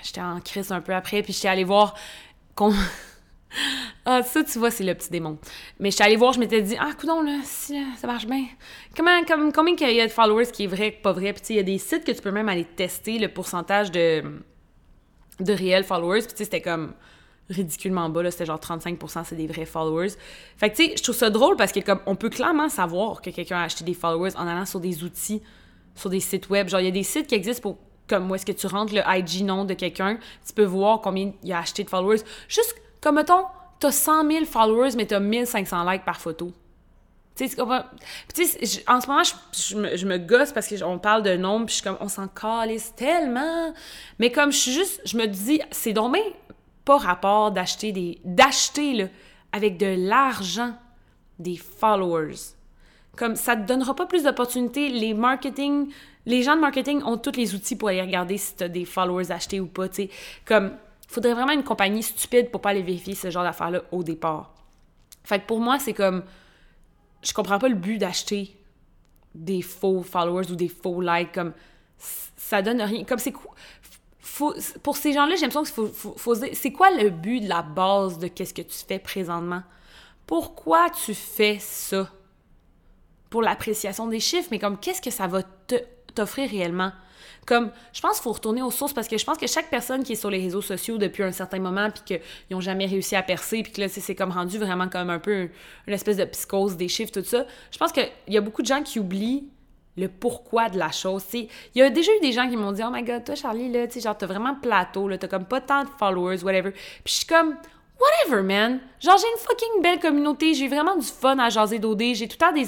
j'étais 0.03 0.21
en 0.21 0.39
crise 0.39 0.71
un 0.71 0.81
peu 0.81 0.93
après, 0.93 1.21
puis 1.21 1.33
j'étais 1.33 1.47
allée 1.47 1.63
voir 1.63 1.95
qu'on... 2.55 2.73
ah, 4.05 4.23
ça, 4.23 4.43
tu 4.43 4.57
vois, 4.57 4.71
c'est 4.71 4.83
le 4.83 4.95
petit 4.95 5.09
démon. 5.09 5.37
Mais 5.79 5.91
j'étais 5.91 6.03
allée 6.03 6.15
voir, 6.15 6.33
je 6.33 6.39
m'étais 6.39 6.61
dit, 6.61 6.75
ah, 6.79 6.91
coudon, 6.99 7.21
là, 7.21 7.39
si, 7.43 7.79
ça 7.97 8.07
marche 8.07 8.25
bien. 8.25 8.45
Comment, 8.95 9.23
comme, 9.25 9.53
combien 9.53 9.75
il 9.79 9.95
y 9.95 10.01
a 10.01 10.07
de 10.07 10.11
followers 10.11 10.47
qui 10.51 10.63
est 10.63 10.67
vrai, 10.67 10.91
pas 10.91 11.11
vrai? 11.11 11.33
Puis, 11.33 11.43
il 11.49 11.55
y 11.57 11.59
a 11.59 11.63
des 11.63 11.77
sites 11.77 12.03
que 12.03 12.11
tu 12.11 12.21
peux 12.21 12.31
même 12.31 12.49
aller 12.49 12.65
tester 12.65 13.19
le 13.19 13.27
pourcentage 13.27 13.91
de, 13.91 14.23
de 15.39 15.53
réels 15.53 15.83
followers. 15.83 16.21
Puis, 16.21 16.31
tu 16.31 16.37
sais, 16.37 16.43
c'était 16.45 16.61
comme 16.61 16.93
ridiculement 17.49 18.09
bas, 18.09 18.23
là, 18.23 18.31
c'était 18.31 18.45
genre 18.45 18.59
35% 18.59 19.23
c'est 19.25 19.35
des 19.35 19.47
vrais 19.47 19.65
followers. 19.65 20.11
Fait 20.57 20.69
que 20.69 20.75
tu 20.75 20.85
sais, 20.85 20.93
je 20.97 21.03
trouve 21.03 21.15
ça 21.15 21.29
drôle 21.29 21.55
parce 21.55 21.71
que 21.71 21.79
comme 21.79 21.99
on 22.05 22.15
peut 22.15 22.29
clairement 22.29 22.69
savoir 22.69 23.21
que 23.21 23.29
quelqu'un 23.29 23.57
a 23.57 23.63
acheté 23.63 23.83
des 23.83 23.93
followers 23.93 24.35
en 24.35 24.47
allant 24.47 24.65
sur 24.65 24.79
des 24.79 25.03
outils, 25.03 25.41
sur 25.97 26.09
des 26.09 26.19
sites 26.19 26.49
web. 26.49 26.69
Genre, 26.69 26.79
il 26.79 26.85
y 26.85 26.89
a 26.89 26.91
des 26.91 27.03
sites 27.03 27.27
qui 27.27 27.35
existent 27.35 27.61
pour 27.61 27.77
comme 28.07 28.31
où 28.31 28.35
est-ce 28.35 28.45
que 28.45 28.53
tu 28.53 28.67
rentres 28.67 28.93
le 28.93 29.01
IG 29.05 29.43
nom 29.43 29.65
de 29.65 29.73
quelqu'un, 29.73 30.17
tu 30.45 30.53
peux 30.53 30.63
voir 30.63 31.01
combien 31.01 31.33
il 31.43 31.51
a 31.51 31.59
acheté 31.59 31.83
de 31.83 31.89
followers. 31.89 32.21
Juste 32.47 32.73
comme 33.01 33.15
mettons, 33.15 33.43
t'as 33.79 33.91
100 33.91 34.31
000 34.31 34.45
followers, 34.45 34.91
mais 34.95 35.05
t'as 35.05 35.19
1500 35.19 35.89
likes 35.91 36.05
par 36.05 36.19
photo. 36.19 36.51
Tu 37.35 37.47
sais, 37.47 37.61
en 38.87 38.99
ce 38.99 39.07
moment, 39.07 39.21
je, 39.23 40.07
me, 40.07 40.17
gosse 40.17 40.51
parce 40.51 40.67
qu'on 40.67 40.97
parle 40.97 41.21
de 41.21 41.35
nombre, 41.35 41.67
puis 41.67 41.75
je 41.75 41.81
suis 41.81 41.83
comme, 41.83 41.97
on 41.99 42.07
s'en 42.07 42.27
calisse 42.27 42.95
tellement. 42.95 43.73
Mais 44.17 44.31
comme 44.31 44.51
je 44.51 44.57
suis 44.57 44.71
juste, 44.71 45.01
je 45.05 45.17
me 45.17 45.27
dis, 45.27 45.61
c'est 45.69 45.93
dommage 45.93 46.21
pas 46.83 46.97
rapport 46.97 47.51
d'acheter 47.51 47.91
des. 47.91 48.17
d'acheter, 48.23 48.93
là, 48.93 49.05
avec 49.51 49.77
de 49.77 50.07
l'argent, 50.07 50.73
des 51.37 51.57
followers. 51.57 52.55
Comme 53.17 53.35
ça 53.35 53.55
te 53.55 53.67
donnera 53.67 53.95
pas 53.95 54.05
plus 54.05 54.23
d'opportunités. 54.23 54.89
Les 54.89 55.13
marketing, 55.13 55.91
les 56.25 56.43
gens 56.43 56.55
de 56.55 56.61
marketing 56.61 57.01
ont 57.03 57.17
tous 57.17 57.35
les 57.35 57.55
outils 57.55 57.75
pour 57.75 57.89
aller 57.89 58.01
regarder 58.01 58.37
si 58.37 58.55
tu 58.55 58.63
as 58.63 58.69
des 58.69 58.85
followers 58.85 59.31
achetés 59.31 59.59
ou 59.59 59.67
pas, 59.67 59.89
tu 59.89 59.95
sais. 59.95 60.09
Comme, 60.45 60.77
il 61.09 61.13
faudrait 61.13 61.33
vraiment 61.33 61.53
une 61.53 61.63
compagnie 61.63 62.03
stupide 62.03 62.51
pour 62.51 62.61
pas 62.61 62.69
aller 62.69 62.83
vérifier 62.83 63.15
ce 63.15 63.29
genre 63.29 63.43
d'affaires-là 63.43 63.81
au 63.91 64.03
départ. 64.03 64.53
Fait 65.23 65.39
que 65.39 65.45
pour 65.45 65.59
moi, 65.59 65.79
c'est 65.79 65.93
comme, 65.93 66.23
je 67.21 67.33
comprends 67.33 67.59
pas 67.59 67.69
le 67.69 67.75
but 67.75 67.97
d'acheter 67.97 68.55
des 69.33 69.61
faux 69.61 70.03
followers 70.03 70.51
ou 70.51 70.55
des 70.55 70.69
faux 70.69 71.01
likes, 71.01 71.31
comme, 71.31 71.53
ça 71.97 72.61
donne 72.61 72.81
rien. 72.81 73.03
Comme, 73.03 73.19
c'est 73.19 73.33
pour 74.83 74.97
ces 74.97 75.13
gens-là, 75.13 75.35
j'ai 75.35 75.47
l'impression 75.47 75.63
qu'il 75.63 75.93
faut, 75.93 76.13
faut, 76.15 76.35
c'est 76.35 76.71
quoi 76.71 76.91
le 76.91 77.09
but 77.09 77.41
de 77.41 77.49
la 77.49 77.63
base 77.63 78.19
de 78.19 78.27
qu'est-ce 78.27 78.53
que 78.53 78.61
tu 78.61 78.77
fais 78.87 78.99
présentement? 78.99 79.63
Pourquoi 80.27 80.89
tu 80.91 81.13
fais 81.13 81.57
ça? 81.59 82.09
Pour 83.29 83.41
l'appréciation 83.41 84.07
des 84.07 84.19
chiffres, 84.19 84.49
mais 84.51 84.59
comme 84.59 84.79
qu'est-ce 84.79 85.01
que 85.01 85.11
ça 85.11 85.27
va 85.27 85.41
t'offrir 86.15 86.49
réellement? 86.49 86.91
Comme, 87.45 87.71
je 87.93 88.01
pense 88.01 88.15
qu'il 88.15 88.23
faut 88.23 88.33
retourner 88.33 88.61
aux 88.61 88.71
sources 88.71 88.91
parce 88.91 89.07
que 89.07 89.17
je 89.17 89.23
pense 89.23 89.37
que 89.37 89.47
chaque 89.47 89.69
personne 89.69 90.03
qui 90.03 90.13
est 90.13 90.17
sur 90.17 90.29
les 90.29 90.39
réseaux 90.39 90.61
sociaux 90.61 90.97
depuis 90.97 91.23
un 91.23 91.31
certain 91.31 91.59
moment 91.59 91.89
puis 91.89 92.01
qu'ils 92.05 92.21
n'ont 92.51 92.59
jamais 92.59 92.85
réussi 92.85 93.15
à 93.15 93.23
percer 93.23 93.63
puis 93.63 93.71
que 93.71 93.81
là, 93.81 93.87
c'est 93.87 94.15
comme 94.15 94.31
rendu 94.31 94.57
vraiment 94.57 94.89
comme 94.89 95.09
un 95.09 95.19
peu 95.19 95.49
une 95.87 95.93
espèce 95.93 96.17
de 96.17 96.25
psychose 96.25 96.75
des 96.75 96.89
chiffres, 96.89 97.11
tout 97.11 97.23
ça. 97.23 97.45
Je 97.71 97.77
pense 97.77 97.93
qu'il 97.93 98.09
y 98.27 98.37
a 98.37 98.41
beaucoup 98.41 98.61
de 98.61 98.67
gens 98.67 98.83
qui 98.83 98.99
oublient 98.99 99.47
le 99.97 100.07
pourquoi 100.07 100.69
de 100.69 100.77
la 100.77 100.91
chose. 100.91 101.23
Il 101.33 101.47
y 101.75 101.81
a 101.81 101.89
déjà 101.89 102.11
eu 102.17 102.19
des 102.19 102.31
gens 102.31 102.49
qui 102.49 102.55
m'ont 102.55 102.71
dit 102.71 102.81
Oh 102.85 102.91
my 102.91 103.03
god, 103.03 103.23
toi, 103.23 103.35
Charlie, 103.35 103.71
là, 103.71 103.87
tu 103.87 103.99
genre, 103.99 104.17
t'as 104.17 104.27
vraiment 104.27 104.55
plateau, 104.55 105.07
là, 105.07 105.17
t'as 105.17 105.27
comme 105.27 105.45
pas 105.45 105.59
tant 105.61 105.83
de 105.83 105.89
followers, 105.97 106.43
whatever. 106.43 106.71
Puis 106.71 107.01
je 107.05 107.13
suis 107.13 107.25
comme 107.25 107.55
Whatever, 107.99 108.43
man. 108.43 108.79
Genre, 108.99 109.17
j'ai 109.17 109.27
une 109.27 109.39
fucking 109.39 109.81
belle 109.81 109.99
communauté. 109.99 110.53
J'ai 110.53 110.67
vraiment 110.67 110.95
du 110.95 111.05
fun 111.05 111.37
à 111.39 111.49
jaser 111.49 111.79
d'OD. 111.79 112.13
J'ai 112.13 112.27
tout 112.27 112.37
le 112.39 112.45
temps 112.45 112.51
des 112.51 112.67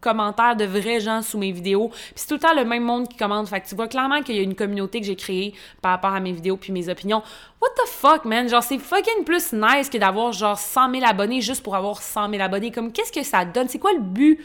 commentaires 0.00 0.54
de 0.54 0.64
vrais 0.64 1.00
gens 1.00 1.22
sous 1.22 1.38
mes 1.38 1.50
vidéos. 1.50 1.88
Puis 1.88 2.12
c'est 2.16 2.26
tout 2.26 2.34
le 2.34 2.40
temps 2.40 2.54
le 2.54 2.64
même 2.64 2.82
monde 2.82 3.08
qui 3.08 3.16
commente. 3.16 3.48
Fait 3.48 3.60
que 3.60 3.68
tu 3.68 3.74
vois 3.74 3.88
clairement 3.88 4.22
qu'il 4.22 4.36
y 4.36 4.38
a 4.38 4.42
une 4.42 4.54
communauté 4.54 5.00
que 5.00 5.06
j'ai 5.06 5.16
créée 5.16 5.54
par 5.80 5.92
rapport 5.92 6.12
à 6.12 6.20
mes 6.20 6.32
vidéos 6.32 6.58
puis 6.58 6.72
mes 6.72 6.90
opinions. 6.90 7.22
What 7.62 7.70
the 7.70 7.88
fuck, 7.88 8.24
man? 8.26 8.48
Genre, 8.48 8.62
c'est 8.62 8.78
fucking 8.78 9.24
plus 9.24 9.52
nice 9.54 9.88
que 9.88 9.96
d'avoir 9.96 10.32
genre 10.32 10.58
100 10.58 10.92
000 10.92 11.04
abonnés 11.06 11.40
juste 11.40 11.62
pour 11.62 11.74
avoir 11.74 12.02
100 12.02 12.30
000 12.30 12.42
abonnés. 12.42 12.70
Comme, 12.70 12.92
qu'est-ce 12.92 13.12
que 13.12 13.22
ça 13.22 13.46
donne? 13.46 13.68
C'est 13.68 13.78
quoi 13.78 13.92
le 13.92 14.00
but? 14.00 14.40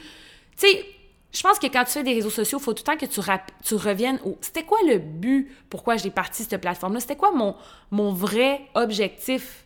Tu 0.57 0.67
je 1.33 1.41
pense 1.43 1.59
que 1.59 1.67
quand 1.67 1.85
tu 1.85 1.91
fais 1.91 2.03
des 2.03 2.13
réseaux 2.13 2.29
sociaux, 2.29 2.59
faut 2.59 2.73
tout 2.73 2.83
le 2.85 2.91
temps 2.91 2.97
que 2.97 3.05
tu, 3.05 3.21
tu 3.63 3.75
reviennes 3.75 4.19
au 4.25 4.37
c'était 4.41 4.63
quoi 4.63 4.79
le 4.85 4.97
but 4.97 5.49
pourquoi 5.69 5.95
j'ai 5.95 6.11
parti 6.11 6.43
cette 6.43 6.59
plateforme-là? 6.59 6.99
C'était 6.99 7.15
quoi 7.15 7.31
mon, 7.31 7.55
mon 7.89 8.11
vrai 8.11 8.61
objectif? 8.73 9.63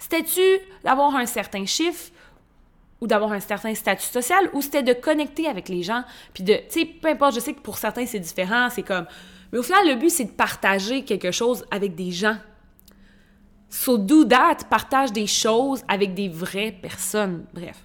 C'était-tu 0.00 0.42
d'avoir 0.82 1.14
un 1.14 1.26
certain 1.26 1.66
chiffre 1.66 2.10
ou 3.00 3.06
d'avoir 3.06 3.32
un 3.32 3.40
certain 3.40 3.74
statut 3.74 4.06
social 4.06 4.50
ou 4.54 4.62
c'était 4.62 4.82
de 4.82 4.94
connecter 4.94 5.46
avec 5.46 5.68
les 5.68 5.82
gens? 5.82 6.02
Puis 6.32 6.42
de, 6.42 6.54
tu 6.54 6.80
sais, 6.80 6.84
peu 6.86 7.08
importe, 7.08 7.34
je 7.34 7.40
sais 7.40 7.52
que 7.52 7.60
pour 7.60 7.78
certains 7.78 8.06
c'est 8.06 8.18
différent, 8.18 8.68
c'est 8.70 8.82
comme. 8.82 9.06
Mais 9.52 9.58
au 9.58 9.62
final, 9.62 9.86
le 9.86 9.94
but 9.94 10.10
c'est 10.10 10.24
de 10.24 10.30
partager 10.30 11.04
quelque 11.04 11.30
chose 11.30 11.64
avec 11.70 11.94
des 11.94 12.10
gens. 12.10 12.36
So 13.68 13.98
do 13.98 14.24
that, 14.24 14.56
partage 14.68 15.12
des 15.12 15.26
choses 15.26 15.84
avec 15.86 16.14
des 16.14 16.28
vraies 16.28 16.72
personnes. 16.72 17.44
Bref. 17.52 17.76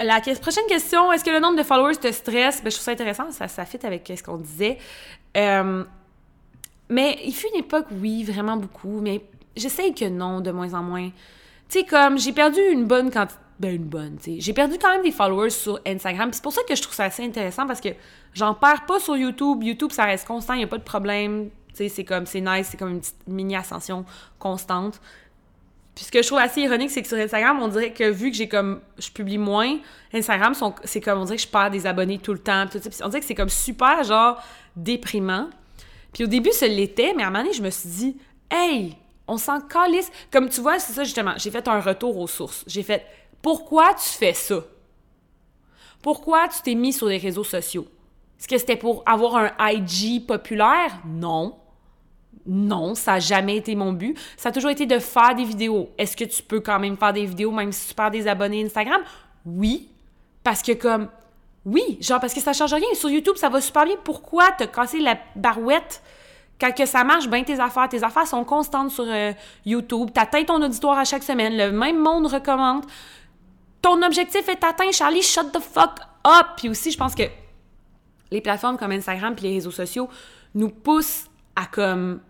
La 0.00 0.20
prochaine 0.20 0.66
question, 0.66 1.12
est-ce 1.12 1.22
que 1.22 1.30
le 1.30 1.40
nombre 1.40 1.58
de 1.58 1.62
followers 1.62 1.96
te 1.96 2.10
stresse? 2.10 2.62
Ben, 2.62 2.70
je 2.70 2.76
trouve 2.76 2.84
ça 2.86 2.92
intéressant, 2.92 3.30
ça, 3.30 3.46
ça 3.46 3.66
fit 3.66 3.84
avec 3.84 4.10
ce 4.16 4.22
qu'on 4.22 4.38
disait. 4.38 4.78
Euh, 5.36 5.84
mais 6.88 7.18
il 7.24 7.34
fut 7.34 7.48
une 7.54 7.60
époque, 7.60 7.86
oui, 7.92 8.24
vraiment 8.24 8.56
beaucoup, 8.56 9.00
mais 9.00 9.22
j'essaye 9.56 9.94
que 9.94 10.08
non, 10.08 10.40
de 10.40 10.50
moins 10.50 10.74
en 10.74 10.82
moins. 10.82 11.10
Tu 11.68 11.80
sais, 11.80 11.84
comme, 11.84 12.18
j'ai 12.18 12.32
perdu 12.32 12.60
une 12.60 12.84
bonne 12.84 13.10
quantité. 13.10 13.38
Ben, 13.60 13.74
une 13.74 13.84
bonne, 13.84 14.16
tu 14.16 14.36
sais. 14.36 14.40
J'ai 14.40 14.54
perdu 14.54 14.78
quand 14.80 14.90
même 14.90 15.02
des 15.02 15.12
followers 15.12 15.50
sur 15.50 15.78
Instagram. 15.86 16.30
c'est 16.32 16.42
pour 16.42 16.52
ça 16.52 16.62
que 16.66 16.74
je 16.74 16.80
trouve 16.80 16.94
ça 16.94 17.04
assez 17.04 17.22
intéressant 17.22 17.66
parce 17.66 17.82
que 17.82 17.90
j'en 18.32 18.54
perds 18.54 18.86
pas 18.86 18.98
sur 18.98 19.16
YouTube. 19.16 19.62
YouTube, 19.62 19.90
ça 19.92 20.04
reste 20.04 20.26
constant, 20.26 20.54
il 20.54 20.64
a 20.64 20.66
pas 20.66 20.78
de 20.78 20.82
problème. 20.82 21.50
Tu 21.68 21.76
sais, 21.76 21.88
c'est 21.90 22.04
comme, 22.04 22.24
c'est 22.24 22.40
nice, 22.40 22.68
c'est 22.70 22.78
comme 22.78 22.92
une 22.92 23.00
petite 23.00 23.26
mini-ascension 23.26 24.06
constante. 24.38 24.98
Puis 25.94 26.06
ce 26.06 26.10
que 26.10 26.22
je 26.22 26.26
trouve 26.26 26.38
assez 26.38 26.62
ironique, 26.62 26.90
c'est 26.90 27.02
que 27.02 27.08
sur 27.08 27.18
Instagram, 27.18 27.60
on 27.60 27.68
dirait 27.68 27.92
que 27.92 28.08
vu 28.08 28.30
que 28.30 28.36
j'ai 28.36 28.48
comme 28.48 28.80
je 28.98 29.10
publie 29.10 29.36
moins, 29.36 29.76
Instagram, 30.14 30.54
c'est 30.84 31.02
comme 31.02 31.18
on 31.18 31.24
dirait 31.24 31.36
que 31.36 31.42
je 31.42 31.48
perds 31.48 31.70
des 31.70 31.86
abonnés 31.86 32.18
tout 32.18 32.32
le 32.32 32.38
temps. 32.38 32.66
Tout 32.66 32.78
ça. 32.78 33.04
on 33.04 33.08
dirait 33.08 33.20
que 33.20 33.26
c'est 33.26 33.34
comme 33.34 33.50
super 33.50 34.02
genre 34.04 34.42
déprimant. 34.74 35.50
Puis 36.14 36.24
au 36.24 36.26
début, 36.26 36.52
ça 36.52 36.66
l'était, 36.66 37.12
mais 37.14 37.22
à 37.22 37.26
un 37.26 37.30
moment 37.30 37.42
donné, 37.44 37.54
je 37.54 37.62
me 37.62 37.68
suis 37.68 37.88
dit, 37.88 38.16
hey, 38.50 38.96
on 39.30 39.38
s'en 39.38 39.60
calisse. 39.60 40.10
Comme 40.30 40.48
tu 40.48 40.60
vois, 40.60 40.78
c'est 40.78 40.92
ça 40.92 41.04
justement, 41.04 41.34
j'ai 41.36 41.50
fait 41.50 41.66
un 41.68 41.80
retour 41.80 42.18
aux 42.18 42.26
sources. 42.26 42.64
J'ai 42.66 42.82
fait, 42.82 43.06
pourquoi 43.40 43.94
tu 43.94 44.08
fais 44.08 44.34
ça? 44.34 44.56
Pourquoi 46.02 46.48
tu 46.48 46.60
t'es 46.62 46.74
mis 46.74 46.92
sur 46.92 47.06
les 47.06 47.18
réseaux 47.18 47.44
sociaux? 47.44 47.86
Est-ce 48.38 48.48
que 48.48 48.58
c'était 48.58 48.76
pour 48.76 49.02
avoir 49.06 49.36
un 49.36 49.52
IG 49.60 50.26
populaire? 50.26 50.98
Non. 51.06 51.56
Non, 52.46 52.94
ça 52.94 53.12
n'a 53.12 53.20
jamais 53.20 53.56
été 53.56 53.74
mon 53.74 53.92
but. 53.92 54.18
Ça 54.36 54.48
a 54.48 54.52
toujours 54.52 54.70
été 54.70 54.86
de 54.86 54.98
faire 54.98 55.34
des 55.34 55.44
vidéos. 55.44 55.90
Est-ce 55.98 56.16
que 56.16 56.24
tu 56.24 56.42
peux 56.42 56.60
quand 56.60 56.78
même 56.78 56.96
faire 56.96 57.12
des 57.12 57.26
vidéos 57.26 57.50
même 57.50 57.70
si 57.70 57.88
tu 57.88 57.94
perds 57.94 58.10
des 58.10 58.26
abonnés 58.26 58.64
Instagram? 58.64 59.02
Oui. 59.44 59.90
Parce 60.42 60.62
que 60.62 60.72
comme... 60.72 61.08
Oui, 61.66 61.98
genre 62.00 62.18
parce 62.18 62.32
que 62.32 62.40
ça 62.40 62.54
change 62.54 62.72
rien. 62.72 62.94
Sur 62.94 63.10
YouTube, 63.10 63.36
ça 63.36 63.50
va 63.50 63.60
super 63.60 63.84
bien. 63.84 63.96
Pourquoi 64.02 64.50
te 64.52 64.64
casser 64.64 65.00
la 65.00 65.18
barouette 65.36 66.02
quand 66.60 66.72
que 66.72 66.86
ça 66.86 67.04
marche 67.04 67.28
bien 67.28 67.42
tes 67.42 67.58
affaires? 67.58 67.88
Tes 67.88 68.02
affaires 68.04 68.26
sont 68.26 68.44
constantes 68.44 68.90
sur 68.90 69.04
euh, 69.06 69.32
YouTube. 69.64 70.10
T'atteins 70.12 70.44
ton 70.44 70.62
auditoire 70.62 70.98
à 70.98 71.04
chaque 71.04 71.22
semaine. 71.22 71.56
Le 71.56 71.72
même 71.72 71.98
monde 71.98 72.26
recommande. 72.26 72.84
Ton 73.82 74.02
objectif 74.02 74.48
est 74.48 74.62
atteint, 74.62 74.92
Charlie. 74.92 75.22
Shut 75.22 75.52
the 75.52 75.60
fuck 75.60 76.00
up! 76.26 76.46
Puis 76.56 76.68
aussi, 76.68 76.90
je 76.90 76.98
pense 76.98 77.14
que 77.14 77.22
les 78.30 78.40
plateformes 78.40 78.76
comme 78.76 78.92
Instagram 78.92 79.34
puis 79.34 79.46
les 79.46 79.54
réseaux 79.54 79.70
sociaux 79.70 80.08
nous 80.54 80.68
poussent 80.68 81.26
à 81.56 81.66
comme 81.66 82.20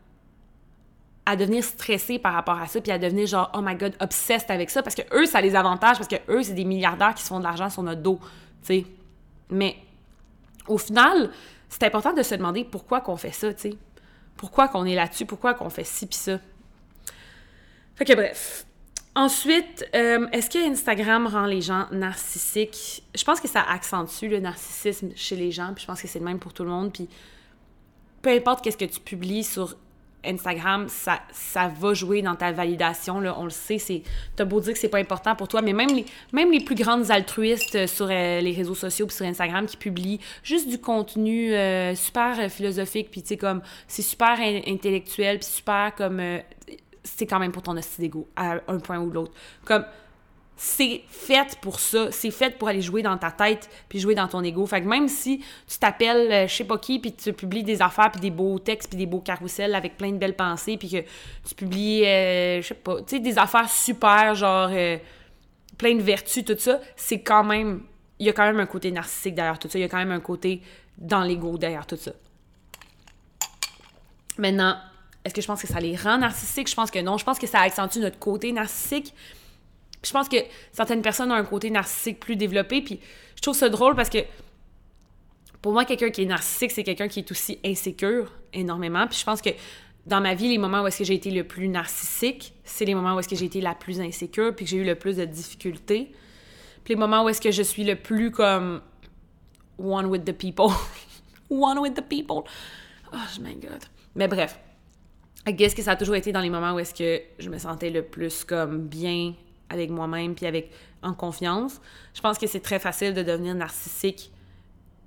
à 1.26 1.36
devenir 1.36 1.62
stressé 1.62 2.18
par 2.18 2.32
rapport 2.32 2.58
à 2.58 2.66
ça, 2.66 2.80
puis 2.80 2.90
à 2.90 2.98
devenir 2.98 3.26
genre, 3.26 3.50
oh 3.54 3.60
my 3.62 3.76
god, 3.76 3.94
obsessed 4.00 4.50
avec 4.50 4.68
ça, 4.68 4.82
parce 4.82 4.96
que 4.96 5.02
eux, 5.14 5.26
ça 5.26 5.40
les 5.40 5.54
avantage, 5.54 5.96
parce 5.96 6.08
que 6.08 6.16
eux, 6.28 6.42
c'est 6.42 6.54
des 6.54 6.64
milliardaires 6.64 7.14
qui 7.14 7.22
se 7.22 7.28
font 7.28 7.38
de 7.38 7.44
l'argent 7.44 7.70
sur 7.70 7.82
notre 7.82 8.00
dos, 8.00 8.18
tu. 8.66 8.84
Mais 9.50 9.76
au 10.66 10.78
final, 10.78 11.30
c'est 11.68 11.84
important 11.84 12.12
de 12.12 12.22
se 12.22 12.34
demander 12.34 12.64
pourquoi 12.64 13.00
qu'on 13.00 13.16
fait 13.16 13.30
ça, 13.30 13.52
tu. 13.54 13.74
Pourquoi 14.40 14.68
qu'on 14.68 14.86
est 14.86 14.94
là-dessus, 14.94 15.26
pourquoi 15.26 15.52
qu'on 15.52 15.68
fait 15.68 15.84
ci 15.84 16.06
puis 16.06 16.16
ça? 16.16 16.38
Fait 17.94 18.06
que 18.06 18.14
bref. 18.14 18.64
Ensuite, 19.14 19.86
euh, 19.94 20.26
est-ce 20.32 20.48
que 20.48 20.58
Instagram 20.66 21.26
rend 21.26 21.44
les 21.44 21.60
gens 21.60 21.88
narcissiques? 21.92 23.02
Je 23.14 23.22
pense 23.22 23.38
que 23.38 23.48
ça 23.48 23.60
accentue 23.60 24.28
le 24.28 24.40
narcissisme 24.40 25.10
chez 25.14 25.36
les 25.36 25.50
gens, 25.50 25.74
puis 25.74 25.82
je 25.82 25.86
pense 25.86 26.00
que 26.00 26.08
c'est 26.08 26.20
le 26.20 26.24
même 26.24 26.38
pour 26.38 26.54
tout 26.54 26.64
le 26.64 26.70
monde, 26.70 26.90
puis 26.90 27.06
peu 28.22 28.30
importe 28.30 28.64
qu'est-ce 28.64 28.78
que 28.78 28.86
tu 28.86 29.00
publies 29.00 29.44
sur 29.44 29.76
Instagram, 30.24 30.88
ça, 30.88 31.20
ça 31.32 31.68
va 31.68 31.94
jouer 31.94 32.22
dans 32.22 32.34
ta 32.34 32.52
validation, 32.52 33.20
là, 33.20 33.34
on 33.38 33.44
le 33.44 33.50
sait. 33.50 33.78
C'est, 33.78 34.02
t'as 34.36 34.44
beau 34.44 34.60
dire 34.60 34.72
que 34.72 34.78
c'est 34.78 34.88
pas 34.88 34.98
important 34.98 35.34
pour 35.34 35.48
toi, 35.48 35.62
mais 35.62 35.72
même 35.72 35.94
les, 35.94 36.04
même 36.32 36.50
les 36.52 36.60
plus 36.60 36.74
grandes 36.74 37.10
altruistes 37.10 37.86
sur 37.86 38.08
euh, 38.10 38.40
les 38.40 38.52
réseaux 38.52 38.74
sociaux 38.74 39.06
puis 39.06 39.16
sur 39.16 39.26
Instagram 39.26 39.66
qui 39.66 39.76
publient 39.76 40.20
juste 40.42 40.68
du 40.68 40.78
contenu 40.78 41.54
euh, 41.54 41.94
super 41.94 42.38
euh, 42.38 42.48
philosophique, 42.48 43.10
puis 43.10 43.22
tu 43.22 43.28
sais, 43.28 43.36
comme, 43.36 43.62
c'est 43.88 44.02
super 44.02 44.38
intellectuel, 44.66 45.38
puis 45.38 45.48
super 45.48 45.94
comme, 45.94 46.20
c'est 47.02 47.26
quand 47.26 47.38
même 47.38 47.52
pour 47.52 47.62
ton 47.62 47.76
hostie 47.76 48.00
d'ego, 48.00 48.28
à 48.36 48.58
un 48.68 48.78
point 48.78 48.98
ou 48.98 49.10
l'autre. 49.10 49.32
Comme, 49.64 49.84
c'est 50.62 51.00
fait 51.08 51.56
pour 51.62 51.80
ça. 51.80 52.12
C'est 52.12 52.30
fait 52.30 52.58
pour 52.58 52.68
aller 52.68 52.82
jouer 52.82 53.00
dans 53.00 53.16
ta 53.16 53.30
tête 53.30 53.70
puis 53.88 53.98
jouer 53.98 54.14
dans 54.14 54.28
ton 54.28 54.44
ego. 54.44 54.66
Fait 54.66 54.82
que 54.82 54.86
même 54.86 55.08
si 55.08 55.38
tu 55.66 55.78
t'appelles 55.78 56.30
euh, 56.30 56.46
je 56.46 56.54
sais 56.54 56.64
pas 56.64 56.76
qui 56.76 56.98
puis 56.98 57.14
tu 57.14 57.32
publies 57.32 57.62
des 57.62 57.80
affaires 57.80 58.10
puis 58.10 58.20
des 58.20 58.30
beaux 58.30 58.58
textes 58.58 58.90
puis 58.90 58.98
des 58.98 59.06
beaux 59.06 59.20
carousels 59.20 59.74
avec 59.74 59.96
plein 59.96 60.12
de 60.12 60.18
belles 60.18 60.36
pensées 60.36 60.76
puis 60.76 60.90
que 60.90 60.98
tu 61.48 61.54
publies, 61.56 62.04
euh, 62.04 62.60
je 62.60 62.66
sais 62.66 62.74
pas, 62.74 62.98
tu 62.98 63.16
sais, 63.16 63.20
des 63.20 63.38
affaires 63.38 63.70
super, 63.70 64.34
genre 64.34 64.68
euh, 64.70 64.98
plein 65.78 65.94
de 65.94 66.02
vertus, 66.02 66.44
tout 66.44 66.58
ça, 66.58 66.78
c'est 66.94 67.22
quand 67.22 67.42
même, 67.42 67.80
il 68.18 68.26
y 68.26 68.28
a 68.28 68.34
quand 68.34 68.44
même 68.44 68.60
un 68.60 68.66
côté 68.66 68.90
narcissique 68.90 69.34
derrière 69.34 69.58
tout 69.58 69.70
ça. 69.70 69.78
Il 69.78 69.82
y 69.82 69.84
a 69.86 69.88
quand 69.88 69.96
même 69.96 70.12
un 70.12 70.20
côté 70.20 70.60
dans 70.98 71.22
l'ego 71.22 71.56
derrière 71.56 71.86
tout 71.86 71.96
ça. 71.96 72.12
Maintenant, 74.36 74.76
est-ce 75.24 75.32
que 75.32 75.40
je 75.40 75.46
pense 75.46 75.62
que 75.62 75.68
ça 75.68 75.80
les 75.80 75.96
rend 75.96 76.18
narcissiques? 76.18 76.68
Je 76.68 76.74
pense 76.74 76.90
que 76.90 76.98
non. 76.98 77.16
Je 77.16 77.24
pense 77.24 77.38
que 77.38 77.46
ça 77.46 77.60
accentue 77.60 78.00
notre 78.00 78.18
côté 78.18 78.52
narcissique 78.52 79.14
je 80.02 80.12
pense 80.12 80.28
que 80.28 80.36
certaines 80.72 81.02
personnes 81.02 81.30
ont 81.30 81.34
un 81.34 81.44
côté 81.44 81.70
narcissique 81.70 82.20
plus 82.20 82.36
développé, 82.36 82.82
puis 82.82 83.00
je 83.36 83.42
trouve 83.42 83.56
ça 83.56 83.68
drôle 83.68 83.94
parce 83.94 84.10
que 84.10 84.18
pour 85.62 85.72
moi, 85.72 85.84
quelqu'un 85.84 86.10
qui 86.10 86.22
est 86.22 86.26
narcissique, 86.26 86.70
c'est 86.70 86.84
quelqu'un 86.84 87.08
qui 87.08 87.20
est 87.20 87.30
aussi 87.30 87.58
insécure 87.64 88.32
énormément. 88.52 89.06
Puis 89.06 89.18
je 89.18 89.24
pense 89.24 89.42
que 89.42 89.50
dans 90.06 90.20
ma 90.20 90.34
vie, 90.34 90.48
les 90.48 90.58
moments 90.58 90.82
où 90.82 90.86
est-ce 90.86 90.98
que 90.98 91.04
j'ai 91.04 91.14
été 91.14 91.30
le 91.30 91.44
plus 91.44 91.68
narcissique, 91.68 92.54
c'est 92.64 92.86
les 92.86 92.94
moments 92.94 93.14
où 93.14 93.18
est-ce 93.18 93.28
que 93.28 93.36
j'ai 93.36 93.44
été 93.44 93.60
la 93.60 93.74
plus 93.74 94.00
insécure, 94.00 94.54
puis 94.54 94.64
que 94.64 94.70
j'ai 94.70 94.78
eu 94.78 94.84
le 94.84 94.94
plus 94.94 95.16
de 95.16 95.24
difficultés. 95.26 96.12
Puis 96.84 96.94
les 96.94 96.98
moments 96.98 97.24
où 97.24 97.28
est-ce 97.28 97.42
que 97.42 97.50
je 97.50 97.62
suis 97.62 97.84
le 97.84 97.96
plus 97.96 98.30
comme 98.30 98.80
one 99.78 100.06
with 100.06 100.24
the 100.24 100.32
people. 100.32 100.74
one 101.50 101.78
with 101.78 101.94
the 101.94 102.02
people. 102.02 102.44
Oh 103.12 103.40
my 103.40 103.54
god. 103.54 103.84
Mais 104.14 104.28
bref. 104.28 104.58
Qu'est-ce 105.44 105.74
que 105.74 105.82
ça 105.82 105.92
a 105.92 105.96
toujours 105.96 106.16
été 106.16 106.32
dans 106.32 106.40
les 106.40 106.50
moments 106.50 106.72
où 106.74 106.78
est-ce 106.78 106.94
que 106.94 107.22
je 107.38 107.48
me 107.48 107.58
sentais 107.58 107.90
le 107.90 108.02
plus 108.02 108.44
comme 108.44 108.86
bien 108.86 109.34
avec 109.70 109.90
moi-même 109.90 110.34
puis 110.34 110.46
avec 110.46 110.70
en 111.02 111.14
confiance. 111.14 111.80
Je 112.14 112.20
pense 112.20 112.38
que 112.38 112.46
c'est 112.46 112.60
très 112.60 112.78
facile 112.78 113.14
de 113.14 113.22
devenir 113.22 113.54
narcissique 113.54 114.30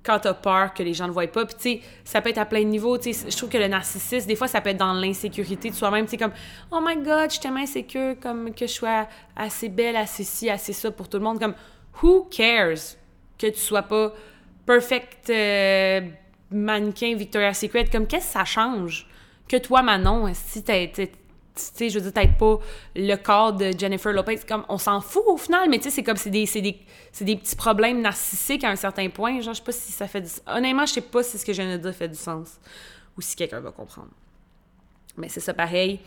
quand 0.04 0.18
t'as 0.18 0.34
peur 0.34 0.74
que 0.74 0.82
les 0.82 0.92
gens 0.92 1.06
ne 1.06 1.12
voient 1.12 1.26
pas. 1.26 1.46
Puis, 1.46 1.54
tu 1.54 1.62
sais, 1.62 1.80
ça 2.04 2.20
peut 2.20 2.28
être 2.28 2.38
à 2.38 2.44
plein 2.44 2.60
de 2.60 2.68
niveaux. 2.68 2.98
Tu 2.98 3.12
sais, 3.12 3.30
je 3.30 3.36
trouve 3.36 3.48
que 3.48 3.56
le 3.56 3.68
narcissisme, 3.68 4.26
des 4.26 4.36
fois, 4.36 4.48
ça 4.48 4.60
peut 4.60 4.70
être 4.70 4.76
dans 4.76 4.92
l'insécurité 4.92 5.70
de 5.70 5.74
soi-même. 5.74 6.04
Tu 6.04 6.12
sais, 6.12 6.16
comme, 6.18 6.32
oh 6.70 6.80
my 6.82 6.96
God, 6.96 7.26
je 7.26 7.32
suis 7.32 7.40
tellement 7.40 7.60
insécure, 7.60 8.14
comme 8.20 8.54
que 8.54 8.66
je 8.66 8.72
sois 8.72 9.08
assez 9.34 9.70
belle, 9.70 9.96
assez 9.96 10.24
ci, 10.24 10.50
assez 10.50 10.74
ça 10.74 10.90
pour 10.90 11.08
tout 11.08 11.16
le 11.16 11.24
monde. 11.24 11.40
Comme, 11.40 11.54
who 12.02 12.28
cares 12.30 12.96
que 13.38 13.46
tu 13.46 13.58
sois 13.58 13.82
pas 13.82 14.12
perfect 14.66 15.30
euh, 15.30 16.02
mannequin 16.50 17.16
Victoria's 17.16 17.58
Secret? 17.58 17.86
Comme, 17.90 18.06
qu'est-ce 18.06 18.26
que 18.26 18.32
ça 18.32 18.44
change? 18.44 19.08
Que 19.48 19.56
toi, 19.56 19.82
Manon, 19.82 20.30
si 20.34 20.62
t'es 20.62 21.12
sais, 21.56 21.90
je 21.90 21.98
veux 21.98 22.10
dire, 22.10 22.12
peut-être 22.12 22.36
pas 22.36 22.58
le 22.96 23.16
corps 23.16 23.52
de 23.52 23.72
Jennifer 23.78 24.12
Lopez, 24.12 24.40
comme, 24.46 24.64
on 24.68 24.78
s'en 24.78 25.00
fout 25.00 25.22
au 25.26 25.36
final, 25.36 25.68
mais 25.68 25.78
tu 25.78 25.84
sais, 25.84 25.90
c'est 25.90 26.02
comme, 26.02 26.16
c'est 26.16 26.30
des, 26.30 26.44
des, 26.46 26.78
des, 27.20 27.36
petits 27.36 27.56
problèmes 27.56 28.00
narcissiques 28.00 28.64
à 28.64 28.70
un 28.70 28.76
certain 28.76 29.08
point, 29.08 29.40
genre, 29.40 29.54
je 29.54 29.58
sais 29.58 29.64
pas 29.64 29.72
si 29.72 29.92
ça 29.92 30.06
fait 30.06 30.20
du... 30.20 30.30
Honnêtement, 30.46 30.86
je 30.86 30.94
sais 30.94 31.00
pas 31.00 31.22
si 31.22 31.38
ce 31.38 31.44
que 31.44 31.52
je 31.52 31.62
viens 31.62 31.76
de 31.76 31.82
dire 31.82 31.94
fait 31.94 32.08
du 32.08 32.16
sens, 32.16 32.58
ou 33.16 33.20
si 33.20 33.36
quelqu'un 33.36 33.60
va 33.60 33.70
comprendre. 33.70 34.10
Mais 35.16 35.28
c'est 35.28 35.40
ça 35.40 35.54
pareil. 35.54 36.00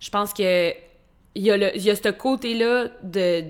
Je 0.00 0.10
pense 0.10 0.32
que 0.32 0.72
il 1.36 1.42
y, 1.42 1.50
a 1.50 1.56
le, 1.56 1.76
il 1.76 1.82
y 1.82 1.90
a 1.90 1.96
ce 1.96 2.08
côté-là 2.10 2.90
de, 3.02 3.44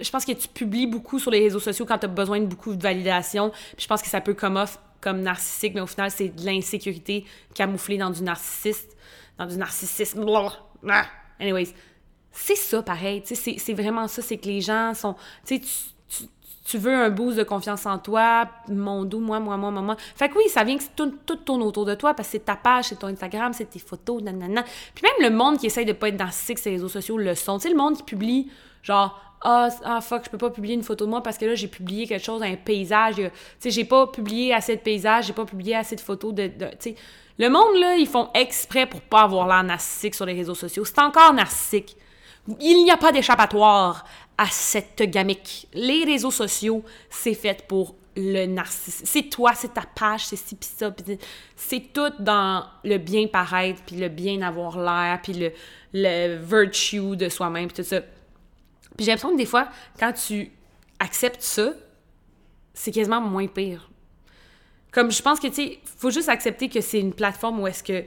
Je 0.00 0.10
pense 0.10 0.24
que 0.24 0.32
tu 0.32 0.46
publies 0.46 0.86
beaucoup 0.86 1.18
sur 1.18 1.32
les 1.32 1.40
réseaux 1.40 1.58
sociaux 1.58 1.84
quand 1.84 1.98
tu 1.98 2.06
as 2.06 2.08
besoin 2.08 2.38
de 2.38 2.46
beaucoup 2.46 2.76
de 2.76 2.82
validation. 2.82 3.50
Je 3.76 3.86
pense 3.88 4.02
que 4.02 4.08
ça 4.08 4.20
peut 4.20 4.34
come 4.34 4.56
off 4.56 4.78
comme 5.00 5.20
narcissique, 5.20 5.74
mais 5.74 5.80
au 5.80 5.86
final, 5.86 6.10
c'est 6.12 6.28
de 6.28 6.46
l'insécurité 6.46 7.24
camouflée 7.54 7.98
dans 7.98 8.10
du 8.10 8.22
narcissiste, 8.22 8.96
dans 9.38 9.46
du 9.46 9.56
narcissisme. 9.56 10.24
Anyways, 11.40 11.74
c'est 12.30 12.56
ça 12.56 12.82
pareil. 12.82 13.22
C'est 13.24 13.74
vraiment 13.74 14.08
ça. 14.08 14.22
C'est 14.22 14.38
que 14.38 14.46
les 14.46 14.60
gens 14.60 14.94
sont. 14.94 15.14
Tu 15.44 15.62
sais, 15.62 16.28
tu 16.64 16.78
veux 16.78 16.94
un 16.94 17.10
boost 17.10 17.36
de 17.36 17.42
confiance 17.42 17.86
en 17.86 17.98
toi, 17.98 18.48
mon 18.68 19.04
doux, 19.04 19.18
moi, 19.18 19.40
moi, 19.40 19.56
moi, 19.56 19.70
moi, 19.70 19.96
Fait 20.14 20.28
que 20.28 20.36
oui, 20.36 20.44
ça 20.48 20.62
vient 20.62 20.78
que 20.78 20.84
tout, 20.94 21.36
tourne 21.36 21.62
autour 21.62 21.84
de 21.84 21.94
toi 21.94 22.14
parce 22.14 22.28
que 22.28 22.32
c'est 22.32 22.44
ta 22.44 22.56
page, 22.56 22.86
c'est 22.86 22.98
ton 22.98 23.08
Instagram, 23.08 23.52
c'est 23.52 23.68
tes 23.68 23.80
photos, 23.80 24.22
nanana. 24.22 24.64
Puis 24.94 25.02
même 25.02 25.30
le 25.30 25.36
monde 25.36 25.58
qui 25.58 25.66
essaye 25.66 25.84
de 25.84 25.92
pas 25.92 26.08
être 26.08 26.16
dans 26.16 26.30
ces 26.30 26.54
réseaux 26.64 26.88
sociaux 26.88 27.18
le 27.18 27.34
sont. 27.34 27.58
Tu 27.58 27.64
sais, 27.64 27.68
le 27.70 27.76
monde 27.76 27.96
qui 27.96 28.04
publie 28.04 28.50
genre 28.82 29.20
ah, 29.44 29.68
ah 29.84 30.00
fuck, 30.00 30.24
je 30.24 30.30
peux 30.30 30.38
pas 30.38 30.50
publier 30.50 30.74
une 30.74 30.84
photo 30.84 31.04
de 31.04 31.10
moi 31.10 31.20
parce 31.20 31.36
que 31.36 31.44
là 31.44 31.56
j'ai 31.56 31.66
publié 31.66 32.06
quelque 32.06 32.24
chose, 32.24 32.42
un 32.42 32.54
paysage. 32.54 33.16
Tu 33.16 33.30
sais, 33.58 33.70
j'ai 33.70 33.84
pas 33.84 34.06
publié 34.06 34.54
assez 34.54 34.76
de 34.76 34.80
paysages, 34.80 35.26
j'ai 35.26 35.32
pas 35.32 35.44
publié 35.44 35.74
assez 35.74 35.96
de 35.96 36.00
photos 36.00 36.32
de. 36.32 36.46
tu 36.46 36.76
sais, 36.78 36.94
le 37.38 37.48
monde 37.48 37.78
là, 37.78 37.96
ils 37.96 38.06
font 38.06 38.28
exprès 38.34 38.86
pour 38.86 39.00
pas 39.00 39.22
avoir 39.22 39.46
l'air 39.46 39.62
narcissique 39.62 40.14
sur 40.14 40.26
les 40.26 40.34
réseaux 40.34 40.54
sociaux. 40.54 40.84
C'est 40.84 40.98
encore 40.98 41.32
narcissique. 41.32 41.96
Il 42.60 42.84
n'y 42.84 42.90
a 42.90 42.96
pas 42.96 43.12
d'échappatoire 43.12 44.04
à 44.36 44.46
cette 44.46 45.02
gamique. 45.02 45.68
Les 45.72 46.04
réseaux 46.04 46.30
sociaux, 46.30 46.84
c'est 47.08 47.34
fait 47.34 47.66
pour 47.66 47.94
le 48.16 48.46
narcissisme. 48.46 49.04
C'est 49.06 49.30
toi, 49.30 49.52
c'est 49.54 49.72
ta 49.72 49.82
page, 49.82 50.26
c'est 50.26 50.36
ci, 50.36 50.54
pis 50.54 50.68
ça. 50.68 50.94
c'est 51.56 51.92
tout 51.92 52.12
dans 52.18 52.64
le 52.84 52.98
bien 52.98 53.26
paraître, 53.26 53.80
puis 53.86 53.96
le 53.96 54.08
bien 54.08 54.42
avoir 54.42 54.78
l'air, 54.78 55.20
puis 55.22 55.32
le, 55.32 55.52
le 55.94 56.36
virtue 56.36 57.16
de 57.16 57.28
soi-même, 57.28 57.68
puis 57.68 57.82
tout 57.82 57.88
ça. 57.88 58.00
Puis 58.00 59.06
j'ai 59.06 59.12
l'impression 59.12 59.32
que 59.32 59.38
des 59.38 59.46
fois, 59.46 59.68
quand 59.98 60.12
tu 60.12 60.50
acceptes 60.98 61.42
ça, 61.42 61.72
c'est 62.74 62.90
quasiment 62.90 63.20
moins 63.20 63.46
pire. 63.46 63.90
Comme 64.92 65.10
je 65.10 65.22
pense 65.22 65.40
que, 65.40 65.48
tu 65.48 65.54
sais, 65.54 65.78
faut 65.84 66.10
juste 66.10 66.28
accepter 66.28 66.68
que 66.68 66.80
c'est 66.80 67.00
une 67.00 67.14
plateforme 67.14 67.60
où 67.60 67.66
est-ce 67.66 67.82
que 67.82 68.04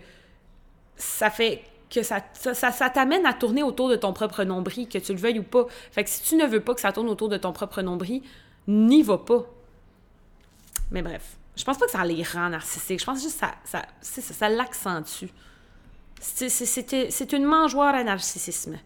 ça 0.95 1.29
fait 1.29 1.63
que 1.89 2.03
ça, 2.03 2.21
ça, 2.33 2.89
t'amène 2.89 3.25
à 3.25 3.33
tourner 3.33 3.63
autour 3.63 3.89
de 3.89 3.95
ton 3.95 4.11
propre 4.11 4.43
nombril, 4.43 4.87
que 4.89 4.97
tu 4.97 5.13
le 5.13 5.19
veuilles 5.19 5.39
ou 5.39 5.43
pas. 5.43 5.65
Fait 5.91 6.03
que 6.03 6.09
si 6.09 6.21
tu 6.21 6.35
ne 6.35 6.45
veux 6.45 6.59
pas 6.59 6.73
que 6.73 6.81
ça 6.81 6.91
tourne 6.91 7.07
autour 7.09 7.29
de 7.29 7.37
ton 7.37 7.53
propre 7.53 7.81
nombril, 7.81 8.21
n'y 8.67 9.03
va 9.03 9.17
pas. 9.17 9.45
Mais 10.91 11.01
bref, 11.01 11.37
je 11.55 11.63
pense 11.63 11.77
pas 11.77 11.85
que 11.85 11.91
ça 11.91 12.03
les 12.03 12.23
rend 12.23 12.49
narcissiques. 12.49 12.99
Je 12.99 13.05
pense 13.05 13.21
juste 13.21 13.39
que 13.39 13.45
ça, 13.45 13.55
ça, 13.63 13.85
ça, 14.01 14.21
ça 14.21 14.49
l'accentue. 14.49 15.27
C'est 16.19 17.33
une 17.33 17.45
mangeoire 17.45 17.93
à 17.93 18.03
narcissisme. 18.03 18.77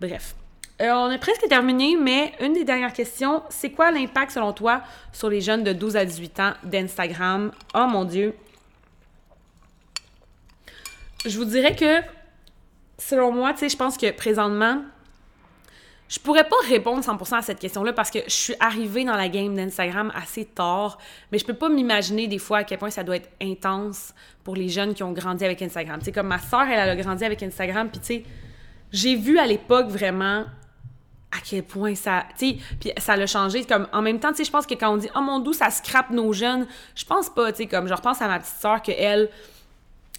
Bref. 0.00 0.34
Euh, 0.82 0.90
on 0.92 1.10
est 1.12 1.18
presque 1.18 1.46
terminé, 1.48 1.96
mais 1.96 2.32
une 2.40 2.54
des 2.54 2.64
dernières 2.64 2.92
questions, 2.92 3.44
c'est 3.50 3.70
quoi 3.70 3.92
l'impact 3.92 4.32
selon 4.32 4.52
toi 4.52 4.82
sur 5.12 5.30
les 5.30 5.40
jeunes 5.40 5.62
de 5.62 5.72
12 5.72 5.96
à 5.96 6.04
18 6.04 6.40
ans 6.40 6.52
d'Instagram? 6.64 7.52
Oh 7.74 7.86
mon 7.88 8.04
Dieu! 8.04 8.34
Je 11.24 11.38
vous 11.38 11.44
dirais 11.44 11.76
que 11.76 12.00
selon 12.98 13.30
moi, 13.30 13.52
tu 13.52 13.60
sais, 13.60 13.68
je 13.68 13.76
pense 13.76 13.96
que 13.96 14.10
présentement, 14.10 14.82
je 16.08 16.18
pourrais 16.18 16.48
pas 16.48 16.56
répondre 16.68 17.00
100% 17.00 17.36
à 17.36 17.42
cette 17.42 17.60
question-là 17.60 17.92
parce 17.92 18.10
que 18.10 18.18
je 18.26 18.32
suis 18.32 18.54
arrivée 18.58 19.04
dans 19.04 19.16
la 19.16 19.28
game 19.28 19.54
d'Instagram 19.54 20.10
assez 20.16 20.44
tard, 20.44 20.98
mais 21.30 21.38
je 21.38 21.44
peux 21.44 21.54
pas 21.54 21.68
m'imaginer 21.68 22.26
des 22.26 22.38
fois 22.38 22.58
à 22.58 22.64
quel 22.64 22.78
point 22.78 22.90
ça 22.90 23.04
doit 23.04 23.16
être 23.16 23.30
intense 23.40 24.12
pour 24.42 24.56
les 24.56 24.68
jeunes 24.68 24.94
qui 24.94 25.04
ont 25.04 25.12
grandi 25.12 25.44
avec 25.44 25.62
Instagram. 25.62 26.00
Tu 26.00 26.06
sais, 26.06 26.12
comme 26.12 26.26
ma 26.26 26.40
soeur, 26.40 26.62
elle, 26.62 26.80
a 26.80 26.96
grandi 26.96 27.24
avec 27.24 27.40
Instagram, 27.40 27.88
puis 27.88 28.00
tu 28.00 28.06
sais, 28.06 28.24
j'ai 28.90 29.14
vu 29.14 29.38
à 29.38 29.46
l'époque 29.46 29.86
vraiment 29.86 30.44
à 31.32 31.40
quel 31.42 31.62
point 31.62 31.94
ça, 31.94 32.24
tu 32.38 32.50
sais, 32.50 32.56
puis 32.78 32.92
ça 32.98 33.16
l'a 33.16 33.26
changé. 33.26 33.64
Comme 33.64 33.88
en 33.92 34.02
même 34.02 34.20
temps, 34.20 34.30
tu 34.30 34.38
sais, 34.38 34.44
je 34.44 34.50
pense 34.50 34.66
que 34.66 34.74
quand 34.74 34.92
on 34.92 34.98
dit 34.98 35.08
oh 35.16 35.20
mon 35.20 35.40
doux, 35.40 35.54
ça 35.54 35.70
scrape 35.70 36.10
nos 36.10 36.32
jeunes, 36.32 36.66
je 36.94 37.04
pense 37.04 37.30
pas, 37.30 37.52
tu 37.52 37.58
sais, 37.58 37.66
comme 37.66 37.88
je 37.88 37.94
repense 37.94 38.20
à 38.20 38.28
ma 38.28 38.38
petite 38.38 38.60
soeur 38.60 38.82
que 38.82 38.92
elle 38.92 39.30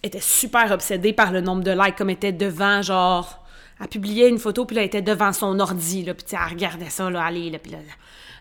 était 0.01 0.19
super 0.19 0.71
obsédée 0.71 1.13
par 1.13 1.31
le 1.31 1.41
nombre 1.41 1.63
de 1.63 1.71
likes, 1.71 1.95
comme 1.95 2.09
elle 2.09 2.15
était 2.15 2.31
devant, 2.31 2.81
genre, 2.81 3.39
elle 3.79 3.87
publiait 3.87 4.27
une 4.27 4.39
photo, 4.39 4.65
puis 4.65 4.75
là, 4.75 4.81
elle 4.81 4.87
était 4.87 5.01
devant 5.01 5.31
son 5.31 5.59
ordi, 5.59 6.03
là, 6.03 6.13
puis 6.13 6.25
elle 6.31 6.49
regardait 6.49 6.89
ça, 6.89 7.09
là, 7.09 7.23
aller, 7.23 7.49
là, 7.49 7.59
puis 7.59 7.71
là, 7.71 7.77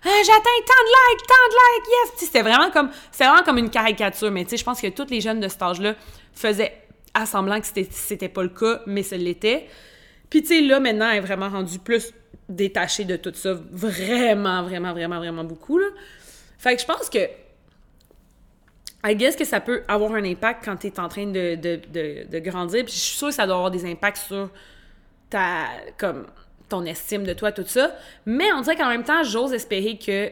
ah, 0.04 0.08
j'atteins 0.24 0.42
tant 0.66 0.82
de 0.82 1.14
likes, 1.14 1.26
tant 1.28 1.34
de 1.48 1.54
likes, 1.54 1.88
yes! 1.88 2.26
C'était 2.26 2.42
vraiment 2.42 2.70
comme, 2.72 2.90
c'est 3.12 3.24
vraiment 3.24 3.44
comme 3.44 3.58
une 3.58 3.70
caricature, 3.70 4.32
mais 4.32 4.44
tu 4.44 4.50
sais, 4.50 4.56
je 4.56 4.64
pense 4.64 4.80
que 4.80 4.88
tous 4.88 5.06
les 5.10 5.20
jeunes 5.20 5.38
de 5.38 5.46
cet 5.46 5.62
âge-là 5.62 5.94
faisaient 6.32 6.76
à 7.14 7.24
semblant 7.24 7.60
que 7.60 7.66
c'était 7.66 8.28
pas 8.28 8.42
le 8.42 8.48
cas, 8.48 8.80
mais 8.86 9.04
ce 9.04 9.14
l'était. 9.14 9.68
Puis 10.28 10.42
tu 10.42 10.48
sais, 10.48 10.60
là, 10.60 10.80
maintenant, 10.80 11.08
elle 11.10 11.18
est 11.18 11.20
vraiment 11.20 11.48
rendue 11.48 11.78
plus 11.78 12.12
détachée 12.48 13.04
de 13.04 13.16
tout 13.16 13.32
ça, 13.34 13.54
vraiment, 13.70 14.62
vraiment, 14.62 14.92
vraiment, 14.92 15.18
vraiment 15.18 15.44
beaucoup, 15.44 15.78
là. 15.78 15.86
Fait 16.58 16.76
que 16.76 16.80
je 16.80 16.86
pense 16.86 17.10
que 17.10 17.18
I 19.04 19.16
guess 19.16 19.34
que 19.34 19.44
ça 19.44 19.60
peut 19.60 19.82
avoir 19.88 20.12
un 20.12 20.24
impact 20.24 20.64
quand 20.64 20.76
tu 20.76 20.86
es 20.86 21.00
en 21.00 21.08
train 21.08 21.26
de, 21.26 21.56
de, 21.56 22.38
grandir. 22.38 22.84
Puis 22.84 22.94
je 22.94 23.00
suis 23.00 23.16
sûre 23.16 23.28
que 23.28 23.34
ça 23.34 23.46
doit 23.46 23.56
avoir 23.56 23.70
des 23.70 23.84
impacts 23.84 24.18
sur 24.18 24.48
ta, 25.28 25.66
comme, 25.98 26.26
ton 26.68 26.84
estime 26.84 27.24
de 27.24 27.32
toi, 27.32 27.50
tout 27.50 27.66
ça. 27.66 27.96
Mais 28.26 28.52
on 28.52 28.60
dirait 28.60 28.76
qu'en 28.76 28.88
même 28.88 29.04
temps, 29.04 29.24
j'ose 29.24 29.52
espérer 29.52 29.98
que. 29.98 30.30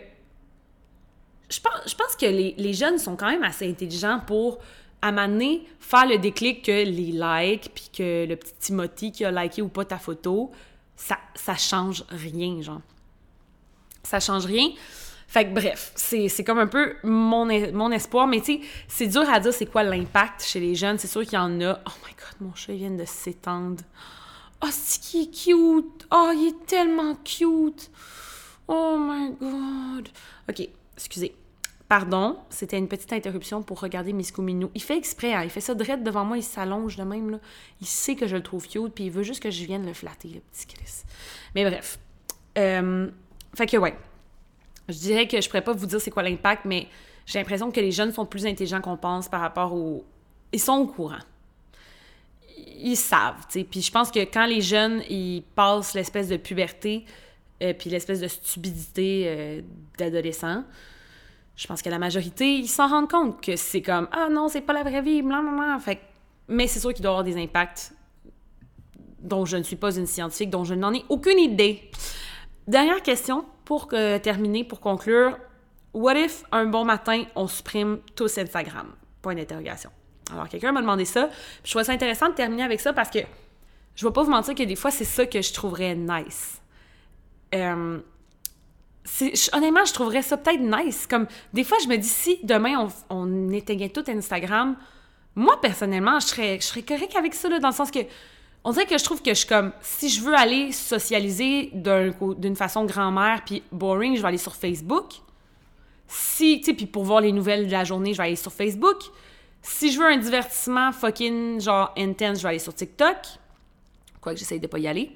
Je 1.51 1.61
pense, 1.61 1.81
je 1.85 1.95
pense 1.97 2.15
que 2.15 2.27
les, 2.27 2.55
les, 2.57 2.73
jeunes 2.73 2.99
sont 2.99 3.17
quand 3.17 3.29
même 3.29 3.43
assez 3.43 3.69
intelligents 3.69 4.21
pour, 4.25 4.61
à 5.03 5.11
m'amener, 5.11 5.67
faire 5.81 6.07
le 6.07 6.19
déclic 6.19 6.65
que 6.65 6.71
les 6.71 7.11
likes, 7.13 7.73
puis 7.75 7.91
que 7.93 8.25
le 8.25 8.37
petit 8.37 8.55
Timothy 8.61 9.11
qui 9.11 9.25
a 9.25 9.33
liké 9.33 9.63
ou 9.63 9.69
pas 9.69 9.85
ta 9.85 9.99
photo, 9.99 10.53
ça, 11.01 11.19
ça 11.35 11.57
change 11.57 12.05
rien, 12.11 12.61
genre. 12.61 12.83
Ça 14.03 14.21
change 14.21 14.45
rien. 14.45 14.69
Fait 15.27 15.47
que 15.47 15.55
bref, 15.55 15.93
c'est 15.95 16.45
comme 16.45 16.59
un 16.59 16.67
peu 16.67 16.97
mon, 17.05 17.47
mon 17.73 17.91
espoir. 17.91 18.27
Mais 18.27 18.41
tu 18.41 18.59
sais, 18.59 18.61
c'est 18.87 19.07
dur 19.07 19.29
à 19.31 19.41
dire 19.41 19.53
c'est 19.53 19.67
quoi 19.67 19.83
l'impact 19.83 20.45
chez 20.45 20.61
les 20.61 20.75
jeunes. 20.75 20.99
C'est 20.99 21.09
sûr 21.09 21.23
qu'il 21.23 21.35
y 21.35 21.39
en 21.39 21.61
a. 21.63 21.81
Oh 21.87 21.93
my 22.05 22.13
god, 22.13 22.49
mon 22.49 22.55
chat 22.55 22.75
vient 22.75 22.91
de 22.91 23.05
s'étendre. 23.05 23.83
Oh, 24.63 24.69
c'est 24.71 25.01
qui 25.01 25.23
est 25.23 25.31
cute. 25.31 26.07
Oh, 26.11 26.33
il 26.35 26.49
est 26.49 26.67
tellement 26.67 27.15
cute. 27.25 27.91
Oh 28.69 28.97
my 28.99 29.33
god. 29.41 30.09
Ok, 30.49 30.69
excusez. 30.97 31.35
Pardon, 31.91 32.39
c'était 32.51 32.79
une 32.79 32.87
petite 32.87 33.13
interruption 33.13 33.65
pour 33.65 33.81
regarder 33.81 34.13
Misco 34.13 34.43
Minou. 34.43 34.71
Il 34.77 34.81
fait 34.81 34.97
exprès, 34.97 35.35
hein, 35.35 35.43
il 35.43 35.51
fait 35.51 35.61
ça 35.61 35.75
direct 35.75 36.05
devant 36.05 36.25
moi, 36.25 36.37
il 36.39 36.45
s'allonge 36.45 36.95
de 36.95 37.03
même. 37.03 37.31
Là. 37.31 37.41
Il 37.81 37.87
sait 37.89 38.15
que 38.15 38.29
je 38.29 38.37
le 38.37 38.45
trouve 38.45 38.69
cute, 38.69 38.95
puis 38.95 39.07
il 39.07 39.11
veut 39.11 39.25
juste 39.25 39.43
que 39.43 39.51
je 39.51 39.65
vienne 39.65 39.85
le 39.85 39.93
flatter, 39.93 40.29
le 40.29 40.39
petit 40.39 40.69
Chris. 40.69 41.03
Mais 41.57 41.65
bref. 41.65 41.99
Euh, 42.59 43.11
fait 43.57 43.67
que 43.67 43.77
ouais, 43.77 43.97
je 44.89 44.99
dirais 44.99 45.27
que 45.27 45.41
je 45.41 45.49
pourrais 45.49 45.65
pas 45.65 45.73
vous 45.73 45.87
dire 45.87 46.01
c'est 46.01 46.13
quoi 46.13 46.23
l'impact, 46.23 46.65
mais 46.65 46.87
j'ai 47.27 47.41
l'impression 47.41 47.73
que 47.73 47.81
les 47.81 47.91
jeunes 47.91 48.13
sont 48.13 48.25
plus 48.25 48.47
intelligents 48.47 48.81
qu'on 48.81 48.97
pense 48.97 49.29
par 49.29 49.41
rapport 49.41 49.75
au... 49.75 50.05
Ils 50.53 50.61
sont 50.61 50.75
au 50.75 50.87
courant. 50.87 51.19
Ils 52.57 52.95
savent, 52.95 53.47
tu 53.51 53.59
sais. 53.59 53.65
Puis 53.65 53.83
je 53.83 53.91
pense 53.91 54.13
que 54.13 54.21
quand 54.21 54.47
les 54.47 54.61
jeunes, 54.61 55.03
ils 55.11 55.43
passent 55.57 55.95
l'espèce 55.95 56.29
de 56.29 56.37
puberté, 56.37 57.05
euh, 57.65 57.73
puis 57.73 57.91
l'espèce 57.91 58.21
de 58.21 58.29
stupidité 58.29 59.25
euh, 59.27 59.63
d'adolescent, 59.99 60.63
je 61.61 61.67
pense 61.67 61.83
que 61.83 61.91
la 61.91 61.99
majorité, 61.99 62.55
ils 62.55 62.69
s'en 62.69 62.89
rendent 62.89 63.11
compte 63.11 63.43
que 63.43 63.55
c'est 63.55 63.83
comme 63.83 64.09
«Ah 64.13 64.29
non, 64.31 64.49
c'est 64.49 64.63
pas 64.63 64.73
la 64.73 64.83
vraie 64.83 65.03
vie, 65.03 65.21
blablabla.» 65.21 65.79
Fait 65.81 66.01
Mais 66.49 66.67
c'est 66.67 66.81
sûr 66.81 66.95
qu'il 66.95 67.03
doit 67.03 67.11
y 67.11 67.13
avoir 67.13 67.25
des 67.25 67.37
impacts 67.37 67.93
dont 69.21 69.45
je 69.45 69.59
ne 69.59 69.63
suis 69.63 69.77
pas 69.77 69.95
une 69.95 70.07
scientifique, 70.07 70.49
dont 70.49 70.65
je 70.65 70.73
n'en 70.73 70.95
ai 70.95 71.05
aucune 71.11 71.39
idée. 71.39 71.91
Dernière 72.67 73.03
question 73.03 73.45
pour 73.67 73.89
terminer, 73.89 74.65
pour 74.65 74.81
conclure. 74.81 75.37
What 75.93 76.15
if 76.15 76.45
un 76.51 76.65
bon 76.65 76.87
matin, 76.87 77.25
on 77.37 77.47
supprime 77.47 77.99
tous 78.17 78.39
Instagram? 78.39 78.95
Point 79.21 79.35
d'interrogation. 79.35 79.91
Alors, 80.33 80.49
quelqu'un 80.49 80.73
m'a 80.73 80.81
demandé 80.81 81.05
ça. 81.05 81.29
je 81.63 81.71
trouve 81.71 81.83
ça 81.83 81.93
intéressant 81.93 82.31
de 82.31 82.35
terminer 82.35 82.63
avec 82.63 82.81
ça 82.81 82.95
parce 82.95 83.11
que 83.11 83.19
je 83.97 84.07
vais 84.07 84.13
pas 84.15 84.23
vous 84.23 84.31
mentir 84.31 84.55
que 84.55 84.63
des 84.63 84.77
fois, 84.77 84.91
c'est 84.91 85.05
ça 85.05 85.27
que 85.27 85.43
je 85.43 85.53
trouverais 85.53 85.95
nice. 85.95 86.63
Euh, 87.55 87.99
honnêtement, 89.53 89.85
je 89.85 89.93
trouverais 89.93 90.23
ça 90.23 90.37
peut-être 90.37 90.61
nice. 90.61 91.07
Comme 91.07 91.27
des 91.53 91.65
fois, 91.65 91.79
je 91.83 91.89
me 91.89 91.97
dis 91.97 92.09
si 92.09 92.39
demain 92.43 92.89
on, 93.09 93.51
éteignait 93.51 93.89
tout 93.89 94.05
Instagram, 94.09 94.77
moi 95.35 95.61
personnellement, 95.61 96.21
je 96.21 96.27
serais, 96.27 96.59
je 96.61 96.67
serais 96.67 96.83
correct 96.83 97.15
avec 97.17 97.35
ça, 97.35 97.49
dans 97.59 97.69
le 97.69 97.75
sens 97.75 97.91
que 97.91 98.01
on 98.63 98.73
dirait 98.73 98.87
que 98.87 98.99
je 98.99 99.05
trouve 99.05 99.23
que 99.23 99.31
je 99.31 99.39
suis 99.39 99.49
comme, 99.49 99.73
si 99.81 100.11
je 100.11 100.21
veux 100.21 100.35
aller 100.35 100.71
socialiser 100.73 101.71
d'une 101.73 102.57
façon 102.57 102.85
grand-mère 102.85 103.43
puis 103.45 103.63
boring, 103.73 104.17
je 104.17 104.21
vais 104.21 104.29
aller 104.29 104.39
sur 104.39 104.55
Facebook. 104.55 105.15
Si, 106.07 106.59
tu 106.59 106.67
sais, 106.67 106.75
puis 106.75 106.87
pour 106.87 107.05
voir 107.05 107.21
les 107.23 107.33
nouvelles 107.33 107.67
de 107.67 107.73
la 107.73 107.85
journée, 107.85 108.13
je 108.13 108.19
vais 108.19 108.25
aller 108.25 108.37
sur 108.37 108.53
Facebook. 108.53 108.99
Si 109.63 109.93
je 109.93 109.99
veux 109.99 110.07
un 110.07 110.19
divertissement 110.19 110.93
fucking 110.93 111.61
genre 111.61 111.93
intense, 111.97 112.39
je 112.39 112.43
vais 112.43 112.49
aller 112.51 112.59
sur 112.59 112.75
TikTok. 112.75 113.17
Quoique 114.21 114.39
j'essaye 114.39 114.61
de 114.61 114.67
pas 114.67 114.79
y 114.79 114.89
aller. 114.89 115.11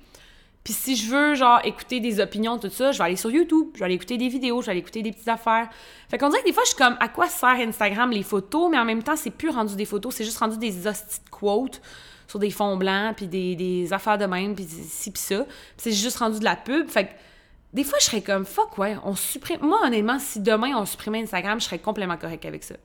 Puis 0.65 0.73
si 0.73 0.97
je 0.97 1.11
veux, 1.11 1.35
genre, 1.35 1.61
écouter 1.63 2.01
des 2.01 2.21
opinions, 2.21 2.59
tout 2.59 2.71
ça, 2.71 2.91
je 2.91 2.97
vais 2.99 3.05
aller 3.05 3.17
sur 3.17 3.31
YouTube, 3.31 3.69
je 3.75 3.81
vais 3.81 3.85
aller 3.85 3.95
écouter 3.95 4.17
des 4.17 4.29
vidéos, 4.29 4.63
je 4.63 4.67
vais 4.67 4.73
aller 4.73 4.81
écouter 4.81 5.03
des 5.03 5.13
petites 5.13 5.29
affaires. 5.29 5.69
Fait 6.09 6.17
qu'on 6.17 6.31
dirait 6.31 6.41
que 6.41 6.47
des 6.47 6.55
fois, 6.55 6.63
je 6.65 6.71
suis 6.71 6.79
comme, 6.79 6.97
à 7.01 7.09
quoi 7.09 7.29
sert 7.29 7.51
Instagram 7.51 8.11
les 8.11 8.23
photos, 8.23 8.71
mais 8.71 8.79
en 8.79 8.87
même 8.87 9.03
temps, 9.03 9.15
c'est 9.15 9.31
plus 9.31 9.51
rendu 9.51 9.77
des 9.77 9.85
photos, 9.85 10.15
c'est 10.15 10.25
juste 10.25 10.39
rendu 10.39 10.57
des 10.57 10.87
hosties 10.87 11.21
quotes 11.31 11.83
sur 12.27 12.39
des 12.39 12.51
fonds 12.51 12.79
blancs, 12.79 13.15
puis 13.17 13.27
des, 13.27 13.55
des 13.55 13.93
affaires 13.93 14.17
de 14.17 14.25
même, 14.25 14.55
puis 14.55 14.65
ci, 14.65 15.11
puis 15.11 15.21
ça. 15.21 15.45
C'est 15.77 15.93
juste 15.93 16.17
rendu 16.17 16.39
de 16.39 16.45
la 16.45 16.57
pub. 16.57 16.89
Fait 16.89 17.05
que 17.09 17.13
des 17.75 17.85
fois, 17.85 17.99
je 18.01 18.07
serais 18.07 18.23
comme, 18.23 18.47
fuck, 18.47 18.79
ouais, 18.79 18.97
on 19.05 19.15
supprime. 19.15 19.61
Moi, 19.61 19.79
honnêtement, 19.85 20.19
si 20.19 20.41
demain 20.41 20.75
on 20.77 20.87
supprimait 20.87 21.21
Instagram, 21.21 21.61
je 21.61 21.67
serais 21.67 21.79
complètement 21.79 22.17
correct 22.17 22.47
avec 22.47 22.65
ça. 22.65 22.77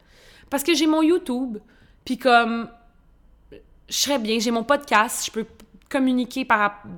Parce 0.50 0.64
que 0.64 0.74
j'ai 0.74 0.88
mon 0.88 1.02
YouTube, 1.02 1.60
puis 2.04 2.18
comme, 2.18 2.68
je 3.52 3.96
serais 3.96 4.20
bien, 4.20 4.40
j'ai 4.40 4.52
mon 4.52 4.64
podcast, 4.64 5.28
je 5.28 5.32
peux 5.32 5.46
communiquer 5.90 6.48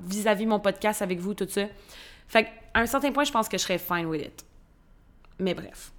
vis-à-vis 0.04 0.46
mon 0.46 0.60
podcast 0.60 1.02
avec 1.02 1.18
vous, 1.18 1.34
tout 1.34 1.48
ça. 1.48 1.62
Fait 2.28 2.48
à 2.74 2.80
un 2.80 2.86
certain 2.86 3.12
point, 3.12 3.24
je 3.24 3.32
pense 3.32 3.48
que 3.48 3.58
je 3.58 3.62
serais 3.62 3.78
fine 3.78 4.06
with 4.06 4.22
it. 4.22 4.44
Mais 5.38 5.54
bref. 5.54 5.92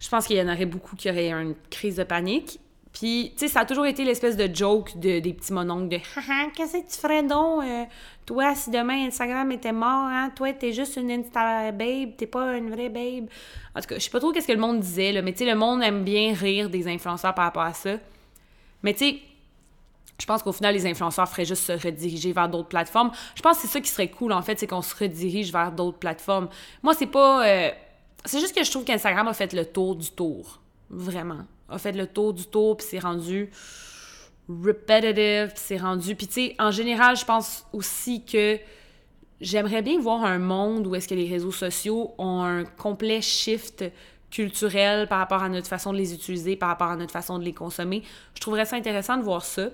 Je 0.00 0.08
pense 0.08 0.26
qu'il 0.26 0.36
y 0.36 0.42
en 0.42 0.52
aurait 0.52 0.66
beaucoup 0.66 0.96
qui 0.96 1.10
auraient 1.10 1.30
une 1.30 1.54
crise 1.70 1.96
de 1.96 2.04
panique. 2.04 2.58
Puis, 2.92 3.32
tu 3.36 3.46
sais, 3.46 3.48
ça 3.48 3.60
a 3.60 3.64
toujours 3.64 3.86
été 3.86 4.04
l'espèce 4.04 4.36
de 4.36 4.54
joke 4.54 4.98
de, 4.98 5.20
des 5.20 5.32
petits 5.32 5.52
mononcles 5.52 5.88
de 5.88 5.96
Haha, 6.16 6.50
qu'est-ce 6.54 6.72
que 6.72 6.92
tu 6.92 6.98
ferais 6.98 7.22
donc, 7.22 7.62
euh, 7.64 7.84
toi, 8.26 8.54
si 8.54 8.70
demain 8.70 9.06
Instagram 9.06 9.50
était 9.52 9.72
mort, 9.72 10.08
hein? 10.08 10.30
Toi, 10.36 10.52
t'es 10.52 10.72
juste 10.72 10.96
une 10.96 11.10
Insta 11.10 11.72
babe, 11.72 12.16
t'es 12.18 12.26
pas 12.26 12.58
une 12.58 12.70
vraie 12.70 12.90
babe. 12.90 13.28
En 13.74 13.80
tout 13.80 13.86
cas, 13.86 13.94
je 13.94 14.00
sais 14.00 14.10
pas 14.10 14.20
trop 14.20 14.30
qu'est-ce 14.32 14.46
que 14.46 14.52
le 14.52 14.58
monde 14.58 14.80
disait, 14.80 15.12
là, 15.12 15.22
mais 15.22 15.32
tu 15.32 15.38
sais, 15.38 15.50
le 15.50 15.56
monde 15.56 15.82
aime 15.82 16.04
bien 16.04 16.34
rire 16.34 16.68
des 16.68 16.86
influenceurs 16.86 17.34
par 17.34 17.46
rapport 17.46 17.62
à 17.62 17.72
ça. 17.72 17.96
Mais 18.82 18.92
tu 18.92 19.06
sais, 19.06 19.20
je 20.18 20.26
pense 20.26 20.42
qu'au 20.42 20.52
final, 20.52 20.74
les 20.74 20.86
influenceurs 20.86 21.28
feraient 21.28 21.44
juste 21.44 21.64
se 21.64 21.72
rediriger 21.72 22.32
vers 22.32 22.48
d'autres 22.48 22.68
plateformes. 22.68 23.10
Je 23.34 23.42
pense 23.42 23.56
que 23.56 23.62
c'est 23.62 23.72
ça 23.72 23.80
qui 23.80 23.90
serait 23.90 24.10
cool, 24.10 24.32
en 24.32 24.42
fait, 24.42 24.58
c'est 24.58 24.66
qu'on 24.66 24.82
se 24.82 24.94
redirige 24.94 25.52
vers 25.52 25.72
d'autres 25.72 25.98
plateformes. 25.98 26.48
Moi, 26.82 26.94
c'est 26.94 27.06
pas. 27.06 27.46
Euh, 27.46 27.70
c'est 28.24 28.38
juste 28.38 28.54
que 28.54 28.62
je 28.62 28.70
trouve 28.70 28.84
qu'Instagram 28.84 29.26
a 29.26 29.34
fait 29.34 29.52
le 29.52 29.64
tour 29.64 29.96
du 29.96 30.10
tour. 30.10 30.60
Vraiment. 30.90 31.40
A 31.68 31.78
fait 31.78 31.92
le 31.92 32.06
tour 32.06 32.34
du 32.34 32.44
tour, 32.44 32.76
puis 32.76 32.86
c'est 32.88 33.00
rendu 33.00 33.50
repetitive, 34.48 35.48
puis 35.48 35.62
c'est 35.64 35.78
rendu. 35.78 36.14
Puis, 36.14 36.26
tu 36.26 36.32
sais, 36.34 36.56
en 36.58 36.70
général, 36.70 37.16
je 37.16 37.24
pense 37.24 37.66
aussi 37.72 38.24
que 38.24 38.58
j'aimerais 39.40 39.82
bien 39.82 39.98
voir 39.98 40.24
un 40.24 40.38
monde 40.38 40.86
où 40.86 40.94
est-ce 40.94 41.08
que 41.08 41.14
les 41.14 41.28
réseaux 41.28 41.52
sociaux 41.52 42.14
ont 42.18 42.42
un 42.42 42.64
complet 42.64 43.20
shift 43.20 43.84
culturel 44.30 45.08
par 45.08 45.18
rapport 45.18 45.42
à 45.42 45.48
notre 45.48 45.68
façon 45.68 45.92
de 45.92 45.98
les 45.98 46.14
utiliser, 46.14 46.56
par 46.56 46.68
rapport 46.68 46.88
à 46.88 46.96
notre 46.96 47.12
façon 47.12 47.38
de 47.38 47.44
les 47.44 47.52
consommer. 47.52 48.02
Je 48.34 48.40
trouverais 48.40 48.64
ça 48.64 48.76
intéressant 48.76 49.16
de 49.16 49.22
voir 49.22 49.44
ça. 49.44 49.68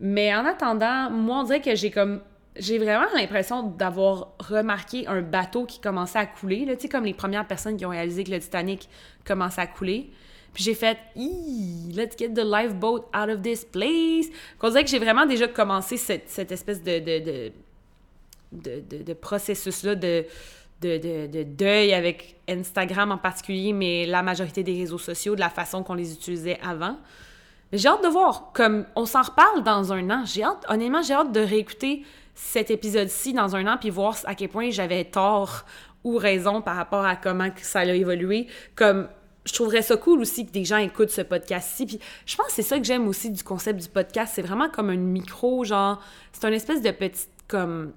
Mais 0.00 0.34
en 0.34 0.44
attendant, 0.44 1.10
moi, 1.10 1.40
on 1.40 1.42
dirait 1.44 1.60
que 1.60 1.74
j'ai 1.74 1.90
comme. 1.90 2.20
J'ai 2.56 2.78
vraiment 2.78 3.06
l'impression 3.14 3.62
d'avoir 3.62 4.34
remarqué 4.38 5.06
un 5.06 5.22
bateau 5.22 5.64
qui 5.64 5.80
commençait 5.80 6.18
à 6.18 6.26
couler, 6.26 6.66
tu 6.66 6.82
sais, 6.82 6.88
comme 6.88 7.04
les 7.04 7.14
premières 7.14 7.46
personnes 7.46 7.78
qui 7.78 7.86
ont 7.86 7.90
réalisé 7.90 8.24
que 8.24 8.30
le 8.30 8.40
Titanic 8.40 8.90
commençait 9.24 9.62
à 9.62 9.66
couler. 9.66 10.10
Puis 10.52 10.64
j'ai 10.64 10.74
fait, 10.74 10.98
let's 11.16 12.14
get 12.18 12.34
the 12.34 12.44
lifeboat 12.44 13.06
out 13.16 13.30
of 13.30 13.40
this 13.40 13.64
place. 13.64 14.26
On 14.60 14.68
dirait 14.68 14.84
que 14.84 14.90
j'ai 14.90 14.98
vraiment 14.98 15.24
déjà 15.24 15.48
commencé 15.48 15.96
cette, 15.96 16.28
cette 16.28 16.52
espèce 16.52 16.82
de, 16.82 16.98
de, 16.98 17.52
de, 18.52 19.02
de 19.02 19.14
processus-là 19.14 19.94
de, 19.94 20.26
de, 20.82 21.42
deuil 21.42 21.94
avec 21.94 22.36
Instagram 22.48 23.12
en 23.12 23.18
particulier, 23.18 23.72
mais 23.72 24.06
la 24.06 24.22
majorité 24.22 24.62
des 24.62 24.74
réseaux 24.74 24.98
sociaux, 24.98 25.34
de 25.34 25.40
la 25.40 25.50
façon 25.50 25.82
qu'on 25.82 25.94
les 25.94 26.12
utilisait 26.12 26.58
avant. 26.62 26.98
J'ai 27.72 27.88
hâte 27.88 28.02
de 28.02 28.08
voir. 28.08 28.52
Comme 28.52 28.84
on 28.96 29.06
s'en 29.06 29.22
reparle 29.22 29.62
dans 29.62 29.92
un 29.92 30.10
an. 30.10 30.24
J'ai 30.26 30.42
hâte, 30.42 30.64
honnêtement, 30.68 31.02
j'ai 31.02 31.14
hâte 31.14 31.32
de 31.32 31.40
réécouter 31.40 32.04
cet 32.34 32.70
épisode-ci 32.70 33.32
dans 33.32 33.56
un 33.56 33.66
an 33.66 33.76
puis 33.78 33.90
voir 33.90 34.16
à 34.24 34.34
quel 34.34 34.48
point 34.48 34.70
j'avais 34.70 35.04
tort 35.04 35.64
ou 36.04 36.16
raison 36.16 36.60
par 36.62 36.76
rapport 36.76 37.04
à 37.04 37.16
comment 37.16 37.48
ça 37.56 37.80
a 37.80 37.84
évolué. 37.86 38.46
Comme 38.74 39.08
je 39.44 39.52
trouverais 39.54 39.82
ça 39.82 39.96
cool 39.96 40.20
aussi 40.20 40.46
que 40.46 40.52
des 40.52 40.64
gens 40.64 40.76
écoutent 40.76 41.10
ce 41.10 41.22
podcast-ci. 41.22 41.86
Puis 41.86 41.98
je 42.26 42.36
pense 42.36 42.46
que 42.48 42.52
c'est 42.52 42.62
ça 42.62 42.78
que 42.78 42.84
j'aime 42.84 43.08
aussi 43.08 43.30
du 43.30 43.42
concept 43.42 43.80
du 43.80 43.88
podcast. 43.88 44.32
C'est 44.34 44.42
vraiment 44.42 44.68
comme 44.68 44.90
un 44.90 44.96
micro, 44.96 45.64
genre, 45.64 46.00
c'est 46.32 46.46
une 46.46 46.54
espèce 46.54 46.82
de 46.82 46.90
petit, 46.90 47.26
comme, 47.48 47.92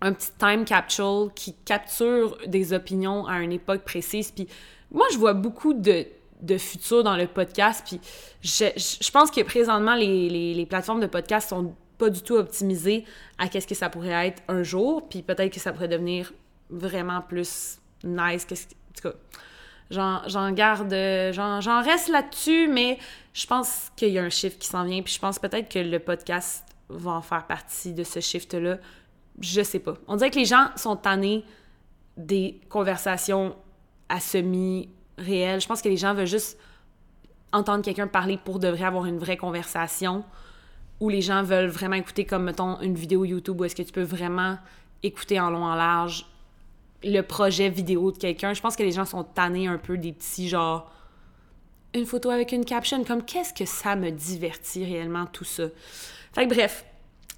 un 0.00 0.12
petit 0.12 0.30
time 0.38 0.64
capsule 0.64 1.28
qui 1.34 1.54
capture 1.64 2.36
des 2.46 2.72
opinions 2.72 3.26
à 3.26 3.40
une 3.40 3.52
époque 3.52 3.82
précise. 3.82 4.30
Puis 4.30 4.46
moi, 4.92 5.06
je 5.12 5.18
vois 5.18 5.34
beaucoup 5.34 5.74
de 5.74 6.06
de 6.42 6.58
futur 6.58 7.02
dans 7.04 7.16
le 7.16 7.26
podcast. 7.26 7.84
Puis 7.86 8.00
je, 8.42 8.66
je 8.76 9.10
pense 9.10 9.30
que 9.30 9.42
présentement, 9.42 9.94
les, 9.94 10.54
les, 10.54 10.66
plateformes 10.66 11.00
de 11.00 11.06
podcast 11.06 11.48
sont 11.48 11.74
pas 11.98 12.10
du 12.10 12.22
tout 12.22 12.36
optimisées 12.36 13.04
à 13.38 13.48
qu'est-ce 13.48 13.66
que 13.66 13.74
ça 13.74 13.90
pourrait 13.90 14.28
être 14.28 14.42
un 14.48 14.62
jour. 14.62 15.08
Puis 15.08 15.22
peut-être 15.22 15.52
que 15.52 15.60
ça 15.60 15.72
pourrait 15.72 15.88
devenir 15.88 16.32
vraiment 16.70 17.20
plus 17.20 17.78
nice. 18.04 18.44
Que, 18.44 18.54
en 18.54 18.92
tout 18.94 19.08
cas, 19.08 20.24
j'en 20.26 20.52
garde, 20.52 20.94
j'en 21.32 21.82
reste 21.82 22.08
là-dessus, 22.08 22.68
mais 22.68 22.98
je 23.32 23.46
pense 23.46 23.90
qu'il 23.96 24.10
y 24.10 24.18
a 24.18 24.22
un 24.22 24.30
shift 24.30 24.60
qui 24.60 24.68
s'en 24.68 24.84
vient. 24.84 25.02
Puis 25.02 25.14
je 25.14 25.20
pense 25.20 25.38
peut-être 25.38 25.68
que 25.68 25.78
le 25.78 25.98
podcast 25.98 26.64
va 26.88 27.12
en 27.12 27.22
faire 27.22 27.46
partie 27.46 27.92
de 27.92 28.04
ce 28.04 28.20
shift-là. 28.20 28.78
Je 29.40 29.62
sais 29.62 29.78
pas. 29.78 29.94
On 30.08 30.16
dirait 30.16 30.30
que 30.30 30.38
les 30.38 30.44
gens 30.44 30.68
sont 30.76 30.96
tannés 30.96 31.44
des 32.16 32.60
conversations 32.68 33.56
à 34.08 34.20
semi 34.20 34.88
réel. 35.18 35.60
Je 35.60 35.66
pense 35.66 35.82
que 35.82 35.88
les 35.88 35.96
gens 35.96 36.14
veulent 36.14 36.26
juste 36.26 36.58
entendre 37.52 37.84
quelqu'un 37.84 38.06
parler 38.06 38.38
pour 38.42 38.58
de 38.58 38.68
vrai 38.68 38.84
avoir 38.84 39.06
une 39.06 39.18
vraie 39.18 39.36
conversation 39.36 40.24
où 41.00 41.08
les 41.08 41.22
gens 41.22 41.42
veulent 41.42 41.70
vraiment 41.70 41.96
écouter 41.96 42.24
comme, 42.24 42.44
mettons, 42.44 42.80
une 42.80 42.94
vidéo 42.94 43.24
YouTube 43.24 43.60
où 43.60 43.64
est-ce 43.64 43.74
que 43.74 43.82
tu 43.82 43.92
peux 43.92 44.02
vraiment 44.02 44.58
écouter 45.02 45.40
en 45.40 45.50
long, 45.50 45.64
en 45.64 45.74
large 45.74 46.26
le 47.02 47.22
projet 47.22 47.70
vidéo 47.70 48.12
de 48.12 48.18
quelqu'un. 48.18 48.52
Je 48.52 48.60
pense 48.60 48.76
que 48.76 48.82
les 48.82 48.92
gens 48.92 49.04
sont 49.04 49.24
tannés 49.24 49.66
un 49.66 49.78
peu 49.78 49.96
des 49.96 50.12
petits, 50.12 50.48
genre, 50.48 50.92
une 51.94 52.06
photo 52.06 52.30
avec 52.30 52.52
une 52.52 52.64
caption, 52.64 53.02
comme 53.04 53.24
qu'est-ce 53.24 53.54
que 53.54 53.64
ça 53.64 53.96
me 53.96 54.10
divertit 54.10 54.84
réellement, 54.84 55.26
tout 55.26 55.44
ça? 55.44 55.64
Fait 56.34 56.46
que 56.46 56.54
bref, 56.54 56.84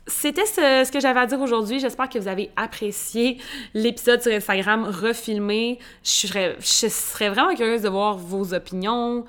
c'était 0.07 0.47
ce, 0.47 0.91
que 0.91 1.01
j'avais 1.01 1.21
à 1.21 1.27
dire 1.27 1.41
aujourd'hui. 1.41 1.79
J'espère 1.79 2.09
que 2.09 2.19
vous 2.19 2.29
avez 2.29 2.51
apprécié 2.57 3.39
l'épisode 3.73 4.21
sur 4.21 4.33
Instagram 4.33 4.85
refilmé. 4.85 5.79
Je 6.03 6.57
serais, 6.89 7.29
vraiment 7.29 7.55
curieuse 7.55 7.83
de 7.83 7.89
voir 7.89 8.17
vos 8.17 8.53
opinions. 8.53 9.25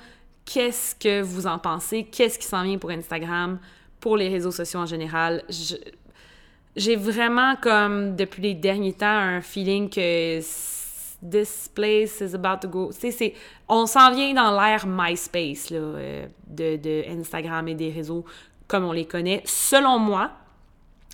Qu'est-ce 0.45 0.95
que 0.95 1.21
vous 1.21 1.47
en 1.47 1.59
pensez? 1.59 2.05
Qu'est-ce 2.05 2.39
qui 2.39 2.47
s'en 2.47 2.63
vient 2.63 2.77
pour 2.77 2.89
Instagram, 2.89 3.59
pour 3.99 4.17
les 4.17 4.29
réseaux 4.29 4.51
sociaux 4.51 4.79
en 4.79 4.85
général? 4.85 5.43
J'ai 6.75 6.95
vraiment, 6.95 7.55
comme 7.55 8.15
depuis 8.15 8.41
les 8.41 8.53
derniers 8.55 8.93
temps, 8.93 9.05
un 9.05 9.41
feeling 9.41 9.89
que 9.89 10.39
this 11.21 11.69
place 11.73 12.19
is 12.19 12.33
about 12.33 12.59
to 12.61 12.67
go. 12.67 12.89
C'est, 12.91 13.33
on 13.69 13.85
s'en 13.85 14.11
vient 14.11 14.33
dans 14.33 14.59
l'ère 14.59 14.85
MySpace 14.87 15.69
là, 15.69 15.77
euh, 15.77 16.25
de 16.47 17.09
Instagram 17.09 17.67
et 17.67 17.75
des 17.75 17.91
réseaux 17.91 18.25
comme 18.67 18.85
on 18.85 18.91
les 18.91 19.05
connaît, 19.05 19.43
selon 19.45 19.99
moi. 19.99 20.31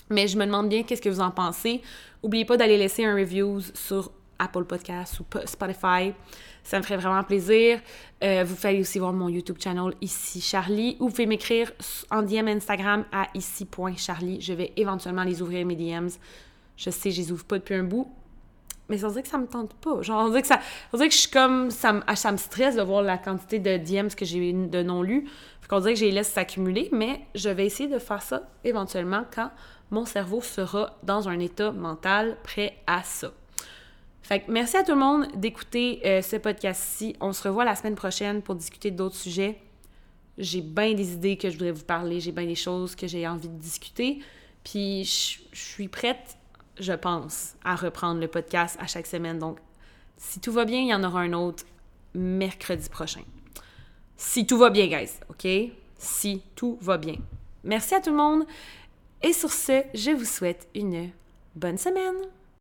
Mais 0.09 0.27
je 0.27 0.37
me 0.37 0.45
demande 0.45 0.69
bien 0.69 0.83
qu'est-ce 0.83 1.01
que 1.01 1.09
vous 1.09 1.21
en 1.21 1.31
pensez. 1.31 1.81
N'oubliez 2.23 2.45
pas 2.45 2.57
d'aller 2.57 2.77
laisser 2.77 3.05
un 3.05 3.15
review 3.15 3.59
sur 3.73 4.11
Apple 4.39 4.63
Podcasts 4.63 5.19
ou 5.19 5.25
Spotify. 5.45 6.13
Ça 6.63 6.77
me 6.77 6.83
ferait 6.83 6.97
vraiment 6.97 7.23
plaisir. 7.23 7.79
Euh, 8.23 8.43
vous 8.45 8.55
pouvez 8.55 8.79
aussi 8.79 8.99
voir 8.99 9.13
mon 9.13 9.29
YouTube 9.29 9.57
channel 9.61 9.93
ici 10.01 10.41
Charlie 10.41 10.97
ou 10.99 11.05
vous 11.05 11.11
pouvez 11.11 11.25
m'écrire 11.25 11.71
en 12.09 12.21
DM 12.21 12.47
Instagram 12.47 13.05
à 13.11 13.27
ici.charlie. 13.33 14.41
Je 14.41 14.53
vais 14.53 14.73
éventuellement 14.75 15.23
les 15.23 15.41
ouvrir 15.41 15.65
mes 15.65 15.75
DMs. 15.75 16.09
Je 16.77 16.89
sais, 16.89 17.11
je 17.11 17.21
les 17.21 17.31
ouvre 17.31 17.45
pas 17.45 17.57
depuis 17.57 17.75
un 17.75 17.83
bout. 17.83 18.07
Mais 18.87 18.97
ça 18.97 19.07
veut 19.07 19.13
dire 19.13 19.23
que 19.23 19.29
ça 19.29 19.37
me 19.37 19.45
tente 19.45 19.75
pas. 19.75 20.01
Genre, 20.01 20.25
on 20.25 20.29
dirait 20.29 20.41
que 20.41 20.47
ça. 20.47 20.59
On 20.91 20.97
dirait 20.97 21.09
que 21.09 21.15
je 21.15 21.19
suis 21.19 21.29
comme. 21.29 21.69
Ça 21.69 21.93
me, 21.93 22.01
ça 22.15 22.31
me 22.31 22.37
stresse 22.37 22.75
de 22.75 22.81
voir 22.81 23.03
la 23.03 23.17
quantité 23.19 23.59
de 23.59 23.77
DMs 23.77 24.09
que 24.09 24.25
j'ai 24.25 24.51
de 24.51 24.81
non 24.81 25.03
lus. 25.03 25.29
Qu'on 25.69 25.79
dirait 25.79 25.93
que 25.93 25.99
je 25.99 26.05
les 26.05 26.11
laisse 26.11 26.29
s'accumuler, 26.29 26.89
mais 26.91 27.21
je 27.35 27.49
vais 27.49 27.65
essayer 27.65 27.87
de 27.87 27.99
faire 27.99 28.21
ça 28.21 28.49
éventuellement 28.63 29.23
quand 29.33 29.51
mon 29.91 30.05
cerveau 30.05 30.41
sera 30.41 30.97
dans 31.03 31.29
un 31.29 31.39
état 31.39 31.71
mental 31.71 32.37
prêt 32.43 32.77
à 32.87 33.03
ça. 33.03 33.31
Fait 34.21 34.41
que 34.41 34.51
merci 34.51 34.77
à 34.77 34.83
tout 34.83 34.91
le 34.91 34.99
monde 34.99 35.27
d'écouter 35.35 36.01
euh, 36.05 36.21
ce 36.21 36.35
podcast-ci. 36.35 37.15
On 37.21 37.33
se 37.33 37.47
revoit 37.47 37.65
la 37.65 37.75
semaine 37.75 37.95
prochaine 37.95 38.41
pour 38.41 38.55
discuter 38.55 38.91
d'autres 38.91 39.15
sujets. 39.15 39.59
J'ai 40.37 40.61
bien 40.61 40.93
des 40.93 41.13
idées 41.13 41.37
que 41.37 41.49
je 41.49 41.55
voudrais 41.55 41.71
vous 41.71 41.83
parler, 41.83 42.19
j'ai 42.19 42.31
bien 42.31 42.45
des 42.45 42.55
choses 42.55 42.95
que 42.95 43.07
j'ai 43.07 43.27
envie 43.27 43.49
de 43.49 43.57
discuter. 43.57 44.19
Puis 44.63 45.03
je 45.03 45.57
suis 45.57 45.87
prête, 45.87 46.37
je 46.79 46.93
pense, 46.93 47.55
à 47.63 47.75
reprendre 47.75 48.19
le 48.19 48.27
podcast 48.27 48.77
à 48.79 48.87
chaque 48.87 49.07
semaine. 49.07 49.39
Donc, 49.39 49.57
si 50.17 50.39
tout 50.39 50.51
va 50.51 50.65
bien, 50.65 50.79
il 50.79 50.87
y 50.87 50.93
en 50.93 51.03
aura 51.03 51.21
un 51.21 51.33
autre 51.33 51.63
mercredi 52.13 52.89
prochain. 52.89 53.21
Si 54.21 54.45
tout 54.45 54.57
va 54.57 54.69
bien, 54.69 54.87
guys, 54.87 55.11
OK? 55.29 55.47
Si 55.97 56.41
tout 56.53 56.77
va 56.81 56.97
bien. 56.97 57.15
Merci 57.63 57.95
à 57.95 58.01
tout 58.01 58.09
le 58.09 58.17
monde. 58.17 58.45
Et 59.23 59.31
sur 59.31 59.49
ce, 59.49 59.81
je 59.93 60.11
vous 60.11 60.25
souhaite 60.25 60.67
une 60.75 61.09
bonne 61.55 61.77
semaine. 61.77 62.17